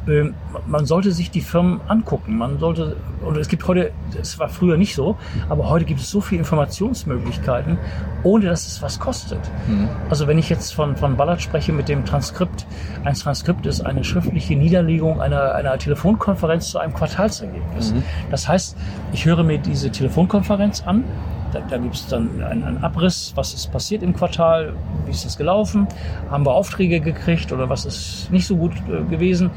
Ähm, 0.08 0.34
man 0.66 0.86
sollte 0.86 1.12
sich 1.12 1.30
die 1.30 1.40
Firmen 1.40 1.80
angucken. 1.88 2.36
Man 2.38 2.58
sollte, 2.58 2.96
und 3.24 3.36
es 3.36 3.48
gibt 3.48 3.66
heute, 3.66 3.92
es 4.20 4.38
war 4.38 4.48
früher 4.48 4.76
nicht 4.76 4.94
so, 4.94 5.16
aber 5.48 5.68
heute 5.68 5.84
gibt 5.84 6.00
es 6.00 6.10
so 6.10 6.20
viele 6.20 6.40
Informationsmöglichkeiten, 6.40 7.78
ohne 8.22 8.46
dass 8.46 8.66
es 8.66 8.82
was 8.82 8.98
kostet. 8.98 9.40
Mhm. 9.66 9.88
Also 10.08 10.26
wenn 10.26 10.38
ich 10.38 10.48
jetzt 10.48 10.74
von, 10.74 10.96
von 10.96 11.16
Ballard 11.16 11.42
spreche 11.42 11.72
mit 11.72 11.88
dem 11.88 12.04
Transkript, 12.04 12.66
ein 13.04 13.14
Transkript 13.14 13.66
ist 13.66 13.80
eine 13.80 14.04
schriftliche 14.04 14.56
Niederlegung 14.56 15.20
einer, 15.20 15.54
einer 15.54 15.78
Telefonkonferenz 15.78 16.70
zu 16.70 16.78
einem 16.78 16.94
Quartalsergebnis. 16.94 17.92
Mhm. 17.92 18.02
Das 18.30 18.48
heißt, 18.48 18.76
ich 19.12 19.24
höre 19.24 19.42
mir 19.42 19.58
diese 19.58 19.90
Telefonkonferenz 19.90 20.82
an, 20.86 21.04
da, 21.56 21.66
da 21.68 21.78
gibt 21.78 21.94
es 21.94 22.06
dann 22.06 22.42
einen, 22.42 22.64
einen, 22.64 22.84
Abriss, 22.84 23.32
was 23.34 23.54
ist 23.54 23.72
passiert 23.72 24.02
im 24.02 24.14
Quartal, 24.14 24.74
wie 25.04 25.10
ist 25.10 25.24
das 25.24 25.36
gelaufen, 25.36 25.86
haben 26.30 26.44
wir 26.44 26.52
Aufträge 26.52 27.00
gekriegt 27.00 27.52
oder 27.52 27.68
was 27.68 27.84
ist 27.84 28.30
nicht 28.30 28.46
so 28.46 28.56
gut 28.56 28.72
äh, 28.88 29.02
gewesen. 29.08 29.50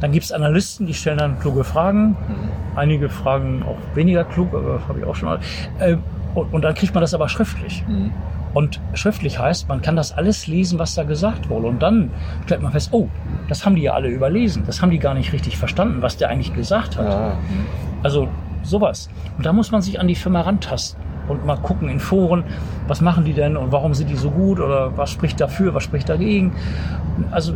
Dann 0.00 0.10
gibt 0.10 0.24
es 0.24 0.32
Analysten, 0.32 0.86
die 0.86 0.94
stellen 0.94 1.18
dann 1.18 1.38
kluge 1.38 1.62
Fragen. 1.62 2.10
Mhm. 2.10 2.16
Einige 2.74 3.08
Fragen 3.08 3.62
auch 3.62 3.78
weniger 3.94 4.24
klug, 4.24 4.52
aber 4.52 4.80
habe 4.88 4.98
ich 4.98 5.04
auch 5.04 5.14
schon 5.14 5.28
mal. 5.28 5.38
Äh, 5.78 5.96
und, 6.34 6.52
und, 6.52 6.62
dann 6.62 6.74
kriegt 6.74 6.94
man 6.94 7.02
das 7.02 7.14
aber 7.14 7.28
schriftlich. 7.28 7.84
Mhm. 7.86 8.10
Und 8.54 8.80
schriftlich 8.94 9.38
heißt, 9.38 9.68
man 9.68 9.80
kann 9.80 9.96
das 9.96 10.12
alles 10.12 10.46
lesen, 10.46 10.78
was 10.78 10.94
da 10.94 11.04
gesagt 11.04 11.48
wurde. 11.48 11.68
Und 11.68 11.82
dann 11.82 12.10
stellt 12.44 12.62
man 12.62 12.72
fest, 12.72 12.88
oh, 12.92 13.08
das 13.48 13.64
haben 13.64 13.76
die 13.76 13.82
ja 13.82 13.92
alle 13.92 14.08
überlesen. 14.08 14.64
Das 14.66 14.82
haben 14.82 14.90
die 14.90 14.98
gar 14.98 15.14
nicht 15.14 15.32
richtig 15.32 15.56
verstanden, 15.56 16.02
was 16.02 16.16
der 16.16 16.28
eigentlich 16.28 16.52
gesagt 16.52 16.98
hat. 16.98 17.08
Ja. 17.08 17.38
Also 18.02 18.28
sowas. 18.62 19.08
Und 19.36 19.46
da 19.46 19.52
muss 19.52 19.70
man 19.70 19.82
sich 19.82 20.00
an 20.00 20.08
die 20.08 20.14
Firma 20.14 20.42
rantasten 20.42 21.01
und 21.28 21.46
mal 21.46 21.56
gucken 21.56 21.88
in 21.88 22.00
Foren, 22.00 22.44
was 22.86 23.00
machen 23.00 23.24
die 23.24 23.32
denn 23.32 23.56
und 23.56 23.72
warum 23.72 23.94
sind 23.94 24.10
die 24.10 24.16
so 24.16 24.30
gut 24.30 24.60
oder 24.60 24.96
was 24.96 25.10
spricht 25.10 25.40
dafür, 25.40 25.74
was 25.74 25.82
spricht 25.82 26.08
dagegen. 26.08 26.52
Also 27.30 27.54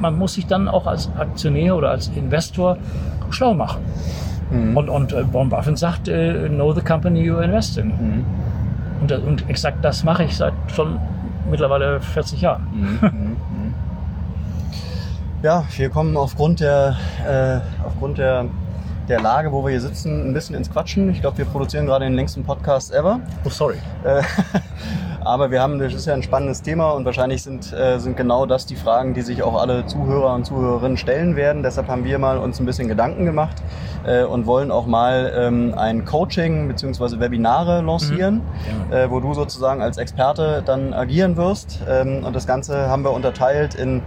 man 0.00 0.18
muss 0.18 0.34
sich 0.34 0.46
dann 0.46 0.68
auch 0.68 0.86
als 0.86 1.10
Aktionär 1.16 1.76
oder 1.76 1.90
als 1.90 2.08
Investor 2.08 2.76
schlau 3.30 3.54
machen. 3.54 3.82
Mhm. 4.50 4.76
Und, 4.76 4.88
und 4.88 5.12
äh, 5.12 5.32
Warren 5.32 5.48
Buffett 5.48 5.78
sagt, 5.78 6.08
äh, 6.08 6.48
know 6.48 6.72
the 6.72 6.82
company 6.82 7.22
you 7.22 7.38
invest 7.38 7.78
in. 7.78 7.88
Mhm. 7.88 8.24
Und, 9.00 9.12
und, 9.12 9.48
exakt 9.48 9.84
das 9.84 10.04
mache 10.04 10.24
ich 10.24 10.36
seit 10.36 10.52
schon 10.68 10.98
mittlerweile 11.50 12.00
40 12.00 12.40
Jahren. 12.40 12.66
Mhm. 12.72 12.98
mhm. 13.00 13.36
Ja, 15.42 15.64
wir 15.76 15.90
kommen 15.90 16.16
aufgrund 16.16 16.60
der, 16.60 16.96
äh, 17.28 17.58
aufgrund 17.84 18.18
der, 18.18 18.44
der 19.12 19.20
Lage, 19.20 19.52
wo 19.52 19.62
wir 19.62 19.72
hier 19.72 19.80
sitzen, 19.82 20.26
ein 20.26 20.32
bisschen 20.32 20.56
ins 20.56 20.70
Quatschen. 20.70 21.10
Ich 21.10 21.20
glaube, 21.20 21.36
wir 21.36 21.44
produzieren 21.44 21.84
gerade 21.84 22.06
den 22.06 22.14
längsten 22.14 22.44
Podcast 22.44 22.94
ever. 22.94 23.20
Oh, 23.44 23.50
sorry. 23.50 23.74
Äh, 24.04 24.22
aber 25.20 25.50
wir 25.50 25.60
haben, 25.60 25.78
das 25.78 25.92
ist 25.92 26.06
ja 26.06 26.14
ein 26.14 26.22
spannendes 26.22 26.62
Thema 26.62 26.92
und 26.92 27.04
wahrscheinlich 27.04 27.42
sind, 27.42 27.74
äh, 27.74 27.98
sind 27.98 28.16
genau 28.16 28.46
das 28.46 28.64
die 28.64 28.74
Fragen, 28.74 29.12
die 29.12 29.20
sich 29.20 29.42
auch 29.42 29.60
alle 29.60 29.84
Zuhörer 29.84 30.32
und 30.32 30.46
Zuhörerinnen 30.46 30.96
stellen 30.96 31.36
werden. 31.36 31.62
Deshalb 31.62 31.88
haben 31.88 32.06
wir 32.06 32.18
mal 32.18 32.38
uns 32.38 32.58
ein 32.58 32.64
bisschen 32.64 32.88
Gedanken 32.88 33.26
gemacht 33.26 33.62
äh, 34.06 34.24
und 34.24 34.46
wollen 34.46 34.70
auch 34.70 34.86
mal 34.86 35.30
ähm, 35.36 35.74
ein 35.76 36.06
Coaching 36.06 36.68
bzw. 36.68 37.20
Webinare 37.20 37.82
lancieren, 37.82 38.36
mhm. 38.36 38.92
äh, 38.94 39.10
wo 39.10 39.20
du 39.20 39.34
sozusagen 39.34 39.82
als 39.82 39.98
Experte 39.98 40.62
dann 40.64 40.94
agieren 40.94 41.36
wirst. 41.36 41.80
Ähm, 41.86 42.24
und 42.24 42.34
das 42.34 42.46
Ganze 42.46 42.88
haben 42.88 43.04
wir 43.04 43.12
unterteilt 43.12 43.74
in 43.74 44.00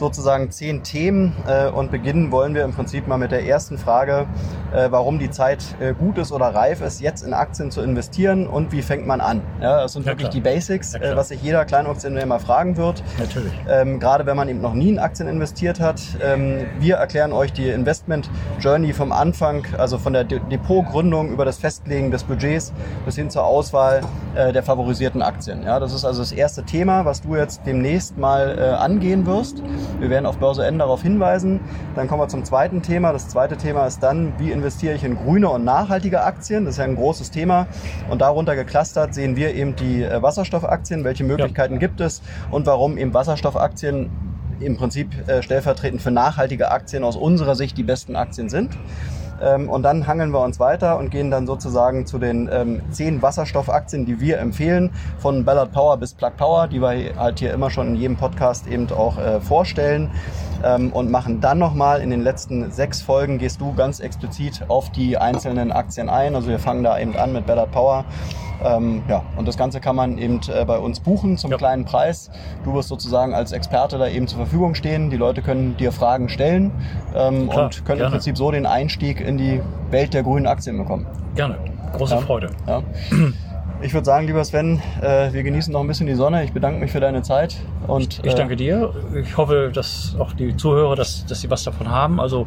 sozusagen 0.00 0.50
zehn 0.50 0.82
Themen 0.82 1.36
äh, 1.46 1.68
und 1.68 1.92
beginnen 1.92 2.32
wollen 2.32 2.54
wir 2.54 2.64
im 2.64 2.72
Prinzip 2.72 3.06
mal 3.06 3.18
mit 3.18 3.30
der 3.30 3.44
ersten 3.46 3.78
Frage, 3.78 4.26
äh, 4.72 4.90
warum 4.90 5.18
die 5.20 5.30
Zeit 5.30 5.64
äh, 5.78 5.94
gut 5.94 6.18
ist 6.18 6.32
oder 6.32 6.46
reif 6.46 6.80
ist, 6.80 7.00
jetzt 7.00 7.22
in 7.22 7.32
Aktien 7.32 7.70
zu 7.70 7.82
investieren 7.82 8.48
und 8.48 8.72
wie 8.72 8.82
fängt 8.82 9.06
man 9.06 9.20
an. 9.20 9.42
Ja, 9.60 9.82
das 9.82 9.92
sind 9.92 10.04
ja, 10.06 10.12
wirklich 10.12 10.30
klar. 10.30 10.32
die 10.32 10.40
Basics, 10.40 10.94
ja, 10.94 11.16
was 11.16 11.28
sich 11.28 11.40
jeder 11.42 11.64
Kleinaktionär 11.64 12.26
fragen 12.40 12.76
wird. 12.76 13.02
Natürlich. 13.18 13.52
Ähm, 13.68 14.00
gerade 14.00 14.26
wenn 14.26 14.36
man 14.36 14.48
eben 14.48 14.60
noch 14.60 14.74
nie 14.74 14.88
in 14.88 14.98
Aktien 14.98 15.28
investiert 15.28 15.80
hat. 15.80 16.00
Ähm, 16.22 16.66
wir 16.78 16.96
erklären 16.96 17.32
euch 17.32 17.52
die 17.52 17.68
Investment 17.68 18.30
Journey 18.58 18.92
vom 18.92 19.12
Anfang, 19.12 19.66
also 19.78 19.98
von 19.98 20.12
der 20.12 20.24
De 20.24 20.40
Depotgründung 20.50 21.30
über 21.30 21.44
das 21.44 21.58
Festlegen 21.58 22.10
des 22.10 22.24
Budgets 22.24 22.72
bis 23.04 23.16
hin 23.16 23.30
zur 23.30 23.44
Auswahl 23.44 24.00
äh, 24.34 24.52
der 24.52 24.62
favorisierten 24.62 25.22
Aktien. 25.22 25.62
Ja, 25.64 25.78
das 25.78 25.92
ist 25.92 26.04
also 26.04 26.20
das 26.20 26.32
erste 26.32 26.64
Thema, 26.64 27.04
was 27.04 27.20
du 27.20 27.36
jetzt 27.36 27.62
demnächst 27.66 28.16
mal 28.16 28.58
äh, 28.58 28.62
angehen 28.62 29.26
wirst. 29.26 29.62
Wir 29.98 30.10
werden 30.10 30.26
auf 30.26 30.38
Börse 30.38 30.64
N 30.64 30.78
darauf 30.78 31.02
hinweisen. 31.02 31.60
Dann 31.94 32.08
kommen 32.08 32.22
wir 32.22 32.28
zum 32.28 32.44
zweiten 32.44 32.82
Thema. 32.82 33.12
Das 33.12 33.28
zweite 33.28 33.56
Thema 33.56 33.86
ist 33.86 34.02
dann, 34.02 34.32
wie 34.38 34.50
investiere 34.50 34.94
ich 34.94 35.04
in 35.04 35.16
grüne 35.16 35.48
und 35.48 35.64
nachhaltige 35.64 36.22
Aktien? 36.22 36.64
Das 36.64 36.74
ist 36.74 36.78
ja 36.78 36.84
ein 36.84 36.96
großes 36.96 37.30
Thema. 37.30 37.66
Und 38.08 38.20
darunter 38.20 38.56
geklustert 38.56 39.14
sehen 39.14 39.36
wir 39.36 39.54
eben 39.54 39.76
die 39.76 40.02
äh, 40.02 40.22
Wasserstoffaktien. 40.22 41.04
Welche 41.04 41.24
Möglichkeiten 41.24 41.74
ja. 41.74 41.80
gibt 41.80 42.00
es 42.00 42.22
und 42.50 42.66
warum 42.66 42.98
eben 42.98 43.12
Wasserstoffaktien 43.12 44.10
im 44.60 44.76
Prinzip 44.76 45.08
äh, 45.28 45.42
stellvertretend 45.42 46.02
für 46.02 46.10
nachhaltige 46.10 46.70
Aktien 46.70 47.04
aus 47.04 47.16
unserer 47.16 47.54
Sicht 47.54 47.76
die 47.78 47.82
besten 47.82 48.16
Aktien 48.16 48.48
sind. 48.48 48.76
Ähm, 49.42 49.68
und 49.68 49.82
dann 49.82 50.06
hangeln 50.06 50.32
wir 50.32 50.40
uns 50.40 50.60
weiter 50.60 50.98
und 50.98 51.10
gehen 51.10 51.30
dann 51.30 51.46
sozusagen 51.46 52.06
zu 52.06 52.18
den 52.18 52.48
ähm, 52.52 52.82
zehn 52.90 53.22
Wasserstoffaktien, 53.22 54.06
die 54.06 54.20
wir 54.20 54.38
empfehlen, 54.38 54.90
von 55.18 55.44
Ballard 55.44 55.72
Power 55.72 55.96
bis 55.96 56.14
Plug 56.14 56.32
Power, 56.36 56.68
die 56.68 56.80
wir 56.80 57.16
halt 57.16 57.38
hier 57.38 57.52
immer 57.52 57.70
schon 57.70 57.88
in 57.88 57.96
jedem 57.96 58.16
Podcast 58.16 58.66
eben 58.66 58.90
auch 58.92 59.18
äh, 59.18 59.40
vorstellen. 59.40 60.10
Ähm, 60.62 60.92
und 60.92 61.10
machen 61.10 61.40
dann 61.40 61.58
nochmal 61.58 62.02
in 62.02 62.10
den 62.10 62.20
letzten 62.20 62.70
sechs 62.70 63.00
Folgen, 63.00 63.38
gehst 63.38 63.62
du 63.62 63.72
ganz 63.72 63.98
explizit 63.98 64.60
auf 64.68 64.92
die 64.92 65.16
einzelnen 65.16 65.72
Aktien 65.72 66.10
ein. 66.10 66.34
Also 66.34 66.48
wir 66.48 66.58
fangen 66.58 66.84
da 66.84 66.98
eben 66.98 67.16
an 67.16 67.32
mit 67.32 67.46
Ballard 67.46 67.72
Power 67.72 68.04
ähm, 68.62 69.02
ja, 69.08 69.22
und 69.36 69.48
das 69.48 69.56
Ganze 69.56 69.80
kann 69.80 69.96
man 69.96 70.18
eben 70.18 70.40
äh, 70.52 70.64
bei 70.64 70.78
uns 70.78 71.00
buchen 71.00 71.36
zum 71.36 71.50
ja. 71.50 71.56
kleinen 71.56 71.84
Preis. 71.84 72.30
Du 72.64 72.74
wirst 72.74 72.88
sozusagen 72.88 73.34
als 73.34 73.52
Experte 73.52 73.98
da 73.98 74.08
eben 74.08 74.26
zur 74.26 74.38
Verfügung 74.38 74.74
stehen. 74.74 75.10
Die 75.10 75.16
Leute 75.16 75.42
können 75.42 75.76
dir 75.76 75.92
Fragen 75.92 76.28
stellen 76.28 76.70
ähm, 77.14 77.48
Klar, 77.48 77.64
und 77.64 77.84
können 77.84 77.98
gerne. 77.98 78.04
im 78.04 78.10
Prinzip 78.10 78.36
so 78.36 78.50
den 78.50 78.66
Einstieg 78.66 79.20
in 79.30 79.38
die 79.38 79.60
Welt 79.90 80.12
der 80.12 80.22
grünen 80.22 80.46
Aktien 80.46 80.76
bekommen. 80.76 81.06
Gerne. 81.34 81.56
Große 81.92 82.14
ja. 82.16 82.20
Freude. 82.20 82.50
Ja. 82.66 82.82
Ich 83.82 83.94
würde 83.94 84.04
sagen, 84.04 84.26
lieber 84.26 84.44
Sven, 84.44 84.82
äh, 85.00 85.32
wir 85.32 85.42
genießen 85.42 85.72
noch 85.72 85.80
ein 85.80 85.86
bisschen 85.86 86.06
die 86.06 86.14
Sonne. 86.14 86.44
Ich 86.44 86.52
bedanke 86.52 86.78
mich 86.80 86.92
für 86.92 87.00
deine 87.00 87.22
Zeit. 87.22 87.56
Und, 87.86 88.18
ich, 88.18 88.24
ich 88.24 88.34
danke 88.34 88.52
äh, 88.52 88.56
dir. 88.56 88.92
Ich 89.14 89.38
hoffe, 89.38 89.70
dass 89.72 90.16
auch 90.18 90.34
die 90.34 90.54
Zuhörer, 90.54 90.96
dass, 90.96 91.24
dass 91.24 91.40
sie 91.40 91.48
was 91.48 91.64
davon 91.64 91.90
haben. 91.90 92.20
Also 92.20 92.46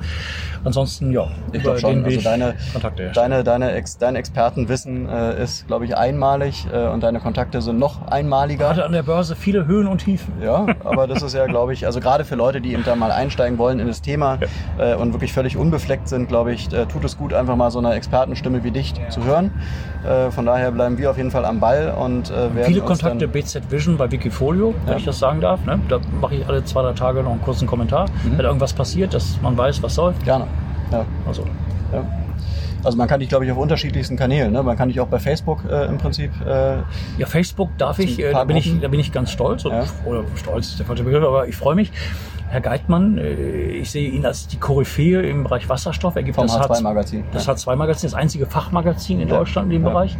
ansonsten, 0.63 1.11
ja, 1.11 1.29
ich 1.51 1.63
glaube 1.63 1.79
schon. 1.79 2.05
Also 2.05 2.21
deine, 2.21 2.53
Kontakte 2.71 3.11
deine, 3.15 3.43
deine 3.43 3.71
Ex, 3.71 3.97
dein 3.97 4.15
Expertenwissen 4.15 5.09
äh, 5.09 5.41
ist, 5.41 5.65
glaube 5.65 5.85
ich, 5.85 5.97
einmalig 5.97 6.67
und 6.93 7.01
deine 7.01 7.19
Kontakte 7.19 7.61
sind 7.61 7.79
noch 7.79 8.07
einmaliger. 8.07 8.67
Gerade 8.67 8.85
an 8.85 8.91
der 8.91 9.03
Börse 9.03 9.35
viele 9.35 9.65
Höhen 9.65 9.87
und 9.87 9.99
Tiefen. 9.99 10.33
Ja, 10.41 10.67
aber 10.83 11.07
das 11.07 11.23
ist 11.23 11.33
ja, 11.33 11.47
glaube 11.47 11.73
ich, 11.73 11.85
also 11.85 11.99
gerade 11.99 12.25
für 12.25 12.35
Leute, 12.35 12.61
die 12.61 12.73
eben 12.73 12.83
da 12.83 12.95
mal 12.95 13.11
einsteigen 13.11 13.57
wollen 13.57 13.79
in 13.79 13.87
das 13.87 14.01
Thema 14.01 14.37
ja. 14.77 14.95
und 14.97 15.13
wirklich 15.13 15.33
völlig 15.33 15.57
unbefleckt 15.57 16.07
sind, 16.07 16.27
glaube 16.27 16.53
ich, 16.53 16.69
tut 16.69 17.03
es 17.03 17.17
gut, 17.17 17.33
einfach 17.33 17.55
mal 17.55 17.71
so 17.71 17.79
eine 17.79 17.93
Expertenstimme 17.93 18.63
wie 18.63 18.71
dich 18.71 18.93
zu 19.09 19.23
hören. 19.23 19.51
Von 20.31 20.45
daher 20.45 20.71
bleiben 20.71 20.97
wir 20.97 21.09
auf 21.11 21.17
jeden 21.17 21.22
Fall 21.31 21.45
am 21.45 21.59
Ball 21.59 21.93
und 21.97 22.29
äh, 22.29 22.33
werden 22.33 22.65
Viele 22.65 22.81
Kontakte 22.81 23.27
BZ 23.27 23.71
Vision 23.71 23.97
bei 23.97 24.11
Wikifolio, 24.11 24.73
wenn 24.85 24.93
ja. 24.93 24.99
ich 24.99 25.05
das 25.05 25.19
sagen 25.19 25.41
darf. 25.41 25.63
Ne? 25.65 25.79
Da 25.89 25.99
mache 26.21 26.35
ich 26.35 26.47
alle 26.47 26.63
zwei, 26.65 26.81
drei 26.81 26.93
Tage 26.93 27.23
noch 27.23 27.31
einen 27.31 27.41
kurzen 27.41 27.67
Kommentar. 27.67 28.07
Mhm. 28.23 28.37
Wenn 28.37 28.45
irgendwas 28.45 28.73
passiert, 28.73 29.13
dass 29.13 29.39
man 29.41 29.57
weiß, 29.57 29.81
was 29.83 29.95
soll. 29.95 30.13
Gerne. 30.23 30.47
Ja. 30.91 31.05
Also. 31.27 31.43
Ja. 31.91 32.03
Also 32.83 32.97
man 32.97 33.07
kann 33.07 33.19
dich, 33.21 33.29
glaube 33.29 33.45
ich, 33.45 33.51
auf 33.51 33.57
unterschiedlichsten 33.57 34.17
Kanälen. 34.17 34.51
Ne? 34.51 34.61
Man 34.61 34.75
kann 34.75 34.89
dich 34.89 34.99
auch 34.99 35.07
bei 35.07 35.19
Facebook 35.19 35.63
äh, 35.69 35.85
im 35.85 35.97
Prinzip. 35.97 36.31
Äh, 36.45 36.77
ja, 37.17 37.25
Facebook 37.25 37.69
darf 37.77 37.97
ich, 37.99 38.19
äh, 38.19 38.31
da 38.31 38.43
bin 38.43 38.57
ich, 38.57 38.79
da 38.81 38.89
bin 38.89 38.99
ich 38.99 39.11
ganz 39.11 39.31
stolz. 39.31 39.63
Ja. 39.63 39.85
Oder 40.05 40.25
stolz 40.35 40.69
ist 40.69 40.79
der 40.79 40.85
falsche 40.85 41.03
Begriff, 41.03 41.23
aber 41.23 41.47
ich 41.47 41.55
freue 41.55 41.75
mich. 41.75 41.91
Herr 42.53 42.61
Geitmann, 42.61 43.17
äh, 43.17 43.31
ich 43.71 43.89
sehe 43.89 44.11
ihn 44.11 44.27
als 44.27 44.47
die 44.47 44.57
Koryphäe 44.57 45.23
im 45.23 45.43
Bereich 45.43 45.67
Wasserstoff. 45.69 46.15
Er 46.15 46.21
gibt 46.21 46.35
Vom 46.35 46.45
das 46.45 46.55
H2-Magazin. 46.55 47.23
Das 47.31 47.47
H2-Magazin, 47.47 48.11
das 48.11 48.13
einzige 48.13 48.45
Fachmagazin 48.45 49.19
in 49.19 49.27
ja. 49.27 49.37
Deutschland 49.37 49.73
in 49.73 49.79
dem 49.79 49.83
ja. 49.83 49.89
Bereich. 49.89 50.15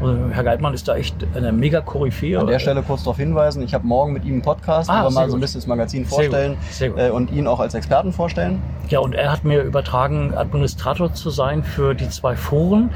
Also 0.00 0.16
Herr 0.32 0.42
Geitmann 0.42 0.74
ist 0.74 0.88
da 0.88 0.96
echt 0.96 1.14
eine 1.36 1.52
mega 1.52 1.80
Koryphäe. 1.80 2.40
An 2.40 2.48
der 2.48 2.58
Stelle 2.58 2.82
kurz 2.82 3.04
darauf 3.04 3.18
hinweisen, 3.18 3.62
ich 3.62 3.72
habe 3.72 3.86
morgen 3.86 4.14
mit 4.14 4.24
ihm 4.24 4.32
einen 4.32 4.42
Podcast, 4.42 4.90
ah, 4.90 5.04
wo 5.04 5.10
wir 5.10 5.14
mal 5.14 5.22
gut. 5.22 5.30
so 5.30 5.36
ein 5.36 5.40
bisschen 5.40 5.60
das 5.60 5.68
Magazin 5.68 6.04
vorstellen 6.04 6.56
Sehr 6.70 6.88
gut. 6.88 6.98
Sehr 6.98 7.10
gut. 7.10 7.14
Äh, 7.14 7.16
und 7.16 7.30
ihn 7.30 7.46
auch 7.46 7.60
als 7.60 7.74
Experten 7.74 8.12
vorstellen. 8.12 8.60
Ja, 8.88 8.98
und 8.98 9.14
er 9.14 9.30
hat 9.30 9.44
mir 9.44 9.62
übertragen, 9.62 10.34
Administrator 10.34 11.14
zu 11.14 11.30
sein 11.30 11.62
für 11.62 11.94
die 11.94 12.08
zwei 12.08 12.34
Foren. 12.34 12.90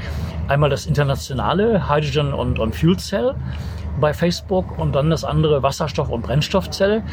Einmal 0.49 0.69
das 0.69 0.85
internationale 0.85 1.87
Hydrogen 1.87 2.33
und, 2.33 2.59
und 2.59 2.75
Fuel 2.75 2.97
Cell 2.97 3.35
bei 3.99 4.13
Facebook 4.13 4.77
und 4.77 4.93
dann 4.93 5.09
das 5.09 5.23
andere 5.23 5.63
Wasserstoff- 5.63 6.09
und 6.09 6.21
Brennstoffzelle 6.21 7.03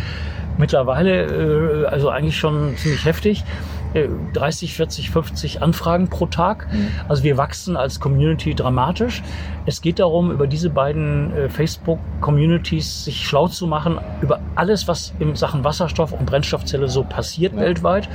mittlerweile, 0.59 1.85
äh, 1.85 1.87
also 1.87 2.09
eigentlich 2.11 2.37
schon 2.37 2.76
ziemlich 2.76 3.05
heftig. 3.05 3.45
30, 4.35 4.74
40, 4.74 5.11
50 5.11 5.62
Anfragen 5.62 6.09
pro 6.09 6.26
Tag. 6.26 6.70
Mhm. 6.70 6.89
Also 7.09 7.22
wir 7.22 7.39
wachsen 7.39 7.76
als 7.76 8.01
Community 8.01 8.55
dramatisch. 8.55 9.22
Es 9.64 9.81
geht 9.81 9.99
darum, 9.99 10.31
über 10.31 10.47
diese 10.47 10.68
beiden 10.68 11.33
äh, 11.33 11.49
Facebook-Communities 11.49 13.05
sich 13.05 13.26
schlau 13.26 13.49
zu 13.49 13.66
machen 13.66 13.99
über 14.20 14.41
alles, 14.55 14.89
was 14.89 15.14
in 15.18 15.35
Sachen 15.37 15.64
Wasserstoff 15.64 16.12
und 16.12 16.26
Brennstoffzelle 16.26 16.89
so 16.89 17.03
passiert 17.03 17.55
ja. 17.55 17.61
weltweit. 17.61 18.09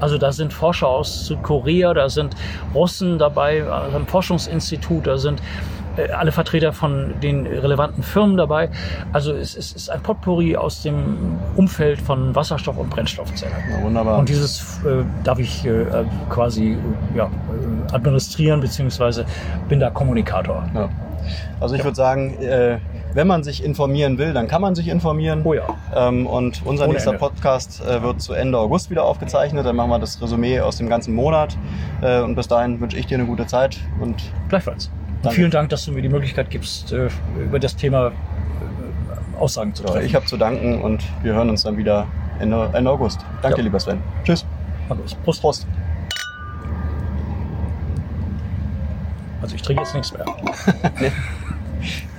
Also 0.00 0.18
da 0.18 0.30
sind 0.30 0.52
Forscher 0.52 0.88
aus 0.88 1.26
Südkorea, 1.26 1.94
da 1.94 2.08
sind 2.10 2.36
Russen 2.74 3.18
dabei, 3.18 3.64
also 3.64 3.96
ein 3.96 4.06
Forschungsinstitut, 4.06 5.06
da 5.06 5.16
sind 5.16 5.40
äh, 5.40 5.73
alle 6.16 6.32
Vertreter 6.32 6.72
von 6.72 7.14
den 7.22 7.46
relevanten 7.46 8.02
Firmen 8.02 8.36
dabei. 8.36 8.70
Also 9.12 9.32
es, 9.32 9.56
es 9.56 9.72
ist 9.72 9.90
ein 9.90 10.02
Potpourri 10.02 10.56
aus 10.56 10.82
dem 10.82 11.38
Umfeld 11.56 12.00
von 12.00 12.34
Wasserstoff- 12.34 12.76
und 12.76 12.90
Brennstoffzellen. 12.90 13.54
Ja, 13.70 13.82
wunderbar. 13.82 14.18
Und 14.18 14.28
dieses 14.28 14.84
äh, 14.84 15.04
darf 15.22 15.38
ich 15.38 15.64
äh, 15.64 15.84
quasi 16.30 16.76
ja, 17.14 17.26
äh, 17.26 17.94
administrieren, 17.94 18.60
beziehungsweise 18.60 19.24
bin 19.68 19.80
da 19.80 19.90
Kommunikator. 19.90 20.64
Ja. 20.74 20.88
Also 21.60 21.74
ich 21.74 21.80
ja. 21.80 21.84
würde 21.86 21.96
sagen, 21.96 22.38
äh, 22.42 22.78
wenn 23.14 23.26
man 23.26 23.44
sich 23.44 23.64
informieren 23.64 24.18
will, 24.18 24.32
dann 24.32 24.48
kann 24.48 24.60
man 24.60 24.74
sich 24.74 24.88
informieren. 24.88 25.42
Oh 25.44 25.54
ja. 25.54 25.68
Ähm, 25.94 26.26
und 26.26 26.62
unser 26.64 26.84
Ohne 26.84 26.94
nächster 26.94 27.12
Ende. 27.12 27.20
Podcast 27.20 27.82
äh, 27.86 28.02
wird 28.02 28.20
zu 28.20 28.32
Ende 28.32 28.58
August 28.58 28.90
wieder 28.90 29.04
aufgezeichnet. 29.04 29.64
Dann 29.64 29.76
machen 29.76 29.90
wir 29.90 29.98
das 29.98 30.20
Resümee 30.20 30.60
aus 30.60 30.76
dem 30.76 30.88
ganzen 30.88 31.14
Monat. 31.14 31.56
Äh, 32.02 32.20
und 32.20 32.34
bis 32.34 32.48
dahin 32.48 32.80
wünsche 32.80 32.98
ich 32.98 33.06
dir 33.06 33.16
eine 33.16 33.26
gute 33.26 33.46
Zeit. 33.46 33.78
Und 34.00 34.16
Gleichfalls. 34.48 34.90
Danke. 35.24 35.36
Vielen 35.36 35.50
Dank, 35.50 35.68
dass 35.70 35.84
du 35.84 35.92
mir 35.92 36.02
die 36.02 36.08
Möglichkeit 36.08 36.50
gibst, 36.50 36.92
äh, 36.92 37.08
über 37.42 37.58
das 37.58 37.76
Thema 37.76 38.08
äh, 38.08 39.38
Aussagen 39.38 39.74
zu 39.74 39.82
treffen. 39.82 40.06
Ich 40.06 40.14
habe 40.14 40.26
zu 40.26 40.36
danken 40.36 40.80
und 40.80 41.02
wir 41.22 41.34
hören 41.34 41.50
uns 41.50 41.62
dann 41.62 41.76
wieder 41.76 42.06
Ende, 42.38 42.70
Ende 42.72 42.90
August. 42.90 43.20
Danke, 43.42 43.58
ja. 43.58 43.64
lieber 43.64 43.80
Sven. 43.80 44.02
Tschüss. 44.24 44.44
Prost. 45.24 45.40
Prost. 45.40 45.66
Also 49.40 49.54
ich 49.54 49.62
trinke 49.62 49.82
jetzt 49.82 49.94
nichts 49.94 50.12
mehr. 50.12 50.24
nee. 51.00 51.12